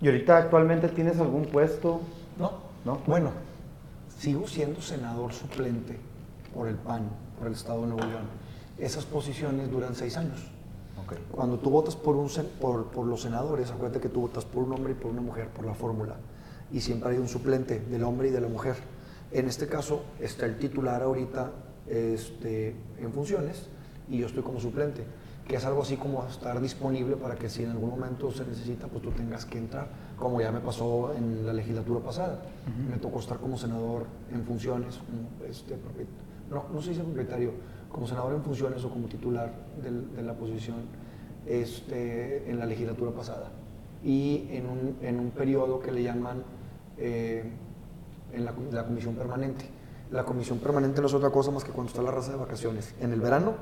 ¿Y 0.00 0.06
ahorita 0.06 0.36
actualmente 0.38 0.88
tienes 0.88 1.18
algún 1.18 1.46
puesto? 1.46 2.00
No. 2.38 2.52
¿No? 2.84 3.00
Bueno, 3.06 3.30
sigo 4.18 4.46
siendo 4.46 4.80
senador 4.80 5.32
suplente 5.32 5.98
por 6.54 6.68
el 6.68 6.76
PAN, 6.76 7.08
por 7.38 7.48
el 7.48 7.54
Estado 7.54 7.82
de 7.82 7.88
Nuevo 7.88 8.06
León. 8.06 8.22
Esas 8.78 9.04
posiciones 9.04 9.70
duran 9.70 9.94
seis 9.94 10.16
años. 10.16 10.38
Ok. 11.04 11.14
Cuando 11.32 11.58
tú 11.58 11.70
votas 11.70 11.96
por, 11.96 12.16
un, 12.16 12.28
sen- 12.28 12.46
por, 12.60 12.86
por 12.86 13.06
los 13.06 13.22
senadores, 13.22 13.70
acuérdate 13.70 14.00
que 14.00 14.08
tú 14.08 14.20
votas 14.22 14.44
por 14.44 14.62
un 14.62 14.72
hombre 14.72 14.92
y 14.92 14.94
por 14.94 15.10
una 15.10 15.20
mujer, 15.20 15.48
por 15.48 15.64
la 15.64 15.74
fórmula. 15.74 16.14
Y 16.72 16.80
siempre 16.80 17.10
hay 17.10 17.18
un 17.18 17.28
suplente 17.28 17.80
del 17.80 18.04
hombre 18.04 18.28
y 18.28 18.30
de 18.30 18.40
la 18.40 18.48
mujer. 18.48 18.76
En 19.32 19.48
este 19.48 19.66
caso 19.66 20.02
está 20.20 20.46
el 20.46 20.58
titular 20.58 21.02
ahorita 21.02 21.50
este, 21.88 22.76
en 23.00 23.12
funciones 23.12 23.66
y 24.08 24.18
yo 24.18 24.26
estoy 24.26 24.42
como 24.42 24.60
suplente, 24.60 25.04
que 25.48 25.56
es 25.56 25.64
algo 25.64 25.80
así 25.80 25.96
como 25.96 26.26
estar 26.26 26.60
disponible 26.60 27.16
para 27.16 27.34
que 27.34 27.48
si 27.48 27.64
en 27.64 27.70
algún 27.70 27.88
momento 27.88 28.30
se 28.30 28.44
necesita, 28.44 28.86
pues 28.86 29.02
tú 29.02 29.10
tengas 29.12 29.46
que 29.46 29.56
entrar, 29.56 29.88
como 30.18 30.40
ya 30.42 30.52
me 30.52 30.60
pasó 30.60 31.14
en 31.14 31.46
la 31.46 31.54
legislatura 31.54 32.00
pasada. 32.00 32.42
Me 32.88 32.98
tocó 32.98 33.18
estar 33.18 33.38
como 33.38 33.56
senador 33.56 34.04
en 34.30 34.44
funciones, 34.44 34.98
como 34.98 35.48
este, 35.48 35.74
no, 36.50 36.66
no 36.70 36.82
sé 36.82 36.94
si 36.94 37.00
propietario, 37.00 37.52
como 37.90 38.06
senador 38.06 38.34
en 38.34 38.42
funciones 38.42 38.84
o 38.84 38.90
como 38.90 39.08
titular 39.08 39.50
de 39.82 40.22
la 40.22 40.34
posición 40.34 40.76
este, 41.46 42.50
en 42.50 42.58
la 42.58 42.66
legislatura 42.66 43.10
pasada. 43.12 43.50
Y 44.04 44.48
en 44.50 44.66
un, 44.66 44.96
en 45.00 45.18
un 45.18 45.30
periodo 45.30 45.80
que 45.80 45.92
le 45.92 46.02
llaman 46.02 46.42
eh, 46.98 47.50
en 48.34 48.44
la, 48.44 48.52
la 48.70 48.84
comisión 48.84 49.14
permanente. 49.14 49.64
La 50.10 50.24
comisión 50.24 50.58
permanente 50.58 51.00
no 51.00 51.06
es 51.06 51.14
otra 51.14 51.30
cosa 51.30 51.50
más 51.50 51.64
que 51.64 51.72
cuando 51.72 51.90
está 51.90 52.02
la 52.02 52.10
raza 52.10 52.32
de 52.32 52.38
vacaciones, 52.38 52.94
en 53.00 53.12
el 53.12 53.20
verano 53.20 53.54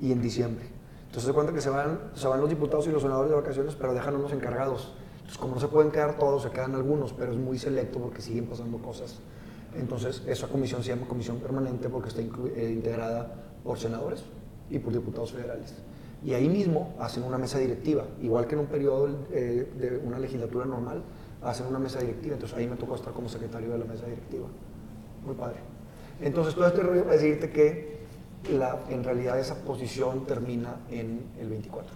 y 0.00 0.10
en 0.10 0.20
diciembre. 0.20 0.79
Entonces 1.10 1.26
se 1.26 1.34
cuenta 1.34 1.52
que 1.52 1.60
se 1.60 1.70
van, 1.70 1.98
se 2.14 2.28
van 2.28 2.40
los 2.40 2.48
diputados 2.48 2.86
y 2.86 2.92
los 2.92 3.02
senadores 3.02 3.30
de 3.30 3.36
vacaciones, 3.36 3.74
pero 3.74 3.92
dejan 3.92 4.14
unos 4.14 4.32
encargados. 4.32 4.94
Entonces 5.14 5.38
como 5.38 5.56
no 5.56 5.60
se 5.60 5.66
pueden 5.66 5.90
quedar 5.90 6.16
todos, 6.16 6.44
se 6.44 6.50
quedan 6.50 6.76
algunos, 6.76 7.12
pero 7.12 7.32
es 7.32 7.38
muy 7.38 7.58
selecto 7.58 7.98
porque 7.98 8.22
siguen 8.22 8.46
pasando 8.46 8.78
cosas. 8.78 9.18
Entonces 9.76 10.22
esa 10.28 10.46
comisión 10.46 10.84
se 10.84 10.90
llama 10.90 11.08
comisión 11.08 11.38
permanente 11.38 11.88
porque 11.88 12.10
está 12.10 12.20
eh, 12.20 12.70
integrada 12.72 13.34
por 13.64 13.76
senadores 13.76 14.22
y 14.70 14.78
por 14.78 14.92
diputados 14.92 15.32
federales. 15.32 15.74
Y 16.24 16.32
ahí 16.34 16.48
mismo 16.48 16.94
hacen 17.00 17.24
una 17.24 17.38
mesa 17.38 17.58
directiva, 17.58 18.04
igual 18.22 18.46
que 18.46 18.54
en 18.54 18.60
un 18.60 18.66
periodo 18.66 19.08
eh, 19.32 19.68
de 19.80 20.00
una 20.06 20.16
legislatura 20.16 20.64
normal, 20.64 21.02
hacen 21.42 21.66
una 21.66 21.80
mesa 21.80 21.98
directiva. 21.98 22.34
Entonces 22.34 22.56
ahí 22.56 22.68
me 22.68 22.76
tocó 22.76 22.94
estar 22.94 23.12
como 23.12 23.28
secretario 23.28 23.70
de 23.70 23.78
la 23.78 23.84
mesa 23.84 24.06
directiva. 24.06 24.46
Muy 25.26 25.34
padre. 25.34 25.56
Entonces 26.20 26.54
todo 26.54 26.70
rollo 26.70 27.02
para 27.02 27.16
decirte 27.16 27.50
que 27.50 27.99
la, 28.52 28.78
en 28.88 29.04
realidad 29.04 29.38
esa 29.38 29.56
posición 29.56 30.24
termina 30.26 30.76
en 30.90 31.24
el 31.38 31.48
24, 31.48 31.90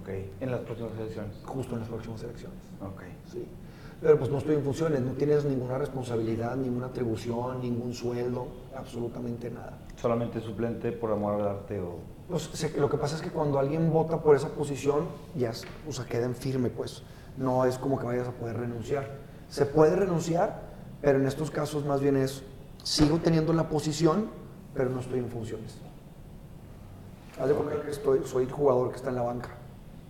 Ok. 0.00 0.08
En 0.40 0.50
las 0.50 0.60
próximas 0.60 0.92
elecciones. 0.98 1.36
justo 1.44 1.74
en 1.74 1.80
las 1.80 1.88
próximas 1.88 2.22
elecciones. 2.22 2.58
Ok. 2.80 3.02
Sí. 3.32 3.46
Pero 4.00 4.18
pues 4.18 4.30
no 4.30 4.38
estoy 4.38 4.56
en 4.56 4.62
funciones, 4.62 5.00
no 5.00 5.12
tienes 5.12 5.44
ninguna 5.44 5.78
responsabilidad, 5.78 6.56
ninguna 6.56 6.86
atribución, 6.86 7.60
ningún 7.60 7.94
sueldo, 7.94 8.48
absolutamente 8.76 9.50
nada. 9.50 9.78
Solamente 9.96 10.40
suplente 10.40 10.92
por 10.92 11.10
amor 11.12 11.40
al 11.40 11.48
arte 11.48 11.80
o... 11.80 11.96
Pues, 12.28 12.42
se- 12.52 12.78
lo 12.78 12.88
que 12.90 12.96
pasa 12.98 13.16
es 13.16 13.22
que 13.22 13.30
cuando 13.30 13.58
alguien 13.58 13.90
vota 13.92 14.20
por 14.20 14.36
esa 14.36 14.48
posición, 14.48 15.06
ya 15.36 15.52
o 15.88 15.92
sea, 15.92 16.04
queda 16.06 16.24
en 16.26 16.34
firme, 16.34 16.70
pues. 16.70 17.02
No 17.36 17.64
es 17.64 17.78
como 17.78 17.98
que 17.98 18.04
vayas 18.06 18.28
a 18.28 18.32
poder 18.32 18.56
renunciar. 18.58 19.10
Se 19.48 19.64
puede 19.66 19.96
renunciar, 19.96 20.62
pero 21.00 21.18
en 21.18 21.26
estos 21.26 21.50
casos 21.50 21.84
más 21.84 22.00
bien 22.00 22.16
es, 22.16 22.42
sigo 22.82 23.18
teniendo 23.18 23.52
la 23.52 23.68
posición, 23.68 24.28
pero 24.74 24.90
no 24.90 25.00
estoy 25.00 25.18
en 25.20 25.28
funciones. 25.28 25.78
Haz 27.40 27.48
de 27.48 27.54
cuenta 27.54 27.82
que 27.82 27.90
estoy, 27.90 28.20
soy 28.24 28.44
el 28.44 28.52
jugador 28.52 28.90
que 28.90 28.96
está 28.96 29.10
en 29.10 29.16
la 29.16 29.22
banca. 29.22 29.50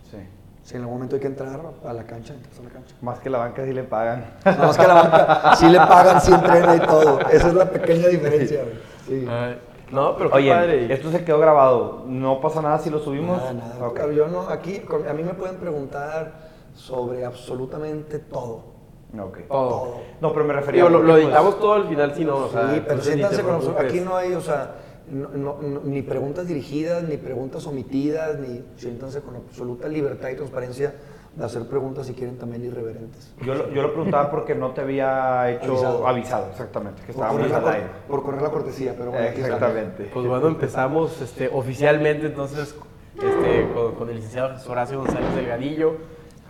Sí. 0.09 0.17
Si 0.63 0.75
en 0.75 0.81
algún 0.81 0.95
momento 0.95 1.15
hay 1.15 1.21
que 1.21 1.27
entrar 1.27 1.59
a 1.85 1.93
la 1.93 2.03
cancha, 2.05 2.33
entras 2.33 2.59
a 2.59 2.63
la 2.63 2.69
cancha. 2.69 2.95
Más 3.01 3.19
que 3.19 3.29
la 3.29 3.37
banca 3.37 3.65
sí 3.65 3.73
le 3.73 3.83
pagan. 3.83 4.25
Nada 4.43 4.67
más 4.67 4.77
que 4.77 4.83
a 4.83 4.87
la 4.87 4.93
banca 4.95 5.55
sí 5.55 5.69
le 5.69 5.77
pagan, 5.77 6.21
sí 6.21 6.33
entrena 6.33 6.75
y 6.75 6.79
todo. 6.79 7.19
Esa 7.21 7.47
es 7.47 7.53
la 7.53 7.69
pequeña 7.69 8.07
diferencia. 8.07 8.63
Sí. 9.07 9.27
Ay, 9.29 9.59
no, 9.91 10.17
pero 10.17 10.31
qué 10.31 10.37
Oye, 10.37 10.51
padre. 10.51 10.93
esto 10.93 11.11
se 11.11 11.23
quedó 11.23 11.39
grabado. 11.39 12.03
¿No 12.07 12.41
pasa 12.41 12.61
nada 12.61 12.79
si 12.79 12.89
lo 12.89 12.99
subimos? 12.99 13.37
Nada, 13.37 13.53
nada. 13.53 13.87
Ok. 13.87 13.95
Claro, 13.95 14.11
yo 14.11 14.27
no, 14.27 14.49
aquí, 14.49 14.81
a 15.07 15.13
mí 15.13 15.23
me 15.23 15.33
pueden 15.35 15.57
preguntar 15.57 16.33
sobre 16.73 17.25
absolutamente 17.25 18.19
todo. 18.19 18.74
Ok. 19.19 19.39
Todo. 19.47 19.97
No, 20.21 20.33
pero 20.33 20.45
me 20.45 20.53
refería 20.53 20.83
Digo, 20.85 20.97
lo, 20.97 21.03
lo 21.03 21.17
editamos 21.17 21.59
todo 21.59 21.73
al 21.73 21.87
final, 21.87 22.13
si 22.15 22.25
no, 22.25 22.37
o 22.37 22.49
sea, 22.49 22.73
sí, 22.73 22.81
pero 22.87 23.01
siéntanse 23.01 23.41
con 23.43 23.53
nosotros. 23.53 23.83
Aquí 23.85 23.99
no 24.01 24.15
hay, 24.15 24.33
o 24.33 24.41
sea, 24.41 24.75
no- 25.09 25.29
no- 25.29 25.57
no- 25.61 25.81
ni 25.83 26.01
preguntas 26.01 26.47
dirigidas, 26.47 27.03
ni 27.03 27.17
preguntas 27.17 27.65
omitidas, 27.67 28.37
ni 28.39 28.63
siéntanse 28.77 29.21
con 29.21 29.35
absoluta 29.35 29.87
libertad 29.87 30.29
y 30.29 30.35
transparencia 30.35 30.93
de 31.35 31.43
hacer 31.43 31.67
preguntas 31.67 32.07
si 32.07 32.13
quieren 32.13 32.37
también 32.37 32.63
irreverentes. 32.63 33.33
Yo 33.41 33.55
lo, 33.55 33.69
yo 33.69 33.81
lo 33.81 33.91
preguntaba 33.91 34.31
porque 34.31 34.55
no 34.55 34.71
te 34.71 34.79
había 34.81 35.51
hecho 35.51 35.71
Avisado. 35.73 36.07
avisado, 36.07 36.47
exactamente, 36.51 37.01
que 37.05 37.11
Por 37.13 37.25
estábamos 37.25 37.49
la, 37.51 37.57
al 37.57 37.63
cor- 37.63 37.73
aire. 37.73 37.87
por 38.07 38.23
correr 38.23 38.41
la 38.41 38.49
cortesía, 38.51 38.95
pero 38.97 39.11
bueno. 39.11 39.25
Exactamente. 39.27 40.09
Pues 40.13 40.25
bueno, 40.27 40.47
empezamos 40.47 41.21
este, 41.21 41.49
oficialmente 41.53 42.27
entonces 42.27 42.73
este, 43.15 43.67
con, 43.73 43.95
con 43.95 44.09
el 44.09 44.15
licenciado 44.15 44.55
Horacio 44.69 44.99
González 44.99 45.35
Delgadillo. 45.35 45.97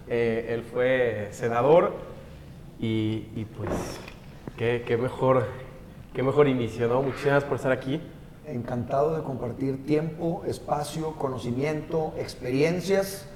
Eh, 0.08 0.50
él 0.54 0.62
fue 0.62 1.30
senador 1.32 1.92
y, 2.80 3.46
pues 3.58 3.70
qué, 4.58 4.84
qué 4.86 4.98
mejor, 4.98 5.46
qué 6.14 6.24
mejor 6.24 6.48
inicio, 6.48 6.88
¿no? 6.88 7.02
Muchísimas 7.02 7.26
gracias 7.26 7.50
por 7.50 7.56
estar 7.58 7.72
aquí. 7.72 8.02
Encantado 8.48 9.16
de 9.16 9.24
compartir 9.24 9.86
tiempo, 9.86 10.44
espacio, 10.46 11.14
conocimiento, 11.14 12.14
experiencias. 12.18 13.28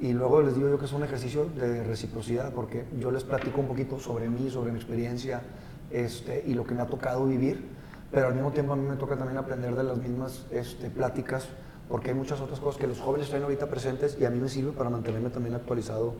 Y 0.00 0.12
luego 0.12 0.42
les 0.42 0.56
digo 0.56 0.68
yo 0.68 0.78
que 0.78 0.86
es 0.86 0.92
un 0.92 1.04
ejercicio 1.04 1.46
de 1.46 1.84
reciprocidad, 1.84 2.52
porque 2.52 2.84
yo 2.98 3.10
les 3.10 3.24
platico 3.24 3.60
un 3.60 3.68
poquito 3.68 4.00
sobre 4.00 4.28
mí, 4.28 4.50
sobre 4.50 4.72
mi 4.72 4.78
experiencia 4.78 5.42
este, 5.90 6.42
y 6.46 6.54
lo 6.54 6.64
que 6.64 6.74
me 6.74 6.82
ha 6.82 6.86
tocado 6.86 7.24
vivir, 7.26 7.64
pero 8.10 8.26
al 8.26 8.34
mismo 8.34 8.50
tiempo 8.50 8.72
a 8.72 8.76
mí 8.76 8.86
me 8.86 8.96
toca 8.96 9.16
también 9.16 9.38
aprender 9.38 9.74
de 9.76 9.84
las 9.84 9.96
mismas 9.96 10.46
este, 10.50 10.90
pláticas, 10.90 11.48
porque 11.88 12.10
hay 12.10 12.16
muchas 12.16 12.40
otras 12.40 12.58
cosas 12.58 12.80
que 12.80 12.86
los 12.86 12.98
jóvenes 12.98 13.28
están 13.28 13.42
ahorita 13.42 13.68
presentes 13.68 14.16
y 14.20 14.24
a 14.24 14.30
mí 14.30 14.40
me 14.40 14.48
sirve 14.48 14.72
para 14.72 14.90
mantenerme 14.90 15.30
también 15.30 15.54
actualizado 15.54 16.14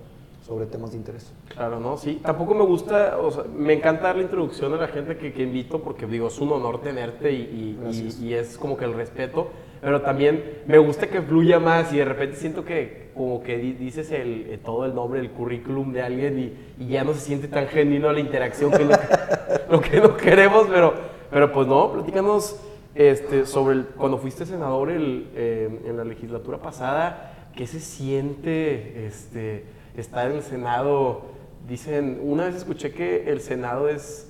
sobre 0.46 0.66
temas 0.66 0.90
de 0.90 0.98
interés. 0.98 1.32
Claro, 1.48 1.80
¿no? 1.80 1.96
Sí, 1.96 2.20
tampoco 2.22 2.54
me 2.54 2.64
gusta, 2.64 3.16
o 3.18 3.30
sea, 3.30 3.44
me 3.56 3.72
encanta 3.72 4.04
dar 4.04 4.16
la 4.16 4.22
introducción 4.22 4.74
a 4.74 4.76
la 4.76 4.88
gente 4.88 5.16
que, 5.16 5.32
que 5.32 5.42
invito 5.42 5.80
porque 5.80 6.06
digo, 6.06 6.28
es 6.28 6.38
un 6.38 6.52
honor 6.52 6.82
tenerte 6.82 7.32
y, 7.32 7.36
y- 7.36 7.78
y- 8.20 8.26
y 8.28 8.34
es 8.34 8.58
como 8.58 8.76
que 8.76 8.84
el 8.84 8.92
respeto, 8.92 9.48
pero 9.80 10.02
también 10.02 10.44
me 10.66 10.76
gusta 10.78 11.06
que 11.06 11.22
fluya 11.22 11.58
más 11.60 11.92
y 11.94 11.96
de 11.96 12.04
repente 12.04 12.36
siento 12.36 12.62
que 12.64 13.10
como 13.14 13.42
que 13.42 13.56
di- 13.56 13.72
dices 13.72 14.10
el, 14.10 14.46
eh, 14.50 14.58
todo 14.62 14.84
el 14.84 14.94
nombre, 14.94 15.20
el 15.20 15.30
currículum 15.30 15.92
de 15.94 16.02
alguien 16.02 16.54
y, 16.78 16.88
ya 16.88 17.04
no 17.04 17.14
se 17.14 17.20
siente 17.20 17.48
tan 17.48 17.66
genuino 17.68 18.12
la 18.12 18.20
interacción 18.20 18.70
que 18.70 18.84
lo 18.84 18.90
que, 18.90 18.98
lo 19.70 19.80
que 19.80 20.00
no 20.00 20.16
queremos, 20.16 20.66
pero, 20.70 20.92
pero 21.30 21.52
pues 21.52 21.66
no, 21.66 21.90
platícanos 21.90 22.60
este, 22.94 23.46
sobre 23.46 23.76
el- 23.76 23.86
cuando 23.86 24.18
fuiste 24.18 24.44
senador 24.44 24.90
el, 24.90 25.28
eh, 25.34 25.80
en 25.86 25.96
la 25.96 26.04
legislatura 26.04 26.58
pasada, 26.58 27.48
¿qué 27.56 27.66
se 27.66 27.80
siente 27.80 29.06
este, 29.06 29.64
estar 29.96 30.30
en 30.30 30.36
el 30.38 30.42
Senado? 30.42 31.22
Dicen, 31.68 32.20
una 32.22 32.44
vez 32.46 32.56
escuché 32.56 32.92
que 32.92 33.30
el 33.30 33.40
Senado 33.40 33.88
es 33.88 34.28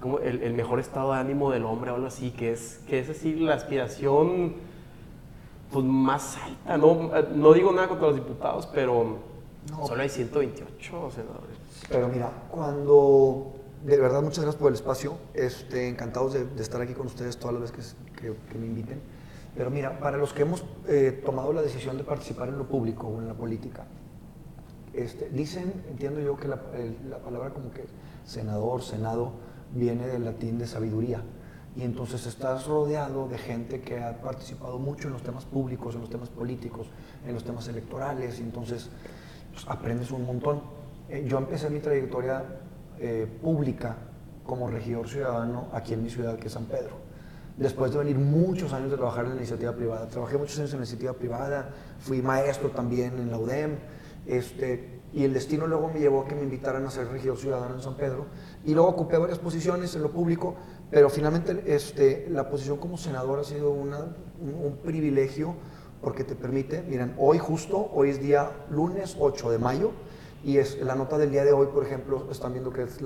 como 0.00 0.18
el, 0.18 0.42
el 0.42 0.52
mejor 0.54 0.80
estado 0.80 1.12
de 1.12 1.18
ánimo 1.20 1.50
del 1.50 1.64
hombre 1.64 1.90
o 1.90 1.94
algo 1.94 2.06
así, 2.08 2.30
que 2.30 2.52
es, 2.52 2.80
que 2.88 2.98
es 2.98 3.08
decir, 3.08 3.40
la 3.40 3.54
aspiración 3.54 4.54
pues, 5.72 5.84
más 5.84 6.36
alta. 6.36 6.76
No, 6.76 7.10
no 7.34 7.52
digo 7.52 7.72
nada 7.72 7.88
contra 7.88 8.08
los 8.08 8.16
diputados, 8.16 8.66
pero 8.66 9.18
No. 9.70 9.86
solo 9.86 10.02
hay 10.02 10.08
128 10.08 11.10
senadores. 11.10 11.56
Pero 11.88 12.08
mira, 12.08 12.30
cuando, 12.50 13.52
de 13.84 13.96
verdad 13.98 14.20
muchas 14.20 14.40
gracias 14.44 14.56
por 14.60 14.68
el 14.68 14.74
espacio, 14.74 15.14
este, 15.32 15.88
encantados 15.88 16.34
de, 16.34 16.44
de 16.44 16.62
estar 16.62 16.80
aquí 16.82 16.92
con 16.92 17.06
ustedes 17.06 17.38
todas 17.38 17.58
las 17.58 17.70
veces 17.72 17.96
que, 18.16 18.22
que- 18.28 18.34
que 18.52 18.58
me 18.58 18.66
inviten. 18.66 19.00
Pero 19.56 19.70
mira, 19.70 19.98
para 20.00 20.16
los 20.18 20.32
que 20.32 20.42
hemos 20.42 20.64
eh, 20.88 21.22
tomado 21.24 21.52
la 21.52 21.62
decisión 21.62 21.96
de 21.96 22.04
participar 22.04 22.48
en 22.48 22.58
lo 22.58 22.64
público 22.64 23.06
o 23.06 23.20
en 23.20 23.28
la 23.28 23.34
política, 23.34 23.84
este, 24.96 25.28
dicen, 25.30 25.72
entiendo 25.90 26.20
yo 26.20 26.36
que 26.36 26.48
la, 26.48 26.60
palabra 27.24 27.50
como 27.50 27.70
que 27.70 27.84
senador, 28.24 28.82
senado, 28.82 29.32
viene 29.74 30.06
del 30.06 30.24
latín 30.24 30.58
de 30.58 30.66
sabiduría. 30.66 31.22
Y 31.76 31.82
entonces 31.82 32.26
estás 32.26 32.66
rodeado 32.66 33.26
de 33.26 33.36
gente 33.36 33.80
que 33.80 33.98
ha 33.98 34.20
participado 34.20 34.78
mucho 34.78 35.08
en 35.08 35.14
los 35.14 35.22
temas 35.22 35.44
públicos, 35.44 35.94
en 35.96 36.02
los 36.02 36.10
temas 36.10 36.28
políticos, 36.28 36.86
en 37.26 37.34
los 37.34 37.42
temas 37.42 37.66
electorales, 37.66 38.38
y 38.38 38.42
entonces 38.42 38.90
pues, 39.52 39.66
aprendes 39.68 40.10
un 40.12 40.24
montón. 40.24 40.62
Eh, 41.08 41.24
yo 41.26 41.38
empecé 41.38 41.68
mi 41.70 41.80
trayectoria 41.80 42.44
eh, 42.98 43.26
pública 43.42 43.96
como 44.46 44.68
regidor 44.68 45.08
ciudadano 45.08 45.66
aquí 45.72 45.94
en 45.94 46.04
mi 46.04 46.10
ciudad, 46.10 46.38
que 46.38 46.46
es 46.46 46.52
San 46.52 46.66
Pedro. 46.66 46.96
Después 47.56 47.92
de 47.92 47.98
venir 47.98 48.18
muchos 48.18 48.72
años 48.72 48.90
de 48.90 48.96
trabajar 48.96 49.24
en 49.24 49.30
la 49.32 49.36
iniciativa 49.36 49.72
privada. 49.72 50.08
Trabajé 50.08 50.38
muchos 50.38 50.58
años 50.58 50.72
en 50.72 50.80
la 50.80 50.84
iniciativa 50.84 51.12
privada, 51.12 51.70
fui 52.00 52.20
maestro 52.20 52.70
también 52.70 53.18
en 53.18 53.30
la 53.30 53.38
UDEM, 53.38 53.76
este, 54.26 55.00
y 55.12 55.24
el 55.24 55.32
destino 55.32 55.66
luego 55.66 55.90
me 55.92 56.00
llevó 56.00 56.22
a 56.22 56.28
que 56.28 56.34
me 56.34 56.42
invitaran 56.42 56.84
a 56.86 56.90
ser 56.90 57.06
regidor 57.08 57.36
ciudadano 57.38 57.74
en 57.76 57.80
San 57.82 57.96
Pedro. 57.96 58.26
Y 58.64 58.74
luego 58.74 58.88
ocupé 58.88 59.16
varias 59.16 59.38
posiciones 59.38 59.94
en 59.94 60.02
lo 60.02 60.10
público, 60.10 60.56
pero 60.90 61.08
finalmente 61.08 61.62
este, 61.66 62.26
la 62.30 62.48
posición 62.50 62.78
como 62.78 62.96
senador 62.98 63.38
ha 63.38 63.44
sido 63.44 63.70
una- 63.70 64.16
un, 64.40 64.76
privilegio 64.82 65.54
porque 66.02 66.24
te 66.24 66.34
permite, 66.34 66.82
miren, 66.82 67.14
hoy 67.16 67.38
justo, 67.38 67.90
hoy 67.94 68.10
es 68.10 68.20
día 68.20 68.50
lunes 68.70 69.16
8 69.18 69.50
de 69.50 69.58
mayo, 69.58 69.92
Y 70.46 70.58
es 70.58 70.78
la 70.82 70.94
nota 70.94 71.16
del 71.16 71.30
día 71.30 71.42
de 71.42 71.52
hoy, 71.54 71.68
por 71.72 71.82
ejemplo, 71.86 72.28
están 72.30 72.52
viendo 72.52 72.70
que 72.70 72.82
es 72.82 72.98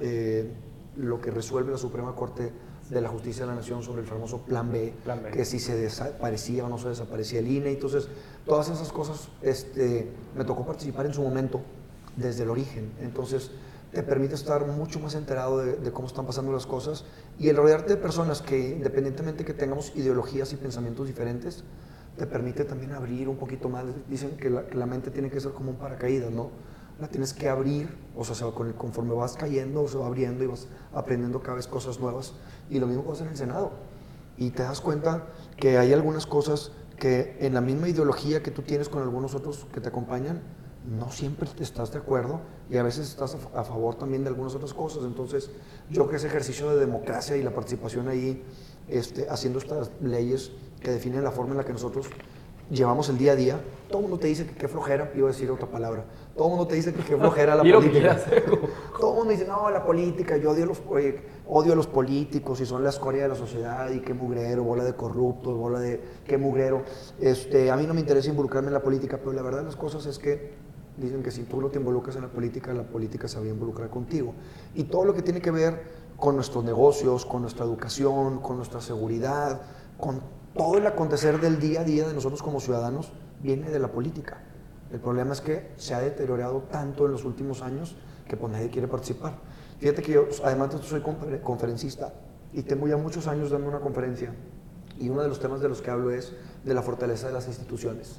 eh, 0.00 0.48
lo 0.96 1.20
que 1.20 1.32
resuelve 1.32 1.72
la 1.72 1.78
Suprema 1.78 2.14
Corte 2.14 2.52
de 2.90 3.00
la 3.00 3.08
Justicia 3.08 3.44
de 3.44 3.50
la 3.50 3.56
Nación 3.56 3.82
sobre 3.82 4.02
el 4.02 4.06
famoso 4.06 4.38
Plan 4.38 4.70
B, 4.70 4.92
Plan 5.04 5.22
B. 5.22 5.30
que 5.30 5.44
si 5.44 5.58
se 5.58 5.76
desaparecía 5.76 6.64
o 6.64 6.68
no 6.68 6.78
se 6.78 6.88
desaparecía 6.88 7.38
el 7.38 7.48
INE. 7.48 7.70
Entonces, 7.70 8.08
todas 8.44 8.68
esas 8.68 8.92
cosas 8.92 9.28
este, 9.42 10.10
me 10.36 10.44
tocó 10.44 10.66
participar 10.66 11.06
en 11.06 11.14
su 11.14 11.22
momento 11.22 11.60
desde 12.16 12.42
el 12.42 12.50
origen. 12.50 12.92
Entonces, 13.00 13.52
te 13.92 14.02
permite 14.02 14.34
estar 14.34 14.66
mucho 14.66 15.00
más 15.00 15.14
enterado 15.14 15.58
de, 15.58 15.76
de 15.76 15.92
cómo 15.92 16.06
están 16.06 16.26
pasando 16.26 16.52
las 16.52 16.66
cosas 16.66 17.04
y 17.38 17.48
el 17.48 17.56
rodearte 17.56 17.94
de 17.94 17.96
personas 17.96 18.42
que, 18.42 18.70
independientemente 18.70 19.44
que 19.44 19.54
tengamos 19.54 19.94
ideologías 19.96 20.52
y 20.52 20.56
pensamientos 20.56 21.06
diferentes, 21.06 21.64
te 22.16 22.26
permite 22.26 22.64
también 22.64 22.92
abrir 22.92 23.28
un 23.28 23.36
poquito 23.36 23.68
más. 23.68 23.84
Dicen 24.08 24.36
que 24.36 24.50
la, 24.50 24.66
que 24.66 24.76
la 24.76 24.86
mente 24.86 25.10
tiene 25.10 25.30
que 25.30 25.40
ser 25.40 25.52
como 25.52 25.70
un 25.70 25.76
paracaídas, 25.76 26.30
¿no? 26.30 26.50
La 27.00 27.08
tienes 27.08 27.32
que 27.32 27.48
abrir, 27.48 27.88
o 28.14 28.24
sea, 28.24 28.48
conforme 28.76 29.14
vas 29.14 29.34
cayendo, 29.34 29.88
se 29.88 29.96
va 29.96 30.06
abriendo 30.06 30.44
y 30.44 30.48
vas 30.48 30.68
aprendiendo 30.92 31.40
cada 31.40 31.54
vez 31.54 31.66
cosas 31.66 31.98
nuevas. 31.98 32.34
Y 32.70 32.78
lo 32.78 32.86
mismo 32.86 33.04
pasa 33.04 33.24
en 33.24 33.30
el 33.30 33.36
Senado. 33.36 33.72
Y 34.38 34.50
te 34.50 34.62
das 34.62 34.80
cuenta 34.80 35.26
que 35.56 35.76
hay 35.76 35.92
algunas 35.92 36.26
cosas 36.26 36.72
que 36.98 37.36
en 37.40 37.54
la 37.54 37.60
misma 37.60 37.88
ideología 37.88 38.42
que 38.42 38.50
tú 38.50 38.62
tienes 38.62 38.88
con 38.88 39.02
algunos 39.02 39.34
otros 39.34 39.66
que 39.72 39.80
te 39.80 39.88
acompañan, 39.88 40.40
no 40.84 41.10
siempre 41.10 41.48
estás 41.60 41.92
de 41.92 41.98
acuerdo 41.98 42.40
y 42.70 42.76
a 42.76 42.82
veces 42.82 43.08
estás 43.08 43.36
a 43.54 43.64
favor 43.64 43.96
también 43.96 44.22
de 44.22 44.28
algunas 44.28 44.54
otras 44.54 44.72
cosas. 44.72 45.04
Entonces, 45.04 45.50
yo 45.90 46.02
creo 46.02 46.08
que 46.08 46.16
ese 46.16 46.28
ejercicio 46.28 46.70
de 46.70 46.78
democracia 46.78 47.36
y 47.36 47.42
la 47.42 47.52
participación 47.52 48.08
ahí, 48.08 48.42
este, 48.88 49.28
haciendo 49.28 49.58
estas 49.58 49.90
leyes 50.00 50.52
que 50.80 50.90
definen 50.90 51.22
la 51.22 51.30
forma 51.30 51.52
en 51.52 51.58
la 51.58 51.64
que 51.64 51.72
nosotros 51.72 52.06
llevamos 52.70 53.08
el 53.08 53.18
día 53.18 53.32
a 53.32 53.36
día, 53.36 53.60
todo 53.88 53.98
el 53.98 54.02
mundo 54.04 54.18
te 54.18 54.28
dice 54.28 54.46
que 54.46 54.54
qué 54.54 54.68
flojera, 54.68 55.12
iba 55.14 55.28
a 55.28 55.32
decir 55.32 55.50
otra 55.50 55.68
palabra, 55.68 56.04
todo 56.40 56.48
el 56.48 56.54
mundo 56.54 56.68
te 56.68 56.76
dice 56.76 56.94
que 56.94 57.02
qué 57.02 57.18
flojera 57.18 57.54
la 57.54 57.62
política. 57.74 58.18
Todo 58.98 59.10
el 59.10 59.16
mundo 59.18 59.30
dice, 59.30 59.46
no, 59.46 59.68
la 59.68 59.84
política, 59.84 60.38
yo 60.38 60.52
odio 60.52 60.64
a, 60.64 60.68
los, 60.68 60.80
odio 61.46 61.74
a 61.74 61.76
los 61.76 61.86
políticos 61.86 62.62
y 62.62 62.64
son 62.64 62.82
la 62.82 62.88
escoria 62.88 63.24
de 63.24 63.28
la 63.28 63.34
sociedad 63.34 63.90
y 63.90 64.00
qué 64.00 64.14
mugrero, 64.14 64.64
bola 64.64 64.82
de 64.82 64.94
corruptos, 64.94 65.54
bola 65.54 65.80
de 65.80 66.00
qué 66.26 66.38
mugrero. 66.38 66.82
Este, 67.20 67.70
a 67.70 67.76
mí 67.76 67.86
no 67.86 67.92
me 67.92 68.00
interesa 68.00 68.30
involucrarme 68.30 68.68
en 68.68 68.72
la 68.72 68.80
política, 68.80 69.18
pero 69.18 69.34
la 69.34 69.42
verdad 69.42 69.58
de 69.58 69.64
las 69.66 69.76
cosas 69.76 70.06
es 70.06 70.18
que 70.18 70.54
dicen 70.96 71.22
que 71.22 71.30
si 71.30 71.42
tú 71.42 71.60
no 71.60 71.68
te 71.68 71.78
involucras 71.78 72.16
en 72.16 72.22
la 72.22 72.28
política, 72.28 72.72
la 72.72 72.84
política 72.84 73.28
se 73.28 73.38
va 73.38 73.44
a 73.44 73.48
involucrar 73.48 73.90
contigo. 73.90 74.32
Y 74.74 74.84
todo 74.84 75.04
lo 75.04 75.12
que 75.12 75.20
tiene 75.20 75.42
que 75.42 75.50
ver 75.50 75.82
con 76.16 76.36
nuestros 76.36 76.64
negocios, 76.64 77.26
con 77.26 77.42
nuestra 77.42 77.66
educación, 77.66 78.40
con 78.40 78.56
nuestra 78.56 78.80
seguridad, 78.80 79.60
con 79.98 80.22
todo 80.56 80.78
el 80.78 80.86
acontecer 80.86 81.38
del 81.38 81.60
día 81.60 81.82
a 81.82 81.84
día 81.84 82.08
de 82.08 82.14
nosotros 82.14 82.42
como 82.42 82.60
ciudadanos, 82.60 83.12
viene 83.42 83.68
de 83.68 83.78
la 83.78 83.92
política. 83.92 84.42
El 84.92 85.00
problema 85.00 85.32
es 85.32 85.40
que 85.40 85.70
se 85.76 85.94
ha 85.94 86.00
deteriorado 86.00 86.64
tanto 86.70 87.06
en 87.06 87.12
los 87.12 87.24
últimos 87.24 87.62
años 87.62 87.96
que 88.28 88.36
pues 88.36 88.52
nadie 88.52 88.70
quiere 88.70 88.88
participar. 88.88 89.34
Fíjate 89.78 90.02
que 90.02 90.12
yo, 90.12 90.26
además 90.44 90.72
de 90.72 90.82
soy 90.82 91.00
confer- 91.00 91.40
conferencista 91.42 92.12
y 92.52 92.62
tengo 92.62 92.88
ya 92.88 92.96
muchos 92.96 93.26
años 93.26 93.50
dando 93.50 93.68
una 93.68 93.80
conferencia 93.80 94.32
y 94.98 95.08
uno 95.08 95.22
de 95.22 95.28
los 95.28 95.40
temas 95.40 95.60
de 95.60 95.68
los 95.68 95.80
que 95.80 95.90
hablo 95.90 96.10
es 96.10 96.32
de 96.64 96.74
la 96.74 96.82
fortaleza 96.82 97.28
de 97.28 97.32
las 97.32 97.46
instituciones. 97.46 98.16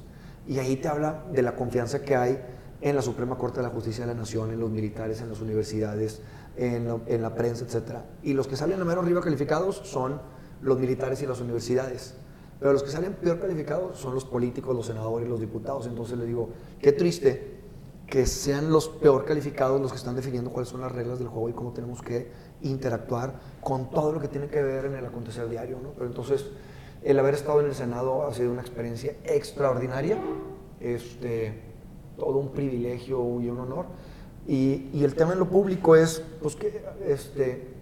Y 0.48 0.58
ahí 0.58 0.76
te 0.76 0.88
habla 0.88 1.24
de 1.32 1.42
la 1.42 1.54
confianza 1.54 2.00
que 2.02 2.16
hay 2.16 2.42
en 2.80 2.96
la 2.96 3.02
Suprema 3.02 3.36
Corte 3.38 3.58
de 3.60 3.62
la 3.66 3.68
Justicia 3.72 4.04
de 4.06 4.12
la 4.12 4.18
Nación, 4.18 4.50
en 4.50 4.58
los 4.58 4.70
militares, 4.70 5.20
en 5.20 5.28
las 5.28 5.40
universidades, 5.40 6.20
en, 6.56 6.88
la- 6.88 6.98
en 7.06 7.22
la 7.22 7.34
prensa, 7.34 7.64
etc. 7.64 7.98
Y 8.24 8.32
los 8.32 8.48
que 8.48 8.56
salen 8.56 8.80
a 8.80 8.84
mero 8.84 9.02
arriba 9.02 9.20
calificados 9.20 9.76
son 9.84 10.20
los 10.62 10.78
militares 10.80 11.22
y 11.22 11.26
las 11.26 11.40
universidades. 11.40 12.14
Pero 12.62 12.74
los 12.74 12.84
que 12.84 12.90
salen 12.90 13.14
peor 13.14 13.40
calificados 13.40 13.98
son 13.98 14.14
los 14.14 14.24
políticos, 14.24 14.76
los 14.76 14.86
senadores, 14.86 15.28
los 15.28 15.40
diputados. 15.40 15.88
Entonces 15.88 16.16
les 16.16 16.28
digo, 16.28 16.50
qué 16.80 16.92
triste 16.92 17.60
que 18.06 18.24
sean 18.24 18.70
los 18.70 18.88
peor 18.88 19.24
calificados 19.24 19.80
los 19.80 19.90
que 19.90 19.98
están 19.98 20.14
definiendo 20.14 20.52
cuáles 20.52 20.68
son 20.68 20.80
las 20.80 20.92
reglas 20.92 21.18
del 21.18 21.26
juego 21.26 21.48
y 21.48 21.54
cómo 21.54 21.72
tenemos 21.72 22.02
que 22.02 22.30
interactuar 22.60 23.34
con 23.60 23.90
todo 23.90 24.12
lo 24.12 24.20
que 24.20 24.28
tiene 24.28 24.46
que 24.46 24.62
ver 24.62 24.84
en 24.84 24.94
el 24.94 25.04
acontecer 25.04 25.48
diario. 25.48 25.80
¿no? 25.82 25.90
Pero 25.90 26.06
entonces, 26.06 26.50
el 27.02 27.18
haber 27.18 27.34
estado 27.34 27.58
en 27.60 27.66
el 27.66 27.74
Senado 27.74 28.28
ha 28.28 28.32
sido 28.32 28.52
una 28.52 28.60
experiencia 28.60 29.16
extraordinaria, 29.24 30.18
este, 30.78 31.62
todo 32.16 32.38
un 32.38 32.52
privilegio 32.52 33.40
y 33.40 33.48
un 33.48 33.58
honor. 33.58 33.86
Y, 34.46 34.88
y 34.92 35.02
el 35.02 35.16
tema 35.16 35.32
en 35.32 35.40
lo 35.40 35.48
público 35.48 35.96
es 35.96 36.22
pues, 36.40 36.54
que 36.54 36.84
este, 37.08 37.74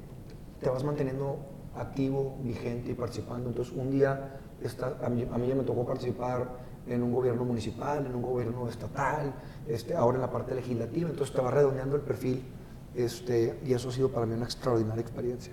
te 0.59 0.71
vas 0.71 0.85
manteniendo 0.85 1.37
activo, 1.77 2.39
vigente 2.43 2.93
y 2.93 2.95
participando. 2.95 3.51
Entonces, 3.51 3.75
un 3.77 3.91
día 3.91 4.41
está, 4.63 4.95
a, 5.03 5.09
mí, 5.09 5.27
a 5.33 5.39
mí 5.39 5.47
ya 5.49 5.55
me 5.55 5.63
tocó 5.65 5.85
participar 5.87 6.47
en 6.87 7.03
un 7.03 7.13
gobierno 7.13 7.45
municipal, 7.45 8.05
en 8.07 8.15
un 8.15 8.23
gobierno 8.23 8.69
estatal, 8.69 9.33
este, 9.69 9.95
ahora 9.95 10.17
en 10.17 10.23
la 10.23 10.31
parte 10.31 10.55
legislativa. 10.55 11.09
Entonces, 11.11 11.35
va 11.45 11.51
redondeando 11.51 11.97
el 11.97 12.03
perfil 12.03 12.43
este, 12.95 13.59
y 13.65 13.73
eso 13.75 13.89
ha 13.91 13.93
sido 13.93 14.09
para 14.11 14.27
mí 14.27 14.35
una 14.35 14.45
extraordinaria 14.47 15.01
experiencia. 15.03 15.53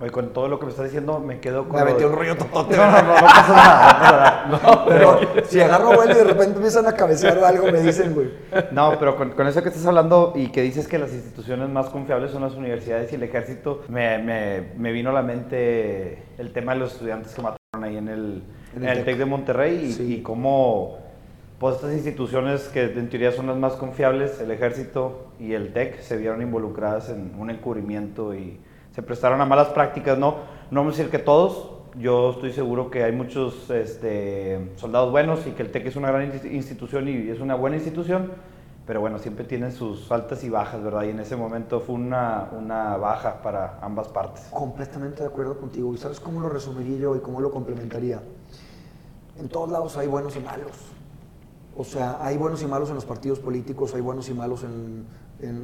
Oye, 0.00 0.10
con 0.12 0.32
todo 0.32 0.48
lo 0.48 0.58
que 0.58 0.64
me 0.64 0.70
estás 0.70 0.86
diciendo, 0.86 1.20
me 1.20 1.40
quedo 1.40 1.68
con. 1.68 1.84
Me 1.84 1.92
de- 1.92 2.06
un 2.06 2.12
rollo 2.14 2.34
totote. 2.34 2.74
No, 2.80 2.86
no, 2.90 3.02
no, 3.02 3.14
no 3.14 3.20
pasa 3.20 3.52
nada. 3.52 4.46
No, 4.48 4.58
pasa 4.58 4.70
nada. 4.70 4.84
Pero 4.88 5.44
si 5.44 5.60
agarro 5.60 5.92
vuelo 5.94 6.12
y 6.12 6.14
de 6.14 6.24
repente 6.24 6.56
empiezan 6.56 6.86
a 6.86 6.92
cabecear 6.92 7.36
algo, 7.44 7.66
me 7.70 7.82
dicen, 7.82 8.14
güey. 8.14 8.30
No, 8.72 8.98
pero 8.98 9.14
con, 9.14 9.32
con 9.32 9.46
eso 9.46 9.62
que 9.62 9.68
estás 9.68 9.84
hablando 9.84 10.32
y 10.36 10.48
que 10.48 10.62
dices 10.62 10.88
que 10.88 10.98
las 10.98 11.12
instituciones 11.12 11.68
más 11.68 11.90
confiables 11.90 12.30
son 12.30 12.40
las 12.40 12.54
universidades 12.54 13.12
y 13.12 13.16
el 13.16 13.24
ejército, 13.24 13.82
me, 13.88 14.16
me, 14.16 14.72
me 14.78 14.90
vino 14.92 15.10
a 15.10 15.12
la 15.12 15.22
mente 15.22 16.22
el 16.38 16.50
tema 16.54 16.72
de 16.72 16.78
los 16.78 16.92
estudiantes 16.94 17.34
que 17.34 17.42
mataron 17.42 17.59
ahí 17.90 17.96
en 17.98 18.08
el, 18.08 18.42
En 18.76 18.84
el 18.84 18.98
el 18.98 19.04
TEC. 19.04 19.18
De 19.18 19.24
Monterrey 19.24 19.84
y, 19.84 19.92
Sí. 19.92 20.14
y 20.14 20.22
cómo 20.22 20.98
pues, 21.58 21.76
estas 21.76 21.92
instituciones 21.92 22.68
que 22.68 22.84
en 22.84 23.08
teoría 23.10 23.32
son 23.32 23.46
las 23.48 23.56
más 23.56 23.74
confiables, 23.74 24.40
el 24.40 24.50
ejército 24.50 25.26
y 25.38 25.52
el 25.52 25.72
TEC, 25.72 26.00
se 26.00 26.16
vieron 26.16 26.40
involucradas 26.40 27.10
en 27.10 27.32
un 27.38 27.50
encubrimiento 27.50 28.34
y 28.34 28.58
se 28.92 29.02
prestaron 29.02 29.40
a 29.40 29.44
malas 29.44 29.68
prácticas, 29.68 30.18
¿no? 30.18 30.36
No 30.70 30.80
vamos 30.80 30.94
a 30.94 30.96
decir 30.98 31.10
que 31.10 31.18
todos, 31.18 31.70
yo 31.98 32.30
estoy 32.30 32.52
seguro 32.52 32.90
que 32.90 33.02
hay 33.04 33.12
muchos 33.12 33.68
este, 33.70 34.70
soldados 34.76 35.10
buenos 35.10 35.46
y 35.46 35.50
que 35.50 35.62
el 35.62 35.70
TEC 35.70 35.86
es 35.86 35.96
una 35.96 36.10
gran 36.10 36.30
insti- 36.32 36.50
institución 36.52 37.08
y 37.08 37.28
es 37.28 37.40
una 37.40 37.54
buena 37.56 37.76
institución, 37.76 38.30
pero 38.90 39.00
bueno, 39.00 39.20
siempre 39.20 39.44
tienen 39.44 39.70
sus 39.70 40.10
altas 40.10 40.42
y 40.42 40.50
bajas, 40.50 40.82
¿verdad? 40.82 41.04
Y 41.04 41.10
en 41.10 41.20
ese 41.20 41.36
momento 41.36 41.78
fue 41.78 41.94
una, 41.94 42.50
una 42.58 42.96
baja 42.96 43.40
para 43.40 43.78
ambas 43.82 44.08
partes. 44.08 44.48
Completamente 44.50 45.22
de 45.22 45.28
acuerdo 45.28 45.60
contigo. 45.60 45.94
¿Y 45.94 45.96
sabes 45.96 46.18
cómo 46.18 46.40
lo 46.40 46.48
resumiría 46.48 46.98
yo 46.98 47.14
y 47.14 47.20
cómo 47.20 47.40
lo 47.40 47.52
complementaría? 47.52 48.20
En 49.38 49.48
todos 49.48 49.70
lados 49.70 49.96
hay 49.96 50.08
buenos 50.08 50.34
y 50.34 50.40
malos. 50.40 50.72
O 51.76 51.84
sea, 51.84 52.18
hay 52.20 52.36
buenos 52.36 52.64
y 52.64 52.66
malos 52.66 52.88
en 52.88 52.96
los 52.96 53.04
partidos 53.04 53.38
políticos, 53.38 53.94
hay 53.94 54.00
buenos 54.00 54.28
y 54.28 54.34
malos 54.34 54.64
en, 54.64 55.06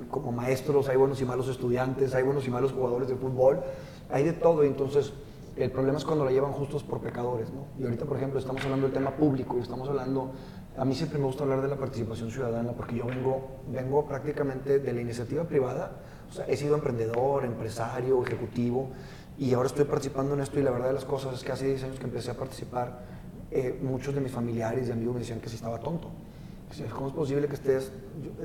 como 0.08 0.30
maestros, 0.30 0.88
hay 0.88 0.96
buenos 0.96 1.20
y 1.20 1.24
malos 1.24 1.48
estudiantes, 1.48 2.14
hay 2.14 2.22
buenos 2.22 2.46
y 2.46 2.50
malos 2.52 2.70
jugadores 2.70 3.08
de 3.08 3.16
fútbol, 3.16 3.60
hay 4.08 4.22
de 4.22 4.34
todo. 4.34 4.62
Entonces, 4.62 5.12
el 5.56 5.72
problema 5.72 5.98
es 5.98 6.04
cuando 6.04 6.24
la 6.24 6.30
llevan 6.30 6.52
justos 6.52 6.84
por 6.84 7.00
pecadores, 7.00 7.48
¿no? 7.52 7.66
Y 7.76 7.82
ahorita, 7.82 8.04
por 8.04 8.18
ejemplo, 8.18 8.38
estamos 8.38 8.62
hablando 8.62 8.86
del 8.86 8.94
tema 8.94 9.10
público 9.10 9.56
y 9.58 9.62
estamos 9.62 9.88
hablando, 9.88 10.30
a 10.76 10.84
mí 10.84 10.94
siempre 10.94 11.18
me 11.18 11.24
gusta 11.26 11.42
hablar 11.44 11.62
de 11.62 11.68
la 11.68 11.76
participación 11.76 12.30
ciudadana 12.30 12.72
porque 12.72 12.96
yo 12.96 13.06
vengo, 13.06 13.48
vengo 13.72 14.06
prácticamente 14.06 14.78
de 14.78 14.92
la 14.92 15.00
iniciativa 15.00 15.44
privada, 15.44 15.92
o 16.28 16.32
sea, 16.32 16.46
he 16.46 16.56
sido 16.56 16.74
emprendedor, 16.74 17.44
empresario, 17.44 18.22
ejecutivo 18.22 18.90
y 19.38 19.52
ahora 19.54 19.68
estoy 19.68 19.84
participando 19.84 20.34
en 20.34 20.40
esto 20.40 20.58
y 20.58 20.62
la 20.62 20.70
verdad 20.70 20.88
de 20.88 20.94
las 20.94 21.04
cosas 21.04 21.34
es 21.34 21.44
que 21.44 21.52
hace 21.52 21.66
10 21.66 21.84
años 21.84 21.98
que 21.98 22.04
empecé 22.04 22.30
a 22.30 22.34
participar, 22.34 23.00
eh, 23.50 23.78
muchos 23.82 24.14
de 24.14 24.20
mis 24.20 24.32
familiares 24.32 24.88
y 24.88 24.92
amigos 24.92 25.14
me 25.14 25.20
decían 25.20 25.40
que 25.40 25.48
sí 25.48 25.56
estaba 25.56 25.78
tonto. 25.80 26.10
¿Cómo 26.94 27.06
es 27.08 27.14
posible 27.14 27.46
que 27.48 27.54
estés 27.54 27.92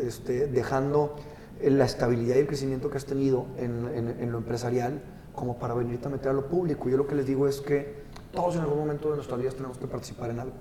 este, 0.01 0.47
dejando 0.47 1.15
la 1.63 1.85
estabilidad 1.85 2.35
y 2.35 2.39
el 2.39 2.47
crecimiento 2.47 2.89
que 2.89 2.97
has 2.97 3.05
tenido 3.05 3.47
en, 3.57 3.87
en- 3.93 4.17
en 4.21 4.31
lo 4.31 4.37
empresarial 4.37 5.01
como 5.33 5.57
para 5.57 5.73
venirte 5.73 6.07
a 6.07 6.11
meter 6.11 6.29
a 6.29 6.33
lo 6.33 6.47
público? 6.47 6.87
Yo 6.87 6.97
lo 6.97 7.07
que 7.07 7.15
les 7.15 7.25
digo 7.25 7.47
es 7.47 7.61
que 7.61 8.03
todos 8.31 8.55
en 8.55 8.61
algún 8.61 8.77
momento 8.79 9.09
de 9.09 9.15
nuestras 9.15 9.39
vidas 9.39 9.55
tenemos 9.55 9.77
que 9.79 9.87
participar 9.87 10.29
en 10.29 10.39
algo, 10.39 10.53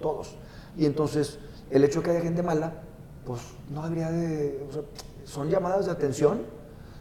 todos. 0.00 0.36
Y 0.76 0.86
entonces, 0.86 1.38
el 1.70 1.84
hecho 1.84 2.00
de 2.00 2.04
que 2.04 2.10
haya 2.12 2.20
gente 2.20 2.42
mala, 2.42 2.82
pues 3.24 3.40
no 3.70 3.82
habría 3.82 4.10
de... 4.10 4.66
son 5.24 5.50
llamadas 5.50 5.86
de 5.86 5.92
atención, 5.92 6.40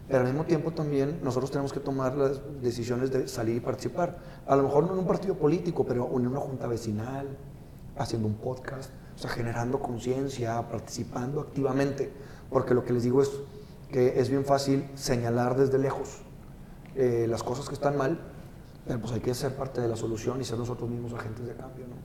pero 0.08 0.22
al 0.22 0.26
mismo 0.26 0.46
tiempo 0.46 0.72
también 0.72 1.20
nosotros 1.24 1.52
tenemos 1.52 1.72
que 1.72 1.80
tomar 1.80 2.16
las 2.16 2.42
decisiones 2.62 3.12
de 3.12 3.28
salir 3.28 3.58
y 3.58 3.60
participar. 3.60 4.18
A 4.48 4.56
lo 4.56 4.64
mejor 4.64 4.86
no 4.86 4.94
en 4.94 5.00
un 5.00 5.08
partido 5.08 5.36
político, 5.36 5.86
pero 5.86 6.10
en 6.16 6.28
una 6.28 6.40
junta 6.40 6.66
vecinal, 6.68 7.28
haciendo 7.96 8.28
un 8.28 8.36
podcast, 8.36 8.90
o 9.16 9.20
sea, 9.20 9.30
generando 9.30 9.80
conciencia, 9.80 10.68
participando 10.68 11.42
activamente. 11.42 12.12
Porque 12.50 12.74
lo 12.74 12.84
que 12.84 12.94
les 12.94 13.04
digo 13.04 13.22
es 13.22 13.30
que 13.92 14.20
es 14.20 14.30
bien 14.30 14.46
fácil 14.46 14.90
señalar 14.96 15.56
desde 15.56 15.78
lejos 15.78 16.22
eh, 16.96 17.28
las 17.30 17.44
cosas 17.44 17.68
que 17.68 17.76
están 17.76 17.96
mal, 17.96 18.20
pero 18.88 19.00
pues 19.00 19.14
hay 19.14 19.20
que 19.20 19.34
ser 19.36 19.56
parte 19.56 19.80
de 19.80 19.88
la 19.88 19.96
solución 19.96 20.42
y 20.42 20.44
ser 20.44 20.58
nosotros 20.58 20.90
mismos 20.90 21.14
agentes 21.14 21.46
de 21.46 21.54
cambio, 21.54 21.86
¿no? 21.88 21.96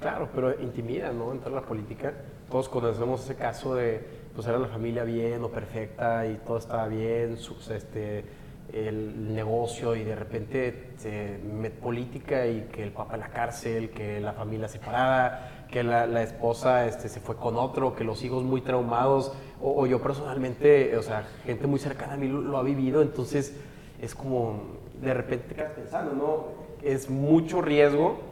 Claro, 0.00 0.28
pero 0.32 0.60
intimida, 0.60 1.10
¿no? 1.12 1.32
Entrar 1.32 1.52
a 1.52 1.60
la 1.60 1.66
política. 1.66 2.12
Todos 2.48 2.68
conocemos 2.68 3.24
ese 3.24 3.34
caso 3.34 3.74
de, 3.74 4.00
pues 4.34 4.46
era 4.46 4.58
la 4.58 4.68
familia 4.68 5.02
bien 5.02 5.42
o 5.42 5.48
perfecta 5.48 6.24
y 6.26 6.36
todo 6.46 6.58
estaba 6.58 6.86
bien, 6.86 7.36
este, 7.70 8.24
el 8.72 9.34
negocio 9.34 9.96
y 9.96 10.04
de 10.04 10.14
repente 10.14 10.92
se 10.98 11.40
mete 11.42 11.80
política 11.80 12.46
y 12.46 12.68
que 12.72 12.84
el 12.84 12.92
papá 12.92 13.14
en 13.14 13.20
la 13.20 13.28
cárcel, 13.28 13.90
que 13.90 14.20
la 14.20 14.34
familia 14.34 14.68
separada, 14.68 15.66
que 15.68 15.82
la, 15.82 16.06
la 16.06 16.22
esposa 16.22 16.86
este, 16.86 17.08
se 17.08 17.18
fue 17.18 17.34
con 17.34 17.56
otro, 17.56 17.96
que 17.96 18.04
los 18.04 18.22
hijos 18.22 18.44
muy 18.44 18.60
traumados. 18.60 19.32
o, 19.60 19.82
o 19.82 19.86
yo 19.86 20.00
personalmente, 20.00 20.96
o 20.96 21.02
sea, 21.02 21.26
gente 21.44 21.66
muy 21.66 21.80
cercana 21.80 22.14
a 22.14 22.16
mí 22.16 22.28
lo, 22.28 22.40
lo 22.40 22.56
ha 22.56 22.62
vivido, 22.62 23.02
entonces 23.02 23.56
es 24.00 24.14
como, 24.14 24.62
de 25.02 25.12
repente 25.12 25.48
te 25.48 25.54
quedas 25.56 25.72
pensando, 25.72 26.12
¿no? 26.12 26.68
Es 26.88 27.10
mucho 27.10 27.60
riesgo 27.60 28.27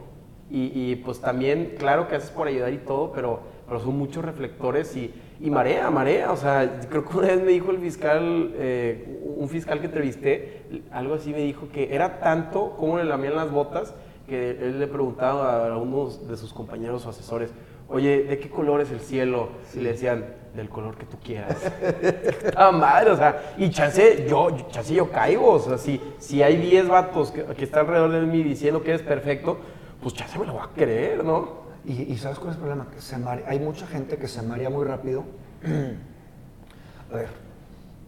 y, 0.49 0.95
pues 0.97 1.19
también, 1.19 1.75
claro 1.77 2.07
que 2.07 2.15
haces 2.15 2.29
por 2.31 2.47
ayudar 2.47 2.71
y 2.71 2.77
todo, 2.77 3.11
pero, 3.11 3.41
son 3.83 3.97
muchos 3.97 4.23
reflectores 4.23 4.95
y, 4.95 5.13
marea, 5.41 5.89
marea. 5.91 6.31
O 6.31 6.37
sea, 6.37 6.79
creo 6.89 7.05
que 7.05 7.17
una 7.17 7.27
vez 7.27 7.41
me 7.43 7.51
dijo 7.51 7.71
el 7.71 7.79
fiscal, 7.79 8.53
eh, 8.55 9.19
un 9.35 9.49
fiscal 9.49 9.79
que 9.79 9.87
entrevisté, 9.87 10.61
algo 10.91 11.15
así 11.15 11.31
me 11.31 11.39
dijo 11.39 11.67
que 11.71 11.93
era 11.93 12.19
tanto 12.19 12.75
como 12.77 12.97
le 12.97 13.03
lamían 13.03 13.35
las 13.35 13.51
botas 13.51 13.93
que 14.27 14.51
él 14.51 14.79
le 14.79 14.87
preguntaba 14.87 15.67
a 15.67 15.77
uno 15.77 16.09
de 16.09 16.35
sus 16.35 16.53
compañeros 16.53 17.05
o 17.05 17.09
asesores, 17.09 17.53
oye, 17.87 18.23
¿de 18.23 18.39
qué 18.39 18.49
color 18.49 18.81
es 18.81 18.91
el 18.91 18.99
cielo? 18.99 19.49
Y 19.73 19.79
le 19.79 19.93
decían, 19.93 20.25
del 20.53 20.69
color 20.69 20.97
que 20.97 21.05
tú 21.05 21.17
quieras. 21.23 21.55
Estaba 22.01 22.71
madre, 22.77 23.11
o 23.11 23.15
sea, 23.15 23.53
y 23.57 23.69
chance 23.69 24.25
yo, 24.27 24.49
chance 24.69 24.93
yo 24.93 25.09
caigo, 25.09 25.51
o 25.51 25.59
sea, 25.59 25.77
si, 25.77 26.01
si 26.17 26.41
hay 26.41 26.57
10 26.57 26.87
vatos 26.89 27.31
que, 27.31 27.43
que 27.43 27.63
están 27.63 27.81
alrededor 27.81 28.11
de 28.11 28.21
mí 28.21 28.43
diciendo 28.43 28.81
que 28.81 28.89
eres 28.89 29.03
perfecto, 29.03 29.59
pues 30.01 30.13
chance 30.13 30.37
me 30.37 30.45
lo 30.45 30.53
voy 30.53 30.61
a 30.63 30.73
creer, 30.73 31.23
¿no? 31.23 31.67
Y, 31.85 32.17
¿sabes 32.17 32.37
cuál 32.37 32.49
es 32.49 32.55
el 32.55 32.61
problema? 32.63 32.91
Que 32.91 32.99
se 32.99 33.15
hay 33.15 33.59
mucha 33.59 33.87
gente 33.87 34.17
que 34.17 34.27
se 34.27 34.41
marea 34.41 34.69
muy 34.69 34.83
rápido. 34.83 35.23
a 37.11 37.15
ver, 37.15 37.29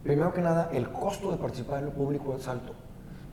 primero 0.04 0.34
que 0.34 0.42
nada, 0.42 0.70
el 0.74 0.90
costo 0.92 1.32
de 1.32 1.38
participar 1.38 1.80
en 1.80 1.86
lo 1.86 1.92
público 1.94 2.36
es 2.36 2.48
alto, 2.50 2.74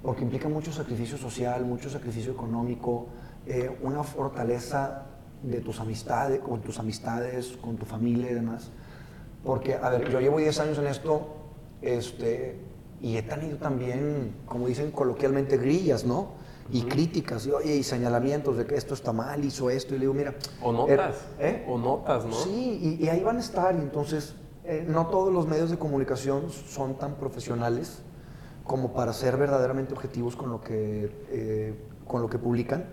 porque 0.03 0.23
implica 0.23 0.49
mucho 0.49 0.73
sacrificio 0.73 1.19
social, 1.19 1.65
mucho 1.65 1.91
sacrificio 1.91 2.33
económico, 2.33 3.09
eh, 3.47 3.77
una 3.83 4.05
fortaleza 4.05 5.07
de 5.43 5.61
tus 5.61 5.81
amistades, 5.81 6.39
con 6.41 6.61
tus 6.61 6.79
amistades, 6.79 7.57
con 7.61 7.77
tu 7.77 7.85
familia 7.85 8.31
y 8.31 8.35
demás. 8.35 8.71
Porque, 9.45 9.75
a 9.75 9.91
ver, 9.91 10.09
yo 10.11 10.21
llevo 10.21 10.39
10 10.39 10.61
años 10.61 10.79
en 10.79 10.87
esto, 10.87 11.27
este, 11.83 12.61
y 13.01 13.17
he 13.17 13.23
tenido 13.23 13.59
también, 13.59 14.35
como 14.47 14.69
dicen 14.69 14.93
coloquialmente, 14.93 15.57
grillas, 15.57 16.05
¿no? 16.05 16.46
Y 16.71 16.83
críticas, 16.83 17.47
y, 17.47 17.51
oye, 17.51 17.77
y 17.77 17.83
señalamientos 17.83 18.57
de 18.57 18.67
que 18.67 18.75
esto 18.75 18.95
está 18.95 19.13
mal, 19.13 19.45
hizo 19.45 19.71
esto, 19.71 19.95
y 19.95 19.99
le 19.99 20.03
digo, 20.03 20.15
mira... 20.15 20.35
O 20.63 20.73
notas, 20.73 21.17
¿eh? 21.39 21.65
o 21.69 21.79
notas, 21.79 22.25
¿no? 22.25 22.33
Sí, 22.33 22.99
y, 23.01 23.05
y 23.05 23.09
ahí 23.09 23.23
van 23.23 23.37
a 23.37 23.41
estar, 23.41 23.75
y 23.75 23.79
entonces 23.79 24.35
eh, 24.65 24.85
no 24.89 25.07
todos 25.07 25.33
los 25.33 25.47
medios 25.47 25.71
de 25.71 25.79
comunicación 25.79 26.51
son 26.51 26.99
tan 26.99 27.15
profesionales 27.15 28.03
como 28.65 28.93
para 28.93 29.13
ser 29.13 29.37
verdaderamente 29.37 29.95
objetivos 29.95 30.35
con 30.35 30.51
lo 30.51 30.61
que, 30.61 31.09
eh, 31.31 31.75
con 32.07 32.21
lo 32.21 32.29
que 32.29 32.39
publican. 32.39 32.85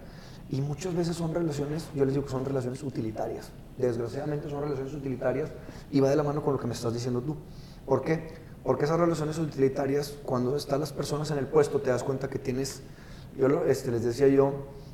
Y 0.49 0.61
muchas 0.61 0.93
veces 0.93 1.15
son 1.15 1.33
relaciones, 1.33 1.87
yo 1.95 2.05
les 2.05 2.13
digo 2.13 2.25
que 2.25 2.31
son 2.31 2.45
relaciones 2.45 2.83
utilitarias. 2.83 3.49
Desgraciadamente 3.77 4.49
son 4.51 4.61
relaciones 4.61 4.93
utilitarias 4.93 5.49
y 5.89 5.99
va 5.99 6.11
de 6.11 6.15
la 6.15 6.21
mano 6.21 6.43
con 6.43 6.53
lo 6.53 6.59
que 6.59 6.67
me 6.67 6.73
estás 6.73 6.93
diciendo 6.93 7.21
tú. 7.21 7.37
¿Por 7.87 8.03
qué? 8.03 8.27
Porque 8.63 8.85
esas 8.85 8.99
relaciones 8.99 9.39
utilitarias, 9.39 10.15
cuando 10.23 10.55
están 10.55 10.79
las 10.79 10.93
personas 10.93 11.31
en 11.31 11.39
el 11.39 11.47
puesto, 11.47 11.81
te 11.81 11.89
das 11.89 12.03
cuenta 12.03 12.29
que 12.29 12.37
tienes, 12.37 12.83
yo 13.37 13.47
lo- 13.47 13.65
este, 13.65 13.91
les 13.91 14.03
decía 14.03 14.27
yo, 14.27 14.51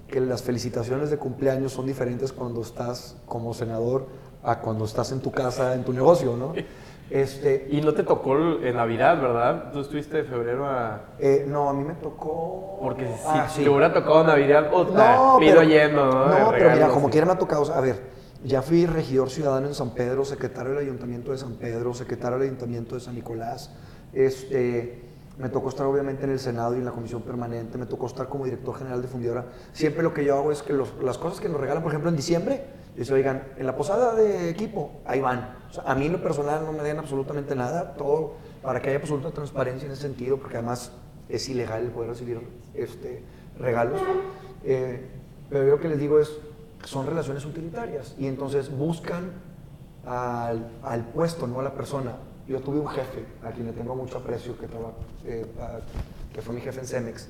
que 0.07 0.19
las 0.19 0.41
felicitaciones 0.41 1.09
de 1.11 1.17
cumpleaños 1.17 1.71
son 1.73 1.85
diferentes 1.85 2.31
cuando 2.33 2.61
estás 2.61 3.15
como 3.25 3.53
senador 3.53 4.07
a 4.43 4.59
cuando 4.59 4.85
estás 4.85 5.11
en 5.11 5.19
tu 5.19 5.31
casa, 5.31 5.75
en 5.75 5.83
tu 5.83 5.93
negocio, 5.93 6.35
¿no? 6.37 6.53
Este, 7.11 7.67
Y 7.71 7.81
no 7.81 7.95
te 7.95 8.03
tocó 8.03 8.37
en 8.61 8.75
Navidad, 8.75 9.19
¿verdad? 9.19 9.71
Tú 9.73 9.79
estuviste 9.79 10.17
de 10.17 10.23
febrero 10.25 10.67
a... 10.67 11.15
eh, 11.17 11.43
no, 11.47 11.67
a 11.67 11.73
mí 11.73 11.83
me 11.83 11.95
tocó... 11.95 12.77
Porque 12.83 13.07
si 13.07 13.11
Ah, 13.25 13.47
sí. 13.49 13.63
te 13.63 13.69
hubiera 13.69 13.91
tocado 13.91 14.23
Navidad, 14.23 14.69
puta, 14.69 15.15
No, 15.15 15.37
pero, 15.39 15.63
lleno, 15.63 16.05
¿no? 16.05 16.27
No, 16.27 16.51
pero 16.51 16.69
mira, 16.69 16.89
como 16.89 17.09
quiera 17.09 17.25
me 17.25 17.31
ha 17.33 17.37
tocado, 17.39 17.73
a 17.73 17.81
ver, 17.81 17.99
ya 18.43 18.61
fui 18.61 18.85
regidor 18.85 19.31
ciudadano 19.31 19.65
en 19.67 19.73
San 19.73 19.89
Pedro, 19.95 20.23
secretario 20.23 20.73
del 20.73 20.81
Ayuntamiento 20.85 21.31
de 21.31 21.39
San 21.39 21.53
Pedro, 21.55 21.95
secretario 21.95 22.37
del 22.37 22.49
Ayuntamiento 22.49 22.93
de 22.93 23.01
San 23.01 23.15
Nicolás, 23.15 23.71
este, 24.13 25.08
me 25.39 25.49
tocó 25.49 25.69
estar 25.69 25.85
obviamente 25.87 26.25
en 26.25 26.31
el 26.31 26.39
Senado 26.39 26.75
y 26.75 26.79
en 26.79 26.85
la 26.85 26.91
Comisión 26.91 27.21
Permanente, 27.23 27.77
me 27.77 27.85
tocó 27.85 28.05
estar 28.05 28.27
como 28.29 28.43
director 28.45 28.75
general 28.75 29.01
de 29.01 29.07
Fundidora. 29.07 29.45
Siempre 29.73 30.03
lo 30.03 30.13
que 30.13 30.23
yo 30.25 30.37
hago 30.37 30.51
es 30.51 30.61
que 30.61 30.73
los- 30.73 30.93
las 31.01 31.17
cosas 31.17 31.39
que 31.39 31.47
nos 31.49 31.59
regalan, 31.61 31.81
por 31.81 31.91
ejemplo, 31.91 32.09
en 32.09 32.17
diciembre, 32.17 32.65
dice, 32.95 33.13
oigan, 33.13 33.43
en 33.57 33.65
la 33.65 33.75
posada 33.75 34.13
de 34.15 34.49
equipo, 34.49 34.91
ahí 35.05 35.21
van. 35.21 35.55
A 35.85 35.95
mí 35.95 36.07
en 36.07 36.11
lo 36.11 36.21
personal 36.21 36.65
no 36.65 36.73
me 36.73 36.83
den 36.83 36.99
absolutamente 36.99 37.55
nada, 37.55 37.93
todo 37.93 38.33
para 38.61 38.81
que 38.81 38.89
haya 38.89 38.99
absoluta 38.99 39.31
transparencia 39.31 39.85
en 39.85 39.93
ese 39.93 40.01
sentido, 40.01 40.37
porque 40.37 40.57
además 40.57 40.91
es 41.29 41.47
ilegal 41.47 41.83
el 41.83 41.91
poder 41.91 42.09
recibir 42.09 42.41
este, 42.73 43.23
regalos. 43.57 44.01
Eh, 44.65 45.07
pero 45.49 45.63
yo 45.63 45.71
lo 45.71 45.79
que 45.79 45.87
les 45.87 45.99
digo 45.99 46.19
es, 46.19 46.31
son 46.83 47.07
relaciones 47.07 47.45
utilitarias 47.45 48.13
y 48.17 48.27
entonces 48.27 48.69
buscan 48.75 49.31
al, 50.05 50.69
al 50.83 51.05
puesto, 51.11 51.47
no 51.47 51.59
a 51.61 51.63
la 51.63 51.73
persona. 51.73 52.17
Yo 52.49 52.59
tuve 52.61 52.79
un 52.79 52.87
jefe 52.87 53.23
a 53.43 53.51
quien 53.51 53.67
le 53.67 53.73
tengo 53.73 53.95
mucho 53.95 54.17
aprecio, 54.17 54.55
eh, 55.23 55.45
que 56.33 56.41
fue 56.41 56.55
mi 56.55 56.61
jefe 56.61 56.79
en 56.79 56.87
Cemex, 56.87 57.27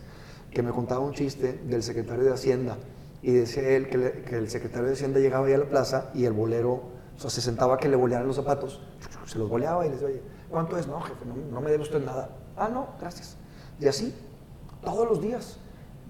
que 0.50 0.64
me 0.64 0.72
contaba 0.72 1.02
un 1.02 1.14
chiste 1.14 1.60
del 1.66 1.84
secretario 1.84 2.24
de 2.24 2.32
Hacienda 2.32 2.78
y 3.22 3.34
decía 3.34 3.68
él 3.68 3.90
que, 3.90 4.38
el 4.38 4.50
secretario 4.50 4.88
de 4.88 4.94
Hacienda 4.94 5.20
llegaba 5.20 5.48
ahí 5.48 5.54
a 5.54 5.58
la 5.58 5.66
plaza 5.66 6.10
y 6.14 6.24
el 6.24 6.32
bolero, 6.32 6.72
o 6.72 7.20
sea, 7.20 7.30
se 7.30 7.42
sentaba 7.42 7.78
que 7.78 7.90
le 7.90 7.98
bolearan 7.98 8.28
los 8.28 8.38
zapatos, 8.38 8.82
se 9.26 9.38
los 9.38 9.50
boleaba 9.50 9.86
y 9.86 9.90
le 9.90 9.98
decía, 9.98 10.22
¿cuánto 10.50 10.78
es? 10.78 10.88
No, 10.88 11.02
jefe, 11.02 11.26
no, 11.26 11.36
no 11.36 11.60
me 11.60 11.70
debe 11.70 11.84
usted 11.84 12.02
nada. 12.02 12.30
Ah, 12.56 12.70
no, 12.72 12.88
gracias. 13.02 13.36
Y 13.78 13.88
así, 13.88 14.16
todos 14.82 15.06
los 15.06 15.22
días. 15.22 15.58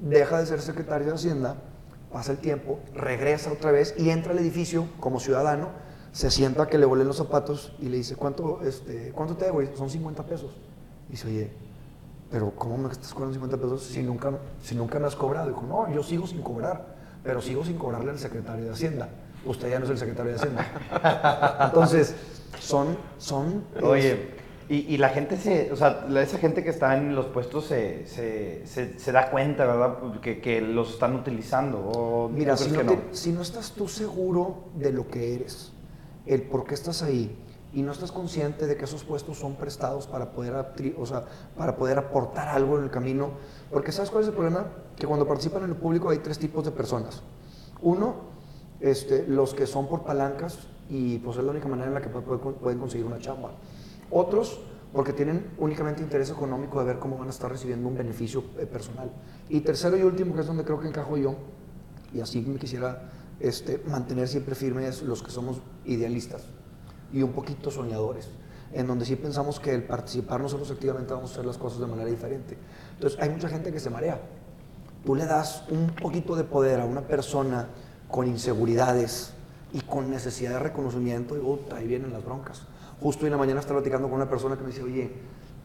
Deja 0.02 0.40
de 0.40 0.46
ser 0.46 0.62
secretario 0.62 1.08
de 1.08 1.14
Hacienda, 1.14 1.56
pasa 2.14 2.32
el 2.32 2.38
tiempo, 2.38 2.80
regresa 2.94 3.52
otra 3.52 3.72
vez 3.72 3.96
y 3.98 4.12
entra 4.12 4.32
al 4.32 4.40
edificio 4.40 4.88
como 5.00 5.20
ciudadano, 5.20 5.70
se 6.12 6.32
sienta 6.32 6.68
que 6.68 6.78
le 6.78 6.86
volen 6.86 7.08
los 7.08 7.18
zapatos 7.18 7.74
y 7.80 7.90
le 7.90 7.98
dice, 7.98 8.16
¿cuánto, 8.16 8.62
este, 8.64 9.12
¿cuánto 9.14 9.36
te 9.36 9.46
debo? 9.46 9.62
Son 9.76 9.90
50 9.90 10.24
pesos. 10.24 10.52
Y 11.08 11.12
dice, 11.14 11.28
oye, 11.28 11.52
pero 12.32 12.52
¿cómo 12.52 12.78
me 12.78 12.92
estás 12.92 13.14
cobrando 13.14 13.34
50 13.34 13.58
pesos 13.58 13.84
si 13.84 14.04
nunca, 14.04 14.32
si 14.62 14.76
nunca 14.76 15.00
me 15.00 15.08
has 15.08 15.16
cobrado? 15.16 15.48
Dijo, 15.48 15.64
no, 15.68 15.92
yo 15.94 16.04
sigo 16.04 16.28
sin 16.28 16.42
cobrar, 16.42 16.96
pero 17.24 17.42
sigo 17.42 17.66
sin 17.66 17.78
cobrarle 17.78 18.12
al 18.12 18.20
secretario 18.20 18.66
de 18.66 18.72
Hacienda. 18.72 19.10
Usted 19.46 19.70
ya 19.70 19.80
no 19.80 19.86
es 19.86 19.92
el 19.92 19.98
secretario 19.98 20.34
de 20.34 20.38
Hacienda. 20.38 21.62
Entonces, 21.66 22.16
son, 22.60 22.98
son... 23.18 23.64
Oye, 23.82 24.40
y, 24.70 24.94
y 24.94 24.98
la 24.98 25.10
gente 25.10 25.38
se, 25.38 25.72
o 25.72 25.76
sea, 25.76 26.06
esa 26.22 26.38
gente 26.38 26.64
que 26.64 26.70
está 26.70 26.96
en 26.96 27.16
los 27.16 27.26
puestos 27.26 27.66
se, 27.66 28.06
se, 28.06 28.62
se, 28.68 29.00
se 29.00 29.12
da 29.12 29.32
cuenta, 29.32 29.66
¿verdad? 29.66 29.98
Que, 30.22 30.40
que 30.42 30.62
los 30.62 30.92
están 30.92 31.16
utilizando. 31.16 31.80
¿o 31.80 32.30
Mira, 32.30 32.56
si 32.56 32.70
no, 32.70 32.84
si 33.12 33.32
no 33.32 33.42
estás 33.42 33.72
tú 33.72 33.88
seguro 33.88 34.66
de 34.76 34.92
lo 34.92 35.08
que 35.08 35.34
eres, 35.34 35.72
el 36.30 36.44
por 36.44 36.64
qué 36.64 36.74
estás 36.76 37.02
ahí, 37.04 37.36
y 37.74 37.82
no 37.84 37.92
estás 37.92 38.12
consciente 38.12 38.66
de 38.66 38.76
que 38.78 38.86
esos 38.86 39.04
puestos 39.04 39.38
son 39.38 39.56
prestados 39.56 40.08
para 40.08 40.32
poder, 40.32 40.54
o 40.98 41.06
sea, 41.06 41.26
para 41.58 41.76
poder 41.76 42.00
aportar 42.00 42.48
algo 42.48 42.78
en 42.78 42.86
el 42.86 42.90
camino, 42.90 43.32
porque 43.72 43.92
¿sabes 43.92 44.10
cuál 44.10 44.24
es 44.24 44.30
el 44.30 44.34
problema? 44.34 44.66
Que 44.96 45.06
cuando 45.06 45.28
participan 45.28 45.64
en 45.64 45.70
el 45.72 45.76
público 45.76 46.10
hay 46.10 46.18
tres 46.20 46.40
tipos 46.40 46.66
de 46.66 46.72
personas. 46.72 47.22
Uno, 47.82 48.16
este, 48.80 49.28
los 49.28 49.54
que 49.54 49.68
son 49.68 49.88
por 49.88 50.04
palancas 50.04 50.58
y 50.90 51.20
pues 51.20 51.38
es 51.38 51.44
la 51.44 51.52
única 51.52 51.68
manera 51.68 51.90
en 51.90 51.94
la 51.94 52.02
que 52.02 52.12
pu- 52.12 52.24
pu- 52.24 52.56
pueden 52.56 52.80
conseguir 52.80 53.06
una 53.06 53.20
chamba. 53.20 53.52
Otros, 54.10 54.60
porque 54.92 55.14
tienen 55.14 55.52
únicamente 55.60 56.02
interés 56.02 56.32
económico 56.32 56.80
de 56.80 56.86
ver 56.86 56.98
cómo 57.00 57.18
van 57.20 57.28
a 57.28 57.32
estar 57.32 57.52
recibiendo 57.52 57.88
un 57.88 57.96
beneficio 57.96 58.44
eh, 58.58 58.66
personal. 58.66 59.12
Y 59.48 59.60
tercero 59.62 59.96
y 59.96 60.02
último, 60.02 60.34
que 60.34 60.42
es 60.42 60.48
donde 60.48 60.64
creo 60.64 60.80
que 60.80 60.88
encajo 60.88 61.16
yo, 61.18 61.36
y 62.12 62.22
así 62.22 62.42
me 62.42 62.58
quisiera 62.58 63.12
este, 63.40 63.82
mantener 63.88 64.28
siempre 64.28 64.56
firmes 64.56 65.02
los 65.04 65.24
que 65.24 65.32
somos 65.32 65.62
idealistas 65.86 66.44
y 67.14 67.22
un 67.24 67.32
poquito 67.32 67.72
soñadores, 67.72 68.28
en 68.74 68.86
donde 68.88 69.06
sí 69.06 69.16
pensamos 69.16 69.60
que 69.60 69.74
el 69.74 69.84
participar 69.84 70.42
nosotros 70.42 70.70
activamente 70.72 71.14
vamos 71.14 71.32
a 71.32 71.34
hacer 71.34 71.46
las 71.46 71.58
cosas 71.58 71.80
de 71.80 71.88
manera 71.88 72.10
diferente. 72.10 72.58
Entonces 72.96 73.20
hay 73.20 73.30
mucha 73.30 73.50
gente 73.50 73.72
que 73.72 73.80
se 73.80 73.90
marea. 73.90 74.20
Tú 75.06 75.16
le 75.16 75.26
das 75.26 75.64
un 75.70 75.88
poquito 75.96 76.36
de 76.36 76.44
poder 76.44 76.80
a 76.82 76.86
una 76.86 77.02
persona 77.02 77.68
con 78.10 78.28
inseguridades 78.28 79.32
y 79.74 79.82
con 79.82 80.10
necesidad 80.10 80.52
de 80.54 80.60
reconocimiento 80.60 81.36
y 81.38 81.40
puta, 81.40 81.78
ahí 81.78 81.88
vienen 81.88 82.12
las 82.12 82.24
broncas. 82.26 82.64
Justo 83.00 83.22
hoy 83.24 83.28
en 83.28 83.32
la 83.34 83.38
mañana 83.38 83.60
estaba 83.62 83.80
platicando 83.80 84.08
con 84.10 84.16
una 84.18 84.30
persona 84.30 84.58
que 84.58 84.62
me 84.64 84.70
dice, 84.70 84.84
oye, 84.84 85.12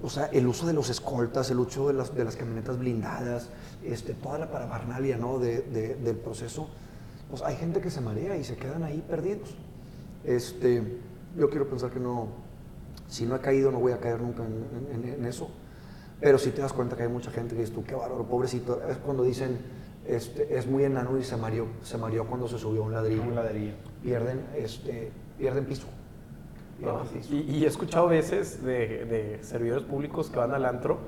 o 0.03 0.09
sea, 0.09 0.27
el 0.27 0.47
uso 0.47 0.67
de 0.67 0.73
los 0.73 0.89
escoltas, 0.91 1.51
el 1.51 1.59
uso 1.59 1.89
de 1.89 1.95
las, 1.95 2.15
de 2.15 2.25
las 2.25 2.37
camionetas 2.37 2.79
blindadas, 2.79 3.49
este, 3.83 4.15
toda 4.15 4.39
la 4.39 4.51
parabarnalia 4.51 5.17
¿no? 5.17 5.39
de- 5.39 5.63
de- 5.63 5.95
del 5.97 6.17
proceso, 6.17 6.69
pues 7.31 7.43
hay 7.43 7.57
gente 7.57 7.81
que 7.81 7.91
se 7.91 8.01
marea 8.01 8.37
y 8.37 8.45
se 8.45 8.57
quedan 8.57 8.83
ahí 8.85 9.03
perdidos. 9.09 9.55
Este, 10.25 10.83
yo 11.37 11.51
quiero 11.51 11.69
pensar 11.69 11.91
que 11.91 12.01
no, 12.01 12.29
si 13.09 13.27
no 13.27 13.37
he 13.37 13.41
caído 13.41 13.71
no 13.71 13.79
voy 13.81 13.93
a 13.93 13.99
caer 13.99 14.21
nunca 14.21 14.43
en, 14.45 15.05
en- 15.05 15.15
en 15.15 15.27
eso, 15.27 15.49
pero 16.21 16.39
si 16.39 16.51
te 16.51 16.63
das 16.63 16.73
cuenta 16.73 16.97
que 16.97 17.03
hay 17.03 17.09
mucha 17.09 17.31
gente 17.31 17.55
que 17.55 17.61
dices 17.61 17.75
tú, 17.75 17.85
qué 17.85 17.95
bárbaro, 17.95 18.25
pobrecito, 18.25 18.81
es 18.89 18.97
cuando 18.99 19.23
dicen, 19.25 19.59
este, 20.07 20.57
es 20.57 20.67
muy 20.67 20.85
enano 20.85 21.19
y 21.19 21.25
se 21.25 21.37
mareó, 21.37 21.67
se 21.83 21.99
mareó 21.99 22.27
cuando 22.27 22.47
se 22.49 22.59
subió 22.59 22.83
a 22.83 22.87
un 22.87 22.93
ladrillo. 22.93 23.23
Un 23.23 23.35
ladrillo. 23.35 23.73
Pierden, 24.03 24.41
este, 24.57 25.11
pierden 25.39 25.65
piso. 25.65 25.87
Pierden 26.79 26.99
No, 26.99 27.05
piso. 27.05 27.35
y, 27.35 27.39
y 27.57 27.65
he 27.65 27.67
escuchado 27.67 28.09
veces 28.09 28.63
de, 28.65 29.05
de 29.07 29.39
servidores 29.43 29.85
públicos 29.85 30.31
que 30.31 30.39
van 30.39 30.53
al 30.53 30.65
antro 30.65 30.99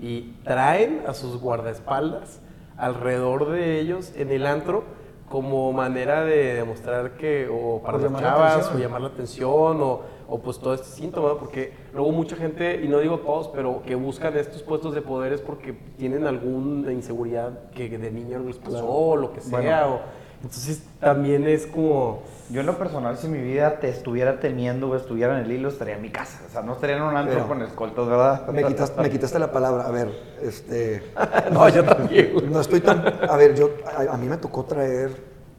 y 0.00 0.32
traen 0.44 1.02
a 1.06 1.14
sus 1.14 1.40
guardaespaldas 1.40 2.40
alrededor 2.76 3.50
de 3.50 3.80
ellos 3.80 4.12
en 4.16 4.30
el 4.30 4.46
antro 4.46 4.84
como 5.28 5.72
manera 5.72 6.24
de 6.24 6.54
demostrar 6.54 7.12
que, 7.16 7.48
o 7.50 7.80
para 7.82 7.98
las 7.98 8.12
chavas, 8.22 8.54
o 8.74 8.78
llamar 8.78 9.00
la 9.02 9.08
atención, 9.08 9.80
o, 9.82 10.00
o 10.28 10.38
pues 10.40 10.58
todo 10.58 10.74
este 10.74 10.86
síntoma, 10.88 11.38
porque 11.38 11.72
luego 11.92 12.10
mucha 12.12 12.36
gente, 12.36 12.80
y 12.82 12.88
no 12.88 12.98
digo 12.98 13.18
todos, 13.18 13.48
pero 13.48 13.82
que 13.82 13.94
buscan 13.94 14.36
estos 14.36 14.62
puestos 14.62 14.94
de 14.94 15.02
poder 15.02 15.32
es 15.32 15.40
porque 15.40 15.72
tienen 15.98 16.26
alguna 16.26 16.92
inseguridad 16.92 17.70
que 17.70 17.88
de 17.88 18.10
niño 18.10 18.38
les 18.40 18.56
pasó 18.56 18.86
o 18.90 19.16
lo 19.16 19.32
que 19.32 19.40
sea. 19.40 19.60
o- 19.88 20.00
entonces 20.42 20.82
también 21.00 21.46
es 21.46 21.66
como... 21.66 22.22
Yo 22.50 22.60
en 22.60 22.66
lo 22.66 22.78
personal, 22.78 23.18
si 23.18 23.28
mi 23.28 23.42
vida 23.42 23.78
te 23.78 23.90
estuviera 23.90 24.40
temiendo 24.40 24.88
o 24.88 24.96
estuviera 24.96 25.38
en 25.38 25.44
el 25.44 25.52
hilo, 25.52 25.68
estaría 25.68 25.96
en 25.96 26.00
mi 26.02 26.08
casa. 26.08 26.40
O 26.48 26.50
sea, 26.50 26.62
no 26.62 26.72
estaría 26.72 26.96
en 26.96 27.02
un 27.02 27.14
antro 27.14 27.34
Pero- 27.34 27.46
con 27.48 27.60
escoltas, 27.60 28.06
¿verdad? 28.08 28.48
Me 28.48 28.64
quitaste, 28.64 29.02
me 29.02 29.10
quitaste 29.10 29.38
la 29.38 29.52
palabra. 29.52 29.84
A 29.86 29.90
ver, 29.90 30.10
este. 30.40 31.02
no, 31.52 31.68
yo 31.68 31.84
también. 31.84 32.50
No 32.50 32.60
estoy 32.62 32.80
tan. 32.80 33.04
A 33.06 33.36
ver, 33.36 33.54
yo. 33.54 33.68
A, 33.94 34.14
a 34.14 34.16
mí 34.16 34.26
me 34.28 34.38
tocó 34.38 34.64
traer 34.64 35.10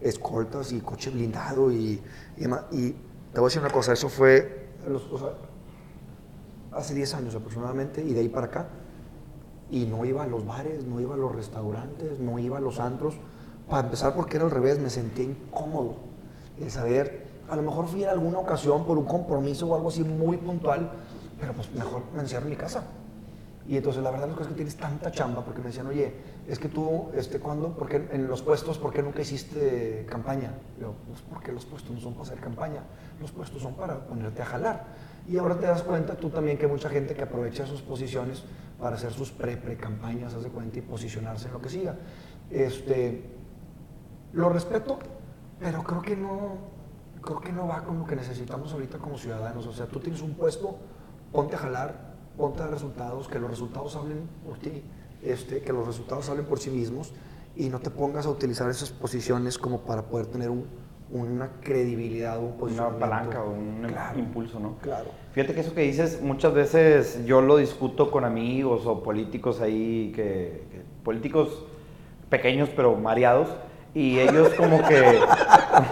escoltas 0.01 0.71
y 0.71 0.79
coche 0.79 1.11
blindado 1.11 1.71
y, 1.71 2.01
y. 2.37 2.45
Y 2.71 2.91
te 3.33 3.39
voy 3.39 3.43
a 3.45 3.49
decir 3.49 3.61
una 3.61 3.69
cosa, 3.71 3.93
eso 3.93 4.09
fue. 4.09 4.69
los- 4.87 5.11
o 5.11 5.19
sea, 5.19 5.27
hace 6.71 6.95
10 6.95 7.13
años 7.13 7.35
aproximadamente 7.35 8.03
y 8.03 8.13
de 8.13 8.21
ahí 8.21 8.29
para 8.29 8.47
acá. 8.47 8.67
Y 9.69 9.85
no 9.85 10.05
iba 10.05 10.23
a 10.23 10.27
los 10.27 10.43
bares, 10.43 10.85
no 10.85 10.99
iba 10.99 11.13
a 11.13 11.17
los 11.17 11.35
restaurantes, 11.35 12.17
no 12.19 12.39
iba 12.39 12.57
a 12.57 12.61
los 12.61 12.79
antros. 12.79 13.13
Para 13.69 13.83
empezar, 13.83 14.15
porque 14.15 14.37
era 14.37 14.45
al 14.45 14.51
revés, 14.51 14.79
me 14.79 14.89
sentía 14.89 15.25
incómodo. 15.25 15.95
El 16.59 16.71
saber, 16.71 17.27
a 17.49 17.55
lo 17.55 17.61
mejor 17.61 17.87
fui 17.87 18.03
en 18.03 18.09
alguna 18.09 18.39
ocasión 18.39 18.85
por 18.85 18.97
un 18.97 19.05
compromiso 19.05 19.67
o 19.67 19.75
algo 19.75 19.89
así 19.89 20.03
muy 20.03 20.37
puntual, 20.37 20.91
pero 21.39 21.53
pues 21.53 21.71
mejor 21.73 22.01
me 22.15 22.21
encierro 22.21 22.45
en 22.45 22.49
mi 22.49 22.55
casa. 22.55 22.83
Y 23.67 23.77
entonces 23.77 24.01
la 24.01 24.09
verdad 24.09 24.29
es 24.41 24.47
que 24.47 24.53
tienes 24.55 24.75
tanta 24.75 25.11
chamba, 25.11 25.45
porque 25.45 25.59
me 25.59 25.67
decían, 25.67 25.85
oye, 25.85 26.11
es 26.47 26.57
que 26.57 26.69
tú, 26.69 27.09
este, 27.13 27.39
¿cuándo? 27.39 27.75
¿Por 27.75 27.87
qué 27.87 28.09
en 28.11 28.27
los 28.27 28.41
puestos, 28.41 28.79
¿por 28.79 28.91
qué 28.91 29.03
nunca 29.03 29.21
hiciste 29.21 30.07
campaña? 30.09 30.53
Yo, 30.81 30.95
pues 31.05 31.21
porque 31.29 31.51
los 31.51 31.65
puestos 31.65 31.91
no 31.91 31.99
son 31.99 32.13
para 32.13 32.23
hacer 32.23 32.39
campaña, 32.39 32.81
los 33.21 33.31
puestos 33.31 33.61
son 33.61 33.75
para 33.75 33.99
ponerte 34.07 34.41
a 34.41 34.45
jalar. 34.45 34.87
Y 35.27 35.37
ahora 35.37 35.59
te 35.59 35.67
das 35.67 35.83
cuenta 35.83 36.15
tú 36.15 36.31
también 36.31 36.57
que 36.57 36.65
hay 36.65 36.71
mucha 36.71 36.89
gente 36.89 37.13
que 37.13 37.21
aprovecha 37.21 37.67
sus 37.67 37.83
posiciones 37.83 38.43
para 38.79 38.95
hacer 38.95 39.11
sus 39.11 39.29
pre-pre-campañas, 39.29 40.33
haz 40.33 40.41
de 40.41 40.49
cuenta, 40.49 40.79
y 40.79 40.81
posicionarse 40.81 41.45
en 41.45 41.53
lo 41.53 41.61
que 41.61 41.69
siga. 41.69 41.95
Este, 42.49 43.23
lo 44.33 44.49
respeto, 44.49 44.99
pero 45.59 45.83
creo 45.83 46.01
que 46.01 46.15
no, 46.15 46.57
creo 47.21 47.39
que 47.39 47.51
no 47.51 47.67
va 47.67 47.83
con 47.83 47.99
lo 47.99 48.05
que 48.05 48.15
necesitamos 48.15 48.73
ahorita 48.73 48.97
como 48.97 49.17
ciudadanos. 49.17 49.65
O 49.67 49.73
sea, 49.73 49.85
tú 49.87 49.99
tienes 49.99 50.21
un 50.21 50.33
puesto, 50.33 50.77
ponte 51.31 51.55
a 51.55 51.59
jalar, 51.59 52.13
ponte 52.37 52.63
a 52.63 52.67
resultados, 52.67 53.27
que 53.27 53.39
los 53.39 53.49
resultados 53.49 53.95
hablen 53.95 54.27
por 54.45 54.57
ti, 54.59 54.83
este, 55.23 55.61
que 55.61 55.73
los 55.73 55.85
resultados 55.85 56.29
hablen 56.29 56.45
por 56.45 56.59
sí 56.59 56.69
mismos 56.69 57.13
y 57.55 57.69
no 57.69 57.79
te 57.79 57.89
pongas 57.89 58.25
a 58.25 58.29
utilizar 58.29 58.69
esas 58.69 58.91
posiciones 58.91 59.57
como 59.57 59.79
para 59.81 60.03
poder 60.03 60.27
tener 60.27 60.49
un- 60.49 60.65
una 61.11 61.49
credibilidad 61.61 62.37
un 62.37 62.53
Una 62.71 62.89
palanca 62.99 63.43
o 63.43 63.49
un 63.49 63.83
Claro, 63.87 64.19
impulso, 64.19 64.59
¿no? 64.59 64.75
Claro. 64.77 65.09
Fíjate 65.33 65.55
que 65.55 65.61
eso 65.61 65.73
que 65.73 65.81
dices, 65.81 66.21
muchas 66.21 66.53
veces 66.53 67.25
yo 67.25 67.41
lo 67.41 67.57
discuto 67.57 68.11
con 68.11 68.23
amigos 68.25 68.85
o 68.85 69.01
políticos 69.01 69.59
ahí, 69.59 70.11
que, 70.15 70.67
que- 70.71 70.83
políticos 71.03 71.65
pequeños 72.29 72.69
pero 72.75 72.95
mareados, 72.95 73.49
y 73.93 74.19
ellos 74.19 74.49
como 74.55 74.85
que, 74.87 75.19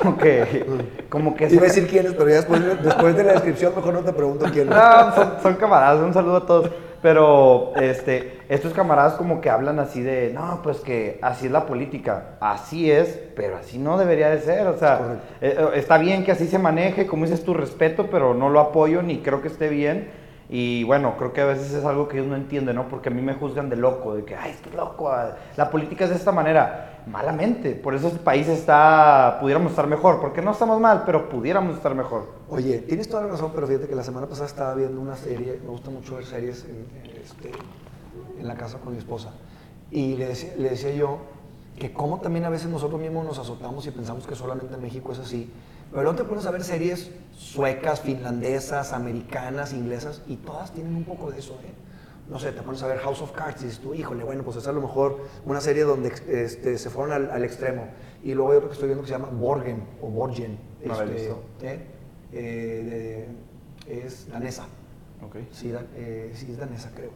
como 0.01 0.17
que, 0.17 0.65
como 1.09 1.35
que... 1.35 1.47
Iba 1.49 1.63
a 1.63 1.65
decir 1.65 1.87
quiénes, 1.87 2.13
pero 2.13 2.29
ya 2.29 2.35
después, 2.35 2.83
después 2.83 3.17
de 3.17 3.23
la 3.23 3.33
descripción 3.33 3.73
mejor 3.75 3.93
no 3.93 4.01
te 4.01 4.13
pregunto 4.13 4.45
quiénes. 4.51 4.75
No, 4.75 5.15
son, 5.15 5.33
son 5.41 5.55
camaradas, 5.55 6.01
un 6.01 6.13
saludo 6.13 6.37
a 6.37 6.45
todos. 6.45 6.71
Pero 7.01 7.73
este, 7.75 8.39
estos 8.49 8.73
camaradas 8.73 9.13
como 9.13 9.39
que 9.39 9.51
hablan 9.51 9.79
así 9.79 10.01
de, 10.01 10.31
no, 10.33 10.61
pues 10.63 10.79
que 10.79 11.19
así 11.21 11.45
es 11.45 11.51
la 11.51 11.65
política, 11.67 12.37
así 12.39 12.91
es, 12.91 13.19
pero 13.35 13.57
así 13.57 13.77
no 13.77 13.97
debería 13.97 14.29
de 14.29 14.39
ser. 14.39 14.67
O 14.67 14.77
sea, 14.77 14.97
Correcto. 14.97 15.23
eh, 15.41 15.55
eh, 15.59 15.69
está 15.75 15.99
bien 15.99 16.25
que 16.25 16.31
así 16.31 16.47
se 16.47 16.57
maneje, 16.57 17.05
como 17.05 17.25
dices 17.25 17.43
tu 17.43 17.53
respeto, 17.53 18.07
pero 18.09 18.33
no 18.33 18.49
lo 18.49 18.59
apoyo 18.59 19.03
ni 19.03 19.19
creo 19.19 19.41
que 19.41 19.47
esté 19.47 19.69
bien. 19.69 20.09
Y 20.49 20.85
bueno, 20.85 21.15
creo 21.17 21.33
que 21.33 21.41
a 21.41 21.45
veces 21.45 21.73
es 21.73 21.85
algo 21.85 22.07
que 22.07 22.17
ellos 22.17 22.29
no 22.29 22.35
entienden, 22.35 22.77
¿no? 22.77 22.87
Porque 22.87 23.09
a 23.09 23.11
mí 23.11 23.21
me 23.21 23.33
juzgan 23.33 23.69
de 23.69 23.75
loco, 23.75 24.15
de 24.15 24.23
que, 24.23 24.35
ay, 24.35 24.51
estás 24.51 24.73
loco, 24.73 25.09
ah, 25.09 25.35
la 25.55 25.69
política 25.69 26.05
es 26.05 26.09
de 26.09 26.15
esta 26.15 26.31
manera. 26.31 26.96
Malamente, 27.11 27.73
por 27.73 27.95
eso 27.95 28.07
este 28.07 28.19
país 28.19 28.47
está, 28.49 29.37
pudiéramos 29.39 29.71
estar 29.71 29.87
mejor, 29.87 30.19
porque 30.19 30.41
no 30.41 30.51
estamos 30.51 30.79
mal, 30.81 31.03
pero 31.05 31.29
pudiéramos 31.29 31.77
estar 31.77 31.95
mejor. 31.95 32.27
Oye, 32.49 32.79
tienes 32.79 33.07
toda 33.07 33.23
la 33.23 33.29
razón, 33.29 33.51
pero 33.55 33.65
fíjate 33.65 33.87
que 33.87 33.95
la 33.95 34.03
semana 34.03 34.27
pasada 34.27 34.47
estaba 34.47 34.75
viendo 34.75 34.99
una 34.99 35.15
serie, 35.15 35.59
me 35.63 35.69
gusta 35.69 35.89
mucho 35.89 36.15
ver 36.15 36.25
series 36.25 36.65
en, 36.65 36.85
en 37.09 37.21
este, 37.21 37.51
en 38.39 38.47
la 38.47 38.55
casa 38.55 38.79
con 38.79 38.91
mi 38.91 38.99
esposa, 38.99 39.31
y 39.89 40.17
le 40.17 40.27
decía, 40.27 40.53
le 40.57 40.69
decía 40.69 40.93
yo 40.93 41.19
que 41.79 41.93
como 41.93 42.19
también 42.19 42.43
a 42.43 42.49
veces 42.49 42.69
nosotros 42.69 42.99
mismos 42.99 43.25
nos 43.25 43.39
azotamos 43.39 43.87
y 43.87 43.91
pensamos 43.91 44.27
que 44.27 44.35
solamente 44.35 44.75
en 44.75 44.81
México 44.81 45.13
es 45.13 45.19
así, 45.19 45.49
pero 45.91 46.03
luego 46.03 46.17
te 46.17 46.23
pones 46.25 46.45
a 46.45 46.51
ver 46.51 46.63
series 46.63 47.11
suecas, 47.37 48.01
finlandesas, 48.01 48.91
americanas, 48.91 49.71
inglesas, 49.71 50.23
y 50.27 50.35
todas 50.35 50.71
tienen 50.71 50.93
un 50.95 51.05
poco 51.05 51.31
de 51.31 51.39
eso, 51.39 51.53
¿eh? 51.63 51.86
No 52.29 52.39
sé, 52.39 52.51
te 52.51 52.61
pones 52.61 52.83
a 52.83 52.87
ver 52.87 52.97
House 52.99 53.21
of 53.21 53.31
Cards 53.31 53.61
y 53.61 53.65
dices 53.65 53.79
tú, 53.79 53.93
híjole, 53.93 54.23
bueno, 54.25 54.43
pues 54.43 54.57
es 54.57 54.67
a 54.67 54.71
lo 54.73 54.81
mejor 54.81 55.19
una 55.45 55.61
serie 55.61 55.83
donde 55.83 56.11
este, 56.27 56.77
se 56.77 56.89
fueron 56.89 57.13
al, 57.13 57.31
al 57.31 57.43
extremo. 57.45 57.87
Y 58.23 58.33
luego 58.33 58.51
hay 58.51 58.57
otro 58.57 58.69
que 58.69 58.73
estoy 58.73 58.87
viendo 58.89 59.03
que 59.03 59.07
se 59.07 59.13
llama 59.13 59.29
Borgen 59.31 59.83
o 60.01 60.07
Borgen. 60.09 60.59
No 60.83 60.93
este. 61.01 61.29
¿eh? 61.61 61.87
Eh, 62.33 63.27
de- 63.87 64.05
es 64.05 64.29
danesa. 64.29 64.65
Ok. 65.25 65.37
Sí, 65.51 65.71
da- 65.71 65.85
eh, 65.95 66.33
sí, 66.35 66.51
es 66.51 66.57
danesa, 66.57 66.91
creo. 66.93 67.11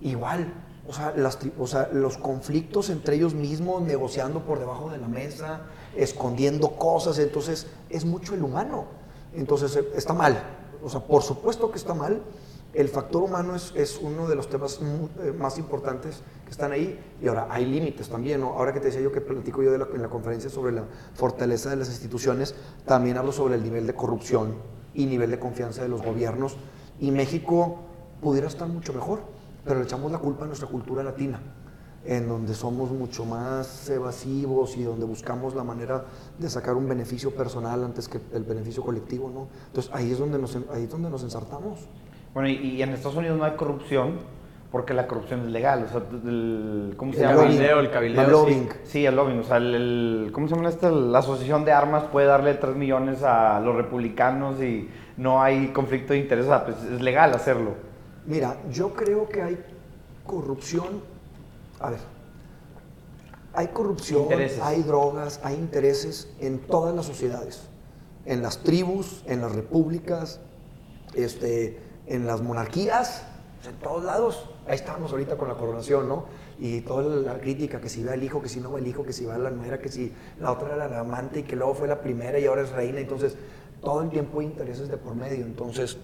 Igual, 0.00 0.52
o 0.88 0.92
sea, 0.94 1.12
las 1.14 1.38
o 1.58 1.66
sea, 1.66 1.90
los 1.92 2.16
conflictos 2.16 2.88
entre 2.88 3.16
ellos 3.16 3.34
mismos, 3.34 3.82
negociando 3.82 4.40
por 4.46 4.58
debajo 4.58 4.88
de 4.90 4.96
la 4.98 5.08
mesa, 5.08 5.60
escondiendo 5.94 6.76
cosas, 6.76 7.18
entonces 7.18 7.66
es 7.90 8.04
mucho 8.06 8.34
el 8.34 8.42
humano. 8.42 8.86
Entonces 9.34 9.76
eh, 9.76 9.84
está 9.94 10.14
mal. 10.14 10.42
O 10.82 10.88
sea, 10.88 11.00
por 11.00 11.22
supuesto 11.22 11.70
que 11.70 11.76
está 11.78 11.92
mal. 11.92 12.22
El 12.74 12.88
factor 12.88 13.22
humano 13.22 13.54
es, 13.54 14.00
uno 14.02 14.26
de 14.26 14.34
los 14.34 14.48
temas 14.50 14.80
eh, 15.22 15.32
más 15.32 15.58
importantes 15.58 16.22
que 16.44 16.50
están 16.50 16.72
ahí. 16.72 16.98
Y 17.22 17.28
ahora, 17.28 17.46
hay 17.48 17.64
límites 17.66 18.08
también. 18.08 18.42
Ahora 18.42 18.72
que 18.72 18.80
te 18.80 18.86
decía 18.86 19.00
yo 19.00 19.12
que 19.12 19.20
platico 19.20 19.62
yo 19.62 19.70
de 19.70 19.78
la- 19.78 19.88
en 19.94 20.02
la 20.02 20.08
conferencia 20.08 20.50
sobre 20.50 20.72
la 20.72 20.82
fortaleza 21.14 21.70
de 21.70 21.76
las 21.76 21.88
instituciones, 21.88 22.54
también 22.84 23.16
hablo 23.16 23.30
sobre 23.30 23.54
el 23.54 23.62
nivel 23.62 23.86
de 23.86 23.94
corrupción 23.94 24.56
y 24.92 25.06
nivel 25.06 25.30
de 25.30 25.38
confianza 25.38 25.82
de 25.82 25.88
los 25.88 26.02
gobiernos. 26.02 26.56
Y 26.98 27.12
México 27.12 27.78
pudiera 28.20 28.48
estar 28.48 28.66
mucho 28.68 28.92
mejor, 28.92 29.20
pero 29.64 29.78
le 29.78 29.84
echamos 29.84 30.10
la 30.10 30.18
culpa 30.18 30.44
a 30.44 30.46
nuestra 30.48 30.66
cultura 30.68 31.04
latina, 31.04 31.40
en 32.04 32.28
donde 32.28 32.54
somos 32.54 32.90
mucho 32.90 33.24
más 33.24 33.88
evasivos 33.88 34.76
y 34.76 34.82
donde 34.82 35.04
buscamos 35.06 35.54
la 35.54 35.62
manera 35.62 36.06
de 36.38 36.50
sacar 36.50 36.74
un 36.74 36.88
beneficio 36.88 37.32
personal 37.34 37.84
antes 37.84 38.08
que 38.08 38.20
el 38.32 38.42
beneficio 38.42 38.82
colectivo. 38.82 39.48
Entonces 39.68 39.92
ahí 39.94 40.10
es 40.10 40.18
donde 40.18 40.38
nos, 40.38 40.56
ahí 40.72 40.84
es 40.84 40.90
donde 40.90 41.08
nos 41.08 41.22
ensartamos. 41.22 41.88
Bueno, 42.34 42.48
y, 42.48 42.54
y 42.56 42.82
en 42.82 42.90
Estados 42.90 43.16
Unidos 43.16 43.38
no 43.38 43.44
hay 43.44 43.52
corrupción 43.52 44.18
porque 44.72 44.92
la 44.92 45.06
corrupción 45.06 45.40
es 45.42 45.46
legal. 45.52 45.84
O 45.84 45.88
sea, 45.88 46.02
el- 46.24 46.94
¿cómo 46.96 47.12
se 47.12 47.20
El 47.22 47.28
llama? 47.28 47.42
cabildeo, 47.42 47.78
el 47.80 47.90
cabildeo, 47.90 48.20
El 48.22 48.26
sí. 48.26 48.32
lobbying. 48.32 48.68
Sí, 48.82 49.06
el 49.06 49.14
lobbying. 49.16 49.38
O 49.40 49.44
sea, 49.44 49.56
el, 49.58 49.74
el- 49.74 50.30
¿cómo 50.32 50.48
se 50.48 50.56
llama 50.56 50.68
este? 50.68 50.90
La 50.90 51.20
asociación 51.20 51.64
de 51.64 51.72
armas 51.72 52.04
puede 52.10 52.26
darle 52.26 52.54
3 52.54 52.74
millones 52.74 53.22
a 53.22 53.60
los 53.60 53.76
republicanos 53.76 54.60
y 54.60 54.88
no 55.16 55.40
hay 55.42 55.68
conflicto 55.68 56.12
de 56.12 56.18
interés. 56.18 56.46
O 56.46 56.48
sea, 56.48 56.64
pues 56.64 56.76
es 56.82 57.00
legal 57.00 57.32
hacerlo. 57.34 57.74
Mira, 58.26 58.56
yo 58.70 58.94
creo 58.94 59.28
que 59.28 59.42
hay 59.42 59.58
corrupción. 60.26 61.02
A 61.78 61.90
ver, 61.90 62.00
hay 63.52 63.68
corrupción, 63.68 64.22
Intereses. 64.22 64.60
hay 64.60 64.82
drogas, 64.82 65.40
hay 65.44 65.54
intereses 65.54 66.34
en 66.40 66.58
todas 66.58 66.94
las 66.96 67.06
sociedades, 67.06 67.68
en 68.26 68.42
las 68.42 68.58
tribus, 68.58 69.22
en 69.26 69.40
las 69.42 69.54
repúblicas, 69.54 70.40
este, 71.14 71.78
en 72.06 72.26
las 72.26 72.42
monarquías, 72.42 73.26
pues, 73.56 73.74
en 73.74 73.80
todos 73.80 74.04
lados. 74.04 74.48
Ahí 74.66 74.76
estamos 74.76 75.10
ahorita 75.10 75.36
con 75.36 75.48
la 75.48 75.54
coronación, 75.54 76.08
¿no? 76.08 76.26
Y 76.58 76.82
toda 76.82 77.02
la 77.16 77.38
crítica, 77.38 77.80
que 77.80 77.88
si 77.88 78.04
va 78.04 78.14
el 78.14 78.22
hijo, 78.22 78.40
que 78.40 78.48
si 78.48 78.60
no 78.60 78.72
va 78.72 78.78
el 78.78 78.86
hijo, 78.86 79.04
que 79.04 79.12
si 79.12 79.24
va 79.24 79.36
la 79.38 79.50
nuera, 79.50 79.78
que 79.78 79.88
si 79.88 80.12
la 80.40 80.52
otra 80.52 80.74
era 80.74 80.88
la 80.88 81.00
amante 81.00 81.40
y 81.40 81.42
que 81.42 81.56
luego 81.56 81.74
fue 81.74 81.88
la 81.88 82.00
primera 82.00 82.38
y 82.38 82.46
ahora 82.46 82.62
es 82.62 82.70
reina. 82.70 83.00
Entonces, 83.00 83.36
todo 83.82 84.02
el 84.02 84.10
tiempo 84.10 84.40
hay 84.40 84.46
intereses 84.46 84.88
de 84.88 84.96
por 84.96 85.14
medio. 85.14 85.44
Entonces, 85.44 85.98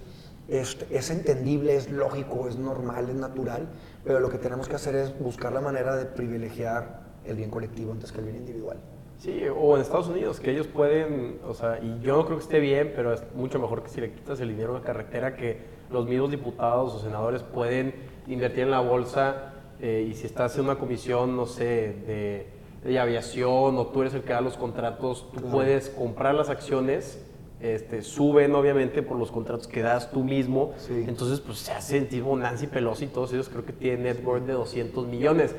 este, 0.49 0.87
es 0.97 1.11
entendible, 1.11 1.77
es 1.77 1.91
lógico, 1.91 2.49
es 2.49 2.57
normal, 2.57 3.09
es 3.09 3.15
natural, 3.15 3.69
pero 4.05 4.21
lo 4.21 4.29
que 4.31 4.39
tenemos 4.39 4.69
que 4.69 4.75
hacer 4.75 4.97
es 4.97 5.17
buscar 5.19 5.53
la 5.53 5.61
manera 5.61 5.95
de 5.97 6.07
privilegiar 6.07 7.03
el 7.25 7.37
bien 7.37 7.51
colectivo 7.51 7.93
antes 7.93 8.11
que 8.11 8.19
el 8.19 8.25
bien 8.25 8.37
individual. 8.39 8.79
Sí, 9.19 9.43
o 9.55 9.77
en 9.77 9.83
Estados 9.83 10.09
Unidos, 10.09 10.41
que 10.41 10.51
ellos 10.51 10.67
pueden, 10.67 11.39
o 11.47 11.53
sea, 11.53 11.79
y 11.79 12.01
yo 12.01 12.17
no 12.17 12.25
creo 12.25 12.39
que 12.39 12.43
esté 12.43 12.59
bien, 12.59 12.93
pero 12.97 13.13
es 13.13 13.23
mucho 13.35 13.59
mejor 13.59 13.83
que 13.83 13.91
si 13.91 14.01
le 14.01 14.13
quitas 14.13 14.41
el 14.41 14.49
dinero 14.49 14.75
de 14.75 14.81
carretera, 14.81 15.37
que 15.37 15.59
los 15.91 16.07
mismos 16.07 16.31
diputados 16.31 16.95
o 16.95 16.99
senadores 17.01 17.43
pueden 17.43 17.95
invertir 18.29 18.65
en 18.65 18.71
la 18.71 18.81
bolsa 18.81 19.55
eh, 19.81 20.07
y 20.11 20.15
si 20.15 20.27
estás 20.27 20.57
en 20.59 20.65
una 20.65 20.77
comisión, 20.77 21.37
no 21.37 21.47
sé, 21.47 21.65
de, 22.07 22.47
de 22.85 22.99
aviación 22.99 23.77
o 23.77 23.87
tú 23.87 24.03
eres 24.03 24.15
el 24.15 24.23
que 24.23 24.33
da 24.33 24.41
los 24.41 24.57
contratos, 24.57 25.27
tú 25.33 25.41
Claro. 25.41 25.49
puedes 25.57 25.89
comprar 25.91 26.35
las 26.35 26.49
acciones, 26.51 27.25
este, 27.61 28.03
suben 28.03 28.55
obviamente 28.55 29.03
por 29.03 29.19
los 29.19 29.31
contratos 29.31 29.67
que 29.67 29.83
das 29.83 30.11
tú 30.11 30.23
mismo, 30.25 30.73
Sí. 30.79 31.05
entonces 31.09 31.41
pues 31.41 31.59
se 31.59 31.73
hace 31.73 32.01
tipo 32.03 32.35
Nancy 32.37 32.67
Pelosi 32.67 33.07
y 33.07 33.09
todos 33.09 33.33
ellos 33.33 33.49
creo 33.49 33.65
que 33.65 33.73
tienen 33.73 34.03
net 34.05 34.25
worth 34.25 34.45
de 34.47 34.53
200 34.55 35.07
millones. 35.07 35.55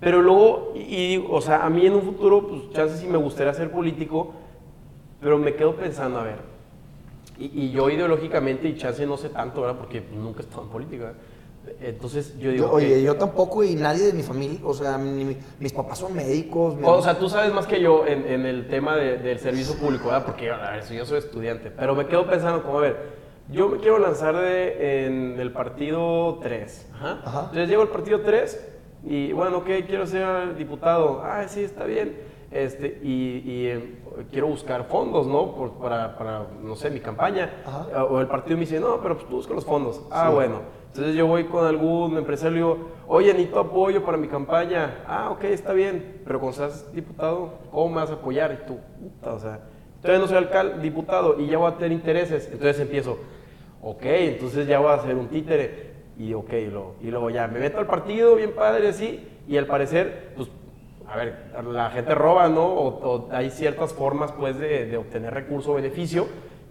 Pero 0.00 0.22
luego, 0.22 0.72
y, 0.76 1.14
y, 1.14 1.26
o 1.30 1.40
sea, 1.40 1.64
a 1.66 1.70
mí 1.70 1.84
en 1.86 1.94
un 1.94 2.02
futuro, 2.02 2.46
pues 2.48 2.70
chance 2.70 2.96
sí 2.98 3.06
me 3.06 3.18
gustaría 3.18 3.52
ser 3.52 3.70
político, 3.70 4.32
pero 5.20 5.36
me 5.38 5.54
quedo 5.54 5.74
pensando, 5.76 6.20
a 6.20 6.22
ver, 6.24 6.36
Y, 7.40 7.50
y 7.64 7.70
yo 7.72 7.88
ideológicamente, 7.90 8.68
y 8.68 8.76
chance 8.76 9.04
no 9.06 9.16
sé 9.16 9.30
tanto, 9.30 9.62
¿verdad? 9.62 9.78
Porque 9.78 10.02
nunca 10.12 10.40
he 10.40 10.42
estado 10.42 10.62
en 10.64 10.68
política. 10.68 11.14
Entonces 11.80 12.38
yo 12.38 12.50
digo... 12.50 12.66
Yo- 12.66 12.72
oye, 12.72 12.88
que- 12.88 13.02
yo 13.02 13.16
tampoco 13.16 13.62
y 13.64 13.74
nadie 13.74 14.06
de 14.06 14.12
mi 14.12 14.22
familia, 14.22 14.60
o 14.64 14.74
sea, 14.74 14.98
ni 14.98 15.24
mi- 15.24 15.36
mis 15.58 15.72
papás 15.72 15.98
son 15.98 16.14
médicos. 16.14 16.74
mi- 16.76 16.82
O 16.84 17.02
sea, 17.02 17.18
tú 17.18 17.28
sabes 17.28 17.52
más 17.52 17.66
que 17.66 17.80
yo 17.80 18.06
en, 18.06 18.26
en 18.26 18.46
el 18.46 18.68
tema 18.68 18.96
de- 18.96 19.18
del 19.18 19.38
servicio 19.38 19.74
público, 19.76 20.06
¿verdad? 20.06 20.24
Porque 20.26 20.50
a 20.50 20.70
ver, 20.72 20.84
yo 20.90 21.04
soy 21.06 21.18
estudiante, 21.18 21.70
pero 21.70 21.94
me 21.94 22.06
quedo 22.06 22.26
pensando 22.28 22.62
como, 22.62 22.78
a 22.78 22.82
ver, 22.82 22.96
yo 23.50 23.68
me 23.68 23.78
quiero 23.78 23.98
lanzar 23.98 24.36
de, 24.36 25.06
en 25.06 25.38
el 25.40 25.52
partido 25.52 26.38
3. 26.42 26.88
Ajá. 26.94 27.20
Ajá. 27.24 27.40
Entonces 27.46 27.68
llego 27.68 27.82
al 27.82 27.88
partido 27.88 28.20
3 28.20 28.68
y, 29.04 29.32
bueno, 29.32 29.58
ok, 29.58 29.68
quiero 29.86 30.06
ser 30.06 30.56
diputado. 30.56 31.20
Ah, 31.24 31.46
sí, 31.48 31.62
está 31.62 31.84
bien. 31.84 32.16
Este, 32.50 32.98
y 33.02 33.42
y, 33.46 33.66
eh, 33.66 33.99
quiero 34.26 34.46
buscar 34.48 34.84
fondos, 34.84 35.26
¿no? 35.26 35.54
Por- 35.54 35.72
para, 35.72 36.16
para, 36.16 36.46
no 36.62 36.74
sé, 36.76 36.90
mi 36.90 37.00
campaña. 37.00 37.62
Ajá. 37.66 38.04
O 38.04 38.20
el 38.20 38.26
partido 38.26 38.56
me 38.56 38.62
dice, 38.62 38.80
no, 38.80 39.00
pero 39.00 39.16
pues 39.16 39.28
tú 39.28 39.36
busca 39.36 39.54
los 39.54 39.64
fondos. 39.64 40.02
Ah, 40.10 40.26
Sí. 40.28 40.34
bueno. 40.34 40.60
Entonces 40.88 41.14
yo 41.14 41.26
voy 41.28 41.44
con 41.44 41.64
algún 41.64 42.16
empresario 42.18 42.50
y 42.52 42.56
digo, 42.56 42.78
oye, 43.06 43.32
necesito 43.32 43.60
apoyo 43.60 44.04
para 44.04 44.18
mi 44.18 44.26
campaña. 44.26 45.04
Ah, 45.06 45.30
ok, 45.30 45.44
está 45.44 45.72
bien. 45.72 46.20
Pero 46.24 46.40
cuando 46.40 46.56
seas 46.58 46.92
diputado, 46.92 47.50
¿cómo 47.70 47.88
me 47.90 47.96
vas 47.96 48.10
a 48.10 48.14
apoyar? 48.14 48.58
Y 48.60 48.66
tú, 48.66 48.78
puta, 49.00 49.34
o 49.34 49.38
sea, 49.38 49.60
todavía 50.02 50.20
no 50.20 50.26
soy 50.26 50.38
alcalde, 50.38 50.82
diputado 50.82 51.38
y 51.38 51.46
ya 51.46 51.58
voy 51.58 51.70
a 51.70 51.76
tener 51.76 51.92
intereses. 51.92 52.46
Entonces 52.50 52.80
empiezo, 52.80 53.18
ok, 53.82 54.02
entonces 54.02 54.66
ya 54.66 54.80
voy 54.80 54.90
a 54.90 54.94
hacer 54.94 55.14
un 55.14 55.28
títere. 55.28 55.90
Y 56.18 56.34
ok, 56.34 56.52
y 56.54 56.66
luego, 56.66 56.96
y 57.00 57.06
luego 57.10 57.30
ya 57.30 57.46
me 57.46 57.60
meto 57.60 57.78
al 57.78 57.86
partido, 57.86 58.34
bien 58.34 58.52
padre, 58.52 58.88
así. 58.88 59.26
Y 59.48 59.56
al 59.56 59.66
parecer, 59.66 60.32
pues, 60.36 60.48
a 61.12 61.16
ver, 61.16 61.52
la 61.72 61.90
gente 61.90 62.14
roba, 62.14 62.48
¿no? 62.48 62.64
O, 62.64 62.88
o 62.88 63.28
hay 63.32 63.50
ciertas 63.50 63.92
formas, 63.92 64.32
pues, 64.32 64.58
de, 64.58 64.86
de 64.86 64.96
obtener 64.96 65.34
recurso 65.34 65.72
o 65.72 65.74
beneficio 65.74 66.26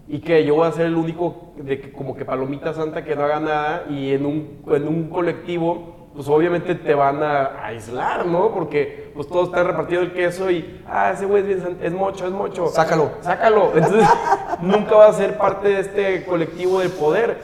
y 0.08 0.20
que 0.20 0.44
yo 0.44 0.54
voy 0.56 0.66
a 0.66 0.72
ser 0.72 0.86
el 0.86 0.96
único 0.96 1.52
de 1.56 1.80
que 1.80 1.92
como 1.92 2.16
que 2.16 2.24
palomita 2.24 2.72
santa 2.74 3.04
que 3.04 3.14
no 3.14 3.24
haga 3.24 3.38
nada 3.38 3.84
y 3.88 4.12
en 4.12 4.26
un, 4.26 4.62
en 4.68 4.88
un 4.88 5.08
colectivo 5.08 5.96
pues 6.12 6.26
obviamente 6.28 6.74
te 6.74 6.92
van 6.92 7.22
a 7.22 7.64
aislar, 7.64 8.26
¿no? 8.26 8.52
Porque 8.52 9.12
pues 9.14 9.28
todos 9.28 9.48
están 9.50 9.64
repartiendo 9.68 10.04
el 10.06 10.12
queso 10.12 10.50
y 10.50 10.82
ah, 10.88 11.12
ese 11.14 11.24
güey 11.24 11.42
es 11.42 11.62
bien 11.62 11.78
es 11.80 11.92
mocho, 11.92 12.26
es 12.26 12.32
mocho. 12.32 12.66
Sácalo. 12.66 13.12
Sácalo. 13.20 13.70
Entonces 13.76 14.08
nunca 14.60 14.96
va 14.96 15.06
a 15.06 15.12
ser 15.12 15.38
parte 15.38 15.68
de 15.68 15.80
este 15.80 16.24
colectivo 16.24 16.80
de 16.80 16.88
poder. 16.88 17.38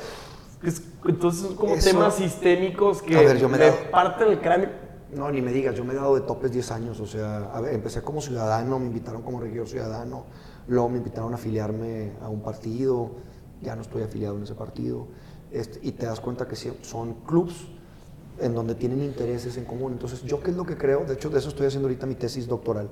Es- 0.64 0.82
entonces 1.06 1.42
son 1.46 1.54
como 1.56 1.74
Eso- 1.76 1.90
temas 1.90 2.16
sistémicos 2.16 3.00
que 3.00 3.16
A 3.16 3.20
ver, 3.20 3.38
yo 3.38 3.48
me 3.48 3.58
me 3.58 3.70
parten 3.70 4.28
el 4.30 4.40
cráneo. 4.40 4.70
No, 5.16 5.30
ni 5.30 5.40
me 5.40 5.50
digas, 5.50 5.74
yo 5.74 5.82
me 5.82 5.94
he 5.94 5.96
dado 5.96 6.14
de 6.14 6.20
topes 6.20 6.52
10 6.52 6.70
años, 6.72 7.00
o 7.00 7.06
sea, 7.06 7.50
a 7.50 7.60
ver, 7.62 7.72
empecé 7.72 8.02
como 8.02 8.20
ciudadano, 8.20 8.78
me 8.78 8.84
invitaron 8.84 9.22
como 9.22 9.40
regidor 9.40 9.66
ciudadano, 9.66 10.26
luego 10.68 10.90
me 10.90 10.98
invitaron 10.98 11.32
a 11.32 11.36
afiliarme 11.36 12.12
a 12.20 12.28
un 12.28 12.42
partido, 12.42 13.12
ya 13.62 13.74
no 13.74 13.80
estoy 13.80 14.02
afiliado 14.02 14.36
en 14.36 14.42
ese 14.42 14.54
partido, 14.54 15.06
este, 15.50 15.80
y 15.80 15.92
te 15.92 16.04
das 16.04 16.20
cuenta 16.20 16.46
que 16.46 16.54
son 16.54 17.14
clubs 17.26 17.66
en 18.40 18.54
donde 18.54 18.74
tienen 18.74 19.02
intereses 19.02 19.56
en 19.56 19.64
común. 19.64 19.92
Entonces, 19.92 20.20
¿yo 20.22 20.42
qué 20.42 20.50
es 20.50 20.56
lo 20.58 20.66
que 20.66 20.76
creo? 20.76 21.06
De 21.06 21.14
hecho, 21.14 21.30
de 21.30 21.38
eso 21.38 21.48
estoy 21.48 21.66
haciendo 21.66 21.88
ahorita 21.88 22.04
mi 22.04 22.16
tesis 22.16 22.46
doctoral, 22.46 22.90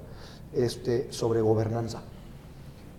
este, 0.55 1.13
sobre 1.13 1.43
gobernanza. 1.43 2.05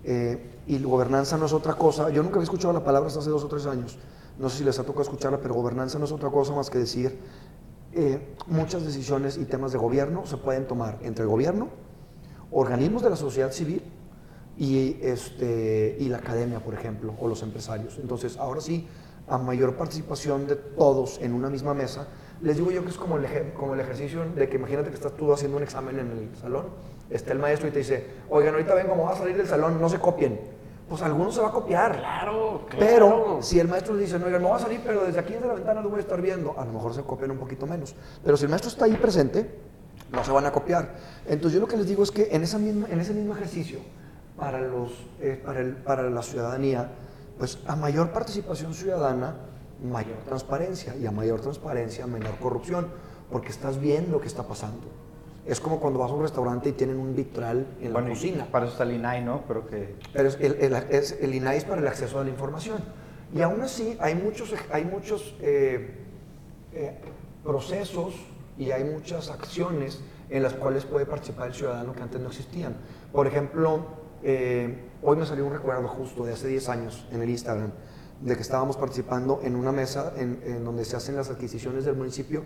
Eh, 0.04 0.52
y 0.68 0.84
gobernanza 0.84 1.36
no 1.36 1.48
es 1.48 1.54
otra 1.54 1.74
cosa, 1.74 2.12
yo 2.12 2.22
nunca 2.22 2.36
había 2.36 2.44
escuchado 2.44 2.76
la 2.76 2.84
palabra 2.84 3.08
hasta 3.08 3.22
hace 3.22 3.32
dos 3.32 3.44
o 3.44 3.48
tres 3.48 3.66
años, 3.66 3.98
no 4.38 4.50
sé 4.50 4.60
si 4.60 4.64
les 4.64 4.78
ha 4.78 4.84
tocado 4.84 5.02
escucharla, 5.02 5.40
pero 5.40 5.56
gobernanza 5.56 5.98
no 5.98 6.06
es 6.06 6.12
otra 6.12 6.30
cosa 6.30 6.54
más 6.54 6.70
que 6.70 6.78
decir, 6.78 7.18
eh, 7.96 8.36
muchas 8.48 8.86
decisiones 8.86 9.38
y 9.38 9.46
temas 9.46 9.72
de 9.72 9.78
gobierno 9.78 10.26
se 10.26 10.36
pueden 10.38 10.68
tomar 10.68 11.00
entre 11.02 11.24
el 11.24 11.30
gobierno, 11.30 11.70
organismos 12.52 13.02
de 13.02 13.10
la 13.10 13.16
sociedad 13.16 13.52
civil 13.52 13.82
y, 14.58 14.98
este, 15.02 15.96
y 16.00 16.10
la 16.10 16.18
academia, 16.18 16.60
por 16.60 16.74
ejemplo, 16.74 17.14
o 17.20 17.28
los 17.28 17.42
empresarios. 17.42 17.98
Entonces, 17.98 18.38
ahora 18.38 18.60
sí, 18.60 18.86
a 19.28 19.38
mayor 19.38 19.76
participación 19.76 20.46
de 20.46 20.56
todos 20.56 21.20
en 21.22 21.34
una 21.34 21.50
misma 21.50 21.74
mesa, 21.74 22.08
les 22.42 22.58
digo 22.58 22.70
yo 22.70 22.84
que 22.84 22.90
es 22.90 22.98
como 22.98 23.18
el, 23.18 23.54
como 23.54 23.74
el 23.74 23.80
ejercicio 23.80 24.26
de 24.36 24.50
que 24.50 24.58
imagínate 24.58 24.90
que 24.90 24.96
estás 24.96 25.14
tú 25.14 25.32
haciendo 25.32 25.58
un 25.58 25.64
examen 25.64 25.98
en 25.98 26.12
el 26.12 26.36
salón, 26.36 26.66
está 27.10 27.32
el 27.32 27.40
maestro 27.40 27.70
y 27.70 27.72
te 27.72 27.80
dice, 27.80 28.08
oigan, 28.30 28.56
ahorita 28.56 28.76
ven 28.76 28.88
cómo 28.88 29.04
va 29.04 29.14
a 29.14 29.18
salir 29.18 29.38
del 29.38 29.48
salón, 29.48 29.80
no 29.80 29.90
se 29.90 30.00
copien. 30.00 30.55
Pues 30.90 31.02
alguno 31.02 31.32
se 31.32 31.42
va 31.42 31.48
a 31.48 31.52
copiar. 31.52 31.98
Claro, 31.98 32.62
claro. 32.70 32.86
Pero 32.86 33.38
si 33.42 33.60
el 33.60 33.68
maestro 33.68 33.96
dice, 33.98 34.20
no, 34.20 34.28
oigan, 34.28 34.42
no 34.42 34.50
va 34.50 34.58
a 34.58 34.60
salir, 34.60 34.82
pero 34.86 35.04
desde 35.04 35.20
aquí 35.20 35.34
desde 35.34 35.48
la 35.48 35.56
ventana 35.56 35.82
lo 35.82 35.90
voy 35.90 35.98
a 35.98 36.02
estar 36.02 36.22
viendo, 36.22 36.54
a 36.58 36.64
lo 36.66 36.74
mejor 36.74 36.94
se 36.94 37.02
copian 37.02 37.32
un 37.32 37.38
poquito 37.40 37.66
menos. 37.66 37.96
Pero 38.24 38.38
si 38.38 38.44
el 38.44 38.50
maestro 38.50 38.70
está 38.70 38.86
ahí 38.86 38.94
presente, 38.96 39.50
no 40.12 40.24
se 40.24 40.32
van 40.32 40.46
a 40.46 40.52
copiar. 40.52 40.96
Entonces 41.26 41.54
yo 41.56 41.60
lo 41.62 41.68
que 41.68 41.78
les 41.78 41.88
digo 41.88 42.04
es 42.04 42.12
que 42.12 42.28
en, 42.32 42.44
esa 42.44 42.60
misma, 42.60 42.88
en 42.90 43.00
ese 43.00 43.14
mismo 43.14 43.34
ejercicio, 43.34 43.80
para, 44.38 44.60
los, 44.62 44.92
eh, 45.22 45.42
para, 45.44 45.62
el- 45.62 45.76
para 45.78 46.08
la 46.10 46.22
ciudadanía, 46.22 46.90
pues 47.40 47.58
a 47.66 47.76
mayor 47.76 48.12
participación 48.12 48.74
ciudadana, 48.76 49.36
mayor 49.84 50.18
transparencia, 50.26 50.96
y 50.96 51.06
a 51.08 51.12
mayor 51.12 51.42
transparencia, 51.42 52.06
menor 52.06 52.36
corrupción, 52.38 52.88
porque 53.32 53.50
estás 53.50 53.80
viendo 53.80 54.12
lo 54.12 54.22
que 54.22 54.28
está 54.28 54.44
pasando. 54.44 54.86
Es 55.46 55.60
como 55.60 55.80
cuando 55.80 56.00
vas 56.00 56.10
a 56.10 56.14
un 56.16 56.24
restaurante 56.24 56.70
y 56.70 56.72
tienen 56.72 56.98
un 56.98 57.16
vitral 57.16 57.68
en 57.80 57.94
Bueno, 57.94 58.08
la 58.10 58.14
cocina. 58.16 58.48
para 58.52 58.66
eso 58.66 58.74
está 58.74 58.84
el 58.84 58.94
INAI, 58.94 59.24
¿no? 59.24 59.44
Pero 59.48 59.68
que 59.68 59.96
Pero 60.12 60.28
es 60.28 60.38
el, 60.40 60.56
el, 60.56 60.74
es 60.90 61.18
el 61.22 61.36
INAI 61.36 61.58
es 61.58 61.66
para 61.66 61.82
el 61.82 61.88
acceso 61.88 62.20
a 62.20 62.24
la 62.24 62.30
información. 62.30 62.80
Y 63.34 63.42
aún 63.42 63.62
así 63.62 63.98
hay 64.00 64.16
muchos, 64.16 64.54
hay 64.72 64.86
muchos 64.86 65.36
eh, 65.42 65.98
eh, 66.74 66.98
procesos 67.44 68.16
y 68.58 68.72
hay 68.72 68.84
muchas 68.86 69.30
acciones 69.30 70.02
en 70.30 70.42
las 70.42 70.54
cuales 70.54 70.86
puede 70.86 71.06
participar 71.06 71.48
el 71.50 71.54
ciudadano 71.54 71.94
que 71.94 72.02
antes 72.02 72.20
no 72.20 72.30
existían. 72.30 72.76
Por 73.12 73.28
ejemplo, 73.28 73.86
eh, 74.24 74.80
hoy 75.04 75.18
me 75.18 75.26
salió 75.26 75.46
un 75.46 75.54
recuerdo 75.54 75.88
justo 75.88 76.26
de 76.26 76.34
hace 76.34 76.48
10 76.48 76.70
años 76.70 77.06
en 77.12 77.22
el 77.22 77.30
Instagram 77.30 77.72
de 78.22 78.36
que 78.36 78.42
estábamos 78.42 78.78
participando 78.78 79.42
en 79.44 79.56
una 79.56 79.72
mesa 79.72 80.14
en, 80.16 80.42
en 80.46 80.64
donde 80.64 80.86
se 80.86 80.96
hacen 80.96 81.16
las 81.18 81.30
adquisiciones 81.30 81.84
del 81.86 81.96
municipio, 81.96 82.44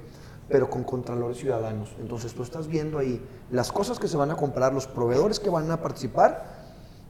pero 0.49 0.69
con 0.69 0.83
contralores 0.83 1.37
ciudadanos. 1.37 1.95
Entonces 1.99 2.33
tú 2.33 2.43
estás 2.43 2.67
viendo 2.67 2.97
ahí 2.97 3.23
las 3.51 3.71
cosas 3.71 3.99
que 3.99 4.07
se 4.07 4.17
van 4.17 4.31
a 4.31 4.35
comprar, 4.35 4.73
los 4.73 4.87
proveedores 4.87 5.39
que 5.39 5.49
van 5.49 5.69
a 5.71 5.81
participar 5.81 6.57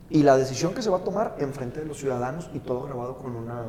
y 0.10 0.24
la 0.24 0.38
decisión 0.38 0.74
que 0.74 0.82
se 0.82 0.90
va 0.90 0.98
a 0.98 1.04
tomar 1.04 1.36
en 1.40 1.54
frente 1.54 1.80
de 1.80 1.86
los 1.86 1.98
ciudadanos 1.98 2.50
y 2.54 2.60
todo 2.60 2.84
grabado 2.84 3.18
con 3.18 3.36
una 3.36 3.64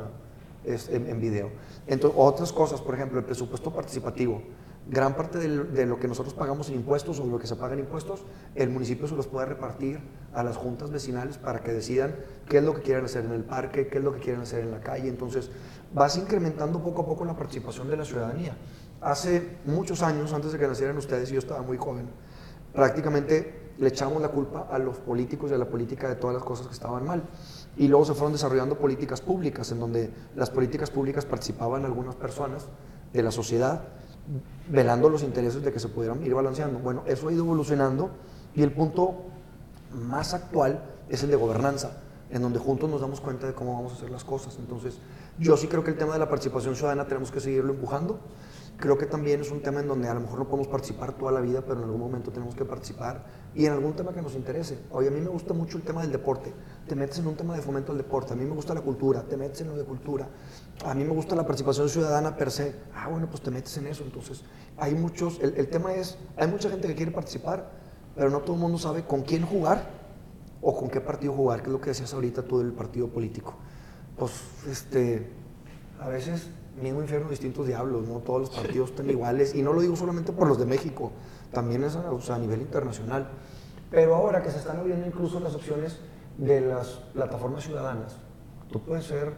en, 0.65 1.07
en 1.09 1.21
video. 1.21 1.51
Entonces, 1.87 2.19
otras 2.21 2.53
cosas, 2.53 2.81
por 2.81 2.95
ejemplo, 2.95 3.19
el 3.19 3.25
presupuesto 3.25 3.73
participativo. 3.73 4.43
Gran 4.89 5.15
parte 5.15 5.39
del- 5.39 5.73
de, 5.73 5.87
lo 5.87 5.99
que 6.01 6.09
nosotros 6.09 6.35
pagamos 6.35 6.69
en 6.69 6.75
impuestos 6.77 7.21
o 7.21 7.27
lo 7.27 7.39
que 7.39 7.47
se 7.47 7.55
paga 7.55 7.75
en 7.75 7.81
impuestos, 7.81 8.25
el 8.55 8.71
municipio 8.71 9.07
se 9.07 9.15
los 9.15 9.27
puede 9.27 9.47
repartir 9.47 10.01
a 10.35 10.43
las 10.43 10.57
juntas 10.57 10.91
vecinales 10.91 11.39
para 11.39 11.61
que 11.63 11.73
decidan 11.73 12.17
qué 12.49 12.59
es 12.59 12.65
lo 12.65 12.75
que 12.75 12.83
quieren 12.83 13.05
hacer 13.05 13.25
en 13.25 13.33
el 13.33 13.45
parque, 13.45 13.87
qué 13.89 13.99
es 13.99 14.05
lo 14.05 14.13
que 14.13 14.21
quieren 14.21 14.43
hacer 14.43 14.61
en 14.65 14.71
la 14.73 14.81
calle. 14.81 15.09
Entonces, 15.09 15.51
vas 15.95 16.17
incrementando 16.17 16.83
poco 16.83 17.03
a 17.03 17.07
poco 17.07 17.25
la 17.25 17.37
participación 17.37 17.89
de 17.89 17.97
la 17.99 18.05
ciudadanía. 18.05 18.57
Hace 19.01 19.57
muchos 19.65 20.03
años, 20.03 20.33
antes 20.33 20.53
de 20.53 20.59
que 20.59 20.67
nacieran 20.67 20.97
ustedes, 20.99 21.31
y 21.31 21.35
yo 21.35 21.39
estaba 21.39 21.63
muy 21.63 21.79
joven, 21.79 22.09
prácticamente 22.75 23.73
le 23.79 23.89
echamos 23.89 24.21
la 24.21 24.29
culpa 24.29 24.69
a 24.71 24.79
los 24.79 24.99
políticos 24.99 25.51
y 25.51 25.55
a 25.55 25.59
la 25.59 25.65
política 25.65 26.07
de 26.07 26.17
todas 26.17 26.35
las 26.35 26.45
cosas 26.45 26.67
que 26.67 26.75
estaban 26.75 27.07
mal. 27.07 27.23
Y 27.79 27.89
luego 27.89 28.05
se 28.05 28.13
fueron 28.13 28.33
desarrollando 28.33 28.77
políticas 28.77 29.23
públicas, 29.23 29.73
en 29.73 29.81
donde 29.81 30.13
las 30.37 30.51
políticas 30.51 30.91
públicas 30.91 31.25
participaban 31.25 31.87
algunas 31.87 32.15
personas 32.15 32.67
de 33.13 33.23
la 33.23 33.31
sociedad, 33.31 33.85
velando 34.69 35.09
los 35.09 35.23
intereses 35.23 35.63
de 35.63 35.73
que 35.73 35.81
se 35.81 35.89
pudieran 35.89 36.23
ir 36.23 36.35
balanceando. 36.35 36.79
Bueno, 36.79 37.03
eso 37.07 37.29
ha 37.29 37.33
ido 37.33 37.43
evolucionando 37.43 38.11
y 38.55 38.63
el 38.63 38.73
punto 38.73 39.15
más 39.95 40.35
actual 40.35 40.83
es 41.09 41.23
el 41.23 41.31
de 41.31 41.37
gobernanza, 41.37 42.03
en 42.29 42.43
donde 42.43 42.59
juntos 42.59 42.91
nos 42.91 43.01
damos 43.01 43.23
cuenta 43.23 43.47
de 43.47 43.55
cómo 43.55 43.75
vamos 43.75 43.93
a 43.93 43.97
hacer 43.97 44.11
las 44.11 44.25
cosas. 44.25 44.57
Entonces, 44.59 44.99
yo 45.39 45.57
sí 45.57 45.69
creo 45.69 45.83
que 45.83 45.91
el 45.91 45.97
tema 45.97 46.13
de 46.13 46.19
la 46.19 46.29
participación 46.29 46.77
ciudadana 46.77 47.07
tenemos 47.07 47.31
que 47.31 47.41
seguirlo 47.41 47.73
empujando. 47.73 48.21
Creo 48.81 48.97
que 48.97 49.05
también 49.05 49.43
es 49.43 49.51
un 49.51 49.61
tema 49.61 49.81
en 49.81 49.88
donde 49.88 50.09
a 50.09 50.14
lo 50.14 50.21
mejor 50.21 50.38
no 50.38 50.47
podemos 50.47 50.66
participar 50.66 51.12
toda 51.12 51.33
la 51.33 51.40
vida, 51.40 51.61
pero 51.61 51.81
en 51.81 51.85
algún 51.85 52.01
momento 52.01 52.33
tenemos 52.33 52.55
que 52.55 52.64
participar 52.64 53.27
y 53.55 53.66
en 53.66 53.73
algún 53.73 53.93
tema 53.93 54.14
que 54.14 54.23
nos 54.23 54.35
interese. 54.35 54.79
Oye, 54.90 55.09
a 55.09 55.11
mí 55.11 55.21
me 55.21 55.29
gusta 55.29 55.53
mucho 55.53 55.77
el 55.77 55.83
tema 55.83 56.01
del 56.01 56.11
deporte. 56.11 56.55
Te 56.88 56.97
metes 56.97 57.19
en 57.19 57.27
un 57.27 57.37
tema 57.37 57.55
de 57.55 57.61
fomento 57.61 57.93
al 57.93 57.99
deporte. 57.99 58.33
A 58.33 58.37
mí 58.37 58.45
me 58.45 58.55
gusta 58.55 58.73
la 58.73 58.81
cultura. 58.81 59.23
Te 59.23 59.37
metes 59.37 59.61
en 59.61 59.69
lo 59.69 59.77
de 59.77 59.85
cultura. 59.85 60.31
A 60.87 60.95
mí 60.95 61.05
me 61.05 61.11
gusta 61.11 61.37
la 61.37 61.45
participación 61.45 61.90
ciudadana 61.90 62.35
per 62.38 62.51
se. 62.51 62.75
Ah, 62.95 63.09
bueno, 63.09 63.29
pues 63.29 63.43
te 63.43 63.51
metes 63.51 63.77
en 63.77 63.87
eso. 63.87 64.03
Entonces, 64.03 64.45
hay 64.79 64.95
muchos. 64.95 65.38
El, 65.43 65.59
el 65.59 65.69
tema 65.69 65.93
es: 65.93 66.16
hay 66.38 66.49
mucha 66.49 66.71
gente 66.71 66.88
que 66.88 66.95
quiere 66.95 67.12
participar, 67.12 67.71
pero 68.14 68.31
no 68.31 68.38
todo 68.40 68.55
el 68.55 68.62
mundo 68.62 68.79
sabe 68.79 69.05
con 69.05 69.21
quién 69.23 69.45
jugar 69.45 69.90
o 70.62 70.75
con 70.75 70.88
qué 70.88 71.03
partido 71.03 71.35
jugar, 71.35 71.61
que 71.61 71.66
es 71.66 71.73
lo 71.73 71.83
que 71.83 71.90
decías 71.90 72.14
ahorita 72.14 72.45
tú 72.45 72.61
del 72.61 72.73
partido 72.73 73.09
político. 73.09 73.57
Pues, 74.16 74.33
este, 74.71 75.31
a 76.01 76.09
veces 76.09 76.49
mismo 76.81 77.01
infierno, 77.01 77.31
distintos 77.31 77.67
diablos, 77.67 78.07
¿no? 78.07 78.19
Todos 78.19 78.41
los 78.41 78.51
partidos 78.51 78.91
están 78.91 79.09
iguales, 79.11 79.55
y 79.55 79.63
no 79.63 79.73
lo 79.73 79.81
digo 79.81 79.97
solamente 79.97 80.33
por 80.33 80.49
los 80.49 80.59
de 80.59 80.67
México, 80.67 81.13
también 81.53 81.85
es 81.85 81.97
a, 81.97 82.11
o 82.11 82.21
a 82.33 82.39
nivel 82.39 82.61
internacional. 82.61 83.29
Pero 83.91 84.15
ahora 84.15 84.43
que 84.43 84.51
se 84.51 84.59
están 84.59 84.77
abriendo 84.79 85.07
incluso 85.07 85.41
las 85.41 85.55
opciones 85.55 85.99
de 86.39 86.61
las 86.61 86.89
plataformas 87.13 87.65
ciudadanas, 87.65 88.17
tú 88.71 88.81
puedes 88.81 89.05
ser 89.05 89.35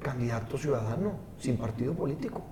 candidato 0.00 0.56
ciudadano 0.58 1.12
sin 1.38 1.56
partido 1.56 1.94
político. 1.94 2.42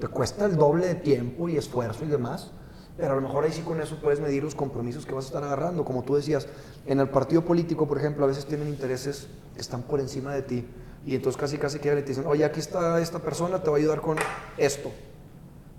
Te 0.00 0.08
cuesta 0.08 0.46
el 0.46 0.56
doble 0.56 0.86
de 0.86 0.94
tiempo 0.94 1.48
y 1.48 1.56
esfuerzo 1.56 2.04
y 2.04 2.08
demás, 2.08 2.52
Pero 2.96 3.12
a 3.12 3.16
lo 3.16 3.20
mejor 3.20 3.44
ahí 3.44 3.52
sí 3.52 3.60
con 3.60 3.80
eso 3.80 3.96
puedes 4.00 4.20
medir 4.20 4.42
los 4.42 4.54
compromisos 4.54 5.04
que 5.04 5.12
vas 5.12 5.24
a 5.24 5.28
estar 5.28 5.44
agarrando. 5.44 5.84
Como 5.84 6.02
tú 6.02 6.14
decías, 6.14 6.48
en 6.86 6.98
el 6.98 7.10
partido 7.10 7.44
político, 7.44 7.86
por 7.86 7.98
ejemplo, 7.98 8.24
a 8.24 8.28
veces 8.28 8.46
tienen 8.46 8.68
intereses 8.68 9.28
que 9.54 9.60
están 9.60 9.82
por 9.82 10.00
encima 10.00 10.32
de 10.32 10.42
ti. 10.42 10.66
Y 11.06 11.14
entonces 11.14 11.40
casi 11.40 11.56
casi 11.56 11.78
que 11.78 11.90
te 11.90 12.02
dicen, 12.02 12.26
oye, 12.26 12.44
aquí 12.44 12.60
está 12.60 13.00
esta 13.00 13.20
persona, 13.20 13.62
te 13.62 13.70
va 13.70 13.76
a 13.76 13.78
ayudar 13.78 14.00
con 14.00 14.18
esto. 14.58 14.90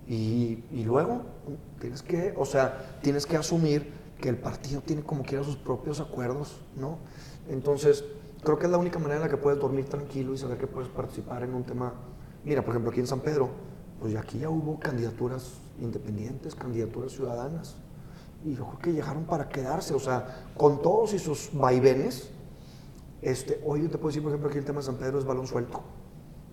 Y, 0.08 0.64
y 0.72 0.84
luego 0.86 1.24
tienes 1.80 2.02
que, 2.02 2.34
o 2.38 2.46
sea, 2.46 2.98
tienes 3.02 3.26
que 3.26 3.36
asumir 3.36 3.92
que 4.20 4.30
el 4.30 4.38
partido 4.38 4.82
tiene 4.82 5.04
como 5.04 5.24
quiera 5.24 5.44
sus 5.44 5.58
propios 5.58 6.00
acuerdos, 6.00 6.62
¿no? 6.76 6.98
Entonces, 7.50 8.06
creo 8.44 8.58
que 8.58 8.66
es 8.66 8.72
la 8.72 8.78
única 8.78 9.00
manera 9.00 9.18
en 9.18 9.22
la 9.24 9.30
que 9.30 9.38
puedes 9.38 9.60
dormir 9.60 9.86
tranquilo 9.86 10.34
y 10.34 10.38
saber 10.38 10.58
que 10.58 10.68
puedes 10.68 10.90
participar 10.90 11.44
en 11.44 11.54
un 11.54 11.64
tema. 11.64 11.94
Mira, 12.44 12.62
por 12.62 12.72
ejemplo, 12.72 12.92
aquí 12.92 13.02
en 13.02 13.08
San 13.08 13.20
Pedro, 13.20 13.50
pues 14.00 14.16
aquí 14.16 14.40
ya 14.40 14.50
hubo 14.50 14.80
candidaturas 14.80 15.60
independientes, 15.82 16.56
candidaturas 16.56 17.12
ciudadanas. 17.12 17.76
Y 18.46 18.56
yo 18.56 18.66
creo 18.66 18.80
que 18.80 18.94
llegaron 18.94 19.26
para 19.26 19.50
quedarse, 19.50 19.94
o 19.94 20.00
sea, 20.00 20.46
con 20.56 20.82
todos 20.82 21.14
y 21.14 21.20
sus 21.20 21.50
vaivenes. 21.54 22.30
Este, 23.22 23.60
hoy 23.66 23.84
yo 23.84 23.90
te 23.90 23.98
puedo 23.98 24.10
decir, 24.10 24.22
por 24.22 24.32
ejemplo, 24.32 24.50
aquí 24.50 24.60
el 24.60 24.66
tema 24.66 24.80
de 24.80 24.86
San 24.86 24.96
Pedro 24.98 25.18
es 25.20 25.26
balón 25.26 25.48
suelto. 25.48 25.82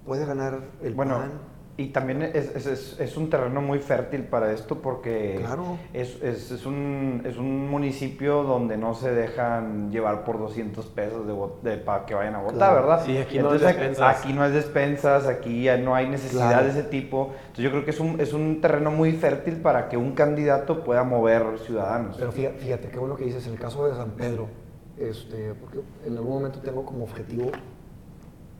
Puede 0.07 0.25
ganar 0.27 0.59
el 0.83 0.95
Bueno, 0.95 1.17
PAN. 1.19 1.33
y 1.77 1.89
también 1.89 2.23
es, 2.23 2.35
es- 2.55 2.67
es- 2.67 3.01
es 3.01 3.17
un 3.17 3.29
terreno 3.31 3.61
muy 3.61 3.81
fértil 3.81 4.23
para 4.25 4.53
esto 4.53 4.81
porque 4.81 5.37
Claro. 5.41 5.79
es, 5.93 6.23
es- 6.23 6.51
es 6.51 6.65
un, 6.67 7.23
es 7.25 7.37
un 7.37 7.69
municipio 7.71 8.45
donde 8.45 8.77
no 8.79 8.95
se 8.95 9.13
dejan 9.13 9.91
llevar 9.91 10.25
por 10.25 10.39
200 10.39 10.87
pesos 10.87 11.27
de, 11.27 11.71
de- 11.71 11.77
para 11.79 12.07
que 12.07 12.15
vayan 12.15 12.35
a 12.37 12.39
votar, 12.43 12.57
Claro. 12.57 12.75
¿verdad? 12.77 13.03
Sí, 13.05 13.17
aquí 13.19 13.39
no 13.39 13.49
hay 13.49 13.55
Entonces, 13.57 13.67
despensas. 13.77 14.19
Aquí 14.19 14.33
no 14.33 14.43
hay 14.43 14.53
despensas, 14.53 15.27
aquí 15.27 15.67
no 15.83 15.95
hay 15.95 16.09
necesidad 16.09 16.49
Claro. 16.51 16.65
de 16.65 16.71
ese 16.71 16.83
tipo. 16.85 17.33
Entonces 17.41 17.65
yo 17.65 17.71
creo 17.71 17.85
que 17.85 17.91
es 17.91 18.01
un, 18.01 18.21
es 18.21 18.33
un 18.33 18.61
terreno 18.63 18.91
muy 18.91 19.13
fértil 19.13 19.57
para 19.57 19.89
que 19.89 19.97
un 19.97 20.13
candidato 20.13 20.83
pueda 20.85 21.03
mover 21.05 21.59
ciudadanos. 21.59 22.17
Pero 22.19 22.33
fíjate, 22.33 22.59
fíjate, 22.59 22.89
qué 22.89 22.99
bueno 22.99 23.17
que 23.17 23.25
dices, 23.25 23.47
en 23.47 23.53
el 23.55 23.59
caso 23.59 23.87
de 23.87 23.95
San 23.95 24.11
Pedro, 24.13 24.49
este, 24.99 25.55
porque 25.55 25.81
en 26.07 26.17
algún 26.17 26.35
momento 26.35 26.61
tengo 26.61 26.85
como 26.85 27.05
objetivo 27.05 27.51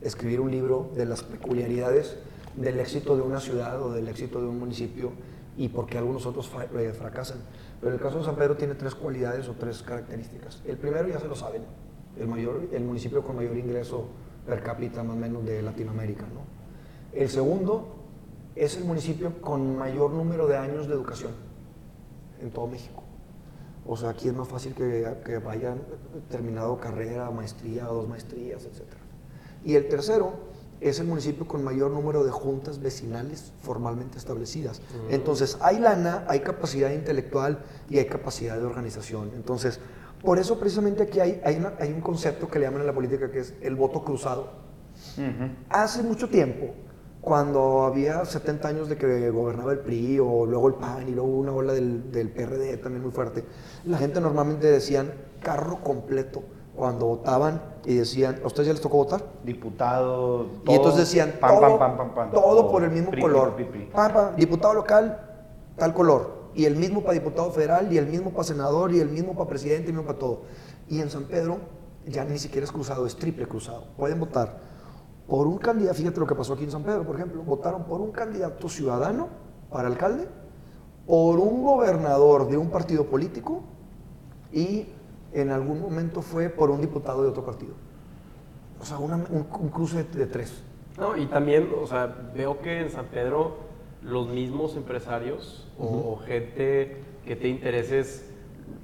escribir 0.01 0.39
un 0.39 0.51
libro 0.51 0.91
de 0.95 1.05
las 1.05 1.23
peculiaridades 1.23 2.17
del 2.55 2.79
éxito 2.79 3.15
de 3.15 3.21
una 3.21 3.39
ciudad 3.39 3.81
o 3.81 3.91
del 3.91 4.07
éxito 4.07 4.41
de 4.41 4.47
un 4.47 4.59
municipio 4.59 5.11
y 5.57 5.69
por 5.69 5.87
qué 5.87 5.97
algunos 5.97 6.25
otros 6.25 6.51
eh, 6.77 6.93
fracasan. 6.97 7.37
Pero 7.81 7.93
el 7.93 7.99
caso 7.99 8.19
de 8.19 8.25
San 8.25 8.35
Pedro 8.35 8.55
tiene 8.55 8.75
tres 8.75 8.95
cualidades 8.95 9.47
o 9.47 9.53
tres 9.53 9.81
características. 9.81 10.61
El 10.65 10.77
primero 10.77 11.07
ya 11.07 11.19
se 11.19 11.27
lo 11.27 11.35
saben, 11.35 11.63
el, 12.19 12.27
mayor, 12.27 12.69
el 12.71 12.83
municipio 12.83 13.23
con 13.23 13.35
mayor 13.35 13.57
ingreso 13.57 14.05
per 14.45 14.61
cápita 14.61 15.03
más 15.03 15.15
o 15.15 15.19
menos 15.19 15.45
de 15.45 15.61
Latinoamérica. 15.61 16.23
¿no? 16.23 16.41
El 17.13 17.29
segundo 17.29 17.95
es 18.55 18.77
el 18.77 18.85
municipio 18.85 19.41
con 19.41 19.77
mayor 19.77 20.11
número 20.11 20.47
de 20.47 20.57
años 20.57 20.87
de 20.87 20.93
educación 20.93 21.31
en 22.41 22.51
todo 22.51 22.67
México. 22.67 23.04
O 23.87 23.95
sea, 23.95 24.09
aquí 24.09 24.27
es 24.27 24.33
más 24.33 24.47
fácil 24.47 24.73
que, 24.73 25.05
que 25.25 25.37
vayan 25.37 25.81
terminado 26.29 26.79
carrera, 26.79 27.29
maestría, 27.31 27.85
dos 27.85 28.07
maestrías, 28.07 28.63
etc. 28.65 28.81
Y 29.63 29.75
el 29.75 29.87
tercero 29.87 30.33
es 30.81 30.99
el 30.99 31.07
municipio 31.07 31.47
con 31.47 31.63
mayor 31.63 31.91
número 31.91 32.23
de 32.23 32.31
juntas 32.31 32.79
vecinales 32.81 33.51
formalmente 33.61 34.17
establecidas. 34.17 34.81
Entonces, 35.09 35.57
hay 35.61 35.79
lana, 35.79 36.25
hay 36.27 36.39
capacidad 36.41 36.89
intelectual 36.91 37.59
y 37.89 37.97
hay 37.99 38.05
capacidad 38.05 38.57
de 38.57 38.65
organización. 38.65 39.31
Entonces, 39.35 39.79
por 40.21 40.39
eso 40.39 40.59
precisamente 40.59 41.03
aquí 41.03 41.19
hay, 41.19 41.39
hay, 41.45 41.55
una- 41.57 41.73
hay 41.79 41.91
un 41.93 42.01
concepto 42.01 42.47
que 42.47 42.59
le 42.59 42.65
llaman 42.65 42.81
en 42.81 42.87
la 42.87 42.93
política 42.93 43.29
que 43.31 43.39
es 43.39 43.53
el 43.61 43.75
voto 43.75 44.03
cruzado. 44.03 44.49
Ujú. 45.17 45.49
Hace 45.69 46.01
mucho 46.03 46.27
tiempo, 46.29 46.73
cuando 47.25 47.85
había 47.85 48.23
70 48.23 48.67
años 48.67 48.87
de 48.87 48.97
que 48.97 49.31
gobernaba 49.31 49.71
el 49.71 49.79
PRI 49.79 50.19
o 50.19 50.45
luego 50.45 50.67
el 50.67 50.75
PAN 50.75 51.09
y 51.09 51.11
luego 51.11 51.27
una 51.27 51.51
ola 51.53 51.73
del, 51.73 52.11
del 52.11 52.29
PRD 52.29 52.77
también 52.77 53.01
muy 53.01 53.11
fuerte, 53.11 53.43
la 53.83 53.97
gente 53.97 54.21
normalmente 54.21 54.67
decían 54.67 55.11
carro 55.41 55.81
completo 55.83 56.43
cuando 56.75 57.07
votaban 57.07 57.59
y 57.83 57.95
decían, 57.95 58.41
¿a 58.43 58.47
ustedes 58.47 58.67
ya 58.67 58.73
les 58.73 58.81
tocó 58.81 58.97
votar? 58.97 59.23
Diputado, 59.43 60.45
y 60.67 60.73
entonces 60.75 60.99
decían, 60.99 61.33
pam, 61.39 61.59
todo, 61.59 61.79
pam, 61.79 62.13
pam, 62.13 62.31
todo 62.31 62.69
por 62.71 62.83
el 62.83 62.91
mismo 62.91 63.09
pri, 63.09 63.21
color. 63.21 63.55
pri, 63.55 63.65
pri, 63.65 63.89
diputado 64.37 64.75
local, 64.75 65.19
tal 65.77 65.95
color. 65.95 66.45
Y 66.53 66.65
el 66.65 66.75
mismo 66.75 67.01
para 67.01 67.15
diputado 67.15 67.49
federal, 67.49 67.91
y 67.91 67.97
el 67.97 68.05
mismo 68.05 68.31
para 68.31 68.43
senador, 68.43 68.93
y 68.93 68.99
el 68.99 69.09
mismo 69.09 69.33
para 69.33 69.49
presidente, 69.49 69.85
y 69.85 69.87
el 69.87 69.93
mismo 69.93 70.05
para 70.05 70.19
todo. 70.19 70.41
Y 70.87 71.01
en 71.01 71.09
San 71.09 71.23
Pedro 71.23 71.57
ya 72.05 72.23
ni 72.23 72.37
siquiera 72.37 72.65
es 72.65 72.71
cruzado, 72.71 73.07
es 73.07 73.15
triple 73.15 73.47
cruzado. 73.47 73.87
Pueden 73.97 74.19
votar 74.19 74.74
por 75.27 75.47
un 75.47 75.57
candidato, 75.57 75.95
fíjate 75.95 76.19
lo 76.19 76.27
que 76.27 76.35
pasó 76.35 76.53
aquí 76.53 76.63
en 76.65 76.71
San 76.71 76.83
Pedro, 76.83 77.03
por 77.05 77.15
ejemplo, 77.15 77.41
votaron 77.43 77.83
por 77.85 77.99
un 78.01 78.11
candidato 78.11 78.69
ciudadano 78.69 79.27
para 79.71 79.87
alcalde, 79.87 80.27
por 81.07 81.39
un 81.39 81.63
gobernador 81.63 82.47
de 82.47 82.57
un 82.57 82.69
partido 82.69 83.05
político 83.05 83.63
y 84.51 84.87
en 85.33 85.51
algún 85.51 85.81
momento 85.81 86.21
fue 86.21 86.49
por 86.49 86.69
un 86.69 86.79
diputado 86.81 87.23
de 87.23 87.29
otro 87.29 87.43
partido. 87.45 87.73
O 88.79 88.85
sea, 88.85 88.97
una- 88.99 89.15
un, 89.15 89.45
un 89.59 89.69
cruce 89.69 90.03
de, 90.03 90.19
de 90.19 90.25
tres. 90.27 90.63
No, 90.97 91.17
y 91.17 91.25
también, 91.27 91.69
o 91.81 91.87
sea, 91.87 92.05
veo 92.35 92.61
que 92.61 92.81
en 92.81 92.89
San 92.89 93.05
Pedro 93.07 93.57
los 94.01 94.27
mismos 94.29 94.75
empresarios 94.77 95.67
o, 95.79 95.85
o 96.13 96.17
gente 96.17 97.01
que 97.25 97.35
te 97.35 97.47
intereses 97.49 98.31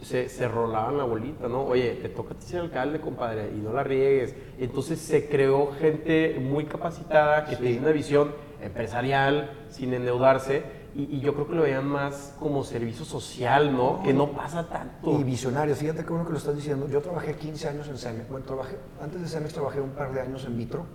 se, 0.01 0.29
se 0.29 0.47
rolaban 0.47 0.97
la 0.97 1.03
bolita, 1.03 1.47
¿no? 1.47 1.63
Oye, 1.63 1.99
te 2.01 2.09
toca 2.09 2.35
ser 2.39 2.61
alcalde, 2.61 2.99
compadre, 2.99 3.51
y 3.55 3.59
no 3.59 3.71
la 3.73 3.83
riegues. 3.83 4.35
Entonces 4.59 4.99
se 4.99 5.27
creó 5.27 5.71
gente 5.73 6.39
muy 6.41 6.65
capacitada 6.65 7.45
que 7.45 7.55
Sí. 7.55 7.63
tenía 7.63 7.81
una 7.81 7.91
visión 7.91 8.31
empresarial 8.61 9.51
sin 9.69 9.93
endeudarse. 9.93 10.63
Y, 10.93 11.03
y 11.15 11.19
yo 11.21 11.33
creo 11.33 11.47
que 11.47 11.55
lo 11.55 11.61
veían 11.61 11.87
más 11.87 12.35
como 12.37 12.63
servicio 12.65 13.05
social, 13.05 13.71
¿no? 13.75 14.01
Que 14.03 14.13
no 14.13 14.31
pasa 14.33 14.67
tanto. 14.67 15.17
Y 15.19 15.23
visionarios, 15.23 15.77
fíjate 15.77 16.03
que 16.03 16.09
bueno 16.09 16.25
que 16.25 16.31
lo 16.33 16.37
estás 16.37 16.55
diciendo. 16.55 16.87
Yo 16.89 17.01
trabajé 17.01 17.35
15 17.35 17.69
años 17.69 17.87
en 17.87 17.97
Cemex. 17.97 18.27
Bueno, 18.29 18.45
trabajé, 18.45 18.75
antes 19.01 19.21
de 19.21 19.27
Cemex 19.27 19.53
trabajé 19.53 19.79
un 19.79 19.91
par 19.91 20.13
de 20.13 20.19
años 20.21 20.43
en 20.45 20.57
Vitro. 20.57 20.85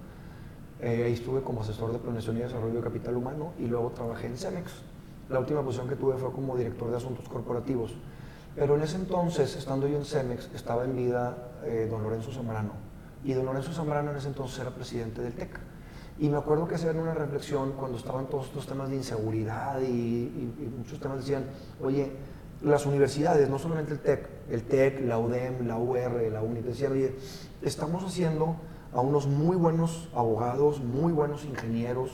Eh, 0.82 1.04
ahí 1.06 1.14
estuve 1.14 1.40
como 1.40 1.62
asesor 1.62 1.92
de 1.92 1.98
planeación 1.98 2.36
y 2.36 2.40
desarrollo 2.40 2.74
de 2.74 2.82
capital 2.82 3.16
humano 3.16 3.52
y 3.58 3.66
luego 3.66 3.90
trabajé 3.92 4.26
en 4.26 4.36
Cemex. 4.36 4.82
La 5.30 5.38
última 5.38 5.62
posición 5.62 5.88
que 5.88 5.96
tuve 5.96 6.18
fue 6.18 6.30
como 6.30 6.54
director 6.56 6.90
de 6.90 6.96
asuntos 6.98 7.26
corporativos. 7.30 7.94
Pero 8.56 8.74
en 8.74 8.82
ese 8.82 8.96
entonces, 8.96 9.54
estando 9.54 9.86
yo 9.86 9.98
en 9.98 10.04
Cemex, 10.06 10.50
estaba 10.54 10.84
en 10.84 10.96
vida 10.96 11.36
eh, 11.64 11.86
don 11.90 12.02
Lorenzo 12.02 12.32
Zambrano. 12.32 12.72
Y 13.22 13.34
don 13.34 13.44
Lorenzo 13.44 13.72
Zambrano 13.72 14.10
en 14.10 14.16
ese 14.16 14.28
entonces 14.28 14.58
era 14.58 14.70
presidente 14.70 15.20
del 15.20 15.34
TEC. 15.34 15.60
Y 16.18 16.30
me 16.30 16.38
acuerdo 16.38 16.66
que 16.66 16.76
hacían 16.76 16.98
una 16.98 17.12
reflexión 17.12 17.72
cuando 17.72 17.98
estaban 17.98 18.26
todos 18.26 18.46
estos 18.46 18.66
temas 18.66 18.88
de 18.88 18.96
inseguridad 18.96 19.82
y, 19.82 20.50
muchos 20.78 20.98
temas 20.98 21.18
decían, 21.18 21.44
oye, 21.82 22.10
las 22.62 22.86
universidades, 22.86 23.50
no 23.50 23.58
solamente 23.58 23.92
el 23.92 24.00
TEC, 24.00 24.26
el 24.48 24.62
TEC, 24.62 25.00
la 25.00 25.18
UDEM, 25.18 25.66
la 25.66 25.76
UR, 25.76 26.32
la 26.32 26.40
UNI, 26.40 26.62
decían, 26.62 26.92
oye, 26.92 27.14
estamos 27.60 28.02
haciendo 28.02 28.56
a 28.94 29.02
unos 29.02 29.26
muy 29.26 29.56
buenos 29.56 30.08
abogados, 30.14 30.80
muy 30.80 31.12
buenos 31.12 31.44
ingenieros, 31.44 32.12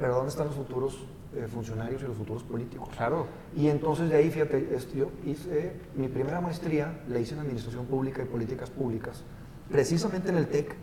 pero 0.00 0.16
¿dónde 0.16 0.30
están 0.30 0.48
los 0.48 0.56
futuros 0.56 1.06
eh, 1.36 1.46
funcionarios 1.46 2.02
y 2.02 2.06
los 2.06 2.16
futuros 2.16 2.42
políticos? 2.42 2.88
Claro. 2.96 3.26
Y 3.54 3.68
entonces 3.68 4.08
de 4.08 4.16
ahí, 4.16 4.30
fíjate, 4.30 4.74
este, 4.74 4.98
yo 4.98 5.10
hice 5.24 5.72
mi 5.94 6.08
primera 6.08 6.40
maestría, 6.40 7.00
la 7.08 7.20
hice 7.20 7.34
en 7.34 7.40
Administración 7.40 7.86
Pública 7.86 8.22
y 8.22 8.26
Políticas 8.26 8.70
Públicas, 8.70 9.22
precisamente 9.70 10.30
en 10.30 10.36
el 10.38 10.46
TEC, 10.46 10.74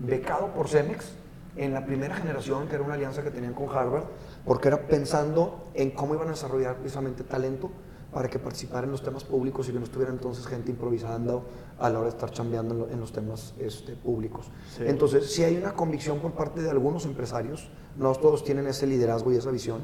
becado 0.00 0.52
por 0.54 0.68
CEMEX, 0.68 1.12
en 1.56 1.72
la 1.72 1.86
primera 1.86 2.14
generación, 2.14 2.68
que 2.68 2.74
era 2.74 2.84
una 2.84 2.94
alianza 2.94 3.22
que 3.22 3.30
tenían 3.30 3.54
con 3.54 3.68
Harvard, 3.68 4.04
porque 4.44 4.68
era 4.68 4.86
pensando 4.86 5.70
en 5.74 5.90
cómo 5.90 6.14
iban 6.14 6.28
a 6.28 6.32
desarrollar 6.32 6.76
precisamente 6.76 7.24
talento 7.24 7.70
para 8.16 8.30
que 8.30 8.38
participara 8.38 8.86
en 8.86 8.92
los 8.92 9.02
temas 9.02 9.24
públicos 9.24 9.68
y 9.68 9.72
que 9.72 9.78
no 9.78 9.84
estuviera 9.84 10.10
entonces 10.10 10.46
gente 10.46 10.70
improvisando 10.70 11.44
a 11.78 11.90
la 11.90 11.98
hora 11.98 12.08
de 12.08 12.14
estar 12.14 12.30
chambeando 12.30 12.72
en, 12.72 12.80
lo- 12.80 12.88
en 12.88 12.98
los 12.98 13.12
temas 13.12 13.52
este, 13.58 13.92
públicos. 13.92 14.46
Sí. 14.74 14.84
Entonces, 14.86 15.30
si 15.30 15.44
hay 15.44 15.54
una 15.58 15.74
convicción 15.74 16.18
por 16.20 16.32
parte 16.32 16.62
de 16.62 16.70
algunos 16.70 17.04
empresarios, 17.04 17.68
no 17.98 18.14
todos 18.14 18.42
tienen 18.42 18.66
ese 18.68 18.86
liderazgo 18.86 19.32
y 19.32 19.36
esa 19.36 19.50
visión, 19.50 19.82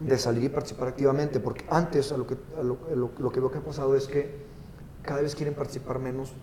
de 0.00 0.18
salir 0.18 0.44
y 0.44 0.48
participar 0.50 0.88
activamente, 0.88 1.40
porque 1.40 1.64
antes 1.70 2.12
a 2.12 2.18
lo 2.18 2.26
que, 2.26 2.36
a 2.58 2.62
lo, 2.62 2.76
a 2.92 2.94
lo- 2.94 3.10
lo 3.18 3.32
que 3.32 3.40
veo 3.40 3.50
que 3.50 3.56
ha 3.56 3.64
pasado 3.64 3.96
es 3.96 4.06
que 4.06 4.44
cada 5.00 5.22
vez 5.22 5.34
quieren 5.34 5.54
participar 5.54 5.98
menos 5.98 6.34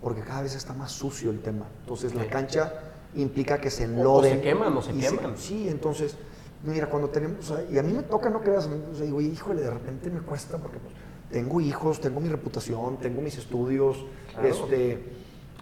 porque 0.00 0.22
cada 0.22 0.40
vez 0.40 0.54
está 0.54 0.72
más 0.72 0.90
sucio 0.92 1.30
el 1.30 1.40
tema. 1.40 1.66
Entonces 1.82 2.14
la 2.14 2.26
cancha 2.28 2.72
implica 3.14 3.60
que 3.60 3.68
se 3.70 3.84
O- 3.84 3.88
o 3.88 3.90
enloden. 3.90 4.36
se 4.36 4.40
queman, 4.40 4.74
o 4.74 4.80
se 4.80 4.94
queman. 4.94 5.36
sí, 5.36 5.68
entonces, 5.68 6.16
mira, 6.64 6.88
cuando 6.88 7.08
tenemos, 7.10 7.50
o 7.50 7.56
sea, 7.56 7.64
y 7.70 7.78
a 7.78 7.82
mí 7.82 7.92
me 7.92 8.02
toca, 8.02 8.30
no 8.30 8.40
creas, 8.40 8.66
o 8.66 8.94
sea, 8.94 9.04
digo, 9.04 9.20
híjole, 9.20 9.62
de 9.62 9.70
repente 9.70 10.10
me 10.10 10.20
cuesta 10.20 10.58
porque 10.58 10.78
pues, 10.78 10.94
tengo 11.30 11.60
hijos, 11.60 12.00
tengo 12.00 12.20
mi 12.20 12.28
reputación, 12.28 12.98
tengo 12.98 13.20
mis 13.22 13.36
estudios, 13.38 14.04
Claro. 14.32 14.48
este, 14.48 15.02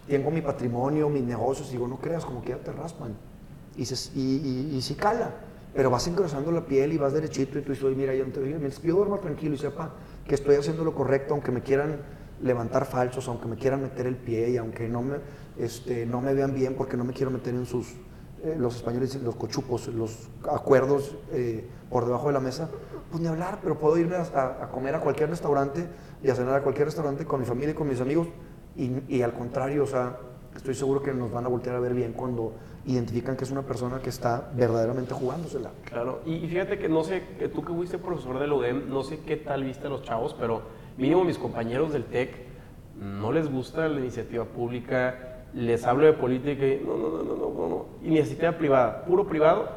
tengo 0.07 0.31
mi 0.31 0.41
patrimonio, 0.41 1.09
mis 1.09 1.23
negocios, 1.25 1.71
digo, 1.71 1.89
no 1.89 1.99
creas, 1.99 2.25
como 2.25 2.43
que 2.43 2.51
ya 2.51 2.59
te 2.59 2.73
raspan. 2.73 3.15
Y, 3.77 3.85
se, 3.85 4.11
y, 4.19 4.37
y, 4.73 4.77
y 4.77 4.83
sí 4.83 4.95
cala, 4.95 5.35
pero 5.75 5.91
vas 5.91 6.07
engrosando 6.07 6.51
la 6.53 6.65
piel 6.65 6.93
y 6.93 6.99
vas 6.99 7.13
derechito 7.13 7.59
y 7.59 7.63
tú 7.63 7.71
dices, 7.73 7.85
"Oye, 7.85 7.95
mira, 7.97 8.15
yo, 8.15 8.25
yo 8.27 8.95
duerma 8.95 9.19
tranquilo 9.19 9.55
y 9.55 9.59
sepa 9.59 9.93
que 10.27 10.35
estoy 10.35 10.57
haciendo 10.57 10.85
lo 10.85 10.95
correcto, 10.95 11.35
aunque 11.35 11.53
me 11.53 11.63
quieran 11.63 12.01
levantar 12.43 12.87
falsos, 12.87 13.29
aunque 13.29 13.47
me 13.47 13.57
quieran 13.57 13.83
meter 13.83 14.07
el 14.07 14.17
pie 14.17 14.51
y 14.51 14.57
aunque 14.57 14.89
no 14.89 15.03
me, 15.03 15.17
este, 15.59 16.07
no 16.07 16.21
me 16.21 16.33
vean 16.35 16.55
bien 16.55 16.75
porque 16.75 16.97
no 16.97 17.05
me 17.05 17.13
quiero 17.13 17.31
meter 17.31 17.55
en 17.55 17.67
sus, 17.67 17.95
eh, 18.47 18.55
los 18.57 18.77
españoles 18.77 19.11
dicen 19.11 19.25
los 19.25 19.35
cochupos, 19.35 19.89
los 19.89 20.29
acuerdos 20.49 21.17
eh, 21.33 21.69
por 21.91 22.07
debajo 22.07 22.29
de 22.29 22.33
la 22.33 22.41
mesa, 22.41 22.69
pues 23.11 23.21
ni 23.21 23.27
hablar, 23.27 23.59
pero 23.61 23.77
puedo 23.77 23.99
irme 23.99 24.15
a, 24.17 24.69
comer 24.73 24.95
a 24.95 25.01
cualquier 25.01 25.31
restaurante 25.31 25.89
y 26.23 26.31
a 26.31 26.35
cenar 26.37 26.55
a 26.55 26.63
cualquier 26.63 26.87
restaurante 26.87 27.25
con 27.25 27.41
mi 27.41 27.47
familia 27.47 27.71
y 27.71 27.75
con 27.75 27.89
mis 27.89 28.01
amigos 28.01 28.29
y, 28.77 29.23
al 29.23 29.33
contrario, 29.33 29.85
o 29.85 29.87
sea, 29.87 30.19
estoy 30.55 30.75
seguro 30.75 31.03
que 31.03 31.13
nos 31.13 31.33
van 31.33 31.47
a 31.47 31.49
voltear 31.49 31.75
a 31.77 31.81
ver 31.81 31.95
bien 31.95 32.13
cuando 32.13 32.53
identifican 32.85 33.37
que 33.37 33.45
es 33.45 33.51
una 33.51 33.63
persona 33.63 34.01
que 34.01 34.11
está 34.11 34.51
verdaderamente 34.55 35.15
jugándosela. 35.15 35.71
Claro, 35.85 36.21
y, 36.27 36.35
y 36.35 36.49
fíjate 36.49 36.79
que 36.79 36.89
no 36.89 37.03
sé, 37.03 37.23
que 37.39 37.49
tú 37.49 37.65
que 37.65 37.73
fuiste 37.73 37.99
profesor 37.99 38.39
de 38.39 38.47
la 38.47 38.55
UDEM, 38.55 38.91
no 38.91 39.03
sé 39.03 39.21
qué 39.21 39.37
tal 39.37 39.65
viste 39.65 39.87
a 39.87 39.91
los 39.91 40.03
chavos, 40.03 40.37
pero 40.39 40.63
mínimo 40.99 41.25
mis 41.25 41.39
compañeros 41.39 41.93
del 41.93 42.05
TEC 42.05 42.47
no 43.01 43.33
les 43.33 43.51
gusta 43.51 43.89
la 43.89 43.99
iniciativa 43.99 44.45
pública, 44.45 45.26
les 45.57 45.85
hablo 45.87 46.05
de 46.07 46.13
política 46.13 46.67
y 46.67 46.83
no, 46.87 46.97
no, 46.99 47.09
no, 47.09 47.23
no, 47.25 47.35
no, 47.35 47.51
no, 47.51 47.69
no. 47.69 47.87
iniciativa 48.05 48.53
privada, 48.53 49.05
puro 49.07 49.27
privado, 49.27 49.69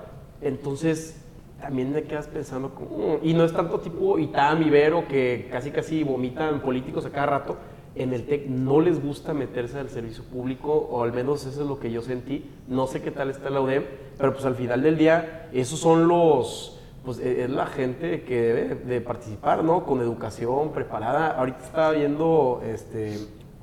entonces 0.41 1.15
también 1.61 1.91
me 1.93 2.03
quedas 2.03 2.27
pensando, 2.27 2.69
como, 2.75 2.89
"Mm", 2.97 3.19
y 3.23 3.33
no 3.33 3.43
es 3.45 3.53
tanto 3.53 3.79
tipo 3.79 4.19
Itam, 4.19 4.61
Ibero, 4.61 5.07
que 5.07 5.47
casi 5.51 5.71
casi 5.71 6.03
vomitan 6.03 6.59
políticos 6.61 7.05
a 7.05 7.09
cada 7.11 7.25
rato, 7.27 7.55
en 7.95 8.13
el 8.13 8.25
TEC 8.25 8.47
no 8.47 8.79
les 8.81 9.01
gusta 9.03 9.33
meterse 9.33 9.79
al 9.79 9.89
servicio 9.89 10.23
público, 10.25 10.71
o 10.71 11.03
al 11.03 11.11
menos 11.11 11.45
eso 11.45 11.61
es 11.61 11.67
lo 11.67 11.79
que 11.79 11.91
yo 11.91 12.01
sentí. 12.01 12.49
No 12.67 12.85
sé 12.87 13.01
qué 13.01 13.11
tal 13.11 13.29
está 13.29 13.49
la 13.49 13.61
UDEM, 13.61 13.83
pero 14.17 14.33
pues 14.33 14.45
al 14.45 14.55
final 14.55 14.81
del 14.83 14.97
día, 14.97 15.49
esos 15.53 15.79
son 15.79 16.07
los, 16.07 16.79
pues 17.03 17.19
e- 17.19 17.43
es 17.43 17.49
la 17.49 17.65
gente 17.65 18.23
que 18.23 18.41
debe 18.41 18.75
de 18.75 19.01
participar, 19.01 19.63
¿no? 19.63 19.85
Con 19.85 19.99
educación 20.01 20.71
preparada. 20.71 21.31
Ahorita 21.31 21.59
estaba 21.63 21.91
viendo 21.91 22.61
este, 22.65 23.17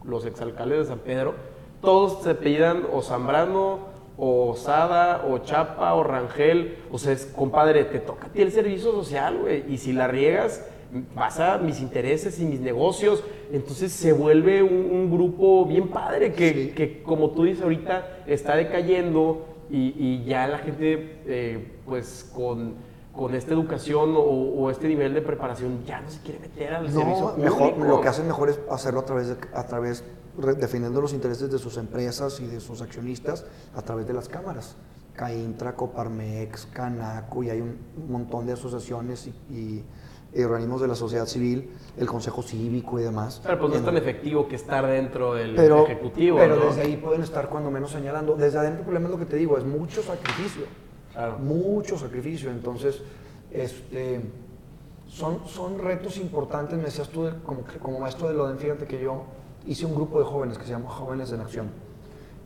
los 0.04 0.26
exalcaldes 0.26 0.78
de 0.80 0.84
San 0.86 0.98
Pedro, 0.98 1.34
todos 1.80 2.22
se 2.22 2.30
apellidan 2.30 2.84
o 2.92 3.02
Zambrano, 3.02 3.94
o 4.18 4.54
Sada, 4.56 5.24
o 5.28 5.38
Chapa, 5.38 5.94
o 5.94 6.02
Rangel. 6.02 6.78
O 6.90 6.98
sea, 6.98 7.12
es, 7.12 7.26
compadre, 7.26 7.84
te 7.84 7.98
toca 7.98 8.26
a 8.28 8.30
ti 8.30 8.40
el 8.42 8.50
servicio 8.52 8.92
social, 8.92 9.38
güey. 9.42 9.64
Y 9.72 9.78
si 9.78 9.92
la 9.92 10.08
riegas, 10.08 10.64
vas 11.14 11.38
a 11.40 11.58
mis 11.58 11.80
intereses 11.80 12.40
y 12.40 12.44
mis 12.46 12.60
negocios. 12.60 13.22
Entonces 13.52 13.92
se 13.92 14.12
vuelve 14.12 14.62
un, 14.62 14.72
un 14.90 15.10
grupo 15.10 15.66
bien 15.66 15.88
padre 15.88 16.32
que, 16.32 16.52
Sí. 16.52 16.72
que, 16.74 17.02
como 17.02 17.30
tú 17.30 17.44
dices 17.44 17.62
ahorita, 17.62 18.22
está 18.26 18.56
decayendo 18.56 19.44
y, 19.70 19.92
y 19.98 20.24
ya 20.24 20.46
la 20.48 20.58
gente, 20.58 21.18
eh, 21.26 21.72
pues 21.84 22.30
con, 22.34 22.74
con 23.12 23.34
esta 23.34 23.52
educación 23.52 24.14
o, 24.16 24.20
o 24.20 24.70
este 24.70 24.88
nivel 24.88 25.12
de 25.12 25.20
preparación, 25.22 25.84
ya 25.84 26.00
no 26.00 26.08
se 26.08 26.20
quiere 26.22 26.38
meter 26.40 26.72
al 26.74 26.90
servicio 26.90 27.34
No, 27.36 27.42
mejor, 27.44 27.70
público. 27.74 27.96
lo 27.96 28.00
que 28.00 28.08
hacen 28.08 28.26
mejor 28.26 28.48
es 28.50 28.60
hacerlo 28.70 29.00
a 29.00 29.04
través, 29.04 29.28
de, 29.28 29.36
a 29.54 29.66
través 29.66 30.04
defendiendo 30.58 31.00
los 31.00 31.12
intereses 31.12 31.50
de 31.50 31.58
sus 31.58 31.76
empresas 31.76 32.40
y 32.40 32.46
de 32.46 32.60
sus 32.60 32.82
accionistas 32.82 33.44
a 33.74 33.82
través 33.82 34.06
de 34.06 34.12
las 34.12 34.28
cámaras. 34.28 34.76
CAINTRA, 35.16 35.74
Coparmex, 35.74 36.66
Canaco, 36.66 37.42
y 37.42 37.50
hay 37.50 37.60
un 37.60 37.78
montón 38.08 38.46
de 38.46 38.52
asociaciones 38.52 39.26
y, 39.26 39.84
y, 40.34 40.42
organismos 40.42 40.82
de 40.82 40.88
la 40.88 40.94
sociedad 40.94 41.24
civil, 41.24 41.70
el 41.96 42.06
Consejo 42.06 42.42
Cívico 42.42 43.00
y 43.00 43.02
demás. 43.02 43.40
Pero 43.42 43.58
pues 43.58 43.70
no 43.70 43.78
es 43.78 43.84
tan 43.84 43.96
efectivo 43.96 44.46
que 44.46 44.56
estar 44.56 44.86
dentro 44.86 45.32
del 45.32 45.54
pero, 45.54 45.86
ejecutivo, 45.86 46.36
pero 46.36 46.56
¿no? 46.56 46.66
desde 46.66 46.82
ahí 46.82 46.98
pueden 46.98 47.22
estar 47.22 47.48
cuando 47.48 47.70
menos 47.70 47.90
señalando. 47.90 48.36
Desde 48.36 48.58
adentro 48.58 48.80
el 48.80 48.84
problema 48.84 49.06
es 49.06 49.12
lo 49.12 49.18
que 49.18 49.24
te 49.24 49.36
digo, 49.36 49.56
es 49.56 49.64
mucho 49.64 50.02
sacrificio. 50.02 50.64
Claro. 51.14 51.38
Mucho 51.38 51.96
sacrificio. 51.96 52.50
Entonces, 52.50 53.00
este, 53.50 54.20
son, 55.08 55.48
son 55.48 55.78
retos 55.78 56.18
importantes. 56.18 56.76
Me 56.76 56.84
decías 56.84 57.08
tú, 57.08 57.30
como, 57.42 57.64
como 57.80 58.00
maestro 58.00 58.28
de 58.28 58.34
Loden, 58.34 58.58
fíjate 58.58 58.86
que 58.86 59.00
yo 59.00 59.24
hice 59.66 59.86
un 59.86 59.94
grupo 59.94 60.18
de 60.18 60.24
jóvenes 60.24 60.58
que 60.58 60.64
se 60.64 60.70
llama 60.70 60.90
Jóvenes 60.90 61.32
en 61.32 61.40
Acción. 61.40 61.70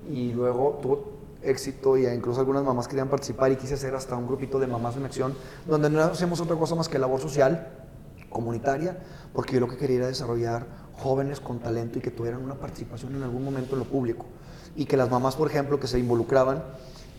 Y 0.09 0.33
luego 0.33 0.79
tuvo 0.83 1.21
éxito 1.43 1.97
y 1.97 2.07
incluso 2.07 2.41
algunas 2.41 2.65
mamás 2.65 2.89
querían 2.89 3.09
participar 3.09 3.53
y 3.53 3.57
quise 3.57 3.75
hacer 3.75 3.95
hasta 3.95 4.17
un 4.17 4.27
grupito 4.27 4.59
de 4.59 4.67
mamás 4.67 4.97
en 4.97 5.05
acción 5.05 5.35
donde 5.67 5.89
no 5.89 6.03
hacemos 6.03 6.41
otra 6.41 6.57
cosa 6.57 6.75
más 6.75 6.89
que 6.89 6.99
labor 6.99 7.21
social 7.21 7.69
comunitaria, 8.29 8.99
porque 9.33 9.55
yo 9.55 9.61
lo 9.61 9.69
que 9.69 9.77
quería 9.77 9.99
era 9.99 10.07
desarrollar 10.07 10.67
jóvenes 10.95 11.41
con 11.41 11.59
talento 11.59 11.99
y 11.99 12.03
que 12.03 12.11
tuvieran 12.11 12.43
una 12.43 12.55
participación 12.55 13.15
en 13.17 13.23
algún 13.23 13.45
momento 13.45 13.75
en 13.75 13.81
lo 13.81 13.85
público. 13.87 14.27
Y 14.77 14.85
que 14.85 14.97
las 14.97 15.11
mamás, 15.11 15.35
por 15.35 15.49
ejemplo, 15.49 15.81
que 15.81 15.87
se 15.87 15.99
involucraban, 15.99 16.63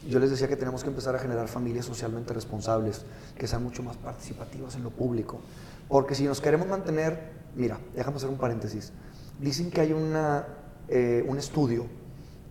yo 0.07 0.19
les 0.19 0.31
decía 0.31 0.47
que 0.47 0.55
tenemos 0.55 0.83
que 0.83 0.89
empezar 0.89 1.15
a 1.15 1.19
generar 1.19 1.47
familias 1.47 1.85
socialmente 1.85 2.33
responsables, 2.33 3.05
que 3.37 3.47
sean 3.47 3.63
mucho 3.63 3.83
más 3.83 3.97
participativas 3.97 4.75
en 4.75 4.83
lo 4.83 4.89
público. 4.89 5.41
Porque 5.87 6.15
si 6.15 6.23
nos 6.23 6.39
queremos 6.39 6.67
mantener, 6.67 7.31
mira, 7.55 7.77
déjame 7.93 8.17
hacer 8.17 8.29
un 8.29 8.37
paréntesis. 8.37 8.93
Dicen 9.41 9.71
que 9.71 9.81
hay 9.81 9.91
una, 9.91 10.45
eh, 10.87 11.25
un 11.27 11.39
estudio 11.39 11.87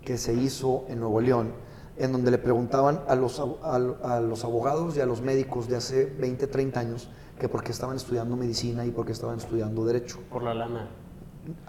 que 0.05 0.19
se 0.19 0.35
hizo 0.35 0.87
en 0.89 0.99
Nuevo 0.99 1.21
León, 1.21 1.53
en 1.97 2.11
donde 2.11 2.33
le 2.33 2.39
preguntaban 2.39 3.03
a 3.07 3.15
los, 3.15 3.39
a, 3.39 3.77
a 3.77 4.21
los 4.21 4.45
abogados 4.45 4.97
y 4.97 5.01
a 5.01 5.07
los 5.07 5.23
médicos 5.23 5.69
de 5.69 5.77
hace 5.77 6.07
20, 6.07 6.49
30 6.49 6.81
años 6.81 7.09
que 7.39 7.49
por 7.49 7.63
qué 7.63 7.71
estaban 7.71 7.95
estudiando 7.95 8.37
medicina 8.37 8.85
y 8.85 8.91
por 8.91 9.07
qué 9.07 9.13
estaban 9.13 9.39
estudiando 9.39 9.85
derecho. 9.85 10.19
Por 10.29 10.43
la 10.43 10.53
lana. 10.53 10.89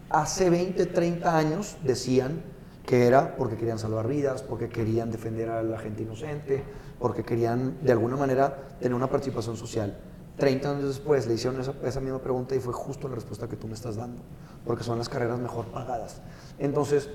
Hace 0.10 0.50
20, 0.50 0.88
30 0.88 1.38
años 1.38 1.78
decían 1.84 2.42
que 2.86 3.06
era 3.06 3.36
porque 3.36 3.58
querían 3.58 3.78
salvar 3.78 4.08
vidas, 4.08 4.42
porque 4.42 4.70
querían 4.70 5.12
defender 5.12 5.50
a 5.50 5.62
la 5.62 5.78
gente 5.78 6.02
inocente, 6.02 6.64
porque 7.00 7.24
querían 7.24 7.78
de 7.84 7.92
alguna 7.92 8.16
manera 8.16 8.78
tener 8.80 8.96
una 8.96 9.08
participación 9.08 9.56
social. 9.56 9.98
30 10.38 10.72
años 10.72 10.88
después 10.88 11.28
le 11.28 11.36
hicieron 11.36 11.62
esa, 11.62 11.74
esa 11.84 12.00
misma 12.00 12.20
pregunta 12.20 12.56
y 12.56 12.60
fue 12.60 12.74
justo 12.74 13.08
la 13.08 13.16
respuesta 13.16 13.48
que 13.48 13.56
tú 13.56 13.68
me 13.68 13.74
estás 13.74 13.96
dando, 13.96 14.22
porque 14.66 14.84
son 14.84 14.98
las 14.98 15.10
carreras 15.10 15.40
mejor 15.40 15.66
pagadas. 15.68 16.22
Entonces, 16.60 17.10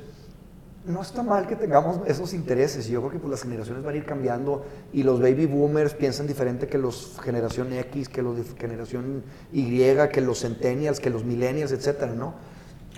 no 0.86 1.02
está 1.02 1.22
mal 1.22 1.46
que 1.46 1.56
tengamos 1.56 1.98
esos 2.06 2.32
intereses. 2.32 2.86
Yo 2.86 3.00
creo 3.00 3.12
que 3.12 3.18
pues, 3.18 3.30
las 3.30 3.42
generaciones 3.42 3.82
van 3.82 3.94
a 3.94 3.98
ir 3.98 4.04
cambiando 4.04 4.64
y 4.92 5.02
los 5.02 5.20
baby 5.20 5.46
boomers 5.46 5.94
piensan 5.94 6.26
diferente 6.26 6.68
que 6.68 6.78
los 6.78 7.18
generación 7.22 7.72
X, 7.72 8.08
que 8.08 8.22
los 8.22 8.36
de 8.36 8.44
generación 8.58 9.24
Y, 9.52 9.78
que 10.12 10.20
los 10.20 10.40
centennials, 10.40 11.00
que 11.00 11.10
los 11.10 11.24
millennials, 11.24 11.72
etcétera, 11.72 12.12
¿no? 12.14 12.34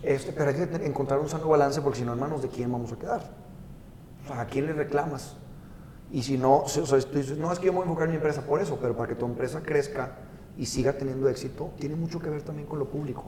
Este, 0.02 0.32
pero 0.32 0.50
hay 0.50 0.54
que 0.54 0.86
encontrar 0.86 1.18
un 1.18 1.28
sano 1.28 1.48
balance 1.48 1.80
porque 1.80 1.98
si 1.98 2.04
no, 2.04 2.12
en 2.12 2.20
manos 2.20 2.42
de 2.42 2.48
quién 2.48 2.70
vamos 2.70 2.92
a 2.92 2.96
quedar. 2.96 3.22
O 4.24 4.28
sea, 4.28 4.42
¿a 4.42 4.46
quién 4.46 4.66
le 4.66 4.74
reclamas? 4.74 5.36
Y 6.12 6.22
si 6.22 6.38
no, 6.38 6.60
o 6.60 6.68
sea, 6.68 7.00
tú 7.00 7.18
dices, 7.18 7.38
no, 7.38 7.52
es 7.52 7.58
que 7.58 7.66
yo 7.66 7.72
me 7.72 7.78
voy 7.78 7.86
a 7.86 7.88
enfocar 7.88 8.06
en 8.06 8.12
mi 8.12 8.16
empresa 8.16 8.42
por 8.42 8.60
eso, 8.60 8.78
pero 8.80 8.96
para 8.96 9.08
que 9.08 9.14
tu 9.14 9.26
empresa 9.26 9.62
crezca 9.62 10.16
y 10.56 10.66
siga 10.66 10.92
teniendo 10.94 11.28
éxito, 11.28 11.72
tiene 11.78 11.96
mucho 11.96 12.18
que 12.20 12.30
ver 12.30 12.42
también 12.42 12.66
con 12.66 12.78
lo 12.78 12.88
público. 12.88 13.24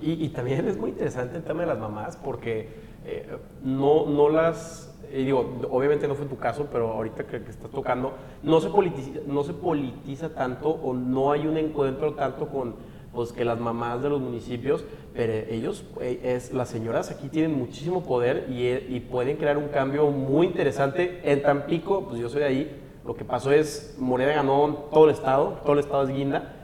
Y, 0.00 0.28
también 0.30 0.66
es 0.68 0.76
muy 0.76 0.90
interesante 0.90 1.36
el 1.36 1.42
tema 1.42 1.60
de 1.60 1.66
las 1.66 1.78
mamás 1.78 2.16
porque 2.16 2.68
eh, 3.04 3.26
no, 3.62 4.06
no 4.06 4.28
las, 4.28 4.94
y 5.12 5.24
digo, 5.24 5.58
obviamente 5.70 6.08
no 6.08 6.14
fue 6.14 6.26
tu 6.26 6.36
caso, 6.36 6.68
pero 6.72 6.92
ahorita 6.92 7.24
que, 7.24 7.42
que 7.42 7.50
estás 7.50 7.70
tocando, 7.70 8.12
no 8.42 8.60
se, 8.60 8.70
politiza, 8.70 9.20
no 9.26 9.44
se 9.44 9.52
politiza 9.52 10.30
tanto 10.30 10.70
o 10.70 10.94
no 10.94 11.32
hay 11.32 11.46
un 11.46 11.56
encuentro 11.56 12.14
tanto 12.14 12.48
con 12.48 12.74
pues, 13.12 13.32
que 13.32 13.44
las 13.44 13.58
mamás 13.58 14.02
de 14.02 14.10
los 14.10 14.20
municipios, 14.20 14.84
pero 15.14 15.32
ellos, 15.32 15.84
eh, 16.00 16.20
es, 16.22 16.52
las 16.52 16.68
señoras 16.68 17.10
aquí 17.10 17.28
tienen 17.28 17.58
muchísimo 17.58 18.02
poder 18.02 18.46
y, 18.50 18.66
eh, 18.66 18.86
y 18.88 19.00
pueden 19.00 19.36
crear 19.36 19.56
un 19.56 19.68
cambio 19.68 20.10
muy 20.10 20.46
interesante. 20.46 21.20
En 21.24 21.42
Tampico, 21.42 22.06
pues 22.08 22.20
yo 22.20 22.28
soy 22.28 22.40
de 22.40 22.46
ahí, 22.46 22.82
lo 23.04 23.14
que 23.14 23.24
pasó 23.24 23.52
es, 23.52 23.96
Morena 23.98 24.32
ganó 24.32 24.88
todo 24.92 25.04
el 25.04 25.10
estado, 25.10 25.60
todo 25.62 25.74
el 25.74 25.78
estado 25.78 26.02
es 26.02 26.08
guinda, 26.10 26.54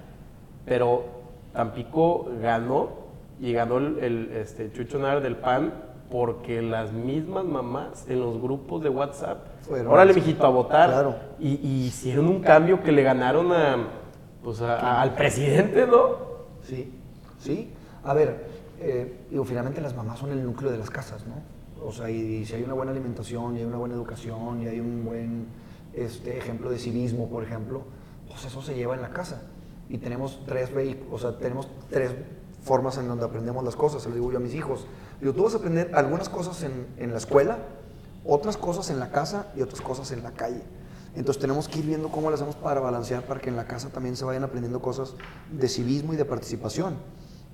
pero 0.67 1.05
Tampico 1.53 2.29
ganó 2.41 3.02
y 3.43 3.53
ganó 3.53 3.77
el, 3.79 3.99
el, 3.99 4.33
este, 4.37 4.73
Chucho 4.73 4.99
Nara 4.99 5.21
del 5.21 5.37
PAN 5.37 5.75
porque 6.11 6.63
las 6.63 6.93
mismas 6.93 7.45
mamás 7.45 8.07
en 8.09 8.21
los 8.21 8.41
grupos 8.41 8.83
de 8.83 8.89
WhatsApp, 8.89 9.47
Fueron 9.63 9.93
órale, 9.93 10.15
mijito, 10.15 10.47
a 10.47 10.51
votar. 10.51 10.91
Claro. 10.91 11.17
Y, 11.41 11.55
y 11.67 11.87
hicieron 11.87 12.29
un 12.29 12.41
cambio 12.41 12.83
que 12.83 12.93
le 12.93 13.03
ganaron 13.03 13.51
a, 13.53 13.89
pues 14.45 14.61
a- 14.61 14.79
a- 14.79 15.03
al 15.03 15.15
presidente, 15.15 15.87
¿no? 15.87 16.17
Sí, 16.63 16.93
sí. 17.39 17.73
A 18.05 18.15
ver, 18.15 18.47
eh, 18.81 19.21
digo, 19.31 19.45
finalmente 19.45 19.81
las 19.81 19.95
mamás 19.97 20.19
son 20.19 20.31
el 20.31 20.45
núcleo 20.45 20.71
de 20.71 20.79
las 20.79 20.91
casas, 20.91 21.25
¿no? 21.27 21.35
O 21.85 21.91
sea, 21.93 22.09
y, 22.11 22.45
si 22.45 22.55
hay 22.55 22.63
una 22.63 22.75
buena 22.75 22.93
alimentación, 22.93 23.57
y 23.57 23.61
hay 23.61 23.65
una 23.65 23.79
buena 23.79 23.95
educación, 23.97 24.63
y 24.63 24.69
hay 24.69 24.79
un 24.79 25.05
buen 25.05 25.47
este, 25.95 26.37
ejemplo 26.39 26.71
de 26.71 26.79
civismo, 26.79 27.29
por 27.29 27.43
ejemplo, 27.43 27.83
pues 28.29 28.45
eso 28.45 28.63
se 28.63 28.75
lleva 28.75 28.95
en 28.95 29.03
la 29.03 29.11
casa. 29.11 29.43
Y 29.89 29.99
tenemos 29.99 30.41
tres 30.47 30.73
vehículos, 30.73 31.25
o 31.25 31.31
sea, 31.31 31.39
tenemos 31.39 31.69
tres 31.91 32.13
formas 32.63 32.97
en 32.99 33.09
donde 33.09 33.25
aprendemos 33.25 33.65
las 33.65 33.77
cosas, 33.77 34.03
se 34.03 34.09
lo 34.09 34.15
digo 34.15 34.31
yo 34.31 34.39
a 34.39 34.41
mis 34.41 34.55
hijos. 34.55 34.87
Digo, 35.21 35.33
tú 35.35 35.45
vas 35.45 35.55
a 35.55 35.59
aprender 35.59 35.91
algunas 35.95 36.29
cosas 36.29 36.63
en, 36.63 36.87
en 36.97 37.11
la 37.13 37.19
escuela, 37.19 37.59
otras 38.25 38.57
cosas 38.57 38.91
en 38.91 39.01
la 39.01 39.11
casa 39.11 39.53
y 39.57 39.63
otras 39.63 39.81
cosas 39.81 40.13
en 40.13 40.23
la 40.23 40.33
calle. 40.33 40.63
Entonces 41.15 41.41
tenemos 41.41 41.69
que 41.69 41.81
ir 41.81 41.87
viendo 41.87 42.09
cómo 42.09 42.31
lo 42.31 42.37
hacemos 42.37 42.57
para 42.57 42.81
balancear, 42.81 43.25
para 43.25 43.41
que 43.41 43.51
en 43.51 43.57
la 43.57 43.67
casa 43.67 43.91
también 43.91 44.17
se 44.17 44.25
vayan 44.25 44.45
aprendiendo 44.45 44.81
cosas 44.81 45.15
de 45.51 45.69
civismo 45.69 46.15
y 46.15 46.17
de 46.17 46.25
participación, 46.25 46.97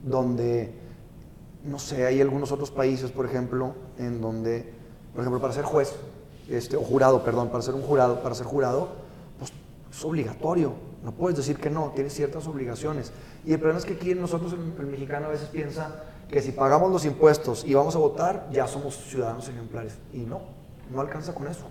donde, 0.05 0.73
no 1.65 1.79
sé, 1.79 2.07
hay 2.07 2.21
algunos 2.21 2.53
otros 2.53 2.71
países, 2.71 3.11
por 3.11 3.27
ejemplo, 3.27 3.75
en 3.99 4.21
donde, 4.21 4.73
por 5.13 5.23
ejemplo, 5.23 5.41
para 5.41 5.53
ser 5.53 5.65
juez, 5.65 5.93
este, 6.49 6.77
o 6.77 6.83
jurado, 6.83 7.25
perdón, 7.25 7.49
para 7.49 7.63
ser 7.63 7.75
un 7.75 7.83
jurado, 7.83 8.23
para 8.23 8.35
ser 8.35 8.47
jurado, 8.47 8.91
pues 9.39 9.53
es 9.91 10.05
obligatorio, 10.05 10.75
no 11.03 11.13
puedes 11.13 11.37
decir 11.37 11.59
que 11.59 11.69
no, 11.69 11.93
tienes 11.95 12.15
ciertas 12.15 12.47
obligaciones. 12.47 13.13
Y 13.49 13.55
el 13.55 13.61
problema 13.61 13.79
es 13.79 13.87
que 13.87 13.95
aquí 13.95 14.15
nosotros, 14.15 14.53
el, 14.53 14.75
el 14.79 14.87
mexicano, 14.91 15.25
a 15.25 15.31
veces 15.31 15.49
piensa 15.49 16.03
que 16.29 16.43
si 16.43 16.53
pagamos 16.53 16.93
los 16.93 17.07
impuestos 17.07 17.65
y 17.65 17.73
vamos 17.73 17.97
a 17.97 17.99
votar, 17.99 18.47
ya 18.53 18.67
somos 18.67 18.95
ciudadanos 18.95 19.49
ejemplares. 19.49 19.95
Y 20.13 20.19
no, 20.19 20.43
no 20.93 21.01
alcanza 21.01 21.35
con 21.35 21.47
eso. 21.49 21.65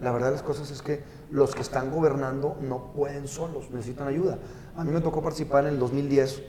La 0.00 0.12
verdad 0.12 0.28
de 0.28 0.32
las 0.32 0.42
cosas 0.42 0.70
es 0.70 0.80
que 0.80 1.02
los 1.30 1.54
que 1.54 1.60
están 1.60 1.90
gobernando 1.90 2.56
no 2.62 2.94
pueden 2.94 3.28
solos, 3.28 3.70
necesitan 3.70 4.08
ayuda. 4.08 4.38
A 4.74 4.82
mí 4.82 4.92
me 4.92 5.02
tocó 5.02 5.20
participar 5.20 5.66
en 5.66 5.74
el 5.74 5.78
2010, 5.78 6.42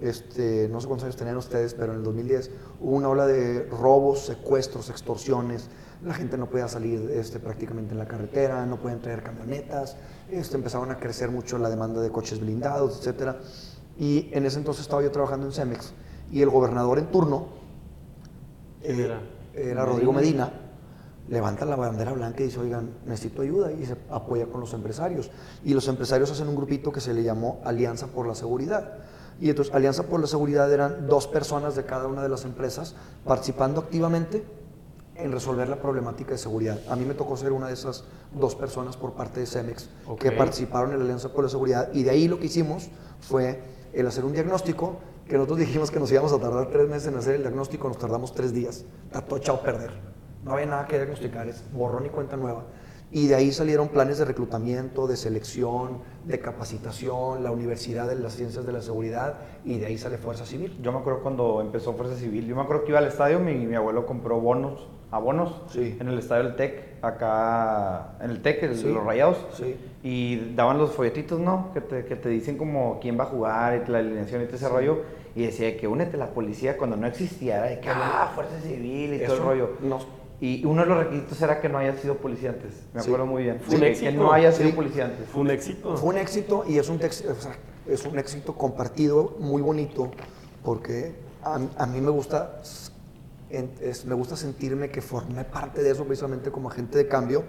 este, 0.00 0.68
no 0.70 0.80
sé 0.80 0.86
cuántos 0.86 1.06
años 1.06 1.16
tenían 1.16 1.36
ustedes, 1.36 1.74
pero 1.74 1.90
en 1.90 1.98
el 1.98 2.04
2010 2.04 2.52
hubo 2.82 2.94
una 2.94 3.08
ola 3.08 3.26
de 3.26 3.64
robos, 3.64 4.26
secuestros, 4.26 4.90
extorsiones. 4.90 5.70
La 6.04 6.14
gente 6.14 6.38
no 6.38 6.48
podía 6.48 6.68
salir 6.68 7.10
este, 7.10 7.40
prácticamente 7.40 7.94
en 7.94 7.98
la 7.98 8.06
carretera, 8.06 8.64
no 8.64 8.78
podían 8.78 9.00
traer 9.00 9.24
camionetas, 9.24 9.96
este, 10.30 10.54
empezaron 10.54 10.92
a 10.92 10.98
crecer 10.98 11.32
mucho 11.32 11.58
la 11.58 11.68
demanda 11.68 12.00
de 12.00 12.10
coches 12.10 12.38
blindados, 12.38 13.00
etcétera. 13.00 13.40
Y 13.98 14.28
en 14.32 14.46
ese 14.46 14.58
entonces 14.58 14.82
estaba 14.82 15.02
yo 15.02 15.10
trabajando 15.10 15.46
en 15.46 15.52
Cemex 15.52 15.92
y 16.32 16.42
el 16.42 16.50
gobernador 16.50 16.98
en 16.98 17.06
turno 17.06 17.46
¿Quién 18.82 19.00
eh, 19.00 19.04
era? 19.04 19.20
era 19.54 19.84
Rodrigo 19.84 20.12
Medina, 20.12 20.52
levanta 21.28 21.64
la 21.64 21.76
bandera 21.76 22.12
blanca 22.12 22.42
y 22.42 22.46
dice, 22.46 22.58
oigan, 22.60 22.90
necesito 23.06 23.42
ayuda 23.42 23.72
y 23.72 23.86
se 23.86 23.96
apoya 24.10 24.46
con 24.46 24.60
los 24.60 24.74
empresarios. 24.74 25.30
Y 25.64 25.74
los 25.74 25.86
empresarios 25.88 26.30
hacen 26.30 26.48
un 26.48 26.56
grupito 26.56 26.92
que 26.92 27.00
se 27.00 27.14
le 27.14 27.22
llamó 27.22 27.60
Alianza 27.64 28.08
por 28.08 28.26
la 28.26 28.34
Seguridad. 28.34 28.98
Y 29.40 29.50
entonces 29.50 29.74
Alianza 29.74 30.04
por 30.04 30.20
la 30.20 30.26
Seguridad 30.26 30.72
eran 30.72 31.06
dos 31.08 31.26
personas 31.26 31.76
de 31.76 31.84
cada 31.84 32.08
una 32.08 32.22
de 32.22 32.28
las 32.28 32.44
empresas 32.44 32.94
participando 33.24 33.80
activamente 33.80 34.44
en 35.16 35.32
resolver 35.32 35.68
la 35.68 35.76
problemática 35.76 36.32
de 36.32 36.38
seguridad. 36.38 36.80
A 36.88 36.96
mí 36.96 37.04
me 37.04 37.14
tocó 37.14 37.36
ser 37.36 37.52
una 37.52 37.68
de 37.68 37.74
esas 37.74 38.04
dos 38.32 38.56
personas 38.56 38.96
por 38.96 39.12
parte 39.12 39.40
de 39.40 39.46
Cemex 39.46 39.88
que 40.18 40.30
Ok. 40.30 40.36
participaron 40.36 40.90
en 40.90 40.98
la 40.98 41.04
Alianza 41.04 41.28
por 41.28 41.44
la 41.44 41.50
Seguridad 41.50 41.88
y 41.92 42.02
de 42.02 42.10
ahí 42.10 42.26
lo 42.26 42.40
que 42.40 42.46
hicimos 42.46 42.88
fue 43.20 43.62
el 43.94 44.06
hacer 44.06 44.24
un 44.24 44.32
diagnóstico 44.32 44.96
que 45.26 45.34
nosotros 45.36 45.58
dijimos 45.60 45.90
que 45.90 45.98
nos 46.00 46.12
íbamos 46.12 46.32
a 46.32 46.38
tardar 46.38 46.66
tres 46.70 46.88
meses 46.88 47.08
en 47.08 47.16
hacer 47.16 47.36
el 47.36 47.42
diagnóstico, 47.42 47.88
nos 47.88 47.98
tardamos 47.98 48.34
tres 48.34 48.52
días. 48.52 48.84
Está 49.06 49.22
todo 49.22 49.38
echado 49.38 49.58
a 49.58 49.62
perder. 49.62 49.90
No 50.44 50.52
había 50.52 50.66
nada 50.66 50.86
que 50.86 50.96
diagnosticar, 50.96 51.48
es 51.48 51.64
borrón 51.72 52.04
y 52.06 52.10
cuenta 52.10 52.36
nueva. 52.36 52.64
Y 53.10 53.28
de 53.28 53.36
ahí 53.36 53.52
salieron 53.52 53.88
planes 53.88 54.18
de 54.18 54.24
reclutamiento, 54.24 55.06
de 55.06 55.16
selección, 55.16 56.00
de 56.24 56.40
capacitación, 56.40 57.44
la 57.44 57.52
Universidad 57.52 58.08
de 58.08 58.16
las 58.16 58.34
Ciencias 58.34 58.66
de 58.66 58.72
la 58.72 58.82
Seguridad 58.82 59.34
y 59.64 59.78
de 59.78 59.86
ahí 59.86 59.96
sale 59.98 60.18
Fuerza 60.18 60.44
Civil. 60.44 60.76
Yo 60.82 60.90
me 60.92 60.98
acuerdo 60.98 61.22
cuando 61.22 61.60
empezó 61.60 61.92
Fuerza 61.94 62.16
Civil. 62.16 62.46
Yo 62.46 62.56
me 62.56 62.62
acuerdo 62.62 62.82
que 62.84 62.90
iba 62.90 62.98
al 62.98 63.06
estadio, 63.06 63.38
mi, 63.38 63.54
mi 63.54 63.76
abuelo 63.76 64.04
compró 64.04 64.40
bonos, 64.40 64.88
abonos, 65.12 65.62
Sí. 65.68 65.96
en 66.00 66.08
el 66.08 66.18
estadio 66.18 66.44
del 66.44 66.56
TEC, 66.56 66.93
acá 67.08 68.14
en 68.20 68.30
el 68.30 68.42
TEC, 68.42 68.74
Sí. 68.74 68.88
los 68.92 69.04
rayados. 69.04 69.38
Sí. 69.54 69.76
Y 70.02 70.54
daban 70.54 70.78
los 70.78 70.92
folletitos, 70.92 71.38
¿no? 71.40 71.70
Que 71.72 71.80
te, 71.80 72.04
que 72.04 72.16
te 72.16 72.28
dicen 72.28 72.56
como 72.56 72.98
quién 73.00 73.18
va 73.18 73.24
a 73.24 73.26
jugar 73.26 73.82
y 73.86 73.90
la 73.90 73.98
alineación 73.98 74.42
y 74.42 74.46
todo 74.46 74.56
ese 74.56 74.68
rollo. 74.68 75.02
Y 75.36 75.42
decía 75.46 75.76
que 75.76 75.88
únete 75.88 76.16
a 76.16 76.18
la 76.20 76.30
policía 76.30 76.76
cuando 76.76 76.96
no 76.96 77.06
existía, 77.06 77.56
era 77.58 77.66
de 77.66 77.80
que, 77.80 77.88
ah, 77.88 78.30
Fuerza 78.34 78.58
Civil 78.60 79.14
y 79.14 79.18
todo 79.18 79.32
el 79.34 79.38
Eso 79.40 79.44
rollo. 79.44 79.70
no- 79.82 80.24
Y 80.40 80.64
uno 80.66 80.82
de 80.82 80.88
los 80.88 80.98
requisitos 80.98 81.40
era 81.42 81.60
que 81.60 81.68
no 81.68 81.78
haya 81.78 81.96
sido 81.96 82.16
policía 82.16 82.50
antes. 82.50 82.82
Me 82.92 83.00
Sí. 83.00 83.06
acuerdo 83.08 83.24
muy 83.26 83.44
bien. 83.44 83.60
Fue 83.60 83.76
un 83.76 83.80
que, 83.80 83.90
éxito. 83.90 84.10
que 84.10 84.16
no 84.16 84.32
haya 84.32 84.52
sido 84.52 84.68
Sí. 84.70 84.74
policía 84.74 85.04
antes. 85.06 85.28
Fue 85.28 85.40
un 85.40 85.50
éxito. 85.50 85.96
Fue 85.96 86.08
un 86.10 86.18
éxito 86.18 86.64
y 86.68 86.78
es 86.78 86.88
un, 86.88 86.98
tex- 86.98 87.24
o 87.30 87.34
sea, 87.40 87.52
es 87.88 88.04
un 88.04 88.18
éxito 88.18 88.54
compartido 88.54 89.36
muy 89.38 89.62
bonito 89.62 90.10
porque 90.62 91.14
a, 91.42 91.58
a 91.78 91.86
mí 91.86 92.00
me 92.00 92.10
gusta, 92.10 92.60
me 94.06 94.14
gusta 94.14 94.36
sentirme 94.36 94.90
que 94.90 95.00
formé 95.00 95.44
parte 95.44 95.82
de 95.82 95.90
eso 95.90 96.04
precisamente 96.04 96.50
como 96.50 96.70
agente 96.70 96.98
de 96.98 97.08
cambio, 97.08 97.44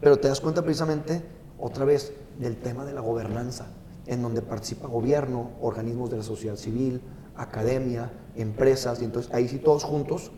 pero 0.00 0.18
te 0.18 0.28
das 0.28 0.40
cuenta 0.40 0.62
precisamente 0.62 1.22
otra 1.58 1.84
vez 1.84 2.12
del 2.38 2.56
tema 2.56 2.84
de 2.84 2.92
la 2.92 3.00
gobernanza, 3.00 3.68
en 4.06 4.22
donde 4.22 4.42
participa 4.42 4.88
gobierno, 4.88 5.52
organismos 5.60 6.10
de 6.10 6.18
la 6.18 6.22
sociedad 6.22 6.56
civil, 6.56 7.00
academia, 7.36 8.12
empresas, 8.36 9.00
y 9.00 9.04
entonces 9.04 9.32
ahí 9.32 9.48
sí 9.48 9.58
todos 9.58 9.84
juntos 9.84 10.32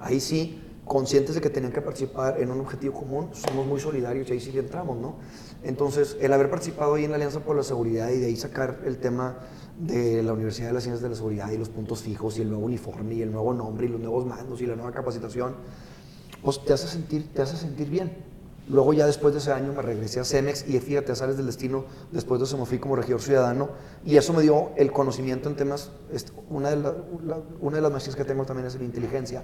ahí 0.00 0.20
sí, 0.20 0.62
conscientes 0.84 1.34
de 1.34 1.40
que 1.40 1.50
tenían 1.50 1.72
que 1.72 1.82
participar 1.82 2.40
en 2.40 2.50
un 2.50 2.60
objetivo 2.60 2.94
común, 2.94 3.30
somos 3.32 3.66
muy 3.66 3.80
solidarios 3.80 4.28
y 4.28 4.32
ahí 4.32 4.40
sí 4.40 4.56
entramos, 4.58 4.96
¿no? 4.96 5.16
Entonces, 5.62 6.16
el 6.20 6.32
haber 6.32 6.50
participado 6.50 6.94
ahí 6.94 7.04
en 7.04 7.10
la 7.10 7.16
Alianza 7.16 7.40
por 7.40 7.56
la 7.56 7.62
Seguridad 7.62 8.10
y 8.10 8.18
de 8.18 8.26
ahí 8.26 8.36
sacar 8.36 8.80
el 8.84 8.98
tema 8.98 9.38
de 9.78 10.22
la 10.22 10.32
Universidad 10.32 10.68
de 10.68 10.74
las 10.74 10.82
Ciencias 10.82 11.02
de 11.02 11.08
la 11.08 11.14
Seguridad 11.14 11.50
y 11.50 11.58
los 11.58 11.68
puntos 11.68 12.02
fijos 12.02 12.38
y 12.38 12.42
el 12.42 12.48
nuevo 12.48 12.64
uniforme 12.64 13.14
y 13.14 13.22
el 13.22 13.30
nuevo 13.30 13.54
nombre 13.54 13.86
y 13.86 13.88
los 13.88 14.00
nuevos 14.00 14.26
mandos 14.26 14.60
y 14.60 14.66
la 14.66 14.74
nueva 14.74 14.92
capacitación, 14.92 15.54
pues 16.42 16.64
te 16.64 16.72
hace 16.72 16.88
sentir, 16.88 17.32
te 17.32 17.42
hace 17.42 17.56
sentir 17.56 17.88
bien. 17.88 18.28
Luego 18.68 18.92
ya 18.92 19.06
después 19.06 19.32
de 19.32 19.40
ese 19.40 19.50
año 19.50 19.72
me 19.72 19.80
regresé 19.80 20.20
a 20.20 20.24
Cemex 20.24 20.68
y 20.68 20.78
fíjate, 20.78 21.14
sales 21.16 21.38
del 21.38 21.46
destino, 21.46 21.86
después 22.12 22.38
de 22.38 22.44
eso 22.44 22.58
me 22.58 22.66
fui 22.66 22.78
como 22.78 22.96
regidor 22.96 23.22
ciudadano 23.22 23.70
y 24.04 24.16
eso 24.16 24.34
me 24.34 24.42
dio 24.42 24.72
el 24.76 24.92
conocimiento 24.92 25.48
en 25.48 25.56
temas, 25.56 25.90
una 26.50 26.70
de, 26.70 26.92
una 27.60 27.76
de 27.76 27.82
las 27.82 27.90
maestrías 27.90 28.14
que 28.14 28.24
tengo 28.24 28.44
también 28.44 28.66
es 28.66 28.74
en 28.74 28.82
inteligencia 28.82 29.42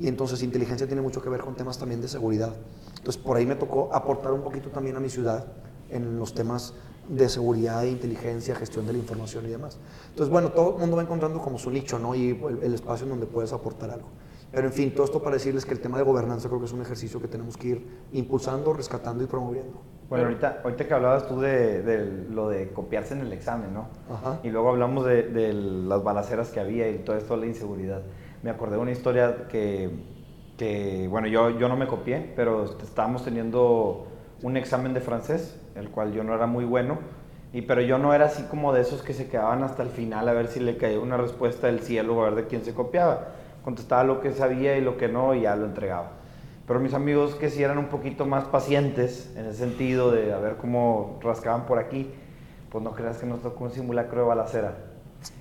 y 0.00 0.08
entonces 0.08 0.42
inteligencia 0.42 0.88
tiene 0.88 1.02
mucho 1.02 1.22
que 1.22 1.28
ver 1.28 1.42
con 1.42 1.54
temas 1.54 1.78
también 1.78 2.00
de 2.00 2.08
seguridad. 2.08 2.52
Entonces 2.96 3.22
por 3.22 3.36
ahí 3.36 3.46
me 3.46 3.54
tocó 3.54 3.94
aportar 3.94 4.32
un 4.32 4.42
poquito 4.42 4.70
también 4.70 4.96
a 4.96 5.00
mi 5.00 5.08
ciudad 5.08 5.46
en 5.90 6.18
los 6.18 6.34
temas 6.34 6.74
de 7.08 7.28
seguridad, 7.28 7.82
de 7.82 7.90
inteligencia, 7.90 8.54
gestión 8.54 8.86
de 8.86 8.92
la 8.92 8.98
información 8.98 9.44
y 9.46 9.48
demás. 9.48 9.78
Entonces 10.10 10.30
bueno, 10.30 10.50
todo 10.50 10.74
el 10.74 10.80
mundo 10.80 10.96
va 10.96 11.02
encontrando 11.02 11.40
como 11.40 11.58
su 11.58 11.70
nicho, 11.70 11.98
¿no? 11.98 12.14
Y 12.14 12.30
el, 12.30 12.62
el 12.62 12.74
espacio 12.74 13.04
en 13.04 13.10
donde 13.10 13.26
puedes 13.26 13.52
aportar 13.52 13.90
algo. 13.90 14.08
Pero 14.52 14.68
en 14.68 14.72
fin, 14.72 14.94
todo 14.94 15.04
esto 15.04 15.20
para 15.20 15.34
decirles 15.34 15.64
que 15.66 15.72
el 15.72 15.80
tema 15.80 15.98
de 15.98 16.04
gobernanza 16.04 16.48
creo 16.48 16.60
que 16.60 16.66
es 16.66 16.72
un 16.72 16.80
ejercicio 16.80 17.20
que 17.20 17.26
tenemos 17.26 17.56
que 17.56 17.68
ir 17.68 17.86
impulsando, 18.12 18.72
rescatando 18.72 19.24
y 19.24 19.26
promoviendo. 19.26 19.80
Bueno, 20.08 20.26
ahorita, 20.26 20.60
ahorita 20.62 20.86
que 20.86 20.94
hablabas 20.94 21.26
tú 21.26 21.40
de, 21.40 21.82
de 21.82 22.26
lo 22.30 22.48
de 22.50 22.70
copiarse 22.70 23.14
en 23.14 23.20
el 23.22 23.32
examen, 23.32 23.74
¿no? 23.74 23.88
Ajá. 24.08 24.38
Y 24.44 24.50
luego 24.50 24.68
hablamos 24.68 25.06
de, 25.06 25.24
de 25.24 25.52
las 25.52 26.04
balaceras 26.04 26.50
que 26.50 26.60
había 26.60 26.88
y 26.88 26.98
todo 26.98 27.16
esto 27.16 27.36
la 27.36 27.46
inseguridad. 27.46 28.02
Me 28.44 28.50
acordé 28.50 28.76
de 28.76 28.82
una 28.82 28.92
historia 28.92 29.48
que, 29.48 29.90
que 30.56 31.08
bueno, 31.10 31.26
yo, 31.26 31.50
yo 31.50 31.68
no 31.68 31.76
me 31.76 31.88
copié, 31.88 32.32
pero 32.36 32.64
est- 32.64 32.80
estábamos 32.82 33.24
teniendo 33.24 34.06
un 34.44 34.58
examen 34.58 34.92
de 34.92 35.00
francés, 35.00 35.58
el 35.74 35.88
cual 35.88 36.12
yo 36.12 36.22
no 36.22 36.34
era 36.34 36.46
muy 36.46 36.66
bueno, 36.66 36.98
y, 37.54 37.62
pero 37.62 37.80
yo 37.80 37.96
no 37.96 38.12
era 38.12 38.26
así 38.26 38.42
como 38.42 38.74
de 38.74 38.82
esos 38.82 39.02
que 39.02 39.14
se 39.14 39.26
quedaban 39.26 39.62
hasta 39.62 39.82
el 39.82 39.88
final 39.88 40.28
a 40.28 40.34
ver 40.34 40.48
si 40.48 40.60
le 40.60 40.76
caía 40.76 41.00
una 41.00 41.16
respuesta 41.16 41.66
del 41.66 41.80
cielo 41.80 42.20
a 42.20 42.24
ver 42.24 42.34
de 42.34 42.46
quién 42.46 42.62
se 42.62 42.74
copiaba. 42.74 43.28
Contestaba 43.64 44.04
lo 44.04 44.20
que 44.20 44.32
sabía 44.32 44.76
y 44.76 44.82
lo 44.82 44.98
que 44.98 45.08
no 45.08 45.34
y 45.34 45.42
ya 45.42 45.56
lo 45.56 45.64
entregaba. 45.64 46.10
Pero 46.66 46.78
mis 46.78 46.92
amigos 46.92 47.36
que 47.36 47.48
sí 47.48 47.62
eran 47.62 47.78
un 47.78 47.86
poquito 47.86 48.26
más 48.26 48.44
pacientes 48.44 49.32
en 49.34 49.46
el 49.46 49.54
sentido 49.54 50.10
de 50.10 50.34
a 50.34 50.38
ver 50.38 50.56
cómo 50.56 51.18
rascaban 51.22 51.64
por 51.64 51.78
aquí, 51.78 52.12
pues 52.70 52.84
no 52.84 52.92
creas 52.92 53.16
que 53.16 53.24
nos 53.24 53.40
tocó 53.40 53.64
un 53.64 53.70
simulacro 53.70 54.20
de 54.20 54.26
balacera. 54.26 54.74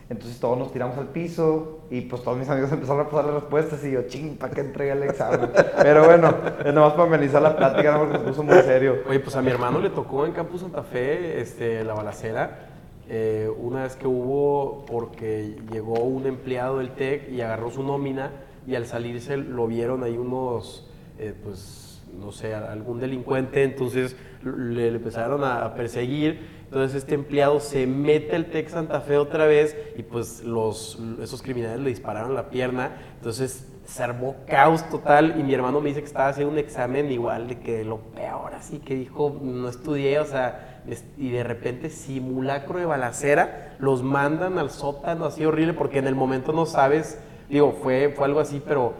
Entonces 0.09 0.39
todos 0.39 0.57
nos 0.57 0.71
tiramos 0.71 0.97
al 0.97 1.07
piso 1.07 1.79
y 1.89 2.01
pues 2.01 2.21
todos 2.23 2.37
mis 2.37 2.47
amigos 2.49 2.71
empezaron 2.73 3.01
a 3.01 3.09
pasar 3.09 3.25
las 3.25 3.35
respuestas 3.35 3.83
y 3.83 3.91
yo, 3.91 4.03
ching, 4.03 4.37
¿para 4.37 4.53
qué 4.53 4.61
entregué 4.61 4.91
el 4.91 5.03
examen? 5.03 5.49
Pero 5.81 6.05
bueno, 6.05 6.33
es 6.63 6.73
nomás 6.73 6.93
para 6.93 7.03
amenizar 7.05 7.41
la 7.41 7.55
plática, 7.55 7.97
porque 7.97 8.17
se 8.17 8.23
puso 8.23 8.43
muy 8.43 8.59
serio. 8.61 8.97
Oye, 9.09 9.19
pues 9.19 9.35
a 9.35 9.41
mi 9.41 9.49
hermano 9.49 9.79
le 9.79 9.89
tocó 9.89 10.25
en 10.25 10.33
Campus 10.33 10.61
Santa 10.61 10.83
Fe 10.83 11.39
este, 11.41 11.83
la 11.83 11.93
balacera. 11.93 12.69
eh, 13.09 13.49
una 13.59 13.83
vez 13.83 13.95
que 13.95 14.07
hubo, 14.07 14.85
porque 14.85 15.57
llegó 15.71 15.99
un 16.03 16.25
empleado 16.25 16.77
del 16.77 16.91
TEC 16.91 17.29
y 17.29 17.41
agarró 17.41 17.69
su 17.69 17.83
nómina 17.83 18.31
y 18.65 18.75
al 18.75 18.85
salirse 18.85 19.35
lo 19.37 19.67
vieron 19.67 20.03
ahí 20.03 20.17
unos, 20.17 20.89
eh, 21.19 21.33
pues, 21.43 22.01
no 22.17 22.31
sé, 22.31 22.53
algún 22.55 22.99
delincuente, 22.99 23.63
entonces 23.63 24.15
le, 24.43 24.89
le 24.91 24.97
empezaron 24.97 25.43
a 25.43 25.73
perseguir. 25.75 26.62
Entonces 26.73 27.03
este 27.03 27.13
empleado 27.13 27.59
se 27.59 27.85
mete 27.85 28.35
al 28.35 28.47
TEC 28.47 28.67
Santa 28.67 28.99
Fe 28.99 29.17
otra 29.17 29.45
vez 29.45 29.77
y 29.95 30.01
pues 30.01 30.43
los, 30.43 30.97
esos 31.21 31.43
criminales 31.43 31.79
le 31.81 31.89
dispararon 31.89 32.33
la 32.33 32.49
pierna. 32.49 32.97
Entonces 33.17 33.71
se 33.85 34.01
armó 34.01 34.37
caos 34.47 34.89
total 34.89 35.35
y 35.39 35.43
mi 35.43 35.53
hermano 35.53 35.81
me 35.81 35.89
dice 35.89 35.99
que 35.99 36.07
estaba 36.07 36.29
haciendo 36.29 36.51
un 36.51 36.57
examen 36.57 37.11
igual 37.11 37.47
de 37.47 37.59
que 37.59 37.83
lo 37.83 37.99
peor, 37.99 38.55
así 38.55 38.79
que 38.79 38.95
dijo, 38.95 39.39
no 39.39 39.69
estudié, 39.69 40.17
o 40.17 40.25
sea, 40.25 40.81
y 41.15 41.29
de 41.29 41.43
repente 41.43 41.91
simulacro 41.91 42.79
de 42.79 42.87
balacera, 42.87 43.75
los 43.77 44.01
mandan 44.01 44.57
al 44.57 44.71
sótano 44.71 45.25
así 45.25 45.45
horrible 45.45 45.73
porque 45.73 45.99
en 45.99 46.07
el 46.07 46.15
momento 46.15 46.53
no 46.53 46.65
sabes, 46.65 47.19
digo, 47.49 47.77
fue, 47.83 48.11
fue 48.15 48.25
algo 48.25 48.39
así, 48.39 48.63
pero 48.65 48.93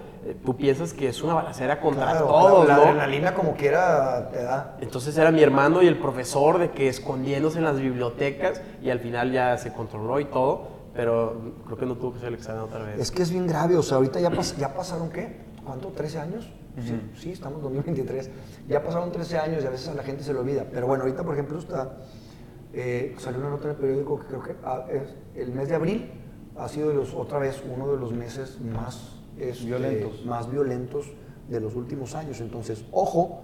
tú 0.46 0.56
piensas 0.56 0.94
que 0.94 1.08
es 1.10 1.22
una 1.24 1.34
balacera 1.34 1.80
contra 1.82 2.12
Claro, 2.12 2.28
todos, 2.28 2.68
la, 2.68 2.78
la 2.78 2.84
¿no? 2.84 2.90
adrenalina 2.90 3.34
como 3.34 3.54
quiera 3.56 4.30
te 4.32 4.44
da. 4.44 4.78
Entonces 4.82 5.18
era 5.18 5.32
mi 5.32 5.42
hermano 5.44 5.82
y 5.82 5.88
el 5.88 5.98
profesor 5.98 6.60
de 6.60 6.72
que 6.72 6.88
escondiéndose 6.88 7.58
en 7.58 7.66
las 7.66 7.80
bibliotecas 7.80 8.62
y 8.82 8.90
al 8.90 9.00
final 9.00 9.32
ya 9.32 9.58
se 9.58 9.74
controló 9.74 10.20
y 10.20 10.26
todo, 10.26 10.68
pero 10.94 11.54
creo 11.66 11.78
que 11.78 11.86
no 11.86 11.96
tuvo 11.96 12.12
que 12.12 12.18
hacer 12.18 12.30
el 12.30 12.36
examen 12.36 12.62
otra 12.62 12.80
vez. 12.84 13.00
Es 13.00 13.12
que 13.12 13.24
es 13.24 13.32
bien 13.32 13.48
grave, 13.48 13.76
o 13.78 13.84
sea, 13.84 13.98
ahorita 13.98 14.20
ya, 14.20 14.30
pas- 14.30 14.56
ya 14.58 14.74
pasaron, 14.74 15.10
¿qué? 15.10 15.42
¿Cuánto? 15.66 15.92
¿13 15.94 16.20
años? 16.20 16.52
sí, 16.82 17.00
sí, 17.20 17.32
estamos 17.32 17.58
en 17.58 17.64
2023. 17.66 18.30
Ya 18.68 18.84
pasaron 18.84 19.12
13 19.12 19.38
años 19.38 19.64
y 19.64 19.68
a 19.68 19.70
veces 19.70 19.88
a 19.90 19.94
la 19.94 20.02
gente 20.04 20.24
se 20.24 20.34
le 20.34 20.40
olvida. 20.40 20.66
Pero 20.72 20.88
bueno, 20.88 21.04
ahorita, 21.04 21.24
por 21.24 21.36
ejemplo, 21.36 21.60
está, 21.60 21.98
eh, 22.74 23.16
salió 23.20 23.40
una 23.40 23.52
nota 23.52 23.66
en 23.66 23.70
el 23.72 23.76
periódico 23.76 24.20
que 24.20 24.26
creo 24.28 24.42
que 24.44 24.56
ah, 24.64 24.86
es- 24.90 25.16
el 25.36 25.52
mes 25.52 25.70
de 25.70 25.76
abril 25.76 26.12
ha 26.58 26.68
sido 26.68 26.92
los, 26.94 27.14
otra 27.14 27.38
vez 27.40 27.62
uno 27.72 27.88
de 27.92 27.98
los 28.00 28.12
meses 28.12 28.60
más 28.62 29.20
este, 29.40 29.66
Violentos. 29.66 30.26
más 30.26 30.52
violentos 30.52 31.08
de 31.50 31.60
los 31.60 31.76
últimos 31.76 32.16
años. 32.16 32.40
Entonces, 32.42 32.86
ojo, 32.92 33.42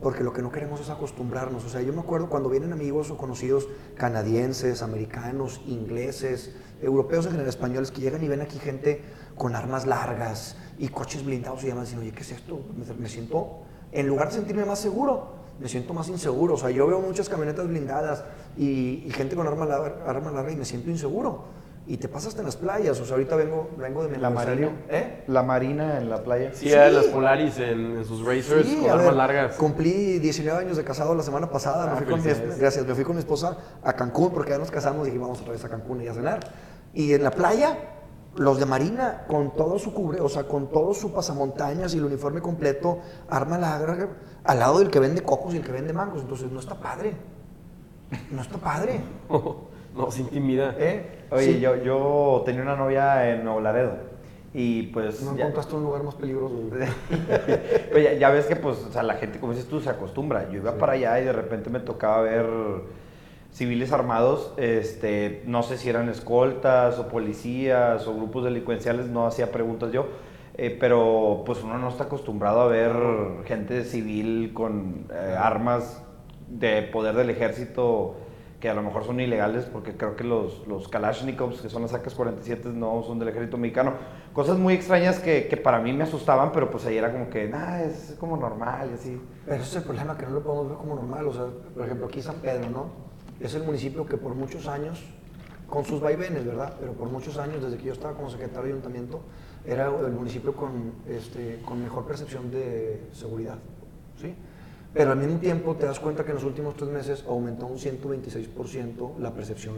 porque 0.00 0.24
lo 0.24 0.32
que 0.32 0.42
no 0.42 0.50
queremos 0.50 0.80
es 0.80 0.90
acostumbrarnos. 0.90 1.64
O 1.64 1.68
sea, 1.68 1.82
yo 1.82 1.92
me 1.92 2.00
acuerdo 2.00 2.28
cuando 2.28 2.48
vienen 2.48 2.72
amigos 2.72 3.10
o 3.10 3.16
conocidos 3.16 3.68
canadienses, 3.96 4.82
americanos, 4.82 5.60
ingleses, 5.66 6.54
europeos 6.80 7.26
en 7.26 7.32
general, 7.32 7.48
españoles, 7.48 7.90
que 7.90 8.00
llegan 8.00 8.22
y 8.24 8.28
ven 8.28 8.40
aquí 8.40 8.58
gente 8.58 9.02
con 9.36 9.54
armas 9.54 9.86
largas 9.86 10.56
y 10.78 10.88
coches 10.88 11.24
blindados 11.24 11.62
y 11.64 11.68
llaman 11.68 11.84
dicen, 11.84 11.98
oye, 11.98 12.12
¿qué 12.12 12.22
es 12.22 12.32
esto? 12.32 12.60
Me, 12.76 12.94
me 12.94 13.08
siento 13.08 13.60
en 13.92 14.06
lugar 14.06 14.28
de 14.28 14.34
sentirme 14.34 14.64
más 14.64 14.78
seguro, 14.78 15.28
me 15.60 15.68
siento 15.68 15.92
más 15.92 16.08
inseguro. 16.08 16.54
O 16.54 16.56
sea, 16.56 16.70
yo 16.70 16.86
veo 16.86 17.00
muchas 17.00 17.28
camionetas 17.28 17.68
blindadas 17.68 18.24
y, 18.56 19.04
y 19.06 19.10
gente 19.10 19.36
con 19.36 19.46
arma 19.46 19.66
larga, 19.66 20.04
arma 20.06 20.30
larga 20.30 20.52
y 20.52 20.56
me 20.56 20.64
siento 20.64 20.90
inseguro. 20.90 21.44
Y 21.90 21.96
te 21.96 22.08
pasas 22.08 22.28
hasta 22.28 22.40
en 22.42 22.46
las 22.46 22.56
playas. 22.56 23.00
O 23.00 23.04
sea, 23.04 23.14
ahorita 23.14 23.34
vengo, 23.34 23.68
vengo 23.76 24.04
de 24.04 24.10
mi 24.10 24.16
La 24.18 24.30
marina. 24.30 24.70
¿Eh? 24.88 25.24
La 25.26 25.42
marina 25.42 25.98
en 25.98 26.08
la 26.08 26.22
playa. 26.22 26.50
Sí, 26.54 26.72
a 26.72 26.88
las 26.88 27.06
Polaris 27.06 27.58
en, 27.58 27.96
en 27.96 28.04
sus 28.04 28.24
racers 28.24 28.64
Sí, 28.64 28.76
con 28.76 28.90
armas 28.90 29.06
ver, 29.06 29.14
largas. 29.14 29.56
Cumplí 29.56 30.20
19 30.20 30.56
años 30.60 30.76
de 30.76 30.84
casado 30.84 31.16
la 31.16 31.24
semana 31.24 31.50
pasada. 31.50 31.86
me 31.86 31.92
Ah, 31.92 31.96
fui 31.96 32.06
con 32.06 32.14
mi, 32.20 32.22
felicidades. 32.22 32.56
esp- 32.56 32.60
gracias, 32.60 32.86
me 32.86 32.94
fui 32.94 33.02
con 33.02 33.16
mi 33.16 33.20
esposa 33.20 33.58
a 33.82 33.92
Cancún 33.94 34.30
porque 34.32 34.50
ya 34.52 34.58
nos 34.58 34.70
casamos 34.70 35.02
y 35.08 35.10
dije, 35.10 35.20
vamos 35.20 35.40
otra 35.40 35.52
vez 35.52 35.64
a 35.64 35.68
Cancún 35.68 36.00
y 36.02 36.06
a 36.06 36.14
cenar. 36.14 36.38
Y 36.94 37.12
en 37.12 37.24
la 37.24 37.32
playa, 37.32 37.76
los 38.36 38.60
de 38.60 38.66
Marina, 38.66 39.24
con 39.26 39.56
todo 39.56 39.76
su 39.80 39.92
cubre, 39.92 40.20
o 40.20 40.28
sea, 40.28 40.44
con 40.44 40.70
todo 40.70 40.94
su 40.94 41.12
pasamontañas 41.12 41.92
y 41.94 41.98
el 41.98 42.04
uniforme 42.04 42.40
completo, 42.40 43.00
arma 43.28 43.58
larga, 43.58 44.08
al 44.44 44.58
lado 44.60 44.78
del 44.78 44.90
que 44.90 45.00
vende 45.00 45.22
cocos 45.24 45.54
y 45.54 45.56
el 45.56 45.64
que 45.64 45.72
vende 45.72 45.92
mangos. 45.92 46.22
Entonces, 46.22 46.52
no 46.52 46.60
está 46.60 46.76
padre. 46.76 47.14
No 48.30 48.42
está 48.42 48.58
padre. 48.58 49.00
no, 49.94 50.10
se 50.10 50.22
intimida. 50.22 50.74
¿eh? 50.78 51.24
Oye, 51.30 51.44
Sí. 51.54 51.60
yo, 51.60 51.76
yo 51.82 52.42
tenía 52.44 52.62
una 52.62 52.76
novia 52.76 53.30
en 53.30 53.44
Nuevo 53.44 53.60
Laredo. 53.60 53.92
Y 54.52 54.84
pues. 54.88 55.22
No 55.22 55.32
ya- 55.36 55.42
encontraste 55.44 55.76
un 55.76 55.84
lugar 55.84 56.02
más 56.02 56.14
peligroso. 56.16 56.54
ya, 57.94 58.12
ya 58.18 58.30
ves 58.30 58.46
que 58.46 58.56
pues, 58.56 58.78
o 58.84 58.92
sea, 58.92 59.02
la 59.02 59.14
gente, 59.14 59.38
como 59.38 59.52
dices 59.52 59.68
tú, 59.68 59.80
se 59.80 59.90
acostumbra. 59.90 60.48
Yo 60.50 60.56
iba 60.58 60.76
para 60.76 60.94
allá 60.94 61.20
y 61.20 61.24
de 61.24 61.32
repente 61.32 61.70
me 61.70 61.80
tocaba 61.80 62.22
ver 62.22 62.46
civiles 63.52 63.92
armados, 63.92 64.52
este, 64.58 65.42
no 65.46 65.62
sé 65.64 65.76
si 65.76 65.88
eran 65.88 66.08
escoltas 66.08 66.98
o 67.00 67.08
policías 67.08 68.06
o 68.06 68.14
grupos 68.14 68.44
delincuenciales, 68.44 69.06
no 69.06 69.26
hacía 69.26 69.50
preguntas 69.50 69.90
yo, 69.90 70.06
eh, 70.56 70.76
pero 70.78 71.42
pues 71.44 71.60
uno 71.64 71.76
no 71.78 71.88
está 71.88 72.04
acostumbrado 72.04 72.60
a 72.60 72.68
ver 72.68 72.92
gente 73.46 73.84
civil 73.84 74.52
con 74.54 75.06
eh, 75.12 75.34
armas 75.36 76.00
de 76.48 76.82
poder 76.82 77.16
del 77.16 77.30
ejército 77.30 78.14
que 78.60 78.68
a 78.68 78.74
lo 78.74 78.82
mejor 78.82 79.04
son 79.04 79.18
ilegales 79.20 79.64
porque 79.64 79.96
creo 79.96 80.14
que 80.14 80.22
los, 80.22 80.66
los 80.68 80.86
Kalashnikovs, 80.86 81.62
que 81.62 81.70
son 81.70 81.82
las 81.82 81.94
AK-47, 81.94 82.66
no 82.66 83.02
son 83.02 83.18
del 83.18 83.28
ejército 83.28 83.56
mexicano. 83.56 83.94
Cosas 84.34 84.58
muy 84.58 84.74
extrañas 84.74 85.18
que, 85.18 85.48
que 85.48 85.56
para 85.56 85.80
mí 85.80 85.94
me 85.94 86.04
asustaban, 86.04 86.52
pero 86.52 86.70
pues 86.70 86.84
ahí 86.84 86.98
era 86.98 87.10
como 87.10 87.30
que, 87.30 87.48
nah, 87.48 87.80
es 87.80 88.16
como 88.20 88.36
normal 88.36 88.90
y 88.92 88.94
así. 88.94 89.20
Pero 89.46 89.56
ese 89.56 89.64
es 89.64 89.76
el 89.76 89.82
problema, 89.84 90.16
que 90.16 90.26
no 90.26 90.32
lo 90.32 90.42
podemos 90.42 90.68
ver 90.68 90.76
como 90.76 90.94
normal. 90.94 91.26
O 91.26 91.32
sea, 91.32 91.46
por 91.74 91.84
ejemplo, 91.86 92.06
aquí 92.06 92.20
San 92.20 92.36
Pedro, 92.36 92.68
¿no? 92.68 92.86
Es 93.40 93.54
el 93.54 93.62
municipio 93.62 94.04
que 94.04 94.18
por 94.18 94.34
muchos 94.34 94.68
años, 94.68 95.02
con 95.66 95.86
sus 95.86 96.00
vaivenes, 96.00 96.44
¿verdad? 96.44 96.74
Pero 96.78 96.92
por 96.92 97.08
muchos 97.08 97.38
años, 97.38 97.62
desde 97.62 97.78
que 97.78 97.84
yo 97.84 97.92
estaba 97.94 98.12
como 98.14 98.28
secretario 98.28 98.64
de 98.64 98.70
ayuntamiento, 98.72 99.22
era 99.64 99.86
el 99.86 100.12
municipio 100.12 100.54
con, 100.54 100.92
este, 101.08 101.60
con 101.64 101.82
mejor 101.82 102.04
percepción 102.04 102.50
de 102.50 103.08
seguridad, 103.12 103.56
¿sí? 104.20 104.34
Pero 104.92 105.12
al 105.12 105.18
mismo 105.18 105.38
tiempo 105.38 105.74
te 105.76 105.86
das 105.86 106.00
cuenta 106.00 106.24
que 106.24 106.30
en 106.30 106.36
los 106.36 106.44
últimos 106.44 106.74
tres 106.74 106.90
meses 106.90 107.24
aumentó 107.28 107.66
un 107.66 107.78
126% 107.78 109.18
la 109.18 109.32
percepción 109.32 109.76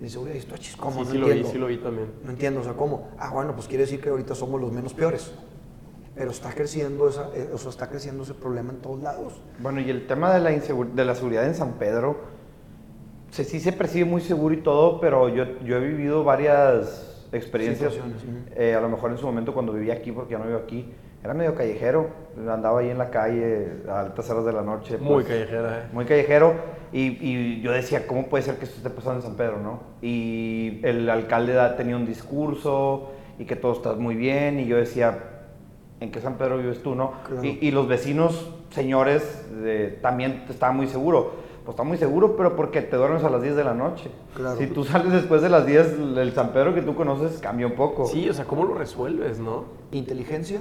de 0.00 0.06
inseguridad. 0.06 0.34
Y 0.36 0.38
esto, 0.38 0.54
"Achis, 0.54 0.76
¿cómo? 0.76 1.04
sí, 1.04 1.04
no 1.04 1.10
sí 1.10 1.18
lo 1.18 1.26
vi, 1.26 1.32
entiendo". 1.32 1.52
sí 1.52 1.58
lo 1.58 1.66
vi 1.66 1.76
también. 1.78 2.06
No 2.24 2.30
entiendo, 2.30 2.60
o 2.60 2.64
sea, 2.64 2.72
¿cómo? 2.72 3.08
Ah, 3.18 3.30
bueno, 3.32 3.54
pues 3.54 3.66
quiere 3.68 3.84
decir 3.84 4.00
que 4.00 4.08
ahorita 4.08 4.34
somos 4.34 4.60
los 4.60 4.72
menos 4.72 4.94
peores. 4.94 5.32
Pero 6.14 6.30
está 6.30 6.50
creciendo, 6.54 7.10
esa, 7.10 7.28
eh, 7.34 7.50
o 7.52 7.58
sea, 7.58 7.68
está 7.68 7.90
creciendo 7.90 8.22
ese 8.22 8.32
problema 8.32 8.72
en 8.72 8.78
todos 8.78 9.02
lados. 9.02 9.34
Bueno, 9.58 9.80
y 9.80 9.90
el 9.90 10.06
tema 10.06 10.32
de 10.32 10.40
la, 10.40 10.50
de 10.50 11.04
la 11.04 11.14
seguridad 11.14 11.46
en 11.46 11.54
San 11.54 11.72
Pedro, 11.74 12.16
se, 13.30 13.44
sí 13.44 13.60
se 13.60 13.72
percibe 13.72 14.06
muy 14.06 14.22
seguro 14.22 14.54
y 14.54 14.62
todo, 14.62 14.98
pero 14.98 15.28
yo, 15.28 15.44
yo 15.62 15.76
he 15.76 15.80
vivido 15.80 16.24
varias 16.24 17.26
experiencias. 17.32 17.92
Eh, 18.54 18.74
a 18.74 18.80
lo 18.80 18.88
mejor 18.88 19.10
en 19.10 19.18
su 19.18 19.26
momento 19.26 19.52
cuando 19.52 19.74
vivía 19.74 19.92
aquí, 19.92 20.10
porque 20.10 20.32
ya 20.32 20.38
no 20.38 20.46
vivo 20.46 20.58
aquí, 20.58 20.90
era 21.22 21.34
medio 21.34 21.54
callejero. 21.54 22.08
Andaba 22.48 22.80
ahí 22.80 22.90
en 22.90 22.98
la 22.98 23.10
calle 23.10 23.82
a 23.88 24.00
altas 24.00 24.28
horas 24.30 24.44
de 24.44 24.52
la 24.52 24.62
noche. 24.62 24.98
Muy 24.98 25.14
pues, 25.24 25.26
callejera, 25.26 25.78
¿eh? 25.78 25.82
Muy 25.92 26.04
callejero. 26.04 26.54
Y, 26.92 27.18
y 27.20 27.60
yo 27.62 27.72
decía, 27.72 28.06
¿cómo 28.06 28.26
puede 28.26 28.42
ser 28.44 28.56
que 28.56 28.64
esto 28.64 28.76
esté 28.76 28.90
pasando 28.90 29.16
en 29.20 29.22
San 29.22 29.36
Pedro, 29.36 29.58
no? 29.60 29.80
Y 30.02 30.80
el 30.84 31.08
alcalde 31.10 31.54
tenía 31.76 31.96
un 31.96 32.06
discurso 32.06 33.10
y 33.38 33.44
que 33.44 33.56
todo 33.56 33.72
está 33.72 33.94
muy 33.94 34.14
bien. 34.14 34.60
Y 34.60 34.66
yo 34.66 34.76
decía, 34.76 35.18
¿en 36.00 36.10
qué 36.12 36.20
San 36.20 36.34
Pedro 36.36 36.58
vives 36.58 36.82
tú, 36.82 36.94
no? 36.94 37.12
Claro. 37.26 37.42
Y, 37.44 37.58
y 37.60 37.70
los 37.70 37.88
vecinos, 37.88 38.50
señores, 38.70 39.46
de- 39.62 39.88
también 40.02 40.44
estaban 40.48 40.76
muy 40.76 40.86
seguro. 40.86 41.44
Pues 41.64 41.72
está 41.74 41.82
muy 41.82 41.96
seguro, 41.98 42.36
pero 42.36 42.54
porque 42.54 42.80
te 42.80 42.96
duermes 42.96 43.24
a 43.24 43.30
las 43.30 43.42
10 43.42 43.56
de 43.56 43.64
la 43.64 43.74
noche. 43.74 44.08
Claro. 44.36 44.56
Si 44.56 44.68
tú 44.68 44.84
sales 44.84 45.10
después 45.12 45.42
de 45.42 45.48
las 45.48 45.66
10, 45.66 45.96
el 46.16 46.32
San 46.32 46.50
Pedro 46.52 46.72
que 46.74 46.82
tú 46.82 46.94
conoces 46.94 47.40
cambia 47.40 47.66
un 47.66 47.72
poco. 47.72 48.06
Sí, 48.06 48.28
o 48.30 48.32
sea, 48.34 48.44
¿cómo 48.44 48.64
lo 48.64 48.74
resuelves, 48.74 49.40
no? 49.40 49.64
Inteligencia, 49.90 50.60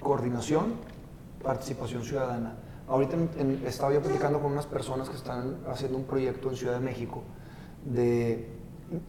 coordinación, 0.00 0.74
participación 1.42 2.02
ciudadana. 2.02 2.54
Ahorita 2.88 3.16
en- 3.16 3.30
en- 3.38 3.66
estaba 3.66 3.92
yo 3.92 4.00
platicando 4.00 4.40
con 4.40 4.52
unas 4.52 4.66
personas 4.66 5.08
que 5.08 5.16
están 5.16 5.58
haciendo 5.68 5.96
un 5.96 6.04
proyecto 6.04 6.50
en 6.50 6.56
Ciudad 6.56 6.74
de 6.74 6.80
México 6.80 7.22
de, 7.84 8.32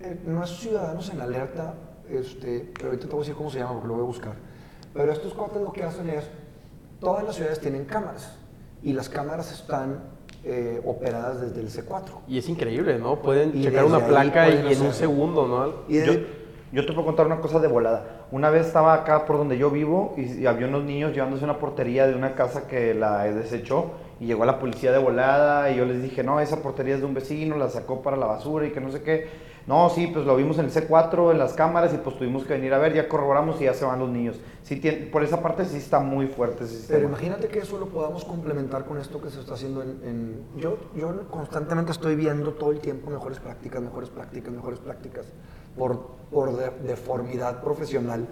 eh, 0.01 0.21
no 0.25 0.43
es 0.43 0.51
ciudadanos 0.51 1.09
en 1.09 1.21
alerta, 1.21 1.73
este, 2.09 2.71
pero 2.75 2.87
ahorita 2.89 3.05
te 3.07 3.11
voy 3.11 3.19
a 3.19 3.21
decir 3.21 3.35
cómo 3.35 3.49
se 3.49 3.59
llama 3.59 3.73
porque 3.73 3.87
lo 3.87 3.93
voy 3.95 4.03
a 4.03 4.05
buscar. 4.05 4.33
Pero 4.93 5.11
estos 5.11 5.33
cuates 5.33 5.61
lo 5.61 5.71
que 5.71 5.83
hacen 5.83 6.09
es, 6.09 6.25
todas 6.99 7.23
las 7.23 7.35
ciudades 7.35 7.59
tienen 7.59 7.85
cámaras 7.85 8.33
y 8.83 8.93
las 8.93 9.09
cámaras 9.09 9.51
están 9.51 10.21
eh, 10.43 10.81
operadas 10.85 11.39
desde 11.39 11.61
el 11.61 11.69
C4. 11.69 12.21
Y 12.27 12.39
es 12.39 12.49
increíble, 12.49 12.97
¿no? 12.97 13.21
Pueden 13.21 13.55
Y 13.55 13.63
checar 13.63 13.85
una 13.85 14.07
placa 14.07 14.49
y 14.49 14.73
en 14.73 14.81
un 14.81 14.91
segundo, 14.93 15.47
¿no? 15.47 15.73
Y 15.87 15.97
de- 15.97 16.05
Yo, 16.07 16.13
yo 16.73 16.85
te 16.85 16.93
puedo 16.93 17.05
contar 17.05 17.27
una 17.27 17.39
cosa 17.39 17.59
de 17.59 17.67
volada. 17.67 18.20
Una 18.31 18.49
vez 18.49 18.67
estaba 18.67 18.93
acá 18.93 19.25
por 19.25 19.37
donde 19.37 19.57
yo 19.57 19.69
vivo 19.69 20.13
y, 20.17 20.21
y 20.21 20.45
había 20.45 20.67
unos 20.67 20.83
niños 20.85 21.13
llevándose 21.13 21.43
una 21.43 21.59
portería 21.59 22.07
de 22.07 22.15
una 22.15 22.33
casa 22.33 22.65
que 22.67 22.93
la 22.93 23.23
desechó 23.25 23.91
y 24.21 24.25
llegó 24.25 24.45
la 24.45 24.57
policía 24.57 24.91
de 24.93 24.99
volada 24.99 25.69
y 25.71 25.75
yo 25.77 25.83
les 25.85 26.01
dije, 26.01 26.23
no, 26.23 26.39
esa 26.39 26.61
portería 26.61 26.95
es 26.95 27.01
de 27.01 27.05
un 27.07 27.13
vecino, 27.13 27.57
la 27.57 27.69
sacó 27.69 28.01
para 28.01 28.15
la 28.15 28.27
basura 28.27 28.65
y 28.65 28.71
que 28.71 28.79
no 28.79 28.89
sé 28.91 29.01
qué. 29.03 29.51
No, 29.67 29.89
sí, 29.89 30.07
pues 30.07 30.25
lo 30.25 30.35
vimos 30.35 30.57
en 30.57 30.65
el 30.65 30.71
C4, 30.71 31.31
en 31.31 31.37
las 31.37 31.53
cámaras 31.53 31.93
y 31.93 31.97
pues 31.97 32.17
tuvimos 32.17 32.45
que 32.45 32.53
venir 32.53 32.73
a 32.73 32.79
ver, 32.79 32.93
ya 32.93 33.07
corroboramos 33.07 33.59
y 33.61 33.65
ya 33.65 33.73
se 33.75 33.85
van 33.85 33.99
los 33.99 34.09
niños. 34.09 34.39
Sí, 34.63 34.77
tiene- 34.79 35.05
por 35.07 35.23
esa 35.23 35.41
parte 35.41 35.65
sí 35.65 35.77
está 35.77 35.99
muy 35.99 36.27
fuerte 36.27 36.63
ese 36.63 36.77
sistema. 36.77 36.97
Pero 36.99 37.09
imagínate 37.09 37.47
que 37.47 37.59
eso 37.59 37.77
lo 37.77 37.87
podamos 37.87 38.23
complementar 38.25 38.85
con 38.85 38.97
esto 38.97 39.21
que 39.21 39.29
se 39.29 39.39
está 39.41 39.53
haciendo 39.55 39.83
en... 39.83 39.99
en- 40.03 40.45
yo, 40.57 40.77
yo 40.95 41.27
constantemente 41.29 41.91
estoy 41.91 42.15
viendo 42.15 42.53
todo 42.53 42.71
el 42.71 42.79
tiempo 42.79 43.11
mejores 43.11 43.39
prácticas, 43.39 43.81
mejores 43.81 44.09
prácticas, 44.09 44.51
mejores 44.51 44.79
prácticas, 44.79 45.25
por, 45.77 46.07
por 46.31 46.55
de- 46.55 46.71
deformidad 46.87 47.61
profesional. 47.63 48.27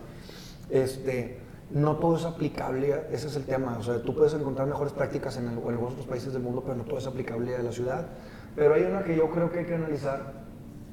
Este, 0.69 1.39
no 1.71 1.97
todo 1.97 2.15
es 2.17 2.25
aplicable, 2.25 3.03
ese 3.11 3.27
es 3.27 3.35
el 3.35 3.45
tema. 3.45 3.77
O 3.79 3.83
sea, 3.83 4.01
tú 4.01 4.15
puedes 4.15 4.33
encontrar 4.33 4.67
mejores 4.67 4.93
prácticas 4.93 5.37
en 5.37 5.47
algunos 5.47 5.93
otros 5.93 6.05
países 6.07 6.33
del 6.33 6.41
mundo, 6.41 6.61
pero 6.63 6.75
no 6.75 6.83
todo 6.83 6.97
es 6.97 7.07
aplicable 7.07 7.55
a 7.55 7.63
la 7.63 7.71
ciudad. 7.71 8.07
Pero 8.55 8.73
hay 8.73 8.83
una 8.83 9.03
que 9.03 9.15
yo 9.15 9.29
creo 9.29 9.51
que 9.51 9.59
hay 9.59 9.65
que 9.65 9.75
analizar 9.75 10.33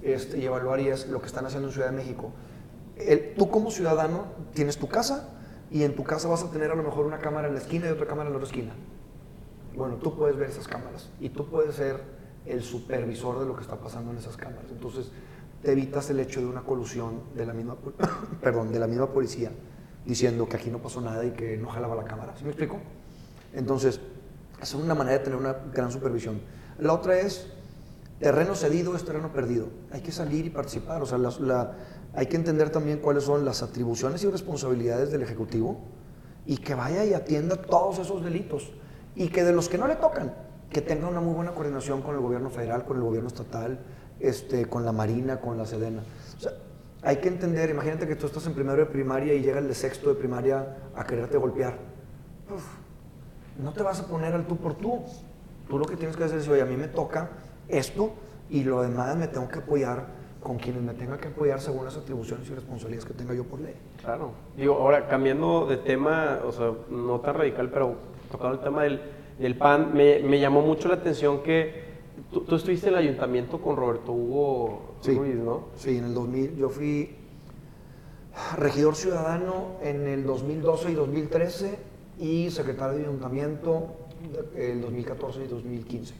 este, 0.03 0.39
y 0.39 0.45
evaluar 0.45 0.81
y 0.81 0.89
es 0.89 1.09
lo 1.09 1.21
que 1.21 1.27
están 1.27 1.47
haciendo 1.47 1.69
en 1.69 1.75
Ciudad 1.75 1.91
de 1.91 1.97
México. 1.97 2.31
El- 2.97 3.35
tú 3.35 3.51
como 3.51 3.71
ciudadano 3.71 4.25
tienes 4.55 4.77
tu 4.79 4.89
casa 4.89 5.31
y 5.71 5.83
en 5.83 5.95
tu 5.97 6.05
casa 6.05 6.29
vas 6.29 6.43
a 6.45 6.51
tener 6.51 6.71
a 6.71 6.75
lo 6.75 6.83
mejor 6.83 7.07
una 7.07 7.19
cámara 7.19 7.49
en 7.49 7.55
la 7.55 7.61
esquina 7.61 7.87
y 7.87 7.91
otra 7.91 8.07
cámara 8.07 8.29
en 8.29 8.33
la 8.35 8.39
otra 8.39 8.49
esquina. 8.49 8.73
Bueno, 9.75 9.97
tú 9.97 10.17
puedes 10.17 10.37
ver 10.37 10.49
esas 10.51 10.69
cámaras 10.69 11.11
y 11.21 11.29
tú 11.31 11.47
puedes 11.47 11.75
ser 11.75 12.01
el 12.47 12.63
supervisor 12.63 13.41
de 13.41 13.47
lo 13.47 13.57
que 13.57 13.63
está 13.63 13.77
pasando 13.77 14.13
en 14.13 14.19
esas 14.19 14.37
cámaras. 14.37 14.65
Entonces, 14.71 15.11
te 15.67 15.73
evitas 15.73 16.09
el 16.11 16.21
hecho 16.21 16.39
de 16.41 16.47
una 16.47 16.63
colusión 16.63 17.23
de 17.35 17.45
la 17.45 17.53
misma, 17.53 17.75
perdón, 18.41 18.71
de 18.73 18.79
la 18.79 18.87
misma 18.87 19.09
policía 19.13 19.51
diciendo 20.05 20.49
que 20.49 20.57
aquí 20.57 20.71
no 20.71 20.79
pasó 20.79 21.01
nada 21.01 21.25
y 21.25 21.33
que 21.33 21.57
no 21.57 21.67
jalaba 21.69 21.97
la 21.97 22.05
cámara. 22.05 22.35
¿Sí 22.39 22.45
me 22.45 22.51
explico? 22.51 22.79
Entonces, 23.53 23.99
es 24.63 24.75
una 24.75 24.95
manera 24.95 25.19
de 25.19 25.25
tener 25.25 25.37
una 25.37 25.57
gran 25.75 25.91
supervisión. 25.91 26.41
La 26.79 26.93
otra 26.93 27.19
es 27.19 27.49
terreno 28.21 28.55
cedido 28.55 28.95
es 28.95 29.05
terreno 29.05 29.33
perdido. 29.33 29.67
Hay 29.91 30.03
que 30.03 30.13
salir 30.13 30.47
y 30.47 30.51
participar. 30.51 31.03
O 31.03 31.07
sea, 31.07 31.19
las- 31.19 31.41
la- 31.41 31.73
hay 32.15 32.27
que 32.27 32.37
entender 32.37 32.71
también 32.71 33.01
cuáles 33.01 33.25
son 33.25 33.45
las 33.45 33.65
atribuciones 33.65 34.23
y 34.23 34.31
responsabilidades 34.31 35.11
del 35.11 35.23
Ejecutivo 35.23 35.81
y 36.47 36.59
que 36.59 36.77
vaya 36.77 37.05
y 37.05 37.13
atienda 37.13 37.57
todos 37.61 37.99
esos 37.99 38.23
delitos. 38.23 38.73
Y 39.17 39.31
que 39.31 39.43
de 39.43 39.53
los 39.53 39.69
que 39.69 39.79
no 39.79 39.89
le 39.89 39.97
tocan, 39.97 40.33
que 40.71 40.81
tenga 40.81 41.09
una 41.09 41.21
muy 41.21 41.35
buena 41.35 41.51
coordinación 41.51 42.03
con 42.03 42.15
el 42.15 42.21
gobierno 42.21 42.51
federal, 42.51 42.85
con 42.85 42.99
el 42.99 43.03
gobierno 43.03 43.27
estatal, 43.27 43.81
este, 44.21 44.67
con 44.67 44.85
la 44.85 44.93
Marina, 44.93 45.41
con 45.41 45.59
la 45.59 45.67
Sedena. 45.67 46.03
O 46.37 46.41
sea, 46.41 46.53
hay 47.03 47.17
que 47.19 47.29
entender, 47.29 47.71
imagínate 47.71 48.07
que 48.09 48.17
tú 48.17 48.27
estás 48.27 48.47
en 48.47 48.55
primero 48.55 48.79
de 48.79 48.87
primaria 48.87 49.35
y 49.35 49.43
llega 49.43 49.59
el 49.59 49.69
de 49.69 49.75
sexto 49.75 50.09
de 50.09 50.17
primaria 50.17 50.77
a 50.95 51.05
quererte 51.05 51.39
golpear. 51.39 51.79
No 53.63 53.73
te 53.73 53.83
vas 53.83 54.01
a 54.01 54.07
poner 54.07 54.35
al 54.35 54.47
tú 54.47 54.57
por 54.57 54.75
tú. 54.75 55.03
Tú 55.69 55.79
lo 55.79 55.85
que 55.85 55.97
tienes 55.97 56.17
que 56.17 56.25
hacer 56.25 56.39
es, 56.39 56.49
oye, 56.49 56.63
a 56.63 56.67
mí 56.67 56.77
me 56.77 56.89
toca 56.89 57.31
esto 57.69 58.13
y 58.51 58.65
lo 58.65 58.83
demás 58.83 59.17
me 59.17 59.29
tengo 59.29 59.49
que 59.49 59.59
apoyar 59.59 60.07
con 60.43 60.59
quienes 60.59 60.83
me 60.83 60.95
tenga 60.95 61.19
que 61.19 61.29
apoyar 61.29 61.61
según 61.61 61.85
las 61.85 61.97
atribuciones 61.97 62.49
y 62.49 62.55
responsabilidades 62.55 63.05
que 63.05 63.15
tenga 63.15 63.35
yo 63.35 63.45
por 63.45 63.61
ley. 63.61 63.75
Claro. 64.01 64.31
Digo, 64.57 64.75
ahora, 64.77 65.09
cambiando 65.09 65.67
de 65.67 65.77
tema, 65.77 66.41
o 66.47 66.53
sea, 66.53 66.73
no 66.89 67.21
tan 67.21 67.35
radical, 67.35 67.71
pero 67.71 67.97
tocando 68.31 68.55
el 68.55 68.61
tema 68.61 68.85
del, 68.85 69.01
del 69.41 69.57
PAN, 69.57 69.93
me, 69.93 70.21
me 70.21 70.39
llamó 70.39 70.63
mucho 70.63 70.89
la 70.89 70.95
atención 70.95 71.43
que 71.43 71.86
tú, 72.33 72.41
tú 72.41 72.57
estuviste 72.57 72.89
en 72.89 72.95
el 72.95 73.01
ayuntamiento 73.01 73.61
con 73.61 73.77
Roberto 73.77 74.13
Hugo 74.13 74.97
Ruiz, 75.05 75.37
¿no? 75.37 75.69
Sí, 75.77 75.99
en 75.99 76.05
el 76.05 76.15
2000 76.15 76.57
yo 76.57 76.69
fui 76.69 77.11
regidor 78.57 78.95
ciudadano 78.95 79.77
en 79.83 80.07
el 80.07 80.25
2012 80.27 80.91
y 80.91 80.95
2013 80.95 81.79
y 82.19 82.51
secretario 82.51 82.99
de 82.99 83.05
ayuntamiento 83.05 83.97
el 84.57 84.81
2014 84.81 85.45
y 85.45 85.47
2015. 85.49 86.15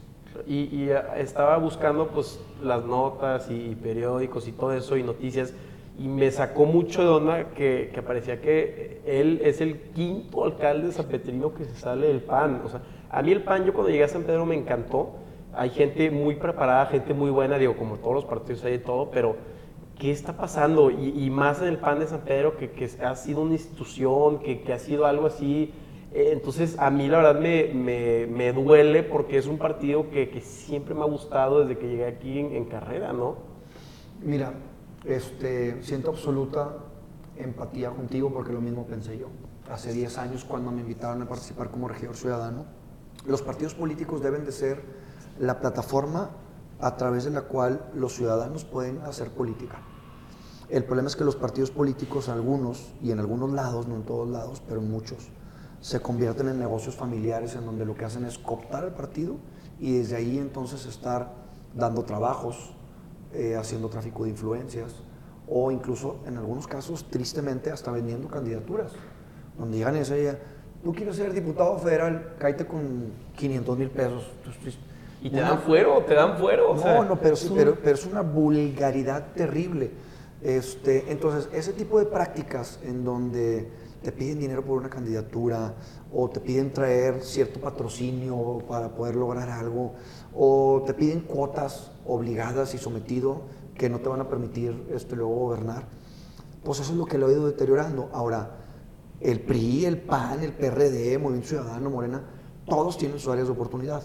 Y, 0.45 0.55
y, 0.55 0.89
eh, 0.89 1.01
estaba 1.17 1.57
buscando 1.57 2.09
pues 2.09 2.39
las 2.63 2.85
notas 2.85 3.49
y 3.49 3.75
periódicos 3.75 4.47
y 4.47 4.51
todo 4.51 4.73
eso 4.73 4.97
y 4.97 5.03
noticias 5.03 5.53
y 5.99 6.07
me 6.07 6.29
sacó 6.29 6.65
mucho 6.65 7.01
de 7.01 7.07
onda 7.07 7.49
que, 7.55 7.89
que 7.93 8.03
parecía 8.03 8.39
que 8.39 9.01
él 9.05 9.41
es 9.43 9.61
el 9.61 9.79
quinto 9.95 10.43
alcalde 10.43 10.91
zapetrino 10.91 11.53
que 11.55 11.65
se 11.65 11.75
sale 11.75 12.07
del 12.07 12.21
PAN. 12.21 12.61
O 12.63 12.69
sea, 12.69 12.81
a 13.09 13.21
mí 13.23 13.31
el 13.31 13.41
PAN, 13.41 13.65
yo 13.65 13.73
cuando 13.73 13.89
llegué 13.89 14.03
a 14.03 14.07
San 14.07 14.23
Pedro 14.23 14.45
me 14.45 14.55
encantó. 14.55 15.11
Hay 15.57 15.71
gente 15.71 16.11
muy 16.11 16.35
preparada, 16.35 16.85
gente 16.85 17.13
muy 17.13 17.31
buena, 17.31 17.57
digo, 17.57 17.75
como 17.75 17.97
todos 17.97 18.13
los 18.13 18.25
partidos 18.25 18.63
hay 18.63 18.73
de 18.73 18.79
todo, 18.79 19.09
pero 19.09 19.35
¿qué 19.97 20.11
está 20.11 20.37
pasando? 20.37 20.91
Y, 20.91 21.25
y 21.25 21.29
más 21.29 21.61
en 21.61 21.69
el 21.69 21.77
PAN 21.77 21.99
de 21.99 22.07
San 22.07 22.21
Pedro, 22.21 22.57
que, 22.57 22.71
que 22.71 22.89
ha 23.03 23.15
sido 23.15 23.41
una 23.41 23.53
institución, 23.53 24.39
que, 24.39 24.61
que 24.61 24.73
ha 24.73 24.79
sido 24.79 25.05
algo 25.05 25.25
así. 25.25 25.73
Eh, 26.13 26.29
entonces, 26.31 26.77
a 26.79 26.89
mí 26.91 27.07
la 27.07 27.17
verdad 27.17 27.41
me, 27.41 27.73
me, 27.73 28.27
me, 28.27 28.53
duele 28.53 29.03
porque 29.03 29.37
es 29.37 29.47
un 29.47 29.57
partido 29.57 30.09
que, 30.09 30.29
que, 30.29 30.41
siempre 30.41 30.93
me 30.93 31.01
ha 31.01 31.05
gustado 31.05 31.61
desde 31.61 31.79
que 31.79 31.87
llegué 31.87 32.05
aquí 32.05 32.39
en, 32.39 32.55
en 32.55 32.65
carrera, 32.65 33.11
¿no? 33.11 33.37
Mira, 34.21 34.53
este, 35.05 35.81
siento 35.83 36.11
absoluta 36.11 36.77
empatía 37.37 37.89
contigo 37.91 38.31
porque 38.31 38.53
lo 38.53 38.61
mismo 38.61 38.85
pensé 38.85 39.17
yo. 39.17 39.27
Hace 39.71 39.93
10 39.93 40.17
años 40.17 40.45
cuando 40.45 40.71
me 40.71 40.81
invitaron 40.81 41.21
a 41.21 41.27
participar 41.27 41.69
como 41.69 41.87
regidor 41.87 42.15
ciudadano, 42.15 42.65
los 43.25 43.41
partidos 43.41 43.73
políticos 43.73 44.21
deben 44.21 44.45
de 44.45 44.51
ser 44.51 44.81
la 45.39 45.59
plataforma 45.59 46.31
a 46.79 46.95
través 46.95 47.25
de 47.25 47.31
la 47.31 47.41
cual 47.41 47.89
los 47.93 48.13
ciudadanos 48.13 48.65
pueden 48.65 49.01
hacer 49.01 49.31
política. 49.31 49.79
El 50.69 50.83
problema 50.83 51.07
es 51.07 51.15
que 51.15 51.23
los 51.23 51.35
partidos 51.35 51.71
políticos, 51.71 52.29
algunos, 52.29 52.93
y 53.01 53.11
en 53.11 53.19
algunos 53.19 53.51
lados, 53.51 53.87
no 53.87 53.95
en 53.95 54.03
todos 54.03 54.27
lados, 54.27 54.61
pero 54.67 54.81
en 54.81 54.91
muchos, 54.91 55.29
se 55.79 56.01
convierten 56.01 56.49
en 56.49 56.59
negocios 56.59 56.95
familiares 56.95 57.55
en 57.55 57.65
donde 57.65 57.85
lo 57.85 57.95
que 57.95 58.05
hacen 58.05 58.25
es 58.25 58.37
cooptar 58.37 58.83
el 58.83 58.91
partido 58.91 59.35
y 59.79 59.97
desde 59.97 60.15
ahí 60.15 60.37
entonces 60.37 60.85
estar 60.85 61.33
dando 61.73 62.03
trabajos, 62.03 62.73
eh, 63.33 63.55
haciendo 63.55 63.87
tráfico 63.87 64.23
de 64.23 64.31
influencias 64.31 64.95
o 65.47 65.71
incluso 65.71 66.17
en 66.25 66.37
algunos 66.37 66.67
casos, 66.67 67.05
tristemente, 67.09 67.71
hasta 67.71 67.91
vendiendo 67.91 68.27
candidaturas. 68.27 68.91
Donde 69.57 69.77
llegan 69.77 69.95
y 69.95 69.99
dicen, 69.99 70.37
tú 70.83 70.93
quieres 70.93 71.15
ser 71.15 71.33
diputado 71.33 71.77
federal, 71.77 72.35
cállate 72.37 72.65
con 72.65 73.13
500 73.35 73.77
mil 73.77 73.89
pesos. 73.89 74.29
¿Y 75.27 75.29
te 75.29 75.41
dan 75.41 75.59
fuero? 75.59 76.03
¿Te 76.07 76.13
dan 76.13 76.37
fuero? 76.37 76.75
no, 76.75 77.03
no, 77.03 77.19
pero, 77.19 77.35
sí, 77.35 77.51
pero, 77.53 77.75
pero, 77.75 77.95
es 77.95 78.05
una 78.05 78.21
vulgaridad 78.21 79.33
terrible. 79.33 79.91
Este, 80.41 81.11
entonces, 81.11 81.49
ese 81.51 81.73
tipo 81.73 81.99
de 81.99 82.05
prácticas 82.05 82.79
en 82.83 83.03
donde 83.03 83.69
te 84.01 84.11
piden 84.13 84.39
dinero 84.39 84.63
por 84.63 84.77
una 84.77 84.89
candidatura 84.89 85.73
o 86.13 86.29
te 86.29 86.39
piden 86.39 86.71
traer 86.71 87.21
cierto 87.21 87.59
patrocinio 87.59 88.59
para 88.69 88.95
poder 88.95 89.15
lograr 89.15 89.49
algo 89.49 89.95
o 90.33 90.83
te 90.85 90.93
piden 90.93 91.21
cuotas 91.21 91.91
obligadas 92.05 92.73
y 92.73 92.77
sometido 92.77 93.41
que 93.75 93.89
no 93.89 93.99
te 93.99 94.07
van 94.07 94.21
a 94.21 94.29
permitir 94.29 94.87
este, 94.93 95.15
luego 95.17 95.35
gobernar, 95.35 95.87
pues 96.63 96.79
eso 96.79 96.93
es 96.93 96.97
lo 96.97 97.05
que 97.05 97.17
lo 97.17 97.27
ha 97.27 97.31
ido 97.31 97.47
deteriorando. 97.47 98.09
Ahora, 98.13 98.57
el 99.19 99.41
PRI, 99.41 99.85
el 99.85 99.99
PAN, 99.99 100.41
el 100.41 100.53
PRD, 100.53 101.17
Movimiento 101.17 101.49
Ciudadano, 101.49 101.89
Morena, 101.89 102.23
todos 102.65 102.97
tienen 102.97 103.19
sus 103.19 103.31
áreas 103.31 103.47
de 103.47 103.53
oportunidad, 103.53 104.03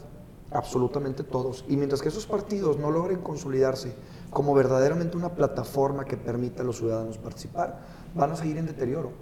absolutamente 0.54 1.22
todos. 1.24 1.64
Y 1.68 1.76
mientras 1.76 2.02
que 2.02 2.08
esos 2.08 2.26
partidos 2.26 2.78
no 2.78 2.90
logren 2.90 3.20
consolidarse 3.20 3.94
como 4.30 4.54
verdaderamente 4.54 5.16
una 5.16 5.34
plataforma 5.34 6.04
que 6.04 6.16
permita 6.16 6.62
a 6.62 6.64
los 6.64 6.78
ciudadanos 6.78 7.18
participar, 7.18 7.80
van 8.14 8.32
a 8.32 8.36
seguir 8.36 8.56
en 8.58 8.66
deterioro. 8.66 9.12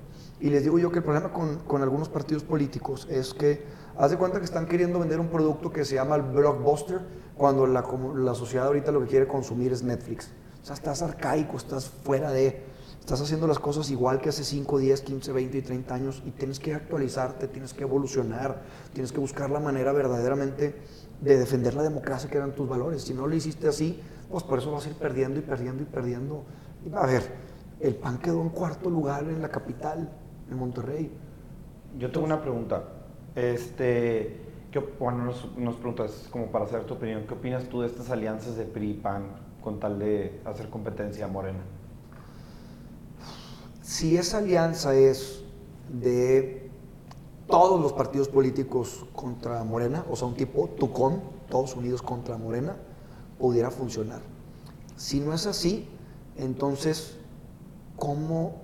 Y 0.41 0.51
les 0.51 0.63
digo 0.63 0.79
yo 0.79 0.91
que 0.91 0.99
el 0.99 1.05
problema 1.05 1.33
con, 1.33 1.59
con 1.61 1.83
algunos 1.83 2.09
partidos 2.09 2.43
políticos 2.45 3.07
es 3.11 3.35
que 3.35 3.63
haz 3.99 4.11
de 4.11 4.17
cuenta 4.17 4.39
que 4.39 4.45
están 4.45 4.67
queriendo 4.67 4.99
vender 4.99 5.21
un 5.21 5.29
producto 5.29 5.71
que 5.71 5.85
se 5.85 5.97
llama 5.97 6.17
el 6.17 6.23
blockbuster, 6.23 7.01
cuando 7.37 7.67
la, 7.67 7.85
la 8.17 8.35
sociedad 8.35 8.67
ahorita 8.67 8.93
lo 8.93 9.01
que 9.01 9.07
quiere 9.07 9.27
consumir 9.27 9.73
es 9.73 9.83
Netflix. 9.83 10.31
O 10.63 10.67
sea, 10.67 10.75
estás 10.75 11.03
arcaico, 11.03 11.57
estás 11.57 11.89
fuera 11.89 12.31
de... 12.31 12.65
Estás 13.01 13.23
haciendo 13.23 13.47
las 13.47 13.59
cosas 13.59 13.91
igual 13.91 14.21
que 14.21 14.29
hace 14.29 14.45
5, 14.45 14.79
10, 14.79 15.01
15, 15.01 15.33
20 15.33 15.59
y 15.59 15.63
30 15.63 15.95
años 15.95 16.23
y 16.27 16.31
tienes 16.33 16.61
que 16.61 16.75
actualizarte, 16.75 17.49
tienes 17.49 17.73
que 17.73 17.83
evolucionar, 17.83 18.63
tienes 18.93 19.11
que 19.11 19.19
buscar 19.19 19.51
la 19.51 19.59
manera 19.59 19.91
verdaderamente 19.93 20.77
de 21.21 21.39
defender 21.39 21.75
la 21.75 21.83
democracia 21.83 22.31
que 22.31 22.37
eran 22.37 22.53
tus 22.53 22.69
valores. 22.69 23.03
Si 23.03 23.15
no 23.15 23.27
lo 23.27 23.35
hiciste 23.35 23.69
así, 23.69 24.01
pues 24.31 24.45
por 24.45 24.59
eso 24.59 24.73
vas 24.73 24.87
a 24.87 24.91
ir 24.91 24.95
perdiendo 24.97 25.39
y 25.39 25.43
perdiendo 25.43 25.83
y 25.83 25.87
perdiendo. 25.87 26.45
A 26.95 27.07
ver, 27.07 27.23
el 27.81 27.95
PAN 27.95 28.19
quedó 28.19 28.41
en 28.43 28.51
cuarto 28.51 28.91
lugar 28.91 29.25
en 29.25 29.43
la 29.43 29.49
capital, 29.49 30.11
en 30.51 30.57
Monterrey. 30.57 31.11
Yo 31.99 32.11
tengo 32.11 32.27
una 32.27 32.41
pregunta. 32.41 32.85
Este, 33.35 34.41
¿qué, 34.71 34.79
bueno, 34.99 35.25
nos, 35.25 35.57
nos, 35.57 35.77
preguntas 35.77 36.29
como 36.31 36.47
para 36.47 36.67
saber 36.67 36.87
tu 36.87 36.95
opinión. 36.95 37.25
¿Qué 37.27 37.35
opinas 37.35 37.65
tú 37.65 37.81
de 37.83 37.89
estas 37.89 38.11
alianzas 38.11 38.57
de 38.57 38.65
PRI 38.65 38.91
y 38.91 38.95
PAN 38.95 39.25
con 39.63 39.79
tal 39.79 39.99
de 39.99 40.41
hacer 40.45 40.69
competencia 40.71 41.27
a 41.27 41.29
Morena? 41.29 41.61
Si 43.83 44.17
esa 44.17 44.39
alianza 44.39 44.95
es 44.95 45.45
de 45.89 46.60
todos 47.51 47.81
los 47.81 47.93
partidos 47.93 48.29
políticos 48.29 49.05
contra 49.15 49.63
Morena, 49.65 50.05
o 50.11 50.17
sea, 50.17 50.29
un 50.29 50.35
tipo 50.35 50.69
Tucón, 50.79 51.21
todos 51.49 51.77
unidos 51.77 52.03
contra 52.03 52.37
Morena, 52.37 52.77
pudiera 53.39 53.71
funcionar. 53.71 54.21
Si 54.97 55.21
no 55.21 55.35
es 55.35 55.47
así, 55.47 55.89
entonces, 56.37 57.17
¿cómo 57.97 58.55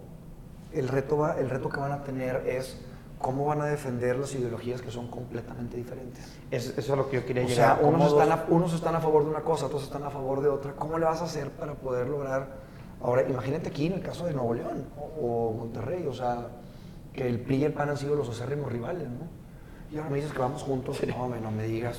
el 0.72 0.89
reto, 0.89 1.18
va, 1.18 1.39
el 1.39 1.51
reto 1.51 1.68
que 1.68 1.80
van 1.80 1.93
a 1.93 2.03
tener 2.05 2.47
es 2.47 2.78
cómo 3.18 3.47
van 3.47 3.62
a 3.62 3.66
defender 3.66 4.18
las 4.18 4.34
ideologías 4.34 4.82
que 4.82 4.91
son 4.91 5.09
completamente 5.09 5.76
diferentes. 5.76 6.24
Eso, 6.51 6.72
eso 6.76 6.93
es 6.93 6.99
lo 6.99 7.09
que 7.09 7.16
yo 7.16 7.26
quería 7.26 7.45
o 7.45 7.47
llegar. 7.47 7.78
Sea, 7.78 7.87
unos, 7.87 8.12
están 8.12 8.32
a, 8.32 8.45
unos 8.49 8.74
están 8.74 8.95
a 8.95 9.01
favor 9.01 9.24
de 9.24 9.30
una 9.30 9.41
cosa, 9.41 9.66
otros 9.66 9.82
están 9.82 10.05
a 10.05 10.11
favor 10.11 10.43
de 10.43 10.49
otra. 10.49 10.72
¿Cómo 10.72 10.99
le 10.99 11.07
vas 11.07 11.22
a 11.22 11.24
hacer 11.24 11.51
para 11.51 11.74
poder 11.74 12.09
lograr? 12.09 12.66
Ahora, 13.01 13.28
imagínate 13.28 13.68
aquí 13.68 13.87
en 13.87 13.95
el 13.95 14.03
caso 14.03 14.26
de 14.26 14.34
Nuevo 14.34 14.55
León 14.55 14.84
o, 14.99 15.26
o 15.26 15.53
Monterrey, 15.53 16.07
o 16.07 16.14
sea, 16.14 16.49
que 17.17 17.27
el 17.27 17.41
PRI 17.41 17.57
y 17.57 17.64
el 17.64 17.73
PAN 17.73 17.89
han 17.89 17.97
sido 17.97 18.14
los 18.14 18.29
acérrimos 18.29 18.71
rivales, 18.71 19.09
¿no? 19.09 19.27
Y 19.91 19.97
ahora 19.97 20.11
me 20.11 20.17
dices 20.17 20.33
que 20.33 20.39
vamos 20.39 20.62
juntos. 20.62 20.99
Sí. 20.99 21.07
No, 21.07 21.29
no 21.29 21.51
me 21.51 21.64
digas. 21.64 21.99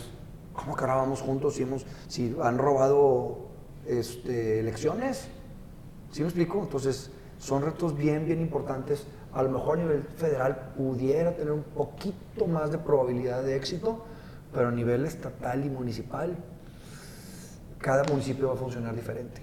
¿Cómo 0.53 0.75
que 0.75 0.81
ahora 0.81 0.95
vamos 0.95 1.21
juntos 1.21 1.55
si, 1.55 1.63
hemos, 1.63 1.85
si 2.07 2.35
han 2.41 2.57
robado 2.57 3.47
este, 3.85 4.59
elecciones? 4.59 5.27
¿Sí 6.11 6.21
me 6.21 6.27
explico? 6.27 6.61
Entonces, 6.61 7.11
son 7.37 7.63
retos 7.63 7.95
bien, 7.95 8.25
bien 8.25 8.41
importantes. 8.41 9.05
A 9.33 9.43
lo 9.43 9.49
mejor 9.49 9.77
a 9.77 9.83
nivel 9.83 10.03
federal 10.15 10.73
pudiera 10.75 11.35
tener 11.35 11.51
un 11.51 11.63
poquito 11.63 12.47
más 12.47 12.71
de 12.71 12.79
probabilidad 12.79 13.43
de 13.43 13.55
éxito, 13.55 14.05
pero 14.53 14.69
a 14.69 14.71
nivel 14.71 15.05
estatal 15.05 15.63
y 15.63 15.69
municipal, 15.69 16.35
cada 17.77 18.03
municipio 18.05 18.47
va 18.47 18.53
a 18.55 18.57
funcionar 18.57 18.95
diferente. 18.95 19.41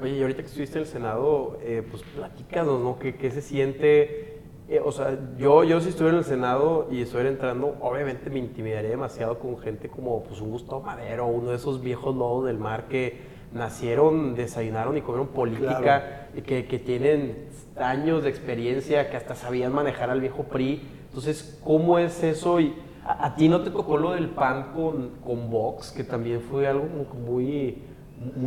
Oye, 0.00 0.16
y 0.16 0.22
ahorita 0.22 0.42
que 0.42 0.48
estuviste 0.48 0.78
en 0.78 0.84
el 0.84 0.90
Senado, 0.90 1.58
eh, 1.62 1.86
pues 1.88 2.02
platícanos, 2.14 2.80
¿no? 2.80 2.98
¿Qué, 2.98 3.16
qué 3.16 3.30
se 3.30 3.42
siente? 3.42 4.31
Eh, 4.68 4.80
o 4.84 4.92
sea, 4.92 5.18
yo, 5.36 5.64
yo 5.64 5.80
si 5.80 5.90
estuviera 5.90 6.16
en 6.16 6.20
el 6.20 6.24
Senado 6.24 6.88
y 6.90 7.02
estuviera 7.02 7.28
entrando, 7.28 7.76
obviamente 7.80 8.30
me 8.30 8.38
intimidaría 8.38 8.90
demasiado 8.90 9.38
con 9.38 9.58
gente 9.58 9.88
como 9.88 10.22
pues, 10.22 10.40
un 10.40 10.50
Gustavo 10.50 10.80
Madero, 10.80 11.26
uno 11.26 11.50
de 11.50 11.56
esos 11.56 11.82
viejos 11.82 12.14
lobos 12.14 12.46
del 12.46 12.58
mar 12.58 12.86
que 12.88 13.32
nacieron, 13.52 14.34
desayunaron 14.34 14.96
y 14.96 15.02
comieron 15.02 15.28
política, 15.28 15.78
claro. 15.80 16.04
que, 16.46 16.66
que, 16.66 16.78
tienen 16.78 17.48
años 17.76 18.22
de 18.22 18.30
experiencia, 18.30 19.10
que 19.10 19.16
hasta 19.16 19.34
sabían 19.34 19.74
manejar 19.74 20.10
al 20.10 20.20
viejo 20.20 20.44
PRI. 20.44 20.80
Entonces, 21.08 21.60
¿cómo 21.62 21.98
es 21.98 22.22
eso? 22.22 22.60
Y 22.60 22.74
a, 23.04 23.26
a 23.26 23.34
ti 23.34 23.48
no 23.48 23.60
te 23.62 23.70
tocó 23.70 23.98
lo 23.98 24.12
del 24.12 24.30
PAN 24.30 24.72
con, 24.74 25.10
con 25.22 25.50
Vox, 25.50 25.90
que 25.90 26.04
también 26.04 26.40
fue 26.40 26.66
algo 26.66 26.84
muy, 26.84 27.06
muy 27.18 27.82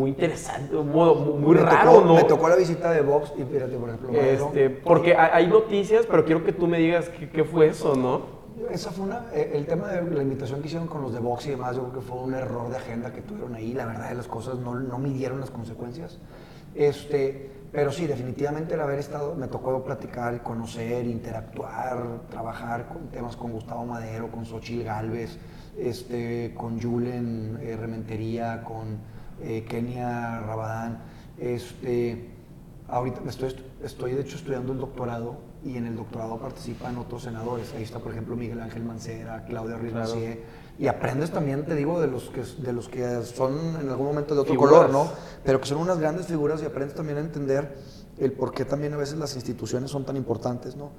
interesante, 0.08 0.76
muy, 0.76 1.16
muy 1.16 1.56
me 1.56 1.62
raro, 1.62 1.92
tocó, 1.92 2.06
¿no? 2.06 2.16
Me 2.16 2.24
tocó 2.24 2.50
la 2.50 2.56
visita 2.56 2.92
de 2.92 3.02
Vox 3.02 3.34
y 3.38 3.44
fíjate, 3.44 3.78
por 3.78 3.90
ejemplo, 3.90 4.12
este, 4.12 4.70
porque 4.70 5.16
hay 5.16 5.48
noticias, 5.48 6.06
pero 6.06 6.26
quiero 6.26 6.44
que 6.44 6.54
tú 6.54 6.68
me 6.68 6.80
digas 6.80 7.10
qué, 7.10 7.30
qué 7.30 7.44
fue 7.44 7.68
eso, 7.68 7.96
¿no? 7.96 8.36
Esa 8.72 8.92
fue 8.92 9.06
una, 9.06 9.26
eh, 9.34 9.52
el 9.54 9.66
tema 9.66 9.90
de 9.90 10.16
la 10.16 10.24
invitación 10.24 10.62
que 10.62 10.68
hicieron 10.68 10.88
con 10.88 11.02
los 11.02 11.14
de 11.14 11.20
Vox 11.20 11.46
y 11.48 11.52
demás, 11.52 11.76
yo 11.76 11.84
creo 11.84 12.02
que 12.02 12.08
fue 12.08 12.20
un 12.20 12.34
error 12.34 12.70
de 12.70 12.78
agenda 12.78 13.12
que 13.12 13.22
tuvieron 13.22 13.54
ahí. 13.54 13.74
La 13.74 13.86
verdad 13.86 14.10
de 14.10 14.16
las 14.16 14.28
cosas 14.28 14.56
no, 14.58 14.76
no 14.76 14.98
midieron 14.98 15.42
las 15.42 15.50
consecuencias. 15.50 16.20
Este, 16.74 17.52
pero 17.72 17.92
sí, 17.92 18.08
definitivamente 18.08 18.76
el 18.76 18.80
haber 18.80 19.00
estado, 19.00 19.36
me 19.36 19.48
tocó 19.48 19.84
platicar, 19.84 20.42
conocer, 20.42 21.06
interactuar, 21.06 22.22
trabajar 22.30 22.88
con 22.88 23.08
temas 23.10 23.36
con 23.36 23.52
Gustavo 23.52 23.86
Madero, 23.86 24.32
con 24.32 24.46
Xochitl 24.46 24.86
Galvez, 24.86 25.38
este, 25.78 26.54
con 26.56 26.82
Julen 26.82 27.60
eh, 27.62 27.76
Rementería, 27.76 28.64
con 28.64 29.00
eh, 29.42 29.66
Kenia 29.68 30.40
Rabadán. 30.42 31.04
Este, 31.38 32.30
ahorita 32.88 33.22
estoy, 33.28 33.56
estoy 33.84 34.14
de 34.14 34.22
hecho 34.22 34.38
estudiando 34.38 34.74
el 34.74 34.80
doctorado 34.80 35.38
y 35.64 35.78
en 35.78 35.88
el 35.88 35.96
doctorado 35.96 36.38
participan 36.38 36.98
otros 36.98 37.24
senadores. 37.24 37.74
Ahí 37.76 37.84
está, 37.84 38.00
por 38.00 38.12
ejemplo, 38.12 38.36
Miguel 38.36 38.62
Ángel 38.62 38.84
Mancera, 38.84 39.46
Claudia 39.46 39.78
Ruiz 39.78 39.94
claro. 39.94 40.14
Y 40.78 40.88
aprendes 40.88 41.32
también, 41.32 41.66
te 41.66 41.74
digo, 41.74 42.02
de 42.02 42.08
los, 42.08 42.30
que, 42.30 42.44
de 42.62 42.74
los 42.74 42.90
que 42.90 43.24
son 43.24 43.78
en 43.82 43.90
algún 43.90 44.08
momento 44.08 44.36
de 44.36 44.42
otro 44.42 44.54
figuras. 44.54 44.88
color, 44.88 44.90
¿no? 44.92 45.10
Pero 45.44 45.62
que 45.62 45.68
son 45.68 45.78
unas 45.78 46.00
grandes 46.00 46.28
figuras 46.28 46.62
y 46.62 46.66
aprendes 46.66 46.96
también 46.96 47.18
a 47.18 47.22
entender 47.22 47.78
el 48.18 48.34
por 48.34 48.54
qué 48.54 48.66
también 48.66 48.94
a 48.94 48.98
veces 48.98 49.18
las 49.18 49.36
instituciones 49.36 49.90
son 49.90 50.06
tan 50.06 50.18
importantes, 50.18 50.76
¿no? 50.76 50.92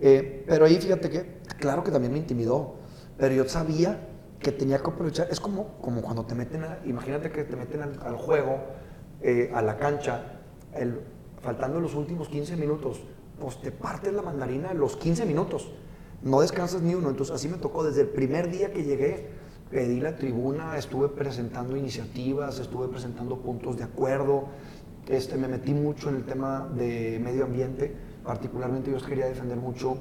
Eh, 0.00 0.44
pero 0.46 0.66
ahí 0.66 0.76
fíjate 0.76 1.08
que, 1.08 1.40
claro 1.58 1.82
que 1.82 1.90
también 1.90 2.12
me 2.12 2.18
intimidó, 2.18 2.74
pero 3.16 3.34
yo 3.34 3.48
sabía 3.48 4.08
que 4.42 4.52
tenía 4.52 4.78
que 4.78 4.90
aprovechar. 4.90 5.28
Es 5.30 5.40
como, 5.40 5.78
como 5.80 6.02
cuando 6.02 6.24
te 6.24 6.34
meten, 6.34 6.64
a, 6.64 6.78
imagínate 6.84 7.30
que 7.30 7.44
te 7.44 7.56
meten 7.56 7.82
al, 7.82 8.16
juego, 8.16 8.58
eh, 9.22 9.50
a 9.54 9.62
la 9.62 9.78
cancha, 9.78 10.40
el, 10.74 11.00
faltando 11.40 11.80
los 11.80 11.94
últimos 11.94 12.28
15 12.28 12.56
minutos, 12.56 13.00
pues 13.40 13.60
te 13.60 13.70
partes 13.70 14.12
la 14.12 14.22
mandarina 14.22 14.74
los 14.74 14.96
15 14.96 15.24
minutos. 15.26 15.72
No 16.22 16.40
descansas 16.40 16.82
ni 16.82 16.94
uno. 16.94 17.10
Entonces 17.10 17.34
así 17.34 17.48
me 17.48 17.58
tocó 17.58 17.84
desde 17.84 18.02
el 18.02 18.08
primer 18.08 18.50
día 18.50 18.72
que 18.72 18.84
llegué, 18.84 19.28
pedí 19.70 20.00
la 20.00 20.16
tribuna, 20.16 20.76
estuve 20.76 21.08
presentando 21.08 21.76
iniciativas, 21.76 22.58
estuve 22.58 22.88
presentando 22.88 23.38
puntos 23.38 23.78
de 23.78 23.84
acuerdo, 23.84 24.48
este, 25.08 25.36
me 25.36 25.48
metí 25.48 25.72
mucho 25.72 26.10
en 26.10 26.16
el 26.16 26.24
tema 26.24 26.68
de 26.76 27.18
medio 27.22 27.44
ambiente, 27.44 27.92
particularmente 28.22 28.92
yo 28.92 29.04
quería 29.04 29.26
defender 29.26 29.56
mucho, 29.56 29.96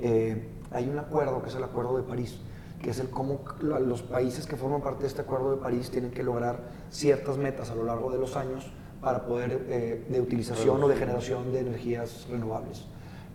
eh, 0.00 0.48
hay 0.70 0.88
un 0.88 0.98
acuerdo 0.98 1.42
que 1.42 1.50
es 1.50 1.54
el 1.54 1.64
Acuerdo 1.64 1.96
de 1.96 2.02
París, 2.04 2.38
que 2.82 2.90
es 2.90 2.98
el 2.98 3.08
cómo 3.08 3.40
los 3.60 4.02
países 4.02 4.46
que 4.46 4.56
forman 4.56 4.82
parte 4.82 5.02
de 5.02 5.06
este 5.08 5.22
Acuerdo 5.22 5.52
de 5.52 5.62
París 5.62 5.90
tienen 5.90 6.10
que 6.10 6.22
lograr 6.22 6.58
ciertas 6.90 7.38
metas 7.38 7.70
a 7.70 7.74
lo 7.74 7.84
largo 7.84 8.10
de 8.10 8.18
los 8.18 8.36
años 8.36 8.70
para 9.00 9.24
poder, 9.24 9.66
eh, 9.68 10.04
de 10.08 10.20
utilización 10.20 10.82
o 10.82 10.88
de 10.88 10.96
generación 10.96 11.52
de 11.52 11.60
energías 11.60 12.26
renovables. 12.30 12.84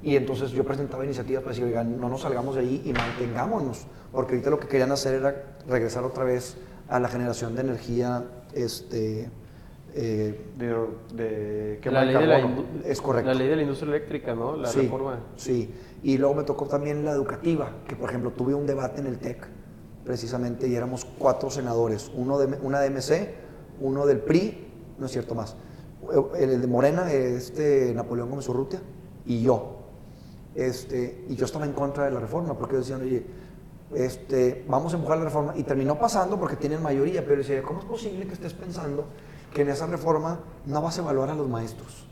Y 0.03 0.15
entonces 0.15 0.51
yo 0.51 0.63
presentaba 0.63 1.03
iniciativas 1.03 1.43
para 1.43 1.51
decir, 1.53 1.65
oigan, 1.65 1.99
no 1.99 2.09
nos 2.09 2.21
salgamos 2.21 2.55
de 2.55 2.61
ahí 2.61 2.81
y 2.85 2.93
mantengámonos, 2.93 3.87
porque 4.11 4.33
ahorita 4.33 4.49
lo 4.49 4.59
que 4.59 4.67
querían 4.67 4.91
hacer 4.91 5.15
era 5.15 5.43
regresar 5.67 6.03
otra 6.03 6.23
vez 6.23 6.57
a 6.89 6.99
la 6.99 7.07
generación 7.07 7.55
de 7.55 7.61
energía, 7.61 8.23
este, 8.53 9.29
eh, 9.95 10.39
De, 10.57 11.79
de 11.81 11.91
La 11.91 12.05
ley, 12.05 12.15
de 12.15 12.27
la 12.27 12.49
Es 12.85 13.01
correcto. 13.01 13.29
la 13.29 13.33
ley 13.33 13.47
de 13.47 13.55
la 13.55 13.61
industria 13.63 13.95
eléctrica, 13.95 14.35
¿no? 14.35 14.55
La 14.55 14.67
sí, 14.69 14.81
reforma. 14.81 15.19
Sí, 15.35 15.73
y 16.03 16.17
luego 16.17 16.35
me 16.35 16.43
tocó 16.43 16.65
también 16.65 17.03
la 17.03 17.11
educativa, 17.11 17.71
que 17.87 17.95
por 17.95 18.09
ejemplo 18.09 18.31
tuve 18.31 18.53
un 18.53 18.65
debate 18.65 19.01
en 19.01 19.07
el 19.07 19.17
TEC, 19.17 19.47
precisamente, 20.03 20.67
y 20.67 20.75
éramos 20.75 21.05
cuatro 21.05 21.49
senadores, 21.49 22.11
uno 22.15 22.37
de, 22.39 22.57
una 22.61 22.79
de 22.79 22.89
MC, 22.89 23.35
uno 23.81 24.05
del 24.05 24.19
PRI, 24.19 24.67
no 24.97 25.05
es 25.05 25.11
cierto 25.11 25.35
más, 25.35 25.55
el 26.37 26.61
de 26.61 26.67
Morena, 26.67 27.11
este 27.11 27.93
Napoleón 27.93 28.29
Gómez 28.29 28.47
Urrutia, 28.47 28.81
y 29.25 29.41
yo. 29.41 29.73
Este, 30.55 31.25
y 31.29 31.35
yo 31.35 31.45
estaba 31.45 31.65
en 31.65 31.73
contra 31.73 32.05
de 32.05 32.11
la 32.11 32.19
reforma, 32.19 32.57
porque 32.57 32.77
decían, 32.77 33.01
oye, 33.01 33.25
este, 33.93 34.65
vamos 34.67 34.93
a 34.93 34.97
empujar 34.97 35.17
la 35.17 35.25
reforma, 35.25 35.53
y 35.55 35.63
terminó 35.63 35.99
pasando 35.99 36.39
porque 36.39 36.55
tienen 36.55 36.81
mayoría, 36.81 37.23
pero 37.23 37.37
decía, 37.37 37.61
¿cómo 37.61 37.79
es 37.79 37.85
posible 37.85 38.25
que 38.25 38.33
estés 38.33 38.53
pensando 38.53 39.05
que 39.53 39.61
en 39.63 39.69
esa 39.69 39.87
reforma 39.87 40.39
no 40.65 40.81
vas 40.81 40.97
a 40.97 41.01
evaluar 41.01 41.29
a 41.29 41.35
los 41.35 41.47
maestros? 41.47 42.07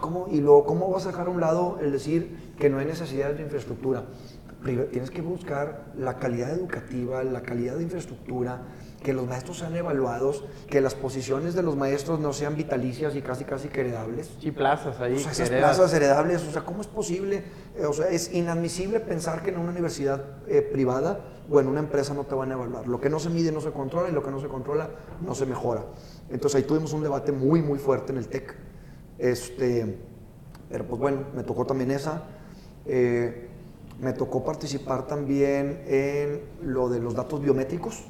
¿Cómo? 0.00 0.28
Y 0.30 0.40
luego, 0.40 0.64
¿cómo 0.64 0.90
vas 0.90 1.06
a 1.06 1.10
dejar 1.10 1.28
a 1.28 1.30
un 1.30 1.40
lado 1.40 1.78
el 1.80 1.92
decir 1.92 2.54
que 2.58 2.68
no 2.70 2.78
hay 2.78 2.86
necesidad 2.86 3.32
de 3.32 3.42
infraestructura? 3.42 4.04
Tienes 4.64 5.10
que 5.10 5.20
buscar 5.20 5.84
la 5.96 6.18
calidad 6.18 6.50
educativa, 6.50 7.22
la 7.22 7.42
calidad 7.42 7.76
de 7.76 7.84
infraestructura, 7.84 8.62
que 9.00 9.12
los 9.12 9.26
maestros 9.28 9.58
sean 9.58 9.76
evaluados, 9.76 10.42
que 10.68 10.80
las 10.80 10.96
posiciones 10.96 11.54
de 11.54 11.62
los 11.62 11.76
maestros 11.76 12.18
no 12.18 12.32
sean 12.32 12.56
vitalicias 12.56 13.14
y 13.14 13.22
casi 13.22 13.44
casi 13.44 13.68
que 13.68 13.82
heredables. 13.82 14.34
Sí, 14.40 14.50
plazas 14.50 14.98
ahí. 14.98 15.14
O 15.14 15.18
sea, 15.20 15.30
esas 15.30 15.50
heredas. 15.50 15.76
plazas 15.76 15.94
heredables, 15.94 16.42
o 16.42 16.50
sea, 16.50 16.62
¿cómo 16.62 16.80
es 16.80 16.88
posible? 16.88 17.44
O 17.86 17.92
sea, 17.92 18.08
es 18.08 18.34
inadmisible 18.34 18.98
pensar 18.98 19.42
que 19.44 19.50
en 19.50 19.58
una 19.58 19.70
universidad 19.70 20.24
eh, 20.48 20.62
privada 20.62 21.20
o 21.48 21.60
en 21.60 21.68
una 21.68 21.78
empresa 21.78 22.14
no 22.14 22.24
te 22.24 22.34
van 22.34 22.50
a 22.50 22.54
evaluar. 22.54 22.88
Lo 22.88 23.00
que 23.00 23.08
no 23.08 23.20
se 23.20 23.30
mide 23.30 23.52
no 23.52 23.60
se 23.60 23.70
controla 23.70 24.08
y 24.08 24.12
lo 24.12 24.22
que 24.24 24.32
no 24.32 24.40
se 24.40 24.48
controla 24.48 24.90
no 25.24 25.34
se 25.36 25.46
mejora. 25.46 25.84
Entonces 26.28 26.56
ahí 26.56 26.62
tuvimos 26.64 26.92
un 26.92 27.04
debate 27.04 27.30
muy, 27.30 27.62
muy 27.62 27.78
fuerte 27.78 28.10
en 28.10 28.18
el 28.18 28.26
TEC. 28.26 28.56
Este, 29.18 29.98
pero 30.68 30.86
pues 30.86 31.00
bueno, 31.00 31.24
me 31.34 31.42
tocó 31.42 31.64
también 31.64 31.90
esa. 31.90 32.24
Eh, 32.86 33.48
me 34.00 34.12
tocó 34.12 34.44
participar 34.44 35.06
también 35.06 35.82
en 35.86 36.42
lo 36.62 36.88
de 36.88 37.00
los 37.00 37.14
datos 37.14 37.40
biométricos 37.40 38.04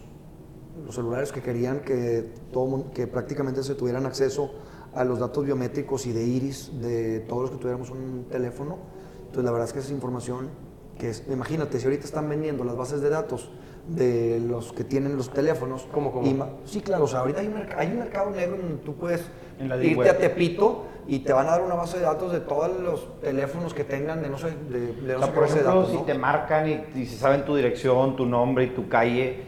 los 0.85 0.95
celulares 0.95 1.33
que 1.33 1.43
querían 1.43 1.81
que, 1.81 2.33
todo, 2.53 2.91
que 2.93 3.07
prácticamente 3.07 3.63
se 3.63 3.75
tuvieran 3.75 4.07
acceso 4.07 4.51
a 4.95 5.05
los 5.05 5.19
datos 5.19 5.45
biométricos 5.45 6.07
y 6.07 6.13
de 6.13 6.25
iris 6.25 6.71
de 6.81 7.21
todos 7.21 7.43
los 7.43 7.51
que 7.53 7.57
tuviéramos 7.59 7.91
un 7.91 8.27
teléfono. 8.31 8.79
Entonces 9.19 9.45
la 9.45 9.51
verdad 9.51 9.69
es 9.69 9.73
que 9.73 9.81
esa 9.81 9.93
información 9.93 10.49
que 10.99 11.11
es, 11.11 11.25
imagínate, 11.31 11.79
si 11.79 11.85
ahorita 11.85 12.07
están 12.07 12.29
vendiendo 12.29 12.65
las 12.65 12.77
bases 12.77 13.01
de 13.03 13.11
datos 13.11 13.51
de 13.89 14.41
los 14.41 14.73
que 14.73 14.85
tienen 14.85 15.17
los 15.17 15.31
teléfonos. 15.31 15.87
¿Cómo, 15.93 16.11
cómo? 16.11 16.27
y 16.27 16.39
sí, 16.65 16.81
claro, 16.81 17.05
o 17.05 17.09
sea, 17.09 17.21
ahorita 17.21 17.41
hay 17.41 17.49
un, 17.49 17.57
hay 17.77 17.89
un 17.89 17.99
mercado 17.99 18.31
negro 18.31 18.57
donde 18.57 18.77
tú 18.77 18.95
puedes 18.95 19.23
irte 19.61 19.95
web. 19.97 20.11
a 20.11 20.19
Tepito 20.19 20.85
y 21.09 21.21
te 21.21 21.33
van 21.33 21.47
a 21.47 21.53
dar 21.53 21.63
una 21.63 21.75
base 21.75 21.99
de 21.99 22.05
datos 22.05 22.33
de 22.33 22.41
todos 22.41 22.71
los 22.81 23.21
teléfonos 23.21 23.73
que 23.75 23.85
tengan 23.85 24.23
de 24.23 24.29
no 24.29 24.39
sé, 24.39 24.49
de, 24.69 24.93
de 24.93 25.13
no 25.15 25.19
O 25.19 25.23
sea, 25.23 25.33
por 25.33 25.43
base 25.45 25.55
de 25.55 25.61
ejemplo, 25.61 25.81
datos, 25.81 25.91
si 25.93 25.97
¿no? 25.99 26.03
te 26.03 26.15
marcan 26.15 26.69
y, 26.69 26.85
y 27.01 27.07
si 27.07 27.17
saben 27.17 27.45
tu 27.45 27.55
dirección, 27.57 28.17
tu 28.17 28.27
nombre 28.27 28.65
y 28.65 28.69
tu 28.69 28.89
calle, 28.89 29.43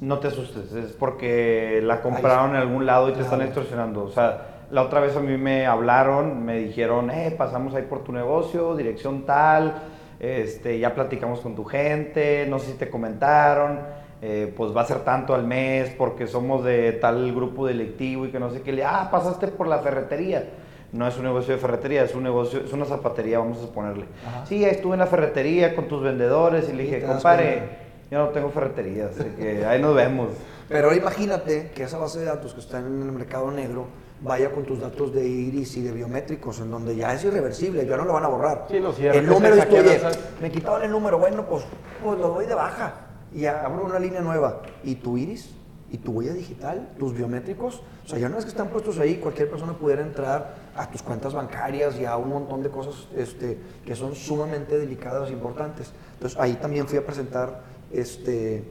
no 0.00 0.18
te 0.18 0.28
asustes. 0.28 0.72
Es 0.72 0.92
porque 0.92 1.80
la 1.82 2.00
compraron 2.02 2.50
en 2.50 2.56
algún 2.56 2.86
lado 2.86 3.08
y 3.08 3.12
te 3.12 3.20
están 3.20 3.38
Claro. 3.38 3.44
extorsionando. 3.50 4.04
O 4.04 4.10
sea, 4.10 4.46
la 4.70 4.82
otra 4.82 5.00
vez 5.00 5.16
a 5.16 5.20
mí 5.20 5.36
me 5.36 5.66
hablaron, 5.66 6.44
me 6.44 6.58
dijeron, 6.58 7.10
eh, 7.10 7.34
pasamos 7.36 7.74
ahí 7.74 7.82
por 7.82 8.04
tu 8.04 8.12
negocio, 8.12 8.76
dirección 8.76 9.24
tal, 9.26 9.74
este, 10.20 10.78
ya 10.78 10.94
platicamos 10.94 11.40
con 11.40 11.54
tu 11.56 11.64
gente, 11.64 12.46
no 12.48 12.58
sé 12.58 12.72
si 12.72 12.78
te 12.78 12.88
comentaron, 12.90 13.80
eh, 14.22 14.52
pues 14.56 14.76
va 14.76 14.82
a 14.82 14.86
ser 14.86 14.98
tanto 15.00 15.34
al 15.34 15.44
mes 15.44 15.90
porque 15.96 16.26
somos 16.26 16.64
de 16.64 16.92
tal 16.92 17.32
grupo 17.34 17.66
delictivo 17.66 18.26
y 18.26 18.30
que 18.30 18.38
no 18.38 18.50
sé 18.50 18.60
qué. 18.62 18.72
Le, 18.72 18.84
ah, 18.84 19.08
pasaste 19.10 19.48
por 19.48 19.66
la 19.66 19.78
ferretería. 19.78 20.44
No 20.92 21.06
es 21.06 21.16
un 21.16 21.24
negocio 21.24 21.54
de 21.54 21.60
ferretería, 21.60 22.02
es 22.02 22.14
un 22.14 22.24
negocio, 22.24 22.60
es 22.64 22.72
una 22.72 22.84
zapatería, 22.84 23.38
vamos 23.38 23.58
a 23.58 23.62
suponerle. 23.62 24.06
Ajá. 24.26 24.44
Sí, 24.46 24.64
estuve 24.64 24.94
en 24.94 25.00
la 25.00 25.06
ferretería 25.06 25.74
con 25.76 25.86
tus 25.86 26.02
vendedores 26.02 26.68
y 26.68 26.72
le 26.72 26.82
dije, 26.82 27.02
compadre, 27.02 27.62
yo 28.10 28.18
no 28.18 28.28
tengo 28.30 28.50
ferretería, 28.50 29.06
así 29.06 29.22
que 29.38 29.64
ahí 29.64 29.80
nos 29.80 29.94
vemos. 29.94 30.30
Pero 30.68 30.92
imagínate 30.94 31.70
que 31.74 31.84
esa 31.84 31.98
base 31.98 32.18
de 32.18 32.24
datos 32.26 32.54
que 32.54 32.60
está 32.60 32.78
en 32.80 32.86
el 33.02 33.12
mercado 33.12 33.50
negro 33.52 33.86
vaya 34.20 34.50
con 34.50 34.64
tus 34.64 34.80
datos 34.80 35.14
de 35.14 35.26
iris 35.26 35.76
y 35.76 35.82
de 35.82 35.92
biométricos, 35.92 36.60
en 36.60 36.70
donde 36.72 36.94
ya 36.96 37.14
es 37.14 37.24
irreversible, 37.24 37.86
ya 37.86 37.96
no 37.96 38.04
lo 38.04 38.12
van 38.12 38.24
a 38.24 38.28
borrar. 38.28 38.66
Sí, 38.68 38.80
no, 38.80 38.92
si 38.92 39.02
de 39.04 39.10
el 39.16 39.26
número, 39.26 39.54
esas- 39.62 40.18
me 40.42 40.50
quitaban 40.50 40.82
el 40.82 40.90
número, 40.90 41.18
bueno, 41.18 41.46
pues, 41.48 41.64
pues 42.04 42.18
lo 42.18 42.28
doy 42.30 42.46
de 42.46 42.54
baja 42.54 43.06
y 43.34 43.46
abro 43.46 43.84
una 43.84 43.98
línea 43.98 44.20
nueva. 44.20 44.62
¿Y 44.84 44.96
tu 44.96 45.16
iris? 45.16 45.50
¿Y 45.90 45.98
tu 45.98 46.12
huella 46.12 46.32
digital? 46.32 46.92
¿Tus 46.98 47.14
biométricos? 47.14 47.82
O 48.04 48.08
sea, 48.08 48.18
ya 48.18 48.28
no 48.28 48.38
es 48.38 48.44
que 48.44 48.50
están 48.50 48.68
puestos 48.68 48.98
ahí, 48.98 49.16
cualquier 49.16 49.50
persona 49.50 49.72
pudiera 49.72 50.02
entrar 50.02 50.54
a 50.76 50.88
tus 50.90 51.02
cuentas 51.02 51.34
bancarias 51.34 51.98
y 51.98 52.04
a 52.04 52.16
un 52.16 52.28
montón 52.28 52.62
de 52.62 52.70
cosas 52.70 53.08
este, 53.16 53.58
que 53.84 53.96
son 53.96 54.14
sumamente 54.14 54.78
delicadas 54.78 55.30
e 55.30 55.32
importantes. 55.32 55.92
Entonces, 56.14 56.38
ahí 56.38 56.54
también 56.54 56.86
fui 56.86 56.98
a 56.98 57.04
presentar 57.04 57.62
este, 57.92 58.64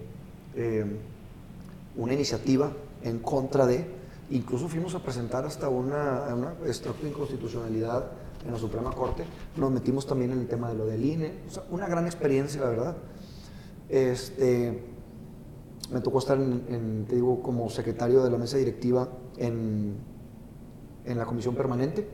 eh, 0.55 0.85
una 1.95 2.13
iniciativa 2.13 2.71
en 3.03 3.19
contra 3.19 3.65
de, 3.65 3.85
incluso 4.29 4.67
fuimos 4.67 4.95
a 4.95 4.99
presentar 4.99 5.45
hasta 5.45 5.69
una, 5.69 6.33
una 6.33 6.53
de 6.53 7.09
inconstitucionalidad 7.09 8.05
en 8.45 8.53
la 8.53 8.57
Suprema 8.57 8.91
Corte, 8.91 9.25
nos 9.57 9.71
metimos 9.71 10.07
también 10.07 10.31
en 10.31 10.39
el 10.39 10.47
tema 10.47 10.69
de 10.69 10.75
lo 10.75 10.85
del 10.85 11.03
INE, 11.03 11.33
o 11.47 11.51
sea, 11.51 11.63
una 11.71 11.87
gran 11.87 12.05
experiencia, 12.05 12.61
la 12.61 12.69
verdad. 12.69 12.95
Este, 13.89 14.83
me 15.91 16.01
tocó 16.01 16.19
estar, 16.19 16.37
en, 16.37 16.63
en, 16.69 17.05
te 17.07 17.15
digo, 17.15 17.41
como 17.41 17.69
secretario 17.69 18.23
de 18.23 18.29
la 18.29 18.37
mesa 18.37 18.57
directiva 18.57 19.09
en, 19.37 19.95
en 21.05 21.17
la 21.17 21.25
comisión 21.25 21.55
permanente, 21.55 22.07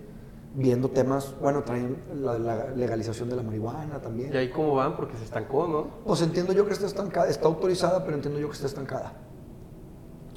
viendo 0.55 0.89
temas, 0.89 1.36
bueno, 1.41 1.63
traen 1.63 1.97
la, 2.15 2.39
la 2.39 2.69
legalización 2.69 3.28
de 3.30 3.36
la 3.36 3.43
marihuana 3.43 3.99
también. 4.01 4.34
¿Y 4.34 4.38
ahí 4.38 4.49
cómo 4.49 4.73
van? 4.76 4.95
Porque 4.95 5.17
se 5.17 5.26
estancó, 5.26 5.67
¿no? 5.67 5.88
Pues 6.05 6.21
entiendo 6.21 6.53
yo 6.53 6.65
que 6.65 6.71
está 6.73 6.86
estancada, 6.86 7.28
está 7.28 7.47
autorizada, 7.47 8.03
pero 8.05 8.15
entiendo 8.15 8.39
yo 8.39 8.47
que 8.47 8.53
está 8.55 8.67
estancada. 8.67 9.13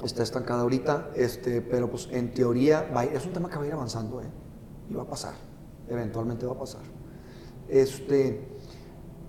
Está 0.03 0.23
estancada 0.23 0.61
ahorita, 0.61 1.09
este, 1.15 1.61
pero 1.61 1.89
pues 1.89 2.09
en 2.11 2.33
teoría 2.33 2.89
va 2.95 3.01
a 3.01 3.05
ir- 3.05 3.13
es 3.15 3.25
un 3.25 3.31
tema 3.33 3.49
que 3.49 3.57
va 3.57 3.63
a 3.63 3.67
ir 3.67 3.73
avanzando, 3.73 4.21
¿eh? 4.21 4.25
Y 4.89 4.93
va 4.93 5.03
a 5.03 5.07
pasar, 5.07 5.33
eventualmente 5.87 6.45
va 6.45 6.53
a 6.53 6.57
pasar. 6.59 6.81
Este, 7.69 8.41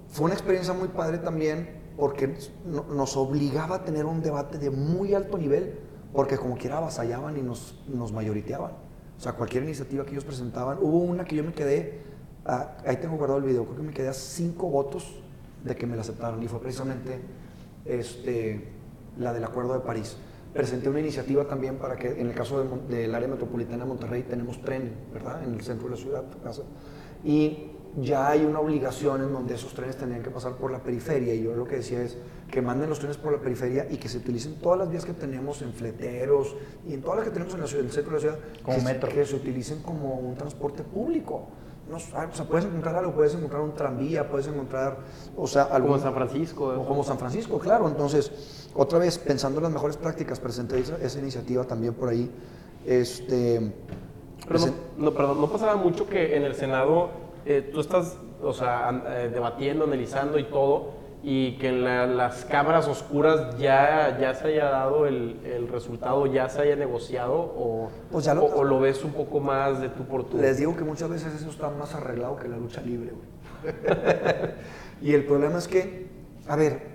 fue 0.08 0.24
una 0.26 0.34
experiencia 0.34 0.72
muy 0.72 0.88
padre 0.88 1.18
también 1.18 1.79
porque 2.00 2.34
no- 2.66 2.84
nos 2.92 3.16
obligaba 3.16 3.76
a 3.76 3.84
tener 3.84 4.06
un 4.06 4.22
debate 4.22 4.58
de 4.58 4.70
muy 4.70 5.14
alto 5.14 5.38
nivel, 5.38 5.78
porque 6.12 6.36
como 6.36 6.56
quiera 6.56 6.78
avasallaban 6.78 7.36
y 7.36 7.42
nos, 7.42 7.80
nos 7.86 8.12
mayoriteaban. 8.12 8.72
O 9.16 9.20
sea, 9.20 9.34
cualquier 9.34 9.62
iniciativa 9.62 10.04
que 10.04 10.12
ellos 10.12 10.24
presentaban, 10.24 10.78
hubo 10.80 10.98
una 10.98 11.24
que 11.24 11.36
yo 11.36 11.44
me 11.44 11.52
quedé, 11.52 12.00
ah, 12.46 12.78
ahí 12.86 12.96
tengo 12.96 13.16
guardado 13.16 13.38
el 13.38 13.44
video, 13.44 13.64
creo 13.66 13.76
que 13.76 13.82
me 13.82 13.92
quedé 13.92 14.08
a 14.08 14.14
cinco 14.14 14.68
votos 14.68 15.20
de 15.62 15.76
que 15.76 15.86
me 15.86 15.94
la 15.94 16.00
aceptaron 16.02 16.42
y 16.42 16.48
fue 16.48 16.58
precisamente 16.60 17.20
este, 17.84 18.68
la 19.18 19.32
del 19.32 19.44
Acuerdo 19.44 19.74
de 19.74 19.80
París. 19.80 20.16
Presenté 20.54 20.88
una 20.88 21.00
iniciativa 21.00 21.44
también 21.44 21.76
para 21.76 21.96
que, 21.96 22.20
en 22.20 22.26
el 22.26 22.34
caso 22.34 22.64
de 22.64 22.96
del 22.96 23.14
área 23.14 23.28
metropolitana 23.28 23.84
de 23.84 23.88
Monterrey, 23.88 24.24
tenemos 24.24 24.60
tren, 24.62 24.92
¿verdad? 25.12 25.44
En 25.44 25.54
el 25.54 25.60
centro 25.62 25.88
de 25.88 25.94
la 25.94 26.00
ciudad, 26.00 26.24
casa. 26.42 26.62
Y 27.22 27.69
ya 27.96 28.28
hay 28.28 28.44
una 28.44 28.60
obligación 28.60 29.20
en 29.22 29.32
donde 29.32 29.54
esos 29.54 29.74
trenes 29.74 29.96
tendrían 29.96 30.22
que 30.22 30.30
pasar 30.30 30.52
por 30.54 30.70
la 30.70 30.78
periferia. 30.82 31.34
Y 31.34 31.42
yo 31.42 31.54
lo 31.54 31.64
que 31.64 31.76
decía 31.76 32.02
es 32.02 32.16
que 32.50 32.62
manden 32.62 32.88
los 32.88 32.98
trenes 33.00 33.16
por 33.16 33.32
la 33.32 33.38
periferia 33.38 33.86
y 33.90 33.96
que 33.96 34.08
se 34.08 34.18
utilicen 34.18 34.54
todas 34.60 34.78
las 34.78 34.90
vías 34.90 35.04
que 35.04 35.12
tenemos 35.12 35.60
en 35.62 35.72
fleteros 35.72 36.54
y 36.86 36.94
en 36.94 37.02
todas 37.02 37.18
las 37.18 37.26
que 37.28 37.32
tenemos 37.32 37.54
en, 37.54 37.60
la 37.60 37.66
ciudad, 37.66 37.80
en 37.82 37.86
el 37.88 37.92
centro 37.92 38.10
de 38.12 38.16
la 38.16 38.20
ciudad, 38.20 38.38
Como 38.62 38.78
que, 38.78 38.84
metro. 38.84 39.08
que 39.08 39.24
se 39.26 39.34
utilicen 39.36 39.82
como 39.82 40.14
un 40.14 40.34
transporte 40.36 40.82
público. 40.84 41.48
no, 41.90 41.96
o 41.96 42.00
sea, 42.00 42.28
puedes 42.48 42.64
encontrar 42.66 42.94
algo, 42.94 43.12
puedes 43.12 43.34
encontrar 43.34 43.60
un 43.62 43.74
tranvía, 43.74 44.28
puedes 44.30 44.46
encontrar, 44.46 44.98
o 45.36 45.46
sea, 45.48 45.64
algo. 45.64 45.88
Como 45.88 45.98
San 46.00 46.14
Francisco. 46.14 46.66
O 46.68 46.86
como 46.86 47.02
San 47.02 47.18
Francisco, 47.18 47.58
claro. 47.58 47.88
Entonces, 47.88 48.68
otra 48.74 49.00
vez, 49.00 49.18
pensando 49.18 49.58
en 49.58 49.64
las 49.64 49.72
mejores 49.72 49.96
prácticas, 49.96 50.38
presenté 50.38 50.78
esa, 50.78 50.96
esa 50.98 51.18
iniciativa 51.18 51.64
también 51.64 51.94
por 51.94 52.08
ahí. 52.08 52.30
Este, 52.86 53.72
Pero 54.46 54.58
no, 54.60 54.66
presen- 54.66 54.74
no, 54.96 55.12
perdón, 55.12 55.40
¿no 55.40 55.50
pasaba 55.50 55.74
mucho 55.76 56.06
que 56.08 56.36
en 56.36 56.44
el 56.44 56.54
Senado 56.54 57.10
eh, 57.46 57.68
tú 57.72 57.80
estás, 57.80 58.16
o 58.42 58.52
sea, 58.52 59.02
eh, 59.08 59.30
debatiendo, 59.32 59.84
analizando 59.84 60.38
y 60.38 60.44
todo, 60.44 60.98
y 61.22 61.58
que 61.58 61.68
en 61.68 61.84
la- 61.84 62.06
las 62.06 62.46
cámaras 62.46 62.88
oscuras 62.88 63.58
ya, 63.58 64.16
ya 64.18 64.34
se 64.34 64.48
haya 64.48 64.70
dado 64.70 65.06
el, 65.06 65.38
el 65.44 65.68
resultado, 65.68 66.24
ya 66.26 66.48
se 66.48 66.62
haya 66.62 66.76
negociado, 66.76 67.34
o, 67.34 67.90
Pues 68.10 68.24
ya 68.24 68.32
lo- 68.34 68.44
o, 68.44 68.60
o 68.60 68.64
lo 68.64 68.80
ves 68.80 69.04
un 69.04 69.12
poco 69.12 69.38
más 69.40 69.80
de 69.80 69.90
tú 69.90 70.04
por 70.04 70.24
tú? 70.24 70.38
Les 70.38 70.56
digo 70.58 70.74
que 70.76 70.84
muchas 70.84 71.10
veces 71.10 71.34
eso 71.34 71.50
está 71.50 71.68
más 71.70 71.94
arreglado 71.94 72.36
que 72.36 72.48
la 72.48 72.56
lucha 72.56 72.80
libre, 72.80 73.12
güey. 73.12 73.74
y 75.02 75.12
el 75.12 75.24
problema 75.26 75.58
es 75.58 75.68
que, 75.68 76.06
a 76.48 76.56
ver, 76.56 76.88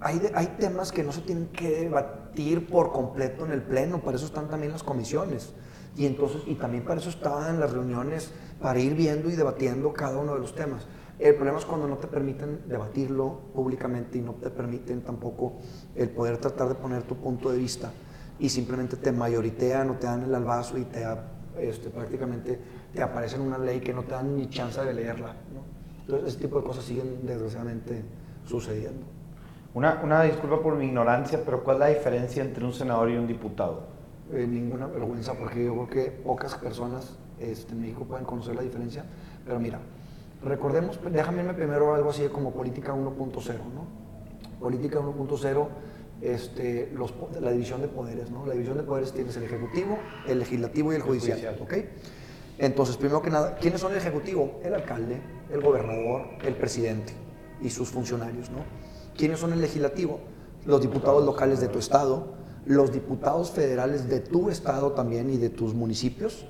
hay, 0.00 0.18
de- 0.18 0.32
hay 0.34 0.46
temas 0.58 0.90
que 0.92 1.02
no 1.02 1.12
se 1.12 1.20
tienen 1.20 1.48
que 1.48 1.68
debatir 1.82 2.66
por 2.66 2.92
completo 2.92 3.44
en 3.44 3.52
el 3.52 3.60
pleno, 3.62 4.00
para 4.00 4.16
eso 4.16 4.24
están 4.26 4.48
también 4.48 4.72
las 4.72 4.82
comisiones. 4.82 5.52
Y 6.00 6.06
entonces, 6.06 6.40
y 6.46 6.54
también 6.54 6.82
para 6.82 6.98
eso 6.98 7.10
están 7.10 7.60
las 7.60 7.72
reuniones, 7.72 8.32
para 8.58 8.80
ir 8.80 8.94
viendo 8.94 9.28
y 9.28 9.36
debatiendo 9.36 9.92
cada 9.92 10.16
uno 10.16 10.32
de 10.32 10.40
los 10.40 10.54
temas. 10.54 10.86
El 11.18 11.34
problema 11.34 11.58
es 11.58 11.66
cuando 11.66 11.86
no 11.86 11.98
te 11.98 12.06
permiten 12.06 12.62
debatirlo 12.66 13.40
públicamente 13.54 14.16
y 14.16 14.22
no 14.22 14.32
te 14.32 14.48
permiten 14.48 15.02
tampoco 15.02 15.58
el 15.94 16.08
poder 16.08 16.38
tratar 16.38 16.70
de 16.70 16.74
poner 16.76 17.02
tu 17.02 17.16
punto 17.16 17.50
de 17.50 17.58
vista 17.58 17.90
y 18.38 18.48
simplemente 18.48 18.96
te 18.96 19.12
mayoritean 19.12 19.90
o 19.90 19.96
te 19.96 20.06
dan 20.06 20.22
el 20.22 20.34
albazo 20.34 20.78
y 20.78 20.84
te 20.84 21.04
este, 21.58 21.90
prácticamente 21.90 22.58
te 22.94 23.02
aparece 23.02 23.36
en 23.36 23.42
una 23.42 23.58
ley 23.58 23.80
que 23.80 23.92
no 23.92 24.02
te 24.04 24.12
dan 24.12 24.34
ni 24.34 24.48
chance 24.48 24.82
de 24.82 24.94
leerla. 24.94 25.34
¿no? 25.52 25.60
Entonces, 26.00 26.28
ese 26.30 26.42
tipo 26.42 26.60
de 26.60 26.64
cosas 26.64 26.82
siguen 26.82 27.26
desgraciadamente 27.26 28.02
sucediendo. 28.46 29.04
Una, 29.74 30.00
una 30.02 30.22
disculpa 30.22 30.62
por 30.62 30.76
mi 30.76 30.86
ignorancia, 30.86 31.42
pero 31.44 31.62
¿cuál 31.62 31.76
es 31.76 31.80
la 31.80 31.86
diferencia 31.88 32.42
entre 32.42 32.64
un 32.64 32.72
senador 32.72 33.10
y 33.10 33.18
un 33.18 33.26
diputado? 33.26 33.89
Eh, 34.32 34.46
ninguna 34.46 34.86
vergüenza, 34.86 35.34
porque 35.34 35.64
yo 35.64 35.72
creo 35.72 35.88
que 35.88 36.10
pocas 36.12 36.54
personas 36.54 37.16
este, 37.40 37.72
en 37.72 37.80
México 37.80 38.04
pueden 38.04 38.24
conocer 38.24 38.54
la 38.54 38.62
diferencia. 38.62 39.04
Pero 39.44 39.58
mira, 39.58 39.80
recordemos, 40.44 41.00
déjame 41.10 41.40
irme 41.40 41.54
primero 41.54 41.94
algo 41.94 42.10
así 42.10 42.28
como 42.28 42.52
política 42.52 42.94
1.0, 42.94 43.54
¿no? 43.74 43.86
Política 44.60 45.00
1.0, 45.00 45.68
este, 46.20 46.92
los 46.94 47.12
la 47.40 47.50
división 47.50 47.80
de 47.80 47.88
poderes, 47.88 48.30
¿no? 48.30 48.46
La 48.46 48.52
división 48.52 48.76
de 48.76 48.84
poderes 48.84 49.12
tienes 49.12 49.36
el 49.36 49.44
ejecutivo, 49.44 49.98
el 50.28 50.38
legislativo 50.38 50.92
y 50.92 50.96
el 50.96 51.02
judicial, 51.02 51.38
judicial. 51.38 51.56
¿ok? 51.60 51.74
Entonces, 52.58 52.96
primero 52.98 53.22
que 53.22 53.30
nada, 53.30 53.56
¿quiénes 53.56 53.80
son 53.80 53.92
el 53.92 53.98
ejecutivo? 53.98 54.60
El 54.62 54.74
alcalde, 54.74 55.20
el 55.50 55.60
gobernador, 55.60 56.28
el 56.44 56.54
presidente 56.54 57.14
y 57.60 57.70
sus 57.70 57.88
funcionarios, 57.88 58.48
¿no? 58.50 58.58
¿Quiénes 59.16 59.40
son 59.40 59.52
el 59.54 59.60
legislativo? 59.60 60.20
Los 60.66 60.82
diputados 60.82 61.24
locales 61.24 61.60
de 61.60 61.68
tu 61.68 61.78
estado, 61.78 62.39
los 62.66 62.92
diputados 62.92 63.50
federales 63.50 64.08
de 64.08 64.20
tu 64.20 64.50
estado 64.50 64.92
también 64.92 65.30
y 65.30 65.38
de 65.38 65.50
tus 65.50 65.74
municipios, 65.74 66.46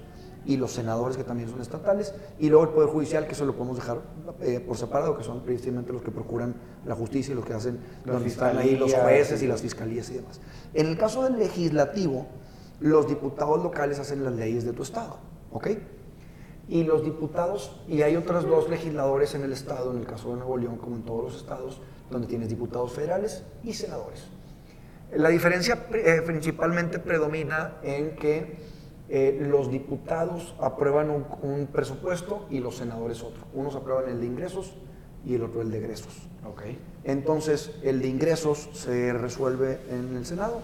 y 0.46 0.56
los 0.56 0.72
senadores 0.72 1.16
que 1.16 1.24
también 1.24 1.48
son 1.48 1.60
estatales, 1.60 2.14
y 2.38 2.48
luego 2.48 2.64
el 2.64 2.70
Poder 2.70 2.88
Judicial, 2.88 3.26
que 3.26 3.32
eso 3.32 3.44
lo 3.44 3.54
podemos 3.54 3.76
dejar 3.76 4.00
eh, 4.40 4.60
por 4.60 4.76
separado, 4.76 5.16
que 5.16 5.22
son 5.22 5.40
precisamente 5.40 5.92
los 5.92 6.02
que 6.02 6.10
procuran 6.10 6.54
la 6.86 6.94
justicia 6.94 7.32
y 7.32 7.34
los 7.34 7.44
que 7.44 7.54
hacen, 7.54 7.78
donde 8.04 8.28
están 8.28 8.56
ahí 8.56 8.76
los 8.76 8.92
jueces 8.92 9.42
y 9.42 9.46
las 9.46 9.60
fiscalías 9.60 10.10
y 10.10 10.14
demás. 10.14 10.40
En 10.74 10.86
el 10.86 10.98
caso 10.98 11.24
del 11.24 11.38
legislativo, 11.38 12.26
los 12.80 13.06
diputados 13.06 13.62
locales 13.62 13.98
hacen 13.98 14.24
las 14.24 14.34
leyes 14.34 14.64
de 14.64 14.72
tu 14.72 14.82
estado, 14.82 15.18
¿ok? 15.52 15.68
Y 16.68 16.84
los 16.84 17.04
diputados, 17.04 17.80
y 17.86 18.02
hay 18.02 18.16
otros 18.16 18.46
dos 18.48 18.70
legisladores 18.70 19.34
en 19.34 19.42
el 19.42 19.52
estado, 19.52 19.92
en 19.92 19.98
el 19.98 20.06
caso 20.06 20.30
de 20.30 20.36
Nuevo 20.36 20.56
León, 20.56 20.76
como 20.78 20.96
en 20.96 21.02
todos 21.02 21.24
los 21.24 21.36
estados, 21.36 21.80
donde 22.10 22.26
tienes 22.26 22.48
diputados 22.48 22.92
federales 22.92 23.44
y 23.62 23.74
senadores. 23.74 24.22
La 25.16 25.28
diferencia 25.28 25.86
eh, 25.92 26.22
principalmente 26.24 26.98
predomina 26.98 27.78
en 27.82 28.14
que 28.16 28.58
eh, 29.08 29.44
los 29.50 29.70
diputados 29.70 30.54
aprueban 30.60 31.10
un, 31.10 31.26
un 31.42 31.66
presupuesto 31.66 32.46
y 32.50 32.60
los 32.60 32.76
senadores 32.76 33.22
otro. 33.22 33.42
Unos 33.54 33.74
aprueban 33.74 34.08
el 34.08 34.20
de 34.20 34.26
ingresos 34.26 34.74
y 35.24 35.34
el 35.34 35.42
otro 35.42 35.62
el 35.62 35.70
de 35.70 35.78
egresos. 35.78 36.28
Ok. 36.46 36.62
Entonces, 37.04 37.72
el 37.82 38.00
de 38.00 38.08
ingresos 38.08 38.70
se 38.72 39.12
resuelve 39.12 39.78
en 39.90 40.16
el 40.16 40.24
Senado 40.26 40.60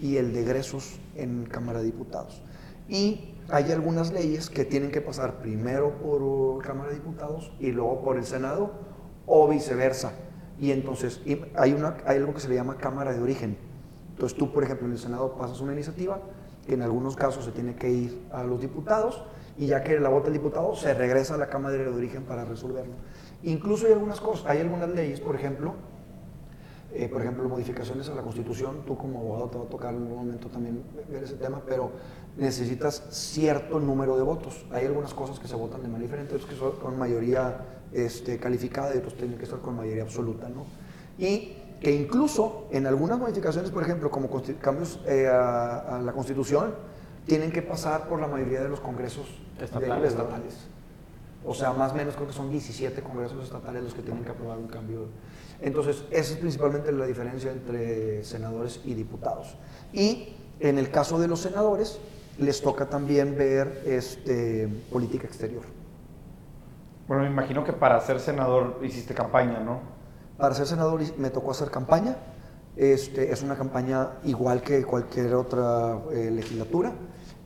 y 0.00 0.16
el 0.16 0.32
de 0.32 0.42
egresos 0.42 0.98
en 1.16 1.46
Cámara 1.46 1.78
de 1.80 1.86
Diputados. 1.86 2.42
Y 2.88 3.34
hay 3.48 3.72
algunas 3.72 4.12
leyes 4.12 4.50
que 4.50 4.64
tienen 4.64 4.90
que 4.90 5.00
pasar 5.00 5.40
primero 5.40 5.98
por 5.98 6.22
uh, 6.22 6.58
Cámara 6.62 6.90
de 6.90 6.96
Diputados 6.96 7.52
y 7.58 7.72
luego 7.72 8.02
por 8.02 8.16
el 8.16 8.24
Senado 8.24 8.72
o 9.26 9.48
viceversa. 9.48 10.12
Y 10.60 10.72
entonces 10.72 11.20
y 11.24 11.40
hay, 11.54 11.72
una, 11.72 11.96
hay 12.04 12.16
algo 12.18 12.34
que 12.34 12.40
se 12.40 12.48
le 12.48 12.54
llama 12.54 12.76
Cámara 12.76 13.12
de 13.12 13.20
Origen. 13.20 13.67
Entonces 14.18 14.36
tú, 14.36 14.50
por 14.50 14.64
ejemplo, 14.64 14.84
en 14.88 14.94
el 14.94 14.98
Senado 14.98 15.36
pasas 15.36 15.60
una 15.60 15.72
iniciativa 15.74 16.18
que 16.66 16.74
en 16.74 16.82
algunos 16.82 17.14
casos 17.14 17.44
se 17.44 17.52
tiene 17.52 17.76
que 17.76 17.88
ir 17.88 18.26
a 18.32 18.42
los 18.42 18.60
diputados 18.60 19.22
y 19.56 19.66
ya 19.66 19.84
que 19.84 20.00
la 20.00 20.08
vota 20.08 20.26
el 20.26 20.32
diputado 20.32 20.74
se 20.74 20.92
regresa 20.92 21.34
a 21.34 21.38
la 21.38 21.48
Cámara 21.48 21.76
de 21.76 21.86
Origen 21.86 22.24
para 22.24 22.44
resolverlo. 22.44 22.94
Incluso 23.44 23.86
hay 23.86 23.92
algunas 23.92 24.20
cosas, 24.20 24.46
hay 24.46 24.58
algunas 24.58 24.88
leyes, 24.88 25.20
por 25.20 25.36
ejemplo, 25.36 25.74
eh, 26.92 27.08
por 27.08 27.20
ejemplo, 27.20 27.48
modificaciones 27.48 28.08
a 28.08 28.14
la 28.16 28.22
Constitución, 28.22 28.78
tú 28.84 28.96
como 28.96 29.20
abogado 29.20 29.50
te 29.50 29.58
va 29.58 29.64
a 29.66 29.68
tocar 29.68 29.94
en 29.94 30.02
algún 30.02 30.18
momento 30.18 30.48
también 30.48 30.82
ver 31.08 31.22
ese 31.22 31.36
tema, 31.36 31.62
pero 31.64 31.92
necesitas 32.36 33.04
cierto 33.10 33.78
número 33.78 34.16
de 34.16 34.24
votos. 34.24 34.66
Hay 34.72 34.84
algunas 34.84 35.14
cosas 35.14 35.38
que 35.38 35.46
se 35.46 35.54
votan 35.54 35.80
de 35.80 35.86
manera 35.86 36.08
diferente, 36.08 36.34
otras 36.34 36.50
que 36.50 36.56
son 36.56 36.72
con 36.72 36.98
mayoría 36.98 37.84
este, 37.92 38.38
calificada 38.38 38.96
y 38.96 38.98
otros 38.98 39.14
tienen 39.14 39.38
que 39.38 39.44
estar 39.44 39.60
con 39.60 39.76
mayoría 39.76 40.02
absoluta, 40.02 40.48
¿no? 40.48 40.66
Y 41.18 41.57
que 41.80 41.94
incluso 41.94 42.66
en 42.70 42.86
algunas 42.86 43.18
modificaciones, 43.18 43.70
por 43.70 43.82
ejemplo, 43.82 44.10
como 44.10 44.28
cambios 44.60 45.00
eh, 45.06 45.28
a, 45.28 45.96
a 45.96 46.00
la 46.00 46.12
Constitución, 46.12 46.74
tienen 47.26 47.52
que 47.52 47.62
pasar 47.62 48.08
por 48.08 48.20
la 48.20 48.26
mayoría 48.26 48.62
de 48.62 48.68
los 48.68 48.80
congresos 48.80 49.26
estatales. 49.60 50.14
O 51.44 51.54
sea, 51.54 51.72
más 51.72 51.92
o 51.92 51.94
menos 51.94 52.14
creo 52.14 52.26
que 52.26 52.32
son 52.32 52.50
17 52.50 53.00
congresos 53.02 53.44
estatales 53.44 53.84
los 53.84 53.94
que 53.94 54.02
tienen 54.02 54.24
que 54.24 54.30
aprobar 54.30 54.58
un 54.58 54.66
cambio. 54.66 55.06
Entonces, 55.60 56.04
esa 56.10 56.32
es 56.32 56.38
principalmente 56.38 56.90
la 56.90 57.06
diferencia 57.06 57.52
entre 57.52 58.24
senadores 58.24 58.80
y 58.84 58.94
diputados. 58.94 59.56
Y 59.92 60.34
en 60.58 60.78
el 60.78 60.90
caso 60.90 61.18
de 61.18 61.28
los 61.28 61.40
senadores, 61.40 62.00
les 62.38 62.60
toca 62.60 62.86
también 62.86 63.36
ver 63.36 63.82
este, 63.86 64.68
política 64.90 65.26
exterior. 65.26 65.62
Bueno, 67.06 67.22
me 67.22 67.30
imagino 67.30 67.64
que 67.64 67.72
para 67.72 68.00
ser 68.00 68.20
senador 68.20 68.78
hiciste 68.82 69.14
campaña, 69.14 69.60
¿no? 69.60 69.97
Para 70.38 70.54
ser 70.54 70.66
senador 70.66 71.00
me 71.18 71.30
tocó 71.30 71.50
hacer 71.50 71.70
campaña. 71.70 72.16
Este, 72.76 73.32
es 73.32 73.42
una 73.42 73.56
campaña 73.56 74.20
igual 74.22 74.62
que 74.62 74.84
cualquier 74.84 75.34
otra 75.34 76.00
eh, 76.12 76.30
legislatura. 76.30 76.92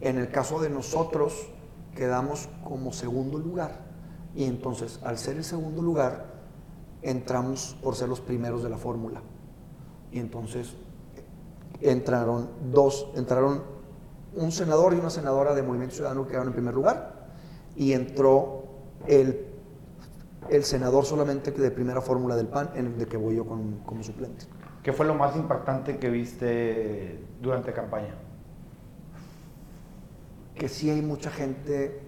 En 0.03 0.19
el 0.19 0.31
caso 0.31 0.61
de 0.61 0.69
nosotros, 0.69 1.49
quedamos 1.97 2.51
como 2.63 2.93
segundo 2.93 3.39
lugar. 3.39 3.81
Y 4.35 4.45
entonces, 4.45 5.01
al 5.05 5.17
ser 5.17 5.37
el 5.39 5.45
segundo 5.45 5.81
lugar, 5.81 6.27
entramos 7.01 7.77
por 7.83 7.97
ser 7.97 8.11
los 8.11 8.21
primeros 8.21 8.63
de 8.63 8.69
la 8.69 8.77
fórmula. 8.77 9.23
Y 10.11 10.19
entonces 10.19 10.75
entraron 11.81 12.51
dos, 12.71 13.09
entraron 13.15 13.63
un 14.37 14.53
senador 14.53 14.93
y 14.93 14.97
una 14.99 15.11
senadora 15.11 15.55
de 15.55 15.63
Movimiento 15.63 15.95
Ciudadano 15.95 16.25
que 16.25 16.33
quedaron 16.33 16.49
en 16.49 16.55
primer 16.55 16.75
lugar. 16.75 17.31
Y 17.75 17.95
entró 17.95 18.65
el 19.07 19.52
el 20.51 20.65
senador 20.65 21.05
solamente 21.05 21.51
de 21.51 21.71
primera 21.71 22.01
fórmula 22.01 22.37
del 22.37 22.49
PAN, 22.49 22.71
en 22.75 22.87
el 22.87 22.99
de 22.99 23.07
que 23.07 23.17
voy 23.17 23.37
yo 23.37 23.47
con- 23.47 23.79
como 23.87 24.03
suplente. 24.03 24.47
¿Qué 24.83 24.93
fue 24.93 25.07
lo 25.07 25.15
más 25.15 25.37
impactante 25.37 25.99
que 25.99 26.11
viste 26.11 27.21
durante 27.41 27.73
campaña? 27.73 28.15
Que 30.55 30.69
sí 30.69 30.91
hay 30.91 31.03
mucha 31.03 31.31
gente 31.31 32.01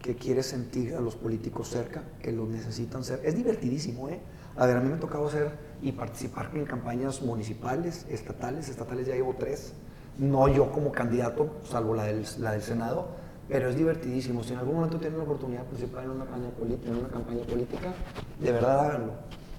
que 0.00 0.14
quiere 0.16 0.42
sentir 0.42 0.94
a 0.94 1.00
los 1.00 1.16
políticos 1.16 1.68
cerca, 1.68 2.02
que 2.20 2.30
los 2.32 2.48
necesitan 2.48 3.04
ser. 3.04 3.20
Es 3.24 3.34
divertidísimo, 3.34 4.08
¿eh? 4.08 4.20
A 4.56 4.66
ver, 4.66 4.76
a 4.76 4.80
mí 4.80 4.88
me 4.88 4.94
ha 4.96 5.00
tocado 5.00 5.26
hacer 5.26 5.50
y 5.82 5.92
participar 5.92 6.50
en 6.54 6.64
campañas 6.64 7.22
municipales, 7.22 8.06
estatales, 8.08 8.68
estatales 8.68 9.06
ya 9.06 9.14
llevo 9.14 9.34
tres. 9.38 9.72
No 10.18 10.46
yo 10.48 10.70
como 10.70 10.92
candidato, 10.92 11.56
salvo 11.64 11.94
la 11.94 12.04
del, 12.04 12.24
la 12.38 12.52
del 12.52 12.62
Senado, 12.62 13.08
pero 13.48 13.68
es 13.68 13.76
divertidísimo. 13.76 14.42
Si 14.42 14.52
en 14.52 14.58
algún 14.58 14.76
momento 14.76 14.98
tienen 14.98 15.18
la 15.18 15.24
oportunidad 15.24 15.60
de 15.60 15.66
participar 15.66 16.04
en 16.04 16.10
una 16.10 16.24
campaña, 16.24 16.50
en 16.84 16.96
una 16.96 17.08
campaña 17.08 17.44
política, 17.44 17.92
de 18.40 18.52
verdad 18.52 18.80
háganlo, 18.80 19.12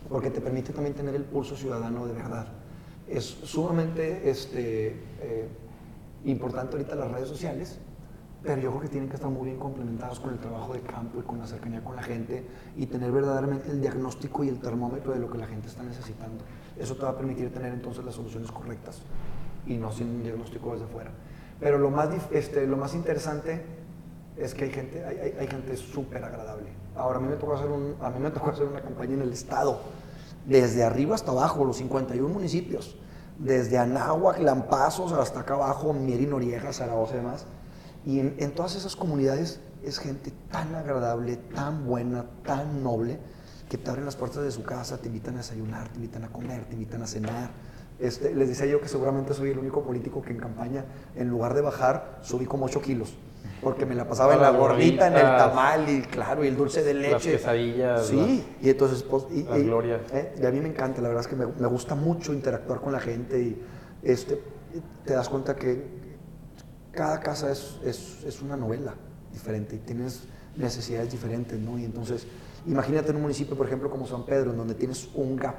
porque 0.09 0.29
te 0.29 0.41
permite 0.41 0.73
también 0.73 0.95
tener 0.95 1.15
el 1.15 1.23
pulso 1.23 1.55
ciudadano 1.55 2.05
de 2.05 2.13
verdad. 2.13 2.47
Es 3.07 3.25
sumamente 3.25 4.29
este, 4.29 4.87
eh, 5.21 5.47
importante 6.25 6.75
ahorita 6.75 6.95
las 6.95 7.11
redes 7.11 7.29
sociales, 7.29 7.79
pero 8.41 8.61
yo 8.61 8.69
creo 8.69 8.81
que 8.81 8.89
tienen 8.89 9.09
que 9.09 9.15
estar 9.15 9.29
muy 9.29 9.45
bien 9.45 9.57
complementados 9.57 10.19
con 10.19 10.31
el 10.31 10.39
trabajo 10.39 10.73
de 10.73 10.81
campo 10.81 11.19
y 11.19 11.23
con 11.23 11.39
la 11.39 11.47
cercanía 11.47 11.83
con 11.83 11.95
la 11.95 12.03
gente 12.03 12.45
y 12.75 12.85
tener 12.85 13.11
verdaderamente 13.11 13.71
el 13.71 13.81
diagnóstico 13.81 14.43
y 14.43 14.49
el 14.49 14.59
termómetro 14.59 15.13
de 15.13 15.19
lo 15.19 15.31
que 15.31 15.37
la 15.37 15.47
gente 15.47 15.67
está 15.67 15.81
necesitando. 15.83 16.43
Eso 16.77 16.95
te 16.95 17.03
va 17.03 17.09
a 17.09 17.17
permitir 17.17 17.51
tener 17.51 17.73
entonces 17.73 18.05
las 18.05 18.13
soluciones 18.13 18.51
correctas 18.51 19.01
y 19.65 19.77
no 19.77 19.91
sin 19.91 20.09
un 20.09 20.23
diagnóstico 20.23 20.73
desde 20.73 20.85
fuera. 20.85 21.11
Pero 21.59 21.79
lo 21.79 21.89
más, 21.89 22.09
este, 22.31 22.67
lo 22.67 22.77
más 22.77 22.93
interesante 22.93 23.63
es 24.37 24.53
que 24.53 24.65
hay 24.65 24.71
gente, 24.71 25.03
hay, 25.05 25.35
hay- 25.39 25.47
gente 25.47 25.75
súper 25.77 26.23
agradable. 26.23 26.67
Ahora, 26.95 27.17
a 27.19 27.21
mí, 27.21 27.27
me 27.29 27.35
tocó 27.35 27.53
hacer 27.53 27.67
a 28.01 28.09
mí 28.09 28.19
me 28.19 28.31
tocó 28.31 28.49
hacer 28.49 28.65
una 28.65 28.81
campaña 28.81 29.13
en 29.15 29.21
el 29.21 29.33
Estado, 29.33 29.79
desde 30.45 30.83
arriba 30.83 31.15
hasta 31.15 31.31
abajo, 31.31 31.65
los 31.65 31.77
51 31.77 32.29
municipios, 32.33 32.95
desde 33.39 33.77
Anáhuac, 33.77 34.39
Lampazos, 34.39 35.11
hasta 35.11 35.41
acá 35.41 35.55
abajo, 35.55 35.93
Mier 35.93 36.21
y 36.21 36.25
Noriega, 36.27 36.71
Zaragoza 36.71 37.13
y 37.15 37.17
demás. 37.17 37.45
Y 38.05 38.19
en, 38.19 38.35
en 38.37 38.51
todas 38.53 38.75
esas 38.75 38.95
comunidades 38.95 39.59
es 39.83 39.99
gente 39.99 40.31
tan 40.51 40.73
agradable, 40.75 41.35
tan 41.37 41.85
buena, 41.85 42.25
tan 42.45 42.83
noble, 42.83 43.19
que 43.69 43.77
te 43.77 43.89
abren 43.89 44.05
las 44.05 44.15
puertas 44.15 44.43
de 44.43 44.51
su 44.51 44.63
casa, 44.63 44.97
te 44.99 45.07
invitan 45.07 45.35
a 45.35 45.37
desayunar, 45.39 45.89
te 45.89 45.95
invitan 45.95 46.23
a 46.23 46.29
comer, 46.29 46.65
te 46.65 46.73
invitan 46.73 47.01
a 47.01 47.07
cenar. 47.07 47.49
Este, 47.97 48.35
les 48.35 48.47
decía 48.49 48.67
yo 48.67 48.79
que 48.79 48.87
seguramente 48.87 49.33
soy 49.33 49.49
el 49.49 49.57
único 49.57 49.81
político 49.83 50.21
que 50.21 50.31
en 50.31 50.37
campaña, 50.37 50.85
en 51.15 51.29
lugar 51.29 51.53
de 51.55 51.61
bajar, 51.61 52.19
subí 52.21 52.45
como 52.45 52.65
8 52.65 52.81
kilos. 52.81 53.15
Porque 53.61 53.85
me 53.85 53.95
la 53.95 54.07
pasaba 54.07 54.33
en 54.35 54.41
la 54.41 54.51
gordita, 54.51 55.07
en 55.07 55.13
el 55.15 55.21
tamal 55.21 55.89
y 55.89 56.01
claro, 56.01 56.43
y 56.43 56.47
el 56.47 56.55
dulce 56.57 56.83
de 56.83 56.93
leche. 56.93 57.11
Las 57.13 57.23
quesadillas, 57.23 58.05
Sí, 58.05 58.45
y 58.61 58.69
entonces, 58.69 59.01
pues, 59.03 59.25
y, 59.31 59.43
las 59.43 59.57
y- 59.59 59.63
glorias. 59.63 60.01
eh, 60.13 60.35
y 60.41 60.45
a 60.45 60.51
mí 60.51 60.59
me 60.59 60.69
encanta, 60.69 61.01
la 61.01 61.07
verdad 61.07 61.21
es 61.23 61.27
que 61.27 61.35
me, 61.35 61.47
me 61.47 61.67
gusta 61.67 61.95
mucho 61.95 62.31
interactuar 62.33 62.79
con 62.81 62.91
la 62.93 62.99
gente 62.99 63.39
y 63.41 63.61
este, 64.03 64.41
te 65.05 65.13
das 65.13 65.29
cuenta 65.29 65.55
que 65.55 65.83
cada 66.91 67.19
casa 67.19 67.51
es, 67.51 67.79
es, 67.83 68.23
es 68.23 68.41
una 68.41 68.55
novela 68.55 68.93
diferente 69.31 69.75
y 69.75 69.79
tienes 69.79 70.23
necesidades 70.55 71.11
diferentes, 71.11 71.59
¿no? 71.59 71.77
Y 71.79 71.85
entonces, 71.85 72.27
imagínate 72.67 73.09
en 73.09 73.15
un 73.17 73.23
municipio, 73.23 73.55
por 73.57 73.65
ejemplo, 73.67 73.89
como 73.89 74.05
San 74.07 74.25
Pedro, 74.25 74.51
en 74.51 74.57
donde 74.57 74.75
tienes 74.75 75.09
un 75.15 75.35
gap 75.35 75.55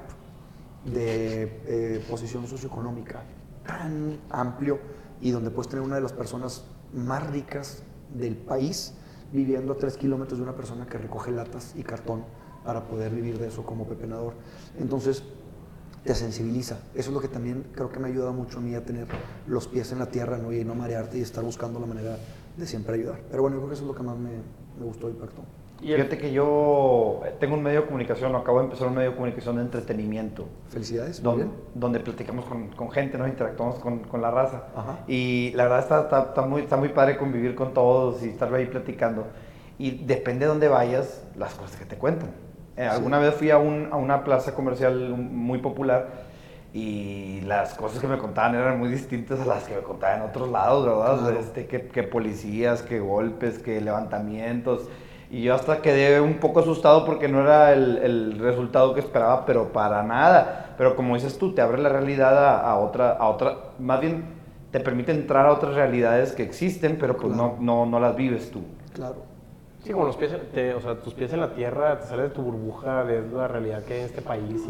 de 0.85 1.43
eh, 1.67 2.05
posición 2.09 2.47
socioeconómica 2.47 3.23
tan 3.67 4.19
amplio 4.31 4.79
y 5.21 5.31
donde 5.33 5.51
puedes 5.51 5.69
tener 5.69 5.85
una 5.85 5.97
de 5.97 6.03
las 6.03 6.13
personas 6.13 6.65
más 6.95 7.29
ricas 7.31 7.83
del 8.15 8.37
país 8.37 8.95
viviendo 9.33 9.73
a 9.73 9.77
tres 9.77 9.97
kilómetros 9.97 10.39
de 10.39 10.45
una 10.45 10.55
persona 10.55 10.87
que 10.87 10.99
recoge 10.99 11.31
latas 11.31 11.75
y 11.77 11.83
cartón 11.83 12.25
para 12.65 12.85
poder 12.85 13.15
vivir 13.15 13.39
de 13.39 13.49
eso 13.49 13.65
como 13.65 13.87
pepenador. 13.87 14.35
Entonces, 14.79 15.23
te 16.05 16.15
sensibiliza. 16.15 16.79
Eso 16.95 17.11
es 17.11 17.15
lo 17.15 17.21
que 17.21 17.29
también 17.29 17.67
creo 17.75 17.91
que 17.91 17.99
me 17.99 18.07
ha 18.07 18.11
ayudado 18.11 18.33
mucho 18.33 18.59
a 18.59 18.61
mí 18.61 18.75
a 18.75 18.85
tener 18.85 19.07
los 19.47 19.67
pies 19.67 19.91
en 19.93 19.99
la 19.99 20.07
tierra 20.07 20.39
¿no? 20.39 20.53
y 20.53 20.65
no 20.65 20.75
marearte 20.75 21.19
y 21.19 21.23
estar 21.23 21.45
buscando 21.45 21.81
la 21.81 21.87
manera 21.87 22.17
de 22.57 22.67
siempre 22.67 22.95
ayudar. 22.95 23.21
Pero 23.29 23.43
bueno, 23.43 23.57
yo 23.57 23.61
creo 23.63 23.71
que 23.71 23.75
eso 23.75 23.85
es 23.85 23.89
lo 23.89 23.95
que 23.95 24.03
más 24.03 24.17
me, 24.17 24.31
me 24.79 24.85
gustó 24.85 25.09
y 25.09 25.13
impactó. 25.13 25.43
Y 25.87 25.93
el- 25.93 25.99
Fíjate 25.99 26.19
que 26.19 26.33
yo 26.33 27.21
tengo 27.39 27.55
un 27.55 27.63
medio 27.63 27.83
de 27.83 27.87
comunicación, 27.87 28.35
acabo 28.35 28.59
de 28.59 28.65
empezar 28.65 28.89
un 28.89 28.95
medio 28.95 29.11
de 29.11 29.15
comunicación 29.17 29.55
de 29.57 29.63
entretenimiento. 29.63 30.47
Felicidades, 30.69 31.21
muy 31.23 31.25
donde, 31.31 31.45
bien. 31.45 31.57
donde 31.75 32.01
platicamos 32.01 32.45
con, 32.47 32.69
con 32.71 32.91
gente, 32.91 33.17
¿no? 33.19 33.29
interactuamos 33.29 33.77
con, 33.77 34.01
con 34.01 34.21
la 34.21 34.31
raza. 34.33 34.65
Ajá. 34.75 34.99
Y 35.07 35.53
la 35.55 35.63
verdad 35.65 35.79
está, 35.79 36.01
está, 36.01 36.23
está 36.23 36.43
muy, 36.43 36.63
está 36.63 36.77
muy 36.77 36.89
padre 36.89 37.17
convivir 37.17 37.55
con 37.55 37.73
todos 37.73 38.23
y 38.25 38.31
estar 38.31 38.53
ahí 38.53 38.67
platicando. 38.67 39.27
Y 39.79 39.93
depende 40.05 40.47
de 40.47 40.49
dónde 40.49 40.67
vayas, 40.69 41.23
las 41.37 41.55
cosas 41.55 41.77
que 41.77 41.85
te 41.85 41.97
cuentan. 41.97 42.31
Eh, 42.77 42.85
Alguna 42.85 43.19
vez 43.21 43.35
fui 43.35 43.51
a, 43.51 43.59
un- 43.59 43.89
a 43.93 43.97
una 43.97 44.25
plaza 44.25 44.55
comercial 44.55 45.11
muy 45.17 45.59
popular 45.61 46.09
y 46.75 47.41
las 47.43 47.75
cosas 47.75 48.01
que 48.01 48.07
me 48.09 48.19
contaban 48.19 48.55
eran 48.55 48.79
muy 48.79 48.89
distintas 48.89 49.39
a 49.41 49.45
las 49.47 49.65
que 49.65 49.77
me 49.77 49.83
contaban 49.83 50.23
en 50.23 50.29
otros 50.29 50.51
lados, 50.51 50.85
¿verdad? 50.85 51.19
Claro. 51.21 51.39
Este, 51.39 51.67
que, 51.67 51.83
que 51.87 52.03
policías, 52.03 52.83
que 52.83 52.99
golpes, 53.01 53.59
que 53.61 53.81
levantamientos. 53.81 54.89
Y 55.31 55.43
yo 55.43 55.55
hasta 55.55 55.83
quedé 55.83 56.21
un 56.21 56.35
poco 56.35 56.61
asustado 56.61 57.05
porque 57.05 57.27
no 57.29 57.41
era 57.41 57.73
el, 57.73 57.99
el 57.99 58.39
resultado 58.39 58.95
que 58.95 59.01
esperaba, 59.01 59.45
pero 59.45 59.73
para 59.73 60.03
nada. 60.03 60.75
Pero 60.79 60.95
como 60.95 61.15
dices 61.15 61.37
tú, 61.39 61.53
te 61.53 61.61
abre 61.63 61.83
la 61.83 61.89
realidad 61.89 62.37
a, 62.39 62.61
a 62.61 62.79
otra, 62.79 63.13
a 63.13 63.29
otra, 63.29 63.57
más 63.79 64.01
bien 64.01 64.25
te 64.71 64.79
permite 64.81 65.11
entrar 65.13 65.47
a 65.47 65.53
otras 65.53 65.75
realidades 65.75 66.33
que 66.33 66.43
existen, 66.43 66.97
pero 67.01 67.17
pues 67.17 67.33
Claro. 67.35 67.57
no, 67.61 67.85
no, 67.85 67.91
no 67.91 68.01
las 68.01 68.15
vives 68.15 68.51
tú. 68.51 68.61
Claro. 68.95 69.17
Sí, 69.83 69.93
como 69.93 70.05
los 70.07 70.17
pies, 70.17 70.33
te- 70.53 70.75
o 70.75 70.81
sea, 70.81 70.97
tus 70.97 71.15
pies 71.15 71.33
en 71.33 71.41
la 71.41 71.51
tierra, 71.55 71.99
te 72.01 72.07
sales 72.07 72.29
de 72.29 72.35
tu 72.35 72.43
burbuja, 72.43 73.05
de 73.05 73.23
la 73.33 73.49
realidad 73.49 73.83
que 73.85 73.95
hay 73.95 74.01
en 74.01 74.07
este 74.07 74.21
país 74.23 74.65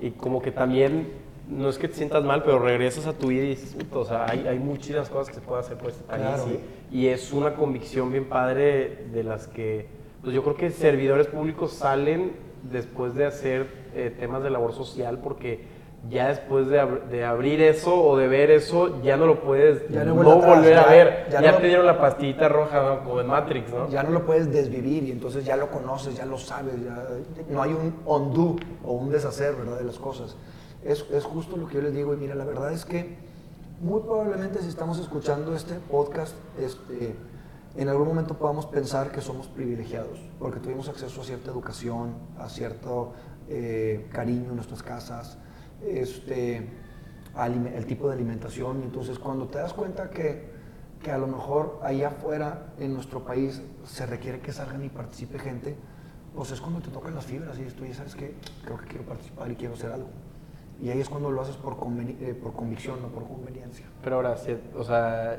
y, 0.00 0.06
y 0.06 0.10
como 0.12 0.42
que 0.42 0.50
también, 0.52 1.08
no 1.48 1.68
es 1.68 1.78
que 1.78 1.88
te 1.88 1.94
sientas 1.94 2.22
mal, 2.24 2.42
pero 2.42 2.58
regresas 2.58 3.06
a 3.06 3.12
tu 3.14 3.28
vida 3.28 3.44
y 3.44 3.48
dices, 3.50 3.74
"Puta, 3.74 3.98
o 3.98 4.04
sea, 4.04 4.26
hay, 4.28 4.46
hay 4.46 4.58
muchísimas 4.58 5.08
cosas 5.08 5.28
que 5.28 5.34
se 5.34 5.40
puede 5.40 5.60
hacer 5.60 5.76
por 5.78 5.90
este 5.90 6.04
país 6.04 6.22
Claro. 6.22 6.44
y, 6.90 6.98
y 6.98 7.06
es 7.08 7.32
una 7.32 7.54
convicción 7.54 8.10
bien 8.12 8.28
padre 8.28 9.06
de 9.12 9.24
las 9.24 9.46
que, 9.48 9.86
pues 10.22 10.34
yo 10.34 10.42
creo 10.42 10.56
que 10.56 10.70
servidores 10.70 11.26
públicos 11.26 11.72
salen 11.72 12.32
después 12.70 13.14
de 13.14 13.24
hacer 13.26 13.66
eh, 13.94 14.14
temas 14.18 14.42
de 14.42 14.50
labor 14.50 14.72
social 14.72 15.18
porque 15.22 15.76
ya 16.10 16.28
después 16.28 16.68
de, 16.68 16.80
ab- 16.80 17.04
de 17.08 17.24
abrir 17.24 17.60
eso 17.62 17.94
o 18.00 18.16
de 18.16 18.28
ver 18.28 18.50
eso, 18.50 19.00
ya 19.02 19.16
no 19.16 19.26
lo 19.26 19.40
puedes 19.40 19.88
Ya 19.88 20.04
no 20.04 20.14
no, 20.14 20.32
atrás, 20.32 20.56
volver 20.58 20.78
a 20.78 20.86
ver. 20.86 21.26
ya 21.30 21.40
Ya, 21.40 21.52
no- 21.52 21.58
te 21.58 21.66
dieron 21.66 21.86
la 21.86 21.98
pastillita 21.98 22.48
roja, 22.48 23.00
como 23.04 23.20
en 23.20 23.26
Matrix, 23.26 23.72
¿no? 23.72 23.88
Ya 23.88 24.02
no 24.02 24.10
lo 24.10 24.24
puedes 24.26 24.52
desvivir 24.52 25.04
y 25.04 25.10
entonces 25.10 25.44
ya 25.44 25.56
lo 25.56 25.70
conoces, 25.70 26.16
ya 26.16 26.24
lo 26.26 26.36
sabes, 26.38 26.74
no 27.48 27.62
hay 27.62 27.72
un 27.72 27.94
undo 28.06 28.56
o 28.84 28.92
un 28.92 29.10
deshacer, 29.10 29.54
¿verdad? 29.56 29.78
De 29.78 29.84
las 29.84 29.98
cosas. 29.98 30.36
Es, 30.84 31.04
es 31.10 31.24
justo 31.24 31.56
lo 31.56 31.66
que 31.66 31.76
yo 31.76 31.82
les 31.82 31.94
digo 31.94 32.14
y 32.14 32.16
mira, 32.16 32.34
la 32.34 32.44
verdad 32.44 32.72
es 32.72 32.84
que 32.84 33.16
muy 33.80 34.00
probablemente 34.00 34.60
si 34.60 34.68
estamos 34.68 34.98
escuchando 34.98 35.54
este 35.54 35.74
podcast, 35.74 36.34
este, 36.58 37.14
en 37.76 37.88
algún 37.88 38.08
momento 38.08 38.36
podamos 38.36 38.66
pensar 38.66 39.12
que 39.12 39.20
somos 39.20 39.46
privilegiados, 39.46 40.18
porque 40.38 40.58
tuvimos 40.58 40.88
acceso 40.88 41.20
a 41.20 41.24
cierta 41.24 41.50
educación, 41.50 42.14
a 42.38 42.48
cierto 42.48 43.12
eh, 43.48 44.08
cariño 44.12 44.50
en 44.50 44.56
nuestras 44.56 44.82
casas, 44.82 45.38
este, 45.86 46.68
el 47.76 47.86
tipo 47.86 48.08
de 48.08 48.14
alimentación. 48.14 48.80
Y 48.80 48.82
entonces 48.84 49.18
cuando 49.18 49.46
te 49.46 49.58
das 49.58 49.72
cuenta 49.72 50.10
que, 50.10 50.50
que 51.02 51.12
a 51.12 51.18
lo 51.18 51.28
mejor 51.28 51.78
allá 51.82 52.08
afuera 52.08 52.72
en 52.78 52.94
nuestro 52.94 53.24
país 53.24 53.62
se 53.84 54.06
requiere 54.06 54.40
que 54.40 54.52
salgan 54.52 54.84
y 54.84 54.88
participe 54.88 55.38
gente, 55.38 55.76
pues 56.34 56.50
es 56.50 56.60
cuando 56.60 56.80
te 56.80 56.90
tocan 56.90 57.14
las 57.14 57.26
fibras 57.26 57.58
y 57.58 57.62
tú 57.72 57.84
ya 57.84 57.94
sabes 57.94 58.14
que 58.14 58.34
creo 58.64 58.78
que 58.78 58.86
quiero 58.86 59.04
participar 59.04 59.50
y 59.50 59.54
quiero 59.54 59.74
hacer 59.74 59.92
algo. 59.92 60.08
Y 60.80 60.90
ahí 60.90 61.00
es 61.00 61.08
cuando 61.08 61.30
lo 61.30 61.40
haces 61.40 61.56
por, 61.56 61.74
conveni- 61.76 62.16
eh, 62.20 62.34
por 62.40 62.52
convicción, 62.52 63.02
no 63.02 63.08
por 63.08 63.26
conveniencia. 63.26 63.84
Pero 64.02 64.16
ahora, 64.16 64.36
si- 64.36 64.56
o 64.76 64.84
sea, 64.84 65.38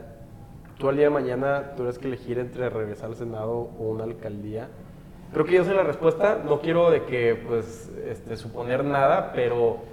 tú 0.78 0.90
al 0.90 0.96
día 0.96 1.06
de 1.06 1.12
mañana 1.12 1.72
tuvieras 1.78 1.98
que 1.98 2.08
elegir 2.08 2.40
entre 2.40 2.70
regresar 2.70 3.10
al 3.10 3.16
Senado 3.16 3.52
o 3.80 3.84
una 3.90 4.04
alcaldía. 4.04 4.68
Creo 5.32 5.46
que 5.46 5.54
yo 5.54 5.64
sé 5.64 5.74
la 5.74 5.84
respuesta. 5.84 6.40
No 6.44 6.60
quiero 6.60 6.92
de 6.92 7.04
que, 7.04 7.36
pues, 7.48 7.90
este, 8.08 8.36
suponer 8.36 8.84
nada, 8.84 9.32
pero... 9.34 9.88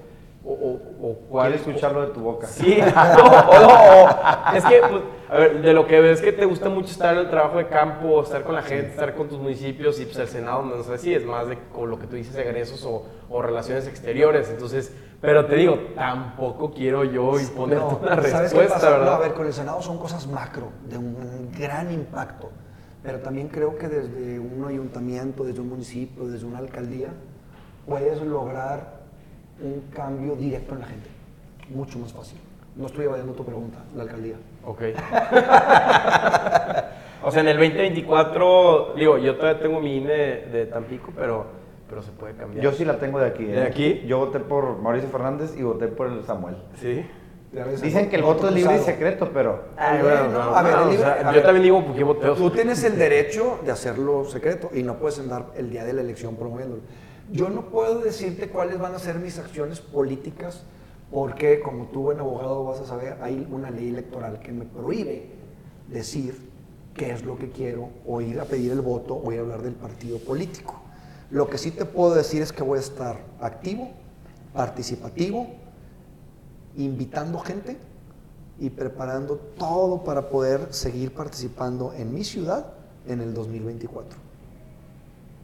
O, 0.49 0.53
o, 0.53 0.81
o 1.11 1.15
cuál 1.29 1.53
Quiero 1.55 1.69
escucharlo 1.71 2.03
de 2.03 2.15
tu 2.15 2.21
boca. 2.21 2.47
Sí, 2.47 2.79
no, 3.19 3.49
o 3.51 3.61
no, 3.61 4.57
es 4.57 4.65
que, 4.65 4.81
pues, 4.89 5.03
a 5.29 5.39
ver, 5.39 5.61
de 5.61 5.73
lo 5.73 5.89
que 5.89 6.01
ves 6.01 6.21
que 6.21 6.31
te 6.33 6.45
gusta 6.45 6.69
mucho 6.69 6.93
estar 6.93 7.15
en 7.15 7.21
el 7.23 7.31
trabajo 7.31 7.59
de 7.59 7.67
campo, 7.67 8.23
estar 8.23 8.45
con 8.45 8.55
la 8.55 8.63
gente, 8.63 8.91
estar 8.91 9.17
con 9.17 9.29
tus 9.29 9.41
municipios 9.41 9.99
y 10.01 10.05
pues 10.05 10.17
el 10.19 10.29
Senado, 10.29 10.63
no 10.63 10.81
sé 10.85 10.99
si 10.99 11.13
es 11.13 11.25
más 11.27 11.49
de 11.49 11.59
con 11.75 11.91
lo 11.91 11.99
que 11.99 12.07
tú 12.07 12.15
dices, 12.15 12.37
egresos 12.37 12.85
o, 12.85 13.05
o 13.29 13.43
relaciones 13.43 13.89
exteriores. 13.89 14.49
Entonces, 14.49 14.95
pero 15.27 15.45
te 15.45 15.57
digo, 15.57 15.77
tampoco 15.97 16.71
quiero 16.71 17.03
yo 17.03 17.41
imponerte 17.41 17.85
No, 17.85 17.99
una 18.01 18.15
¿sabes 18.23 18.33
qué 18.33 18.39
respuesta? 18.61 18.91
No, 18.91 18.99
¿verdad? 18.99 19.15
a 19.15 19.19
ver, 19.19 19.35
con 19.35 19.47
el 19.47 19.53
Senado 19.53 19.83
son 19.83 19.99
cosas 19.99 20.29
macro, 20.29 20.69
de 20.89 20.97
un 20.97 21.51
gran 21.59 21.93
impacto. 21.93 22.49
Pero 23.03 23.19
también 23.19 23.49
creo 23.49 23.77
que 23.77 23.89
desde 23.89 24.39
un 24.39 24.65
ayuntamiento, 24.69 25.43
desde 25.43 25.61
un 25.61 25.71
municipio, 25.71 26.29
desde 26.29 26.47
una 26.47 26.59
alcaldía, 26.59 27.09
puedes 27.87 28.23
lograr 28.23 29.01
un 29.61 29.81
cambio 29.93 30.37
directo 30.37 30.75
en 30.75 30.81
la 30.81 30.87
gente. 30.87 31.09
Mucho 31.71 31.99
más 31.99 32.13
fácil. 32.13 32.39
No 32.77 32.87
estoy 32.87 33.07
evadiendo 33.07 33.33
tu 33.33 33.45
pregunta, 33.45 33.79
la 33.97 34.05
alcaldía. 34.05 34.37
Ok. 34.65 34.81
o 37.25 37.31
sea, 37.33 37.43
en 37.43 37.49
el 37.49 37.57
2024, 37.57 38.93
digo, 38.97 39.19
yo 39.19 39.35
todavía 39.35 39.61
tengo 39.61 39.81
mi 39.81 39.97
INE 39.97 40.47
de 40.53 40.67
Tampico, 40.67 41.13
pero, 41.17 41.47
pero 41.89 42.03
se 42.03 42.11
puede 42.13 42.35
cambiar. 42.35 42.63
Yo 42.65 42.73
sí 42.73 42.85
la 42.85 42.99
tengo 42.99 43.19
de 43.19 43.27
aquí. 43.27 43.45
¿eh? 43.45 43.53
¿De 43.53 43.63
aquí? 43.63 44.03
Yo 44.07 44.19
voté 44.19 44.41
por 44.41 44.79
Mauricio 44.79 45.09
Fernández 45.11 45.55
y 45.57 45.63
voté 45.63 45.89
por 45.89 46.09
el 46.09 46.25
Samuel. 46.25 46.57
Sí. 46.81 47.05
Dicen 47.83 48.11
que 48.11 48.17
el 48.17 48.23
voto 48.23 48.35
voto 48.43 48.49
es 48.49 48.55
libre 48.55 48.77
y 48.77 48.81
secreto, 48.81 49.31
pero... 49.33 49.63
Ay, 49.77 50.01
Bueno, 50.03 50.25
bueno, 50.25 50.33
no, 50.39 50.51
no, 50.51 50.57
a 50.57 50.63
ver, 50.63 50.73
no, 50.75 50.79
el 50.83 50.89
o 50.89 50.91
libre- 50.91 51.05
sea, 51.07 51.15
a 51.15 51.23
yo 51.31 51.37
ver. 51.37 51.43
también 51.45 51.63
digo 51.63 51.85
por 51.87 51.95
qué 51.97 52.05
voté. 52.05 52.27
Tú 52.35 52.51
tienes 52.51 52.85
el 52.85 52.99
derecho 52.99 53.61
de 53.65 53.71
hacerlo 53.73 54.25
secreto 54.27 54.71
y 54.75 54.83
no 54.83 54.99
puedes 54.99 55.19
andar 55.21 55.47
el 55.57 55.71
día 55.71 55.85
de 55.85 55.93
la 55.95 56.03
elección 56.03 56.37
promoviéndolo. 56.37 56.83
Yo 57.33 57.49
no 57.49 57.63
puedo 57.71 58.01
decirte 58.01 58.49
cuáles 58.49 58.79
van 58.79 58.95
a 58.95 58.99
ser 58.99 59.17
mis 59.17 59.39
acciones 59.39 59.81
políticas 59.81 60.65
porque, 61.11 61.61
como 61.61 61.87
tú, 61.87 62.03
buen 62.03 62.19
abogado, 62.21 62.65
vas 62.65 62.81
a 62.81 62.85
saber, 62.85 63.17
hay 63.23 63.47
una 63.51 63.71
ley 63.71 63.89
electoral 63.89 64.39
que 64.41 64.53
me 64.53 64.65
prohíbe 64.67 65.31
decir 65.89 66.37
qué 66.95 67.13
es 67.13 67.25
lo 67.25 67.39
que 67.39 67.51
quiero 67.51 67.89
o 68.07 68.21
ir 68.21 68.39
a 68.41 68.45
pedir 68.45 68.73
el 68.73 68.81
voto 68.81 69.15
o 69.17 69.33
ir 69.33 69.39
a 69.39 69.43
hablar 69.43 69.63
del 69.63 69.75
partido 69.75 70.19
político. 70.19 70.83
Lo 71.31 71.49
que 71.49 71.59
sí 71.59 71.71
te 71.73 71.85
puedo 71.85 72.15
decir 72.15 72.43
es 72.43 72.53
que 72.53 72.63
voy 72.63 72.79
a 72.79 72.81
estar 72.81 73.17
activo, 73.41 73.91
participativo, 74.55 75.49
invitando 76.77 77.39
gente 77.41 77.77
y 78.59 78.71
preparando 78.71 79.37
todo 79.59 80.05
para 80.05 80.29
poder 80.29 80.69
seguir 80.73 81.13
participando 81.13 81.93
en 81.95 82.15
mi 82.15 82.23
ciudad 82.25 82.67
en 83.07 83.21
el 83.21 83.35
2024. 83.35 84.19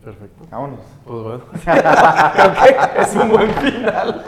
Perfecto. 0.04 0.44
Vámonos. 0.50 0.80
Pues 1.06 1.22
bueno. 1.22 1.44
Creo 1.62 2.54
que 2.94 3.00
es 3.02 3.14
un 3.14 3.28
buen 3.28 3.50
final. 3.54 4.24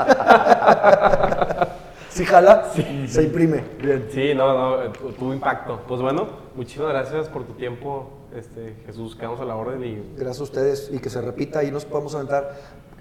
Si 2.11 2.25
jala, 2.25 2.71
se 3.09 3.23
imprime. 3.25 3.65
Bien. 3.83 4.07
Sí, 4.13 4.35
no, 4.37 4.53
no, 4.87 4.93
tu- 4.93 5.11
tuvo 5.13 5.35
impacto. 5.35 5.81
Pues 5.89 6.01
bueno, 6.01 6.27
muchísimas 6.55 6.91
gracias 6.91 7.29
por 7.29 7.43
tu 7.45 7.55
tiempo, 7.55 8.09
este, 8.35 8.75
Jesús, 8.87 9.15
quedamos 9.17 9.41
a 9.41 9.45
la 9.45 9.57
orden 9.57 9.83
y 9.85 10.03
Gracias 10.17 10.41
a 10.41 10.45
ustedes 10.45 10.91
y 10.93 10.99
que 10.99 11.11
se 11.11 11.21
repita 11.21 11.63
y 11.65 11.71
nos 11.71 11.85
podemos 11.85 12.15
aventar 12.15 12.55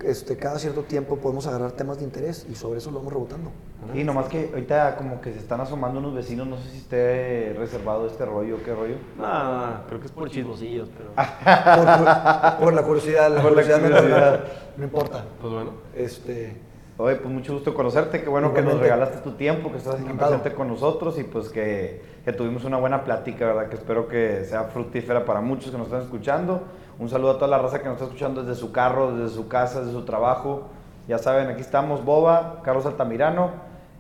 este, 0.03 0.37
cada 0.37 0.59
cierto 0.59 0.81
tiempo 0.83 1.17
podemos 1.17 1.47
agarrar 1.47 1.71
temas 1.73 1.97
de 1.99 2.03
interés 2.03 2.45
y 2.49 2.55
sobre 2.55 2.79
eso 2.79 2.91
lo 2.91 2.97
vamos 2.99 3.13
rebotando. 3.13 3.51
Y 3.93 4.03
nomás 4.03 4.27
que 4.27 4.49
ahorita 4.51 4.95
como 4.95 5.21
que 5.21 5.33
se 5.33 5.39
están 5.39 5.61
asomando 5.61 5.99
unos 5.99 6.15
vecinos, 6.15 6.47
no 6.47 6.57
sé 6.57 6.69
si 6.71 6.77
esté 6.77 7.53
reservado 7.57 8.07
este 8.07 8.25
rollo, 8.25 8.57
qué 8.63 8.73
rollo. 8.73 8.95
No, 9.17 9.43
no, 9.43 9.67
no, 9.67 9.87
creo 9.87 9.99
que 9.99 10.05
es 10.07 10.11
por 10.11 10.29
chismosillos, 10.29 10.89
pero. 10.97 11.11
Por, 11.13 11.85
por- 11.85 12.57
por 12.65 12.73
la 12.73 12.83
curiosidad, 12.83 13.29
la 13.33 13.41
Por 13.41 13.51
la 13.55 13.61
curiosidad, 13.61 13.77
no- 13.81 13.87
curiosidad. 13.95 14.43
No, 14.77 14.83
importa. 14.83 15.25
Pues 15.41 15.53
bueno. 15.53 15.71
Este, 15.95 16.57
Oye, 16.97 17.15
pues 17.15 17.33
mucho 17.33 17.53
gusto 17.53 17.73
conocerte, 17.73 18.21
qué 18.21 18.29
bueno 18.29 18.53
que 18.53 18.61
nos 18.61 18.79
regalaste 18.79 19.17
tu 19.17 19.31
tiempo, 19.31 19.71
que 19.71 19.77
estás 19.79 19.95
aquí 19.95 20.13
presente 20.13 20.53
con 20.53 20.67
nosotros 20.67 21.17
y 21.17 21.23
pues 21.23 21.49
que, 21.49 22.01
que 22.23 22.31
tuvimos 22.31 22.63
una 22.63 22.77
buena 22.77 23.03
plática, 23.03 23.45
¿verdad? 23.45 23.67
Que 23.67 23.75
espero 23.75 24.07
que 24.07 24.45
sea 24.45 24.65
fructífera 24.65 25.25
para 25.25 25.41
muchos 25.41 25.71
que 25.71 25.77
nos 25.77 25.87
están 25.87 26.03
escuchando. 26.03 26.63
Un 26.99 27.09
saludo 27.09 27.31
a 27.31 27.35
toda 27.35 27.47
la 27.47 27.57
raza 27.57 27.79
que 27.79 27.85
nos 27.85 27.95
está 27.95 28.05
escuchando 28.05 28.43
desde 28.43 28.59
su 28.59 28.71
carro, 28.71 29.15
desde 29.15 29.35
su 29.35 29.47
casa, 29.47 29.79
desde 29.79 29.91
su 29.91 30.05
trabajo. 30.05 30.63
Ya 31.07 31.17
saben, 31.17 31.49
aquí 31.49 31.61
estamos, 31.61 32.05
Boba, 32.05 32.61
Carlos 32.63 32.85
Altamirano 32.85 33.51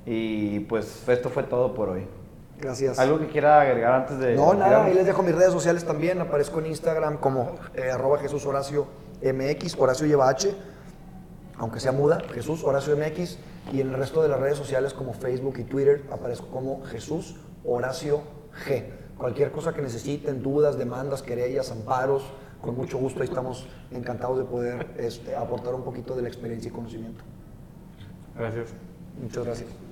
y 0.05 0.61
pues 0.61 1.07
esto 1.07 1.29
fue 1.29 1.43
todo 1.43 1.73
por 1.73 1.89
hoy. 1.89 2.07
gracias. 2.57 2.97
¿Algo 2.97 3.19
que 3.19 3.27
quiera 3.27 3.59
agregar 3.59 3.93
antes 3.93 4.17
de... 4.19 4.35
No, 4.35 4.53
nada, 4.53 4.85
ahí 4.85 4.93
les 4.93 5.05
dejo 5.05 5.21
mis 5.21 5.35
redes 5.35 5.51
sociales 5.51 5.83
también. 5.83 6.21
Aparezco 6.21 6.59
en 6.59 6.67
Instagram 6.67 7.17
como 7.17 7.57
eh, 7.73 7.91
arroba 7.91 8.19
Jesús 8.19 8.45
Horacio 8.45 8.87
MX. 9.21 9.77
Horacio 9.77 10.07
lleva 10.07 10.29
H, 10.29 10.55
aunque 11.57 11.81
sea 11.81 11.91
muda, 11.91 12.21
Jesús 12.33 12.63
Horacio 12.63 12.95
MX. 12.95 13.37
Y 13.73 13.81
en 13.81 13.89
el 13.89 13.95
resto 13.95 14.21
de 14.21 14.29
las 14.29 14.39
redes 14.39 14.57
sociales 14.57 14.93
como 14.93 15.13
Facebook 15.13 15.55
y 15.57 15.63
Twitter 15.63 16.03
aparezco 16.09 16.47
como 16.47 16.85
Jesús 16.85 17.35
Horacio 17.65 18.21
G. 18.65 18.85
Cualquier 19.17 19.51
cosa 19.51 19.73
que 19.73 19.81
necesiten, 19.81 20.41
dudas, 20.41 20.77
demandas, 20.77 21.21
querellas, 21.21 21.71
amparos, 21.71 22.23
con 22.61 22.75
mucho 22.75 22.97
gusto 22.97 23.21
ahí 23.21 23.27
estamos 23.27 23.67
encantados 23.91 24.37
de 24.37 24.45
poder 24.45 24.95
este, 24.97 25.35
aportar 25.35 25.75
un 25.75 25.83
poquito 25.83 26.15
de 26.15 26.23
la 26.23 26.29
experiencia 26.29 26.69
y 26.69 26.71
conocimiento. 26.71 27.23
Gracias. 28.35 28.73
Muchas 29.21 29.45
gracias. 29.45 29.82